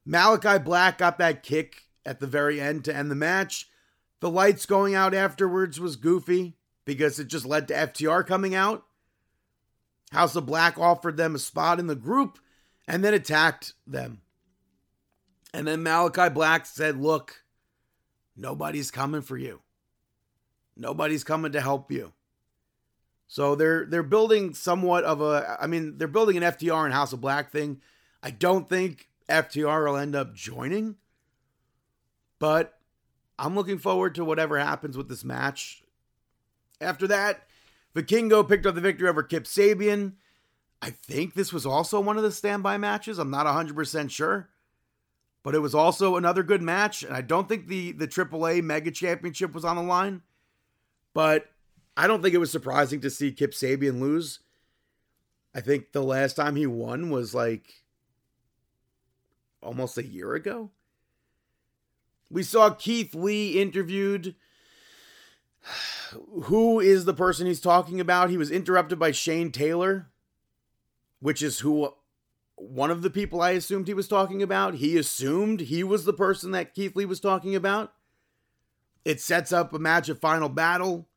Malachi 0.06 0.58
Black 0.60 0.98
got 0.98 1.18
that 1.18 1.44
kick 1.44 1.84
at 2.06 2.20
the 2.20 2.28
very 2.28 2.62
end 2.62 2.86
to 2.86 2.95
end 2.95 3.12
the 3.12 3.16
match. 3.16 3.70
The 4.20 4.30
lights 4.30 4.66
going 4.66 4.95
out 4.95 5.14
afterwards 5.14 5.80
was 5.80 5.95
goofy 5.95 6.56
because 6.86 7.20
it 7.20 7.28
just 7.28 7.45
led 7.45 7.68
to 7.68 7.74
FTR 7.74 8.26
coming 8.26 8.56
out. 8.56 8.86
House 10.12 10.36
of 10.36 10.45
Black 10.45 10.80
offered 10.80 11.18
them 11.18 11.36
a 11.36 11.40
spot 11.40 11.80
in 11.80 11.88
the 11.88 11.95
group 11.95 12.40
and 12.88 13.04
then 13.04 13.14
attacked 13.14 13.74
them. 13.86 14.22
And 15.54 15.68
then 15.68 15.84
Malachi 15.84 16.30
Black 16.30 16.66
said, 16.66 16.98
Look, 16.98 17.44
nobody's 18.36 18.91
coming 18.91 19.22
for 19.22 19.38
you. 19.38 19.62
Nobody's 20.76 21.24
coming 21.24 21.52
to 21.52 21.62
help 21.62 21.91
you. 21.91 22.14
So 23.28 23.56
they're 23.56 23.86
they're 23.86 24.04
building 24.04 24.54
somewhat 24.54 25.04
of 25.04 25.22
a 25.22 25.58
I 25.60 25.68
mean, 25.68 25.98
they're 25.98 26.08
building 26.08 26.38
an 26.38 26.44
FTR 26.44 26.86
and 26.86 26.94
House 26.94 27.14
of 27.14 27.22
Black 27.22 27.52
thing. 27.52 27.82
I 28.24 28.32
don't 28.32 28.68
think 28.68 29.10
FTR 29.30 29.86
will 29.86 29.98
end 29.98 30.16
up 30.16 30.34
joining. 30.34 30.95
But 32.40 32.80
I'm 33.40 33.56
looking 33.56 33.78
forward 33.78 34.16
to 34.16 34.26
whatever 34.26 34.58
happens 34.58 34.98
with 34.98 35.10
this 35.10 35.24
match. 35.24 35.84
After 36.80 37.08
that, 37.08 37.48
Vikingo 37.95 38.48
picked 38.48 38.66
up 38.66 38.76
the 38.76 38.82
victory 38.82 39.10
over 39.10 39.24
Kip 39.24 39.45
Sabian. 39.45 40.14
I 40.82 40.91
think 40.91 41.34
this 41.34 41.52
was 41.52 41.66
also 41.66 41.99
one 41.99 42.18
of 42.18 42.24
the 42.24 42.32
standby 42.32 42.78
matches. 42.78 43.18
I'm 43.18 43.32
not 43.32 43.48
100% 43.48 44.12
sure. 44.12 44.49
But 45.44 45.56
it 45.56 45.60
was 45.60 45.74
also 45.74 46.16
another 46.16 46.44
good 46.44 46.62
match. 46.62 47.04
And 47.04 47.16
I 47.16 47.22
don't 47.22 47.49
think 47.49 47.68
the, 47.68 47.94
the 47.94 48.08
AAA 48.08 48.62
Mega 48.64 48.91
Championship 48.91 49.54
was 49.54 49.66
on 49.66 49.76
the 49.76 49.82
line. 49.82 50.22
But 51.14 51.49
I 51.98 52.06
don't 52.06 52.22
think 52.22 52.36
it 52.36 52.40
was 52.40 52.52
surprising 52.52 53.02
to 53.02 53.10
see 53.10 53.32
Kip 53.32 53.52
Sabian 53.52 53.99
lose. 53.99 54.40
I 55.56 55.61
think 55.61 55.91
the 55.91 56.03
last 56.03 56.36
time 56.36 56.56
he 56.56 56.68
won 56.68 57.10
was 57.10 57.34
like 57.34 57.65
almost 59.64 59.98
a 59.98 60.06
year 60.06 60.36
ago. 60.36 60.69
We 62.30 62.44
saw 62.44 62.69
Keith 62.69 63.15
Lee 63.15 63.60
interviewed 63.60 64.36
who 66.44 66.80
is 66.80 67.06
the 67.06 67.15
person 67.15 67.48
he's 67.48 67.60
talking 67.60 67.99
about? 67.99 68.30
He 68.30 68.38
was 68.38 68.52
interrupted 68.52 68.99
by 68.99 69.11
Shane 69.11 69.52
Taylor, 69.52 70.10
which 71.19 71.41
is 71.41 71.60
who 71.60 71.94
one 72.56 72.91
of 72.91 73.02
the 73.02 73.10
people 73.10 73.41
I 73.41 73.52
assumed 73.52 73.88
he 73.88 73.95
was 73.95 74.07
talking 74.07 74.44
about. 74.44 74.76
He 74.76 74.98
assumed 74.98 75.61
he 75.61 75.84
was 75.84 76.06
the 76.06 76.14
person 76.14 76.52
that 76.52 76.76
Keith 76.76 76.95
Lee 76.95 77.06
was 77.06 77.19
talking 77.19 77.56
about. 77.56 77.94
It 79.03 79.19
sets 79.19 79.52
up 79.52 79.74
a 79.74 79.80
match 79.80 80.10
of 80.10 80.19
final 80.19 80.49
battle. 80.49 81.07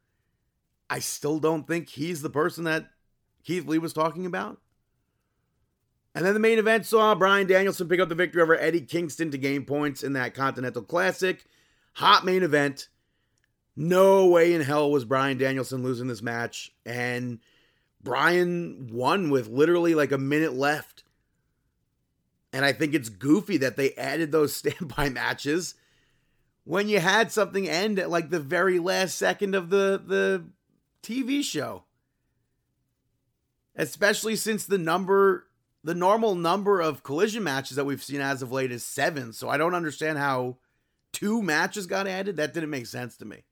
I 0.90 0.98
still 0.98 1.38
don't 1.38 1.68
think 1.68 1.88
he's 1.88 2.20
the 2.20 2.28
person 2.28 2.64
that 2.64 2.90
Keith 3.44 3.66
Lee 3.66 3.78
was 3.78 3.92
talking 3.92 4.26
about. 4.26 4.58
And 6.14 6.26
then 6.26 6.34
the 6.34 6.40
main 6.40 6.58
event 6.58 6.84
saw 6.84 7.14
Bryan 7.14 7.46
Danielson 7.46 7.88
pick 7.88 8.00
up 8.00 8.08
the 8.08 8.16
victory 8.16 8.42
over 8.42 8.58
Eddie 8.58 8.80
Kingston 8.80 9.30
to 9.30 9.38
gain 9.38 9.64
points 9.64 10.02
in 10.02 10.14
that 10.14 10.34
Continental 10.34 10.82
Classic. 10.82 11.44
Hot 11.94 12.24
main 12.24 12.42
event. 12.42 12.88
No 13.76 14.26
way 14.26 14.52
in 14.52 14.62
hell 14.62 14.90
was 14.90 15.04
Bryan 15.04 15.38
Danielson 15.38 15.84
losing 15.84 16.08
this 16.08 16.22
match. 16.22 16.72
And 16.84 17.38
Bryan 18.02 18.88
won 18.92 19.30
with 19.30 19.48
literally 19.48 19.94
like 19.94 20.10
a 20.10 20.18
minute 20.18 20.54
left. 20.54 21.04
And 22.52 22.64
I 22.64 22.72
think 22.72 22.94
it's 22.94 23.08
goofy 23.08 23.58
that 23.58 23.76
they 23.76 23.92
added 23.94 24.32
those 24.32 24.56
standby 24.56 25.10
matches 25.10 25.76
when 26.64 26.88
you 26.88 26.98
had 26.98 27.30
something 27.30 27.68
end 27.68 28.00
at 28.00 28.10
like 28.10 28.30
the 28.30 28.40
very 28.40 28.80
last 28.80 29.16
second 29.16 29.54
of 29.54 29.70
the, 29.70 30.02
the 30.04 30.44
TV 31.02 31.42
show. 31.42 31.84
Especially 33.76 34.36
since 34.36 34.66
the 34.66 34.78
number, 34.78 35.46
the 35.82 35.94
normal 35.94 36.34
number 36.34 36.80
of 36.80 37.02
collision 37.02 37.42
matches 37.42 37.76
that 37.76 37.84
we've 37.84 38.02
seen 38.02 38.20
as 38.20 38.42
of 38.42 38.52
late 38.52 38.72
is 38.72 38.84
seven. 38.84 39.32
So 39.32 39.48
I 39.48 39.56
don't 39.56 39.74
understand 39.74 40.18
how 40.18 40.58
two 41.12 41.42
matches 41.42 41.86
got 41.86 42.06
added. 42.06 42.36
That 42.36 42.52
didn't 42.52 42.70
make 42.70 42.86
sense 42.86 43.16
to 43.18 43.24
me 43.24 43.44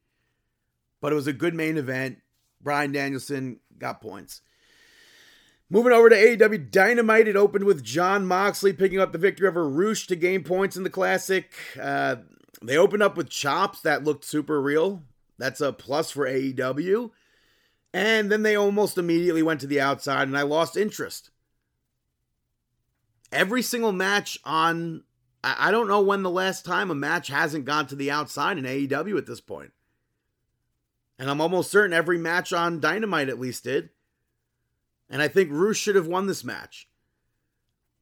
but 1.00 1.12
it 1.12 1.16
was 1.16 1.26
a 1.26 1.32
good 1.32 1.54
main 1.54 1.76
event. 1.76 2.18
Bryan 2.60 2.92
Danielson 2.92 3.60
got 3.78 4.00
points. 4.00 4.42
Moving 5.70 5.92
over 5.92 6.08
to 6.08 6.16
AEW 6.16 6.70
Dynamite, 6.70 7.28
it 7.28 7.36
opened 7.36 7.64
with 7.64 7.84
Jon 7.84 8.26
Moxley 8.26 8.72
picking 8.72 9.00
up 9.00 9.12
the 9.12 9.18
victory 9.18 9.46
over 9.46 9.68
Rush 9.68 10.06
to 10.06 10.16
gain 10.16 10.42
points 10.42 10.76
in 10.76 10.82
the 10.82 10.90
Classic. 10.90 11.52
Uh, 11.80 12.16
they 12.62 12.76
opened 12.76 13.02
up 13.02 13.16
with 13.16 13.28
chops 13.28 13.82
that 13.82 14.02
looked 14.02 14.24
super 14.24 14.60
real. 14.60 15.02
That's 15.36 15.60
a 15.60 15.72
plus 15.72 16.10
for 16.10 16.26
AEW. 16.26 17.10
And 17.98 18.30
then 18.30 18.44
they 18.44 18.54
almost 18.54 18.96
immediately 18.96 19.42
went 19.42 19.60
to 19.62 19.66
the 19.66 19.80
outside, 19.80 20.28
and 20.28 20.38
I 20.38 20.42
lost 20.42 20.76
interest. 20.76 21.30
every 23.32 23.60
single 23.60 23.92
match 23.92 24.38
on. 24.44 25.02
I 25.42 25.70
don't 25.70 25.88
know 25.88 26.00
when 26.00 26.22
the 26.22 26.30
last 26.30 26.64
time 26.64 26.90
a 26.90 26.94
match 26.94 27.28
hasn't 27.28 27.64
gone 27.64 27.86
to 27.88 27.96
the 27.96 28.10
outside 28.10 28.56
in 28.56 28.64
AEW 28.64 29.18
at 29.18 29.26
this 29.26 29.40
point. 29.40 29.72
And 31.18 31.30
I'm 31.30 31.40
almost 31.40 31.70
certain 31.70 31.92
every 31.92 32.18
match 32.18 32.52
on 32.52 32.80
Dynamite 32.80 33.28
at 33.28 33.38
least 33.38 33.64
did. 33.64 33.90
And 35.08 35.22
I 35.22 35.28
think 35.28 35.50
Rush 35.52 35.76
should 35.76 35.94
have 35.94 36.08
won 36.08 36.26
this 36.26 36.42
match. 36.42 36.88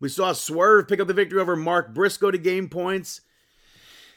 We 0.01 0.09
saw 0.09 0.33
Swerve 0.33 0.89
pick 0.89 0.99
up 0.99 1.09
the 1.09 1.15
victory 1.15 1.41
over 1.41 1.57
Mark 1.57 1.95
Briscoe 1.95 2.31
to 2.31 2.39
game 2.39 2.69
points. 2.69 3.21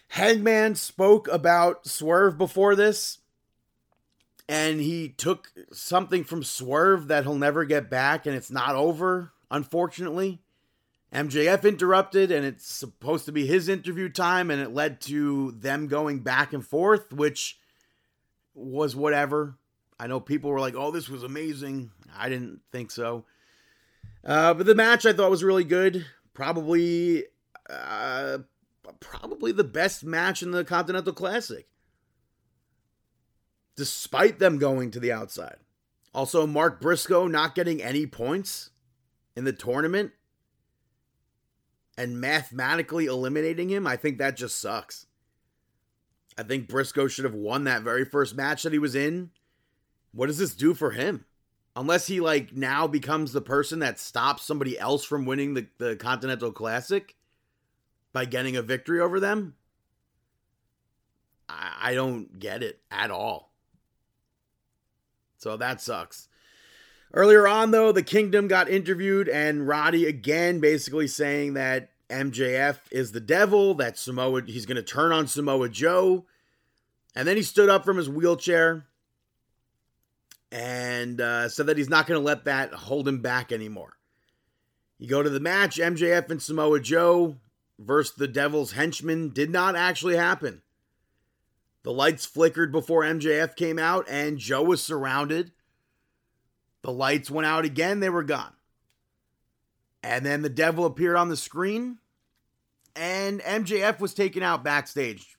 Hangman 0.09 0.75
spoke 0.75 1.27
about 1.27 1.87
Swerve 1.87 2.37
before 2.37 2.75
this, 2.75 3.19
and 4.49 4.81
he 4.81 5.09
took 5.09 5.51
something 5.71 6.23
from 6.23 6.43
Swerve 6.43 7.07
that 7.07 7.23
he'll 7.23 7.35
never 7.35 7.65
get 7.65 7.87
back, 7.87 8.25
and 8.25 8.35
it's 8.35 8.49
not 8.49 8.75
over, 8.75 9.31
unfortunately. 9.51 10.41
MJF 11.13 11.63
interrupted, 11.63 12.31
and 12.31 12.43
it's 12.43 12.65
supposed 12.65 13.25
to 13.27 13.31
be 13.31 13.45
his 13.45 13.69
interview 13.69 14.09
time, 14.09 14.49
and 14.49 14.59
it 14.59 14.73
led 14.73 15.01
to 15.01 15.51
them 15.51 15.87
going 15.87 16.21
back 16.21 16.51
and 16.51 16.65
forth, 16.65 17.13
which 17.13 17.59
was 18.55 18.95
whatever. 18.95 19.55
I 19.99 20.07
know 20.07 20.19
people 20.19 20.49
were 20.49 20.59
like, 20.59 20.75
oh, 20.75 20.89
this 20.89 21.09
was 21.09 21.21
amazing. 21.21 21.91
I 22.17 22.27
didn't 22.27 22.61
think 22.71 22.89
so. 22.89 23.25
Uh, 24.25 24.55
but 24.55 24.65
the 24.65 24.73
match 24.73 25.05
I 25.05 25.13
thought 25.13 25.29
was 25.29 25.43
really 25.43 25.63
good. 25.63 26.07
Probably, 26.33 27.25
uh, 27.69 28.39
probably 28.99 29.51
the 29.51 29.63
best 29.63 30.03
match 30.03 30.41
in 30.41 30.49
the 30.51 30.65
Continental 30.65 31.13
Classic. 31.13 31.67
Despite 33.79 34.39
them 34.39 34.57
going 34.57 34.91
to 34.91 34.99
the 34.99 35.13
outside. 35.13 35.55
Also, 36.13 36.45
Mark 36.45 36.81
Briscoe 36.81 37.27
not 37.27 37.55
getting 37.55 37.81
any 37.81 38.05
points 38.05 38.71
in 39.37 39.45
the 39.45 39.53
tournament 39.53 40.11
and 41.97 42.19
mathematically 42.19 43.05
eliminating 43.05 43.69
him, 43.69 43.87
I 43.87 43.95
think 43.95 44.17
that 44.17 44.35
just 44.35 44.59
sucks. 44.59 45.05
I 46.37 46.43
think 46.43 46.67
Briscoe 46.67 47.07
should 47.07 47.23
have 47.23 47.33
won 47.33 47.63
that 47.63 47.83
very 47.83 48.03
first 48.03 48.35
match 48.35 48.63
that 48.63 48.73
he 48.73 48.79
was 48.79 48.95
in. 48.95 49.29
What 50.11 50.27
does 50.27 50.39
this 50.39 50.55
do 50.55 50.73
for 50.73 50.91
him? 50.91 51.23
Unless 51.73 52.07
he 52.07 52.19
like 52.19 52.53
now 52.53 52.85
becomes 52.85 53.31
the 53.31 53.39
person 53.39 53.79
that 53.79 53.97
stops 53.97 54.43
somebody 54.43 54.77
else 54.77 55.05
from 55.05 55.25
winning 55.25 55.53
the, 55.53 55.67
the 55.77 55.95
Continental 55.95 56.51
Classic 56.51 57.15
by 58.11 58.25
getting 58.25 58.57
a 58.57 58.61
victory 58.61 58.99
over 58.99 59.21
them. 59.21 59.55
I, 61.47 61.75
I 61.81 61.93
don't 61.93 62.39
get 62.39 62.61
it 62.61 62.81
at 62.91 63.09
all. 63.09 63.48
So 65.39 65.57
that 65.57 65.81
sucks. 65.81 66.27
Earlier 67.13 67.47
on, 67.47 67.71
though, 67.71 67.91
the 67.91 68.03
Kingdom 68.03 68.47
got 68.47 68.69
interviewed, 68.69 69.27
and 69.27 69.67
Roddy 69.67 70.05
again 70.05 70.59
basically 70.59 71.07
saying 71.07 71.55
that 71.55 71.89
MJF 72.09 72.77
is 72.91 73.13
the 73.13 73.19
devil, 73.19 73.73
that 73.75 73.97
Samoa, 73.97 74.43
he's 74.45 74.67
going 74.67 74.75
to 74.75 74.83
turn 74.83 75.11
on 75.11 75.27
Samoa 75.27 75.69
Joe. 75.69 76.25
And 77.15 77.27
then 77.27 77.37
he 77.37 77.43
stood 77.43 77.69
up 77.69 77.83
from 77.83 77.97
his 77.97 78.09
wheelchair 78.09 78.85
and 80.51 81.19
uh, 81.19 81.49
said 81.49 81.67
that 81.67 81.77
he's 81.77 81.89
not 81.89 82.05
going 82.05 82.19
to 82.19 82.25
let 82.25 82.45
that 82.45 82.73
hold 82.73 83.07
him 83.07 83.21
back 83.21 83.51
anymore. 83.51 83.97
You 84.99 85.07
go 85.07 85.23
to 85.23 85.29
the 85.29 85.39
match, 85.39 85.77
MJF 85.77 86.29
and 86.29 86.41
Samoa 86.41 86.79
Joe 86.79 87.37
versus 87.79 88.15
the 88.15 88.27
Devil's 88.27 88.73
Henchman 88.73 89.29
did 89.29 89.49
not 89.49 89.75
actually 89.75 90.17
happen. 90.17 90.61
The 91.83 91.93
lights 91.93 92.25
flickered 92.25 92.71
before 92.71 93.03
MJF 93.03 93.55
came 93.55 93.79
out, 93.79 94.05
and 94.09 94.37
Joe 94.37 94.63
was 94.63 94.83
surrounded. 94.83 95.51
The 96.81 96.91
lights 96.91 97.31
went 97.31 97.45
out 97.45 97.65
again, 97.65 97.99
they 97.99 98.09
were 98.09 98.23
gone. 98.23 98.53
And 100.03 100.25
then 100.25 100.41
the 100.41 100.49
devil 100.49 100.85
appeared 100.85 101.17
on 101.17 101.29
the 101.29 101.37
screen, 101.37 101.99
and 102.95 103.41
MJF 103.41 103.99
was 103.99 104.13
taken 104.13 104.43
out 104.43 104.63
backstage. 104.63 105.37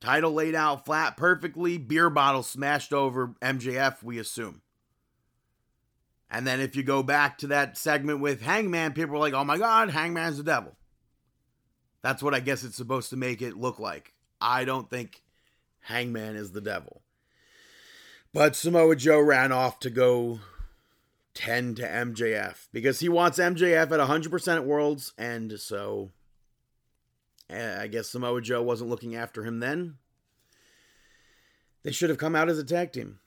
Title 0.00 0.32
laid 0.32 0.54
out 0.54 0.84
flat 0.84 1.16
perfectly, 1.16 1.76
beer 1.76 2.08
bottle 2.08 2.44
smashed 2.44 2.92
over 2.92 3.34
MJF, 3.42 4.02
we 4.02 4.18
assume. 4.18 4.62
And 6.30 6.46
then 6.46 6.60
if 6.60 6.76
you 6.76 6.82
go 6.82 7.02
back 7.02 7.38
to 7.38 7.48
that 7.48 7.76
segment 7.76 8.20
with 8.20 8.42
Hangman, 8.42 8.92
people 8.92 9.16
are 9.16 9.20
like, 9.20 9.34
oh 9.34 9.44
my 9.44 9.58
God, 9.58 9.90
Hangman's 9.90 10.36
the 10.36 10.44
devil. 10.44 10.76
That's 12.02 12.22
what 12.22 12.34
I 12.34 12.40
guess 12.40 12.62
it's 12.62 12.76
supposed 12.76 13.10
to 13.10 13.16
make 13.16 13.42
it 13.42 13.56
look 13.56 13.78
like. 13.78 14.12
I 14.40 14.64
don't 14.64 14.88
think 14.88 15.22
Hangman 15.80 16.36
is 16.36 16.52
the 16.52 16.60
devil. 16.60 17.02
But 18.32 18.54
Samoa 18.54 18.94
Joe 18.94 19.20
ran 19.20 19.52
off 19.52 19.80
to 19.80 19.90
go 19.90 20.40
10 21.34 21.76
to 21.76 21.82
MJF 21.82 22.68
because 22.72 23.00
he 23.00 23.08
wants 23.08 23.38
MJF 23.38 23.90
at 23.90 23.90
100% 23.90 24.56
at 24.56 24.66
Worlds. 24.66 25.12
And 25.16 25.58
so 25.58 26.10
eh, 27.48 27.80
I 27.80 27.86
guess 27.86 28.08
Samoa 28.08 28.40
Joe 28.40 28.62
wasn't 28.62 28.90
looking 28.90 29.16
after 29.16 29.44
him 29.44 29.60
then. 29.60 29.96
They 31.82 31.92
should 31.92 32.10
have 32.10 32.18
come 32.18 32.36
out 32.36 32.48
as 32.48 32.58
a 32.58 32.64
tag 32.64 32.92
team. 32.92 33.20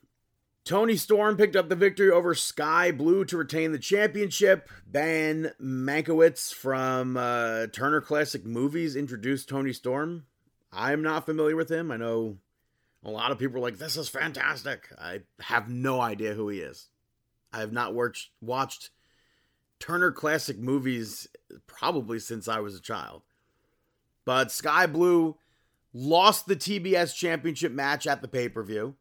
Toni 0.63 0.95
Storm 0.95 1.37
picked 1.37 1.55
up 1.55 1.69
the 1.69 1.75
victory 1.75 2.11
over 2.11 2.35
Skye 2.35 2.91
Blue 2.91 3.25
to 3.25 3.37
retain 3.37 3.71
the 3.71 3.79
championship. 3.79 4.69
Ben 4.85 5.53
Mankiewicz 5.59 6.53
from 6.53 7.17
uh, 7.17 7.67
Turner 7.67 8.01
Classic 8.01 8.45
Movies 8.45 8.95
introduced 8.95 9.49
Toni 9.49 9.73
Storm. 9.73 10.25
I'm 10.71 11.01
not 11.01 11.25
familiar 11.25 11.55
with 11.55 11.69
him. 11.69 11.91
I 11.91 11.97
know 11.97 12.37
a 13.03 13.11
lot 13.11 13.31
of 13.31 13.39
people 13.39 13.57
are 13.57 13.61
like, 13.61 13.77
this 13.77 13.97
is 13.97 14.09
fantastic. 14.09 14.87
I 14.97 15.21
have 15.39 15.69
no 15.69 15.99
idea 15.99 16.33
who 16.33 16.49
he 16.49 16.59
is. 16.59 16.89
I 17.51 17.59
have 17.59 17.73
not 17.73 17.93
watched, 17.93 18.29
watched 18.39 18.91
Turner 19.79 20.11
Classic 20.11 20.57
Movies 20.57 21.27
probably 21.67 22.19
since 22.19 22.47
I 22.47 22.59
was 22.59 22.75
a 22.75 22.81
child. 22.81 23.23
But 24.23 24.51
Skye 24.51 24.85
Blue 24.85 25.37
lost 25.93 26.45
the 26.45 26.55
TBS 26.55 27.15
championship 27.15 27.71
match 27.71 28.07
at 28.07 28.21
the 28.21 28.27
pay 28.27 28.47
per 28.47 28.63
view. 28.63 28.95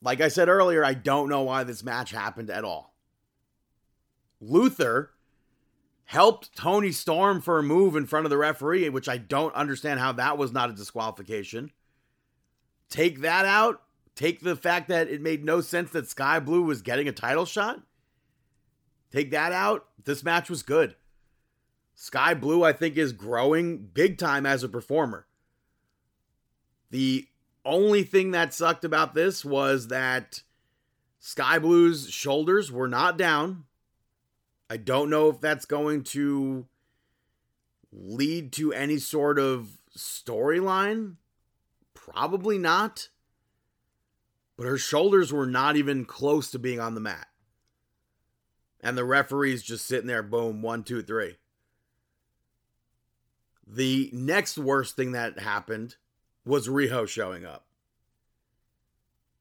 Like 0.00 0.20
I 0.20 0.28
said 0.28 0.48
earlier, 0.48 0.84
I 0.84 0.94
don't 0.94 1.30
know 1.30 1.42
why 1.42 1.64
this 1.64 1.82
match 1.82 2.10
happened 2.10 2.50
at 2.50 2.64
all. 2.64 2.94
Luther 4.40 5.13
helped 6.04 6.54
Toni 6.56 6.92
Storm 6.92 7.40
for 7.40 7.58
a 7.58 7.62
move 7.62 7.96
in 7.96 8.06
front 8.06 8.26
of 8.26 8.30
the 8.30 8.38
referee, 8.38 8.88
which 8.88 9.08
I 9.08 9.16
don't 9.16 9.54
understand 9.54 10.00
how 10.00 10.12
that 10.12 10.38
was 10.38 10.52
not 10.52 10.70
a 10.70 10.74
disqualification. 10.74 11.70
Take 12.90 13.20
that 13.20 13.46
out. 13.46 13.82
Take 14.14 14.40
the 14.40 14.54
fact 14.54 14.88
that 14.88 15.08
it 15.08 15.20
made 15.20 15.44
no 15.44 15.60
sense 15.60 15.90
that 15.90 16.08
Skye 16.08 16.40
Blue 16.40 16.62
was 16.62 16.82
getting 16.82 17.08
a 17.08 17.12
title 17.12 17.46
shot. 17.46 17.80
Take 19.10 19.30
that 19.30 19.52
out. 19.52 19.86
This 20.04 20.22
match 20.22 20.48
was 20.50 20.62
good. 20.62 20.94
Skye 21.94 22.34
Blue, 22.34 22.62
I 22.62 22.72
think, 22.72 22.96
is 22.96 23.12
growing 23.12 23.78
big 23.78 24.18
time 24.18 24.46
as 24.46 24.62
a 24.62 24.68
performer. 24.68 25.26
The 26.90 27.26
only 27.64 28.02
thing 28.02 28.32
that 28.32 28.54
sucked 28.54 28.84
about 28.84 29.14
this 29.14 29.44
was 29.44 29.88
that 29.88 30.42
Skye 31.18 31.58
Blue's 31.58 32.10
shoulders 32.10 32.70
were 32.70 32.88
not 32.88 33.16
down. 33.16 33.64
I 34.74 34.76
don't 34.76 35.08
know 35.08 35.28
if 35.28 35.40
that's 35.40 35.66
going 35.66 36.02
to 36.02 36.66
lead 37.92 38.50
to 38.54 38.72
any 38.72 38.98
sort 38.98 39.38
of 39.38 39.78
storyline. 39.96 41.14
Probably 41.94 42.58
not. 42.58 43.08
But 44.56 44.66
her 44.66 44.76
shoulders 44.76 45.32
were 45.32 45.46
not 45.46 45.76
even 45.76 46.04
close 46.04 46.50
to 46.50 46.58
being 46.58 46.80
on 46.80 46.96
the 46.96 47.00
mat. 47.00 47.28
And 48.80 48.98
the 48.98 49.04
referee's 49.04 49.62
just 49.62 49.86
sitting 49.86 50.08
there, 50.08 50.24
boom, 50.24 50.60
one, 50.60 50.82
two, 50.82 51.02
three. 51.02 51.36
The 53.64 54.10
next 54.12 54.58
worst 54.58 54.96
thing 54.96 55.12
that 55.12 55.38
happened 55.38 55.94
was 56.44 56.66
Riho 56.66 57.06
showing 57.06 57.46
up. 57.46 57.64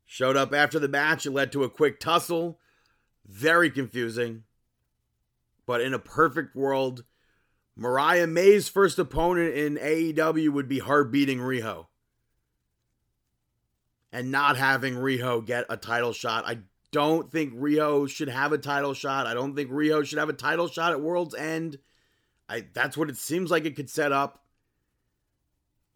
Showed 0.06 0.38
up 0.38 0.54
after 0.54 0.78
the 0.78 0.88
match. 0.88 1.26
It 1.26 1.32
led 1.32 1.52
to 1.54 1.64
a 1.64 1.72
quick 1.72 2.00
tussle. 2.00 2.60
Very 3.28 3.72
confusing. 3.72 4.44
But 5.66 5.82
in 5.82 5.94
a 5.94 6.00
perfect 6.00 6.56
world, 6.56 7.04
Mariah 7.76 8.28
May's 8.28 8.68
first 8.70 9.00
opponent 9.00 9.56
in 9.56 9.78
AEW 9.78 10.50
would 10.50 10.68
be 10.68 10.80
her 10.80 11.04
beating 11.04 11.40
Riho. 11.40 11.88
And 14.12 14.32
not 14.32 14.58
having 14.58 14.96
Riho 14.96 15.44
get 15.44 15.66
a 15.70 15.78
title 15.78 16.14
shot. 16.14 16.44
I 16.46 16.60
don't 16.92 17.32
think 17.32 17.54
Riho 17.56 18.08
should 18.08 18.30
have 18.30 18.52
a 18.52 18.58
title 18.60 18.94
shot. 18.94 19.26
I 19.26 19.34
don't 19.34 19.56
think 19.56 19.72
Riho 19.72 20.06
should 20.06 20.20
have 20.20 20.30
a 20.30 20.34
title 20.34 20.68
shot 20.68 20.92
at 20.92 21.02
World's 21.02 21.34
End. 21.34 21.80
I 22.48 22.66
that's 22.74 22.96
what 22.96 23.10
it 23.10 23.18
seems 23.18 23.50
like 23.50 23.66
it 23.66 23.76
could 23.76 23.90
set 23.90 24.12
up. 24.12 24.44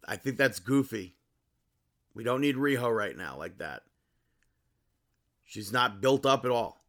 I 0.06 0.16
think 0.16 0.36
that's 0.36 0.58
goofy. 0.58 1.14
We 2.14 2.24
don't 2.24 2.40
need 2.40 2.56
Riho 2.56 2.94
right 2.94 3.16
now 3.16 3.38
like 3.38 3.58
that. 3.58 3.82
She's 5.44 5.72
not 5.72 6.00
built 6.00 6.26
up 6.26 6.44
at 6.44 6.50
all. 6.50 6.82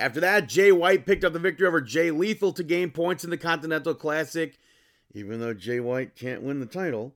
After 0.00 0.18
that, 0.20 0.48
Jay 0.48 0.72
White 0.72 1.04
picked 1.04 1.24
up 1.24 1.34
the 1.34 1.38
victory 1.38 1.66
over 1.66 1.82
Jay 1.82 2.10
Lethal 2.10 2.52
to 2.54 2.64
gain 2.64 2.90
points 2.90 3.22
in 3.22 3.28
the 3.28 3.36
Continental 3.36 3.94
Classic, 3.94 4.58
even 5.12 5.40
though 5.40 5.52
Jay 5.52 5.78
White 5.78 6.16
can't 6.16 6.42
win 6.42 6.58
the 6.58 6.64
title. 6.64 7.14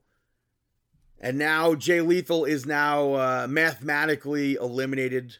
And 1.19 1.39
now 1.39 1.73
Jay 1.73 2.01
Lethal 2.01 2.45
is 2.45 2.67
now 2.67 3.13
uh, 3.15 3.47
mathematically 3.49 4.53
eliminated. 4.53 5.37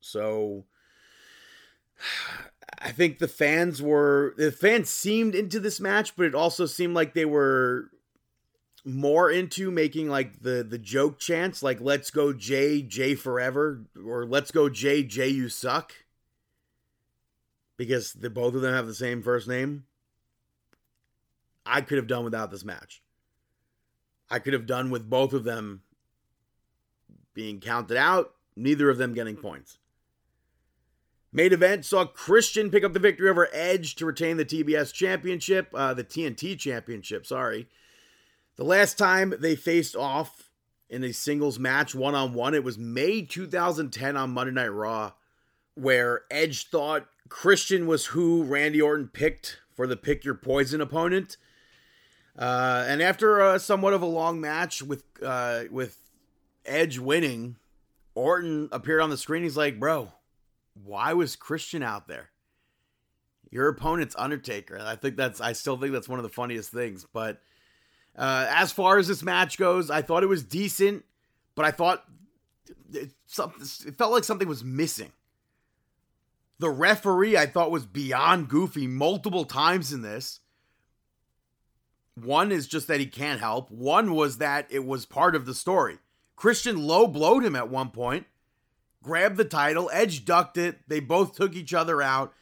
So 0.00 0.64
I 2.82 2.90
think 2.90 3.18
the 3.20 3.28
fans 3.28 3.80
were 3.80 4.34
the 4.36 4.50
fans 4.50 4.88
seemed 4.88 5.36
into 5.36 5.60
this 5.60 5.78
match, 5.78 6.16
but 6.16 6.26
it 6.26 6.34
also 6.34 6.66
seemed 6.66 6.94
like 6.94 7.14
they 7.14 7.24
were 7.24 7.90
more 8.84 9.30
into 9.30 9.70
making 9.70 10.08
like 10.08 10.42
the 10.42 10.66
the 10.68 10.78
joke 10.78 11.18
chants 11.18 11.62
like 11.62 11.78
let's 11.82 12.10
go 12.10 12.32
Jay 12.32 12.80
Jay 12.80 13.14
forever 13.14 13.84
or 14.06 14.24
let's 14.24 14.50
go 14.50 14.70
Jay 14.70 15.02
Jay 15.02 15.28
you 15.28 15.50
suck 15.50 15.92
because 17.80 18.12
the 18.12 18.28
both 18.28 18.54
of 18.54 18.60
them 18.60 18.74
have 18.74 18.86
the 18.86 18.92
same 18.92 19.22
first 19.22 19.48
name 19.48 19.84
I 21.64 21.80
could 21.80 21.96
have 21.96 22.06
done 22.06 22.24
without 22.24 22.50
this 22.50 22.62
match 22.62 23.00
I 24.28 24.38
could 24.38 24.52
have 24.52 24.66
done 24.66 24.90
with 24.90 25.08
both 25.08 25.32
of 25.32 25.44
them 25.44 25.80
being 27.32 27.58
counted 27.58 27.96
out 27.96 28.34
neither 28.54 28.90
of 28.90 28.98
them 28.98 29.14
getting 29.14 29.34
points 29.34 29.78
Main 31.32 31.54
event 31.54 31.86
saw 31.86 32.04
Christian 32.04 32.70
pick 32.70 32.84
up 32.84 32.92
the 32.92 32.98
victory 32.98 33.30
over 33.30 33.48
Edge 33.50 33.94
to 33.94 34.04
retain 34.04 34.36
the 34.36 34.44
TBS 34.44 34.92
championship, 34.92 35.68
uh, 35.72 35.94
the 35.94 36.02
TNT 36.02 36.58
championship, 36.58 37.24
sorry. 37.24 37.68
The 38.56 38.64
last 38.64 38.98
time 38.98 39.32
they 39.38 39.54
faced 39.54 39.94
off 39.94 40.50
in 40.88 41.04
a 41.04 41.12
singles 41.12 41.56
match 41.56 41.94
one 41.94 42.16
on 42.16 42.34
one, 42.34 42.52
it 42.52 42.64
was 42.64 42.78
May 42.78 43.22
2010 43.22 44.16
on 44.16 44.30
Monday 44.30 44.52
Night 44.52 44.72
Raw, 44.72 45.12
where 45.76 46.22
Edge 46.32 46.68
thought 46.68 47.06
Christian 47.30 47.86
was 47.86 48.06
who 48.06 48.42
Randy 48.42 48.82
Orton 48.82 49.08
picked 49.08 49.60
for 49.72 49.86
the 49.86 49.96
pick 49.96 50.24
your 50.24 50.34
poison 50.34 50.82
opponent. 50.82 51.38
Uh, 52.38 52.84
and 52.86 53.00
after 53.00 53.40
uh, 53.40 53.58
somewhat 53.58 53.94
of 53.94 54.02
a 54.02 54.06
long 54.06 54.40
match 54.40 54.82
with 54.82 55.04
uh, 55.24 55.62
with 55.70 55.98
Edge 56.66 56.98
winning, 56.98 57.56
Orton 58.14 58.68
appeared 58.72 59.00
on 59.00 59.08
the 59.10 59.16
screen. 59.16 59.42
He's 59.42 59.56
like, 59.56 59.80
"Bro, 59.80 60.12
why 60.74 61.14
was 61.14 61.36
Christian 61.36 61.82
out 61.82 62.08
there? 62.08 62.30
Your 63.50 63.68
opponent's 63.68 64.14
Undertaker." 64.18 64.78
I 64.78 64.96
think 64.96 65.16
that's 65.16 65.40
I 65.40 65.52
still 65.54 65.76
think 65.76 65.92
that's 65.92 66.08
one 66.08 66.18
of 66.18 66.24
the 66.24 66.28
funniest 66.28 66.70
things. 66.70 67.06
But 67.12 67.40
uh, 68.16 68.46
as 68.50 68.72
far 68.72 68.98
as 68.98 69.08
this 69.08 69.22
match 69.22 69.56
goes, 69.56 69.90
I 69.90 70.02
thought 70.02 70.22
it 70.22 70.28
was 70.28 70.42
decent, 70.42 71.04
but 71.54 71.64
I 71.64 71.70
thought 71.70 72.04
it, 72.92 73.12
it 73.38 73.96
felt 73.96 74.12
like 74.12 74.24
something 74.24 74.48
was 74.48 74.64
missing. 74.64 75.12
The 76.60 76.68
referee 76.68 77.38
I 77.38 77.46
thought 77.46 77.70
was 77.70 77.86
beyond 77.86 78.50
goofy 78.50 78.86
multiple 78.86 79.46
times 79.46 79.94
in 79.94 80.02
this. 80.02 80.40
One 82.14 82.52
is 82.52 82.66
just 82.66 82.86
that 82.88 83.00
he 83.00 83.06
can't 83.06 83.40
help. 83.40 83.70
One 83.70 84.12
was 84.12 84.36
that 84.38 84.66
it 84.68 84.84
was 84.84 85.06
part 85.06 85.34
of 85.34 85.46
the 85.46 85.54
story. 85.54 86.00
Christian 86.36 86.86
low 86.86 87.06
blowed 87.06 87.46
him 87.46 87.56
at 87.56 87.70
one 87.70 87.88
point, 87.88 88.26
grabbed 89.02 89.38
the 89.38 89.44
title, 89.46 89.88
Edge 89.90 90.26
ducked 90.26 90.58
it. 90.58 90.80
They 90.86 91.00
both 91.00 91.34
took 91.34 91.56
each 91.56 91.72
other 91.72 92.02
out. 92.02 92.34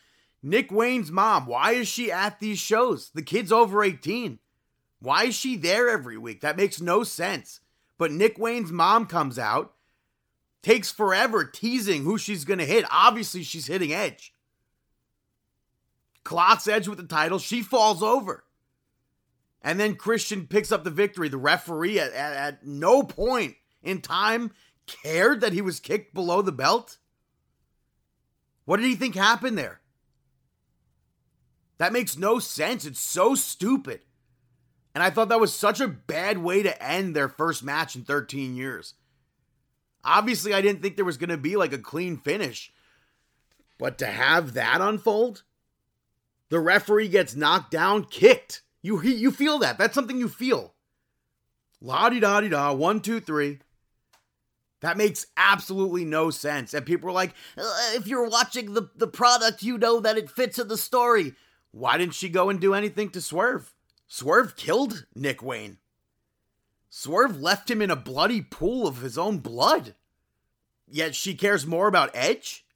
Nick 0.42 0.72
Wayne's 0.72 1.12
mom, 1.12 1.46
why 1.46 1.72
is 1.72 1.86
she 1.86 2.10
at 2.10 2.40
these 2.40 2.58
shows? 2.58 3.10
The 3.14 3.22
kid's 3.22 3.52
over 3.52 3.84
18. 3.84 4.40
Why 4.98 5.26
is 5.26 5.36
she 5.36 5.56
there 5.56 5.88
every 5.88 6.18
week? 6.18 6.40
That 6.40 6.56
makes 6.56 6.80
no 6.80 7.04
sense. 7.04 7.60
But 7.98 8.10
Nick 8.10 8.36
Wayne's 8.36 8.72
mom 8.72 9.06
comes 9.06 9.38
out, 9.38 9.74
takes 10.62 10.90
forever 10.90 11.44
teasing 11.44 12.04
who 12.04 12.18
she's 12.18 12.44
going 12.44 12.58
to 12.58 12.66
hit. 12.66 12.84
Obviously, 12.90 13.42
she's 13.42 13.66
hitting 13.66 13.92
Edge. 13.92 14.32
Clocks 16.24 16.68
Edge 16.68 16.88
with 16.88 16.98
the 16.98 17.04
title. 17.04 17.38
She 17.38 17.62
falls 17.62 18.02
over. 18.02 18.44
And 19.62 19.78
then 19.80 19.96
Christian 19.96 20.46
picks 20.46 20.70
up 20.70 20.84
the 20.84 20.90
victory. 20.90 21.28
The 21.28 21.36
referee 21.36 21.98
at, 21.98 22.12
at, 22.12 22.32
at 22.34 22.66
no 22.66 23.02
point 23.02 23.56
in 23.82 24.00
time 24.00 24.52
cared 24.86 25.40
that 25.40 25.52
he 25.52 25.60
was 25.60 25.80
kicked 25.80 26.14
below 26.14 26.42
the 26.42 26.52
belt. 26.52 26.98
What 28.64 28.78
did 28.78 28.86
he 28.86 28.94
think 28.94 29.14
happened 29.14 29.56
there? 29.56 29.80
That 31.78 31.92
makes 31.92 32.18
no 32.18 32.38
sense. 32.38 32.84
It's 32.84 33.00
so 33.00 33.34
stupid. 33.34 34.00
And 34.94 35.02
I 35.02 35.10
thought 35.10 35.28
that 35.28 35.40
was 35.40 35.54
such 35.54 35.80
a 35.80 35.88
bad 35.88 36.38
way 36.38 36.62
to 36.62 36.82
end 36.82 37.14
their 37.14 37.28
first 37.28 37.62
match 37.62 37.94
in 37.94 38.02
13 38.02 38.56
years. 38.56 38.94
Obviously, 40.04 40.54
I 40.54 40.60
didn't 40.60 40.82
think 40.82 40.96
there 40.96 41.04
was 41.04 41.16
going 41.16 41.30
to 41.30 41.36
be 41.36 41.56
like 41.56 41.72
a 41.72 41.78
clean 41.78 42.16
finish. 42.16 42.72
But 43.78 43.98
to 43.98 44.06
have 44.06 44.54
that 44.54 44.80
unfold, 44.80 45.42
the 46.48 46.60
referee 46.60 47.08
gets 47.08 47.36
knocked 47.36 47.70
down, 47.70 48.04
kicked. 48.04 48.62
You 48.82 49.00
you 49.02 49.30
feel 49.30 49.58
that. 49.58 49.78
That's 49.78 49.94
something 49.94 50.18
you 50.18 50.28
feel. 50.28 50.74
La 51.80 52.08
di 52.08 52.20
da 52.20 52.40
di 52.40 52.48
da, 52.48 52.72
one, 52.72 53.00
two, 53.00 53.20
three. 53.20 53.60
That 54.80 54.96
makes 54.96 55.26
absolutely 55.36 56.04
no 56.04 56.30
sense. 56.30 56.72
And 56.72 56.86
people 56.86 57.08
are 57.08 57.12
like, 57.12 57.34
if 57.56 58.06
you're 58.06 58.28
watching 58.28 58.74
the, 58.74 58.90
the 58.96 59.08
product, 59.08 59.62
you 59.62 59.76
know 59.76 59.98
that 60.00 60.16
it 60.16 60.30
fits 60.30 60.58
in 60.58 60.68
the 60.68 60.76
story. 60.76 61.34
Why 61.72 61.98
didn't 61.98 62.14
she 62.14 62.28
go 62.28 62.48
and 62.48 62.60
do 62.60 62.74
anything 62.74 63.10
to 63.10 63.20
swerve? 63.20 63.74
Swerve 64.06 64.56
killed 64.56 65.06
Nick 65.14 65.42
Wayne. 65.42 65.78
Swerve 67.00 67.40
left 67.40 67.70
him 67.70 67.80
in 67.80 67.92
a 67.92 67.96
bloody 67.96 68.42
pool 68.42 68.84
of 68.88 69.02
his 69.02 69.16
own 69.16 69.38
blood. 69.38 69.94
Yet 70.88 71.14
she 71.14 71.36
cares 71.36 71.64
more 71.64 71.86
about 71.86 72.10
Edge? 72.12 72.66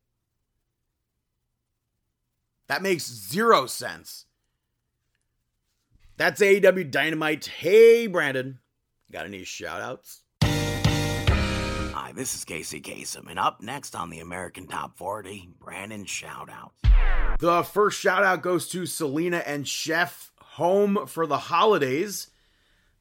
That 2.68 2.82
makes 2.82 3.12
zero 3.12 3.66
sense. 3.66 4.26
That's 6.18 6.40
AEW 6.40 6.88
Dynamite. 6.88 7.46
Hey, 7.46 8.06
Brandon. 8.06 8.60
Got 9.10 9.26
any 9.26 9.42
shout 9.42 9.80
outs? 9.80 10.22
Hi, 10.44 12.12
this 12.14 12.36
is 12.36 12.44
Casey 12.44 12.80
Kasem, 12.80 13.28
and 13.28 13.40
up 13.40 13.60
next 13.60 13.96
on 13.96 14.10
the 14.10 14.20
American 14.20 14.68
Top 14.68 14.96
40, 14.98 15.48
Brandon 15.58 16.04
Shoutouts. 16.04 17.38
The 17.40 17.64
first 17.64 17.98
shout 17.98 18.22
out 18.22 18.42
goes 18.42 18.68
to 18.68 18.86
Selena 18.86 19.38
and 19.38 19.66
Chef 19.66 20.30
Home 20.40 21.08
for 21.08 21.26
the 21.26 21.38
Holidays. 21.38 22.28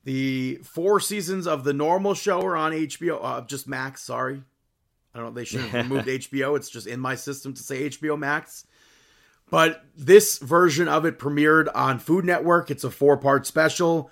The 0.04 0.56
four 0.64 1.00
seasons 1.00 1.46
of 1.46 1.64
the 1.64 1.74
normal 1.74 2.14
show 2.14 2.42
are 2.42 2.56
on 2.56 2.72
HBO, 2.72 3.20
uh, 3.22 3.42
just 3.42 3.68
Max, 3.68 4.02
sorry. 4.02 4.42
I 5.14 5.20
don't 5.20 5.28
know, 5.28 5.34
they 5.34 5.46
should 5.46 5.62
have 5.62 5.90
removed 5.90 6.08
HBO. 6.08 6.56
It's 6.56 6.70
just 6.70 6.88
in 6.88 7.00
my 7.00 7.16
system 7.16 7.54
to 7.54 7.62
say 7.62 7.90
HBO 7.90 8.18
Max. 8.18 8.66
But 9.50 9.84
this 9.98 10.40
version 10.40 10.88
of 10.88 11.06
it 11.06 11.20
premiered 11.20 11.68
on 11.76 12.00
Food 12.00 12.24
Network. 12.24 12.72
It's 12.72 12.86
a 12.86 12.90
four 12.90 13.18
part 13.18 13.46
special. 13.46 14.10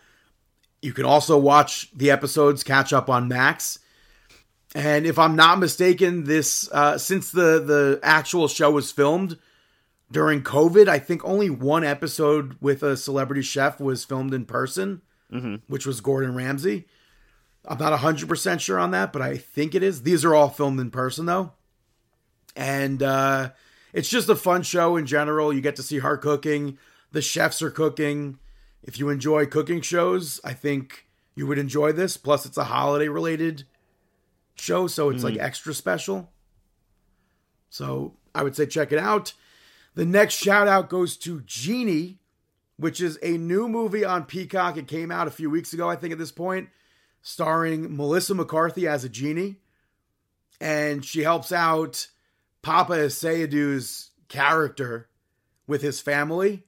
You 0.82 0.94
can 0.94 1.06
also 1.06 1.38
watch 1.38 1.90
the 1.96 2.12
episodes, 2.12 2.64
catch 2.64 2.94
up 2.94 3.10
on 3.10 3.28
Max. 3.28 3.80
And 4.76 5.06
if 5.06 5.18
I'm 5.18 5.36
not 5.36 5.58
mistaken, 5.58 6.26
this 6.26 6.70
uh, 6.72 6.98
since 6.98 7.32
the 7.32 7.60
the 7.60 8.00
actual 8.04 8.48
show 8.48 8.70
was 8.70 8.92
filmed 8.92 9.40
during 10.12 10.44
COVID, 10.44 10.88
I 10.88 11.00
think 11.00 11.24
only 11.24 11.50
one 11.50 11.84
episode 11.84 12.58
with 12.62 12.84
a 12.84 12.96
celebrity 12.98 13.42
chef 13.42 13.80
was 13.80 14.06
filmed 14.06 14.34
in 14.34 14.46
person, 14.46 15.02
which 15.68 15.86
was 15.86 16.02
Gordon 16.02 16.36
Ramsay. 16.36 16.88
I'm 17.66 17.78
not 17.78 17.98
100% 18.00 18.60
sure 18.60 18.80
on 18.80 18.92
that, 18.92 19.14
but 19.14 19.22
I 19.22 19.38
think 19.38 19.76
it 19.76 19.84
is. 19.84 20.04
These 20.04 20.26
are 20.26 20.34
all 20.34 20.50
filmed 20.50 20.80
in 20.80 20.92
person 20.92 21.26
though. 21.26 21.54
And 22.56 23.04
uh, 23.04 23.52
it's 23.94 24.10
just 24.10 24.30
a 24.30 24.36
fun 24.36 24.64
show 24.64 24.98
in 24.98 25.06
general. 25.06 25.54
You 25.54 25.62
get 25.62 25.76
to 25.76 25.84
see 25.84 26.00
her 26.00 26.18
cooking, 26.18 26.78
the 27.12 27.22
chefs 27.22 27.62
are 27.62 27.72
cooking. 27.72 28.40
If 28.84 28.98
you 28.98 29.10
enjoy 29.10 29.46
cooking 29.46 29.82
shows, 29.82 30.40
I 30.44 30.54
think 30.54 31.06
you 31.36 31.48
would 31.48 31.60
enjoy 31.60 31.92
this. 31.92 32.18
Plus, 32.18 32.46
it's 32.46 32.58
a 32.58 32.66
holiday 32.66 33.08
related 33.08 33.66
show, 34.56 34.88
so 34.88 35.10
it's 35.10 35.24
like 35.24 35.38
extra 35.38 35.74
special. 35.74 36.32
So 37.70 38.16
I 38.34 38.44
would 38.44 38.56
say 38.56 38.66
check 38.66 38.92
it 38.92 39.00
out. 39.00 39.34
The 39.96 40.06
next 40.06 40.36
shout 40.36 40.68
out 40.68 40.90
goes 40.90 41.18
to 41.18 41.42
Genie, 41.42 42.19
which 42.80 43.02
is 43.02 43.20
a 43.22 43.38
new 43.38 43.68
movie 43.68 44.06
on 44.06 44.24
Peacock. 44.24 44.78
It 44.78 44.88
came 44.88 45.12
out 45.12 45.28
a 45.28 45.32
few 45.32 45.50
weeks 45.50 45.74
ago, 45.74 45.90
I 45.90 45.98
think, 45.98 46.14
at 46.14 46.18
this 46.18 46.32
point, 46.32 46.70
starring 47.22 47.96
Melissa 47.96 48.34
McCarthy 48.34 48.88
as 48.88 49.04
a 49.04 49.10
genie. 49.10 49.58
And 50.62 51.04
she 51.04 51.24
helps 51.24 51.52
out 51.52 52.08
Paapa 52.64 53.06
Essiedu's 53.06 54.12
character 54.30 55.10
with 55.68 55.82
his 55.82 56.00
family. 56.00 56.64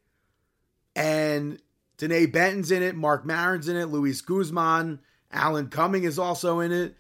And 0.97 1.61
Denée 1.97 2.29
Benton's 2.29 2.71
in 2.71 2.83
it, 2.83 2.95
Marc 2.95 3.25
Maron's 3.25 3.69
in 3.69 3.77
it, 3.77 3.85
Luis 3.85 4.19
Guzman, 4.19 4.99
Alan 5.31 5.69
Cumming 5.69 6.03
is 6.03 6.19
also 6.19 6.59
in 6.59 6.73
it. 6.73 6.95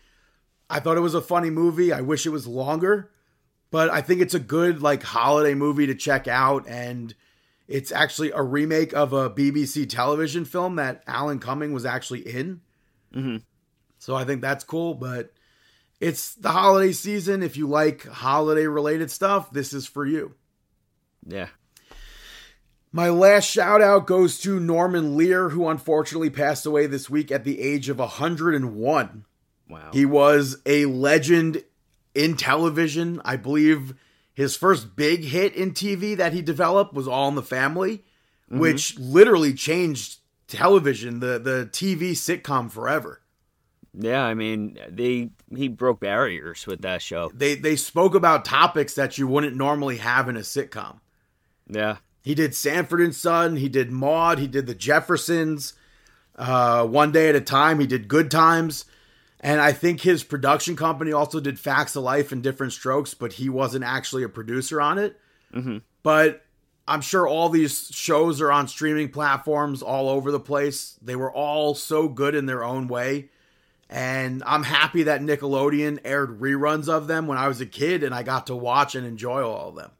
I 0.69 0.79
thought 0.79 0.95
it 0.95 1.01
was 1.01 1.15
a 1.15 1.21
funny 1.21 1.49
movie. 1.49 1.91
I 1.91 1.99
wish 1.99 2.25
it 2.25 2.29
was 2.29 2.47
longer, 2.47 3.11
but 3.71 3.89
I 3.89 3.99
think 3.99 4.21
it's 4.21 4.33
a 4.33 4.39
good 4.39 4.81
like 4.81 5.03
holiday 5.03 5.53
movie 5.53 5.87
to 5.87 5.95
check 5.95 6.29
out 6.29 6.65
and 6.65 7.13
it's 7.71 7.91
actually 7.91 8.31
a 8.31 8.41
remake 8.41 8.93
of 8.93 9.13
a 9.13 9.29
BBC 9.29 9.89
television 9.89 10.45
film 10.45 10.75
that 10.75 11.03
Alan 11.07 11.39
Cumming 11.39 11.71
was 11.73 11.85
actually 11.85 12.21
in. 12.21 12.61
Mm-hmm. 13.15 13.37
So 13.99 14.15
I 14.15 14.25
think 14.25 14.41
that's 14.41 14.63
cool, 14.63 14.93
but 14.93 15.31
it's 15.99 16.35
the 16.35 16.49
holiday 16.49 16.91
season. 16.91 17.43
If 17.43 17.55
you 17.55 17.67
like 17.67 18.05
holiday 18.05 18.67
related 18.67 19.09
stuff, 19.09 19.51
this 19.51 19.73
is 19.73 19.87
for 19.87 20.05
you. 20.05 20.35
Yeah. 21.25 21.47
My 22.91 23.09
last 23.09 23.45
shout 23.45 23.81
out 23.81 24.05
goes 24.05 24.39
to 24.41 24.59
Norman 24.59 25.15
Lear, 25.15 25.49
who 25.49 25.69
unfortunately 25.69 26.29
passed 26.29 26.65
away 26.65 26.87
this 26.87 27.09
week 27.09 27.31
at 27.31 27.45
the 27.45 27.61
age 27.61 27.87
of 27.87 27.99
101. 27.99 29.25
Wow. 29.69 29.89
He 29.93 30.03
was 30.05 30.57
a 30.65 30.87
legend 30.87 31.63
in 32.13 32.35
television. 32.35 33.21
I 33.23 33.37
believe 33.37 33.93
his 34.41 34.55
first 34.55 34.95
big 34.95 35.23
hit 35.23 35.53
in 35.55 35.71
TV 35.71 36.17
that 36.17 36.33
he 36.33 36.41
developed 36.41 36.93
was 36.93 37.07
All 37.07 37.29
in 37.29 37.35
the 37.35 37.43
Family, 37.43 38.03
which 38.49 38.97
literally 38.99 39.53
changed 39.53 40.17
television, 40.47 41.19
the 41.19 41.39
the 41.39 41.69
TV 41.71 42.11
sitcom 42.11 42.69
forever. 42.69 43.21
Yeah, 43.93 44.23
I 44.23 44.33
mean, 44.33 44.77
they 44.89 45.29
he 45.55 45.67
broke 45.67 45.99
barriers 45.99 46.65
with 46.65 46.81
that 46.81 47.01
show. 47.01 47.31
They 47.33 47.55
they 47.55 47.75
spoke 47.75 48.15
about 48.15 48.45
topics 48.45 48.95
that 48.95 49.17
you 49.17 49.27
wouldn't 49.27 49.55
normally 49.55 49.97
have 49.97 50.27
in 50.27 50.37
a 50.37 50.41
sitcom. 50.41 50.99
Yeah. 51.67 51.97
He 52.23 52.35
did 52.35 52.53
Sanford 52.55 53.01
and 53.01 53.15
Son. 53.15 53.55
He 53.55 53.67
did 53.67 53.91
Maude. 53.91 54.39
He 54.39 54.47
did 54.47 54.67
The 54.67 54.75
Jeffersons. 54.75 55.73
Uh, 56.35 56.85
one 56.85 57.11
day 57.11 57.29
at 57.29 57.35
a 57.35 57.41
time. 57.41 57.79
He 57.79 57.87
did 57.87 58.07
Good 58.07 58.31
Times, 58.31 58.85
and 59.41 59.59
I 59.59 59.71
think 59.71 60.01
his 60.01 60.23
production 60.23 60.75
company 60.75 61.11
also 61.11 61.39
did 61.39 61.59
Facts 61.59 61.95
of 61.95 62.03
Life 62.03 62.31
and 62.31 62.43
Diff'rent 62.43 62.73
Strokes, 62.73 63.15
but 63.15 63.33
he 63.33 63.49
wasn't 63.49 63.83
actually 63.83 64.21
a 64.21 64.29
producer 64.29 64.79
on 64.79 64.99
it. 64.99 65.19
Mm-hmm. 65.51 65.79
But 66.03 66.45
I'm 66.87 67.01
sure 67.01 67.27
all 67.27 67.49
these 67.49 67.89
shows 67.91 68.39
are 68.39 68.51
on 68.51 68.67
streaming 68.67 69.09
platforms 69.09 69.81
all 69.81 70.09
over 70.09 70.31
the 70.31 70.39
place. 70.39 70.97
They 71.01 71.15
were 71.15 71.33
all 71.33 71.73
so 71.73 72.07
good 72.07 72.35
in 72.35 72.45
their 72.45 72.63
own 72.63 72.87
way. 72.87 73.29
And 73.89 74.43
I'm 74.45 74.63
happy 74.63 75.03
that 75.03 75.21
Nickelodeon 75.21 75.99
aired 76.05 76.39
reruns 76.39 76.87
of 76.87 77.07
them 77.07 77.25
when 77.25 77.39
I 77.39 77.47
was 77.47 77.59
a 77.61 77.65
kid 77.65 78.03
and 78.03 78.13
I 78.13 78.21
got 78.21 78.47
to 78.47 78.55
watch 78.55 78.93
and 78.93 79.07
enjoy 79.07 79.43
all 79.43 79.69
of 79.69 79.75
them. 79.75 79.91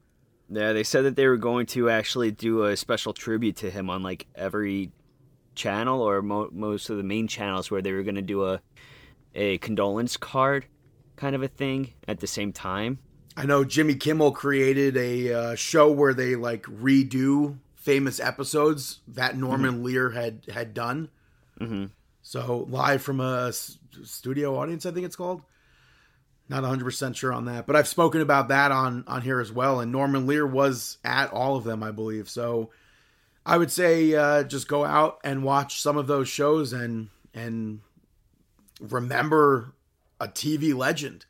Yeah, 0.49 0.73
they 0.73 0.84
said 0.84 1.05
that 1.05 1.15
they 1.15 1.27
were 1.27 1.38
going 1.38 1.65
to 1.68 1.89
actually 1.89 2.31
do 2.31 2.65
a 2.65 2.77
special 2.77 3.13
tribute 3.13 3.57
to 3.57 3.72
him 3.72 3.89
on 3.89 4.03
like 4.03 4.27
every 4.35 4.91
channel 5.55 6.01
or 6.01 6.22
mo- 6.22 6.49
most 6.51 6.89
of 6.89 6.97
the 6.97 7.03
main 7.03 7.27
channels 7.27 7.72
where 7.72 7.81
they 7.81 7.91
were 7.91 8.03
going 8.03 8.15
to 8.15 8.22
do 8.22 8.45
a 8.45 8.61
a 9.36 9.58
condolence 9.60 10.18
card 10.18 10.66
kind 11.16 11.36
of 11.36 11.44
a 11.44 11.48
thing 11.48 11.94
at 12.08 12.20
the 12.20 12.28
same 12.28 12.52
time. 12.52 12.99
I 13.38 13.45
know 13.45 13.64
Jimmy 13.64 13.95
Kimmel 13.95 14.32
created 14.32 14.98
a 14.98 15.34
uh, 15.34 15.56
show 15.56 15.91
where 15.91 16.14
they 16.14 16.36
like 16.36 16.64
redo 16.64 17.58
famous 17.76 18.20
episodes 18.20 18.99
that 19.08 19.38
Norman 19.38 19.84
Lear 19.84 20.10
had 20.10 20.41
had 20.52 20.74
done. 20.74 21.10
Mm-hmm. 21.60 21.86
So 22.24 22.66
live 22.70 23.02
from 23.02 23.20
a 23.20 23.48
s- 23.49 23.78
studio 24.03 24.58
audience, 24.58 24.86
I 24.86 24.91
think 24.91 25.06
it's 25.06 25.16
called. 25.16 25.41
Not 26.49 26.64
100 26.64 26.84
percent 26.84 27.16
sure 27.16 27.32
on 27.32 27.45
that, 27.45 27.66
but 27.66 27.76
I've 27.76 27.88
spoken 27.88 28.20
about 28.20 28.49
that 28.49 28.72
on 28.72 29.06
on 29.08 29.22
here 29.22 29.40
as 29.40 29.52
well. 29.52 29.80
And 29.80 29.91
Norman 29.91 30.28
Lear 30.28 30.45
was 30.45 30.98
at 31.06 31.32
all 31.32 31.56
of 31.56 31.64
them, 31.64 31.82
I 31.82 31.91
believe. 31.91 32.30
So 32.30 32.72
I 33.45 33.58
would 33.58 33.72
say 33.72 34.14
uh, 34.14 34.44
just 34.44 34.68
go 34.68 34.84
out 34.84 35.20
and 35.24 35.44
watch 35.44 35.82
some 35.82 35.98
of 35.98 36.08
those 36.08 36.28
shows 36.28 36.74
and 36.74 37.10
and 37.34 37.80
remember 38.82 39.74
a 40.20 40.28
TV 40.28 40.76
legend. 40.76 41.26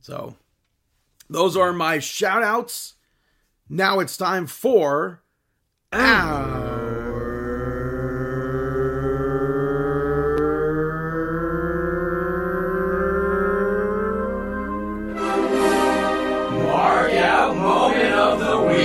So 0.00 0.36
those 1.28 1.56
are 1.56 1.72
my 1.72 1.98
shout 1.98 2.42
outs. 2.42 2.94
Now 3.68 4.00
it's 4.00 4.16
time 4.16 4.46
for 4.46 5.22
our 5.92 6.70
Mark 16.52 17.12
out 17.12 17.56
moment 17.56 18.14
of 18.14 18.38
the 18.40 18.60
week. 18.62 18.76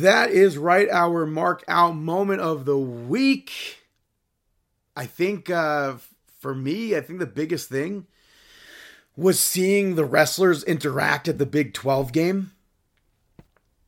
That 0.00 0.30
is 0.30 0.58
right, 0.58 0.88
our 0.90 1.26
mark 1.26 1.64
out 1.68 1.96
moment 1.96 2.40
of 2.40 2.64
the 2.64 2.78
week. 2.78 3.77
I 4.98 5.06
think 5.06 5.48
uh, 5.48 5.94
for 6.40 6.56
me, 6.56 6.96
I 6.96 7.00
think 7.00 7.20
the 7.20 7.26
biggest 7.26 7.68
thing 7.68 8.08
was 9.16 9.38
seeing 9.38 9.94
the 9.94 10.04
wrestlers 10.04 10.64
interact 10.64 11.28
at 11.28 11.38
the 11.38 11.46
Big 11.46 11.72
12 11.72 12.12
game. 12.12 12.50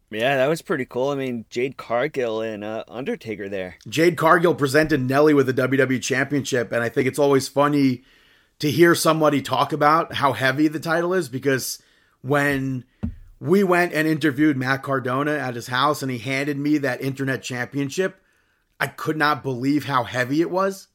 Yeah, 0.09 0.37
that 0.37 0.47
was 0.47 0.63
pretty 0.63 0.85
cool. 0.85 1.09
I 1.09 1.17
mean, 1.17 1.47
Jade 1.51 1.77
Cargill 1.77 2.41
and 2.41 2.63
uh, 2.63 2.85
Undertaker 2.87 3.49
there. 3.49 3.77
Jade 3.89 4.17
Cargill 4.17 4.55
presented 4.55 5.01
Nelly 5.01 5.35
with 5.35 5.47
the 5.47 5.69
WWE 5.69 6.01
Championship, 6.01 6.71
and 6.71 6.81
I 6.81 6.89
think 6.89 7.09
it's 7.09 7.19
always 7.19 7.49
funny 7.49 8.05
to 8.61 8.71
hear 8.71 8.95
somebody 8.95 9.43
talk 9.43 9.73
about 9.73 10.15
how 10.15 10.33
heavy 10.33 10.69
the 10.69 10.79
title 10.79 11.13
is 11.13 11.29
because 11.29 11.83
when 12.23 12.85
we 13.41 13.65
went 13.65 13.93
and 13.95 14.07
interviewed 14.07 14.57
Matt 14.57 14.85
Cardona 14.85 15.33
at 15.33 15.57
his 15.57 15.67
house 15.67 16.03
and 16.03 16.11
he 16.13 16.19
handed 16.19 16.57
me 16.57 16.79
that 16.79 17.03
internet 17.03 17.43
championship, 17.43 18.23
I 18.79 18.87
could 18.87 19.17
not 19.17 19.43
believe 19.43 19.87
how 19.87 20.05
heavy 20.05 20.41
it 20.41 20.53
was. 20.53 20.87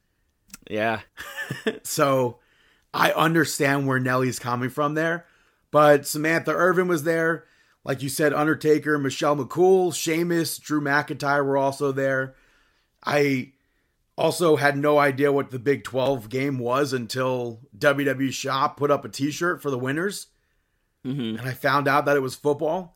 Yeah, 0.70 1.02
So 1.84 2.40
I 2.94 3.12
understand 3.12 3.88
where 3.88 4.00
Nelly's 4.00 4.40
coming 4.40 4.70
from 4.70 4.94
there. 4.96 5.26
But 5.72 6.08
Samantha 6.08 6.52
Irvin 6.52 6.88
was 6.88 7.04
there. 7.04 7.46
Like 7.84 8.02
you 8.02 8.10
said, 8.10 8.34
Undertaker, 8.34 8.98
Michelle 8.98 9.36
McCool, 9.36 9.94
Sheamus, 9.94 10.58
Drew 10.58 10.82
McIntyre 10.82 11.46
were 11.46 11.58
also 11.58 11.92
there. 11.92 12.34
I 13.06 13.52
also 14.18 14.56
had 14.56 14.78
no 14.78 14.98
idea 14.98 15.32
what 15.32 15.52
the 15.52 15.60
Big 15.60 15.84
12 15.84 16.30
game 16.30 16.58
was 16.58 16.94
until 16.94 17.60
WWE 17.78 18.32
Shop 18.32 18.78
put 18.78 18.90
up 18.90 19.06
a 19.06 19.10
t 19.10 19.30
shirt 19.30 19.62
for 19.62 19.70
the 19.70 19.78
winners. 19.78 20.28
Mhm. 21.06 21.38
And 21.38 21.48
I 21.48 21.54
found 21.54 21.88
out 21.88 22.06
that 22.06 22.18
it 22.18 22.22
was 22.22 22.36
football. 22.36 22.95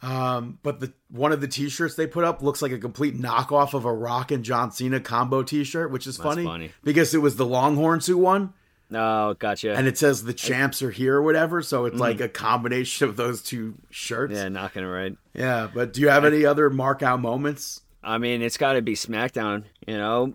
Um, 0.00 0.58
but 0.62 0.78
the 0.80 0.92
one 1.10 1.32
of 1.32 1.40
the 1.40 1.48
t-shirts 1.48 1.96
they 1.96 2.06
put 2.06 2.22
up 2.24 2.42
looks 2.42 2.62
like 2.62 2.70
a 2.72 2.78
complete 2.78 3.18
knockoff 3.18 3.74
of 3.74 3.84
a 3.84 3.92
Rock 3.92 4.30
and 4.30 4.44
John 4.44 4.70
Cena 4.70 5.00
combo 5.00 5.42
t-shirt, 5.42 5.90
which 5.90 6.06
is 6.06 6.16
funny, 6.16 6.44
funny. 6.44 6.70
because 6.84 7.14
it 7.14 7.18
was 7.18 7.36
the 7.36 7.46
Longhorns 7.46 8.06
who 8.06 8.16
won 8.16 8.52
no, 8.90 9.34
gotcha. 9.38 9.74
and 9.74 9.86
it 9.86 9.98
says 9.98 10.24
the 10.24 10.32
champs 10.32 10.82
are 10.82 10.90
here 10.90 11.16
or 11.16 11.22
whatever. 11.22 11.62
So 11.62 11.84
it's 11.84 11.98
like 11.98 12.20
a 12.20 12.28
combination 12.28 13.08
of 13.08 13.16
those 13.16 13.42
two 13.42 13.74
shirts. 13.90 14.34
yeah, 14.34 14.48
not 14.48 14.72
gonna 14.72 14.88
right. 14.88 15.16
Yeah, 15.34 15.68
But 15.72 15.92
do 15.92 16.00
you 16.00 16.08
have 16.08 16.24
any 16.24 16.44
other 16.44 16.70
mark 16.70 17.02
out 17.02 17.20
moments? 17.20 17.82
I 18.02 18.18
mean, 18.18 18.42
it's 18.42 18.56
got 18.56 18.72
to 18.74 18.82
be 18.82 18.94
SmackDown. 18.94 19.64
You 19.86 19.98
know, 19.98 20.34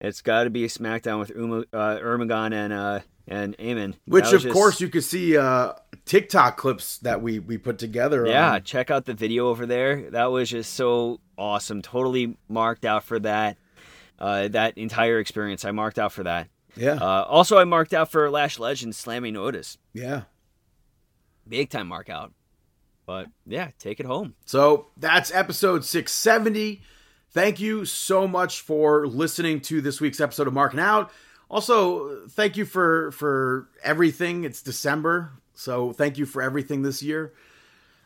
it's 0.00 0.20
got 0.20 0.44
to 0.44 0.50
be 0.50 0.66
SmackDown 0.66 1.18
with 1.20 1.30
Uma, 1.30 1.64
uh, 1.72 1.98
Ermagon 1.98 2.52
and 2.52 2.72
uh, 2.72 3.00
and 3.28 3.56
Eamon. 3.58 3.94
Which 4.06 4.32
of 4.32 4.42
just- 4.42 4.52
course 4.52 4.80
you 4.80 4.88
could 4.88 5.04
see 5.04 5.36
uh 5.36 5.72
TikTok 6.04 6.56
clips 6.56 6.98
that 6.98 7.22
we 7.22 7.38
we 7.38 7.58
put 7.58 7.78
together. 7.78 8.26
Yeah, 8.26 8.54
on- 8.54 8.62
check 8.64 8.90
out 8.90 9.04
the 9.04 9.14
video 9.14 9.48
over 9.48 9.66
there. 9.66 10.10
That 10.10 10.26
was 10.32 10.50
just 10.50 10.74
so 10.74 11.20
awesome. 11.38 11.82
Totally 11.82 12.36
marked 12.48 12.84
out 12.84 13.04
for 13.04 13.18
that. 13.20 13.56
Uh, 14.18 14.48
that 14.48 14.76
entire 14.76 15.18
experience, 15.18 15.64
I 15.64 15.70
marked 15.70 15.98
out 15.98 16.12
for 16.12 16.24
that. 16.24 16.48
yeah, 16.76 16.92
Uh, 17.00 17.24
also, 17.26 17.56
I 17.58 17.64
marked 17.64 17.94
out 17.94 18.10
for 18.12 18.28
Lash 18.30 18.58
Legends 18.58 18.98
slamming 18.98 19.34
Otis. 19.36 19.78
yeah. 19.94 20.22
Big 21.48 21.70
time 21.70 21.88
mark 21.88 22.08
out. 22.10 22.32
But 23.06 23.26
yeah, 23.46 23.70
take 23.78 23.98
it 23.98 24.06
home. 24.06 24.34
So 24.44 24.88
that's 24.96 25.32
episode 25.34 25.84
670. 25.84 26.82
Thank 27.32 27.60
you 27.60 27.84
so 27.84 28.28
much 28.28 28.60
for 28.60 29.06
listening 29.06 29.60
to 29.62 29.80
this 29.80 30.00
week's 30.00 30.20
episode 30.20 30.46
of 30.46 30.52
Marking 30.52 30.80
Out. 30.80 31.10
Also, 31.50 32.26
thank 32.28 32.56
you 32.56 32.64
for 32.64 33.10
for 33.12 33.68
everything. 33.82 34.44
It's 34.44 34.62
December, 34.62 35.32
so 35.54 35.92
thank 35.92 36.16
you 36.16 36.24
for 36.24 36.40
everything 36.40 36.82
this 36.82 37.02
year. 37.02 37.32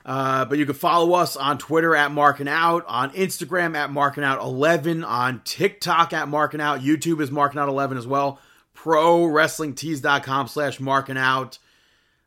Uh, 0.06 0.44
but 0.44 0.58
you 0.58 0.66
can 0.66 0.74
follow 0.74 1.14
us 1.14 1.36
on 1.36 1.56
Twitter 1.56 1.94
at 1.94 2.10
Marking 2.10 2.48
Out, 2.48 2.84
on 2.86 3.10
Instagram 3.12 3.74
at 3.74 3.90
Marking 3.90 4.22
Out 4.22 4.40
11, 4.42 5.02
on 5.02 5.40
TikTok 5.44 6.12
at 6.12 6.28
Marking 6.28 6.60
Out, 6.60 6.80
YouTube 6.80 7.20
is 7.22 7.30
Marking 7.30 7.58
Out 7.58 7.70
11 7.70 7.96
as 7.96 8.06
well. 8.06 8.38
ProWrestlingTees.com 8.76 10.48
slash 10.48 10.78
Marking 10.78 11.16
Out 11.16 11.58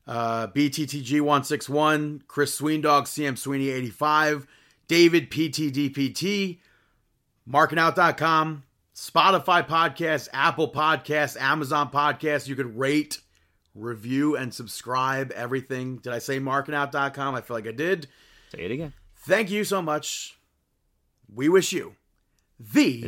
uh, 0.07 0.47
BTTG161, 0.47 2.21
Chris 2.27 2.59
Sweendog, 2.59 3.03
CM 3.03 3.37
Sweeney 3.37 3.69
85, 3.69 4.47
David 4.87 5.29
PTDPT, 5.29 6.59
markingout.com, 7.49 8.63
Spotify 8.97 9.63
podcast, 9.67 10.27
Apple 10.33 10.71
podcast, 10.71 11.39
Amazon 11.39 11.91
podcast. 11.91 12.47
You 12.47 12.55
could 12.55 12.79
rate, 12.79 13.19
review, 13.75 14.35
and 14.35 14.51
subscribe 14.51 15.31
everything. 15.33 15.97
Did 15.97 16.13
I 16.13 16.17
say 16.17 16.39
markingout.com? 16.39 17.35
I 17.35 17.41
feel 17.41 17.55
like 17.55 17.67
I 17.67 17.73
did. 17.73 18.07
Say 18.55 18.63
it 18.63 18.71
again. 18.71 18.93
Thank 19.17 19.51
you 19.51 19.63
so 19.65 19.83
much. 19.83 20.39
We 21.31 21.47
wish 21.47 21.71
you 21.73 21.95
the 22.59 23.01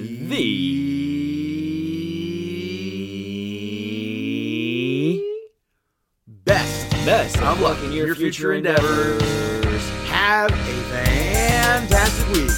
The 6.28 6.28
best 6.28 6.92
best 7.04 7.42
of 7.42 7.60
luck 7.62 7.82
in 7.84 7.94
your, 7.94 8.06
your 8.08 8.16
future, 8.16 8.52
future 8.52 8.54
endeavors. 8.54 9.24
endeavors. 9.24 9.90
Have 10.10 10.52
a 10.52 10.84
fantastic 10.92 12.28
week. 12.36 12.49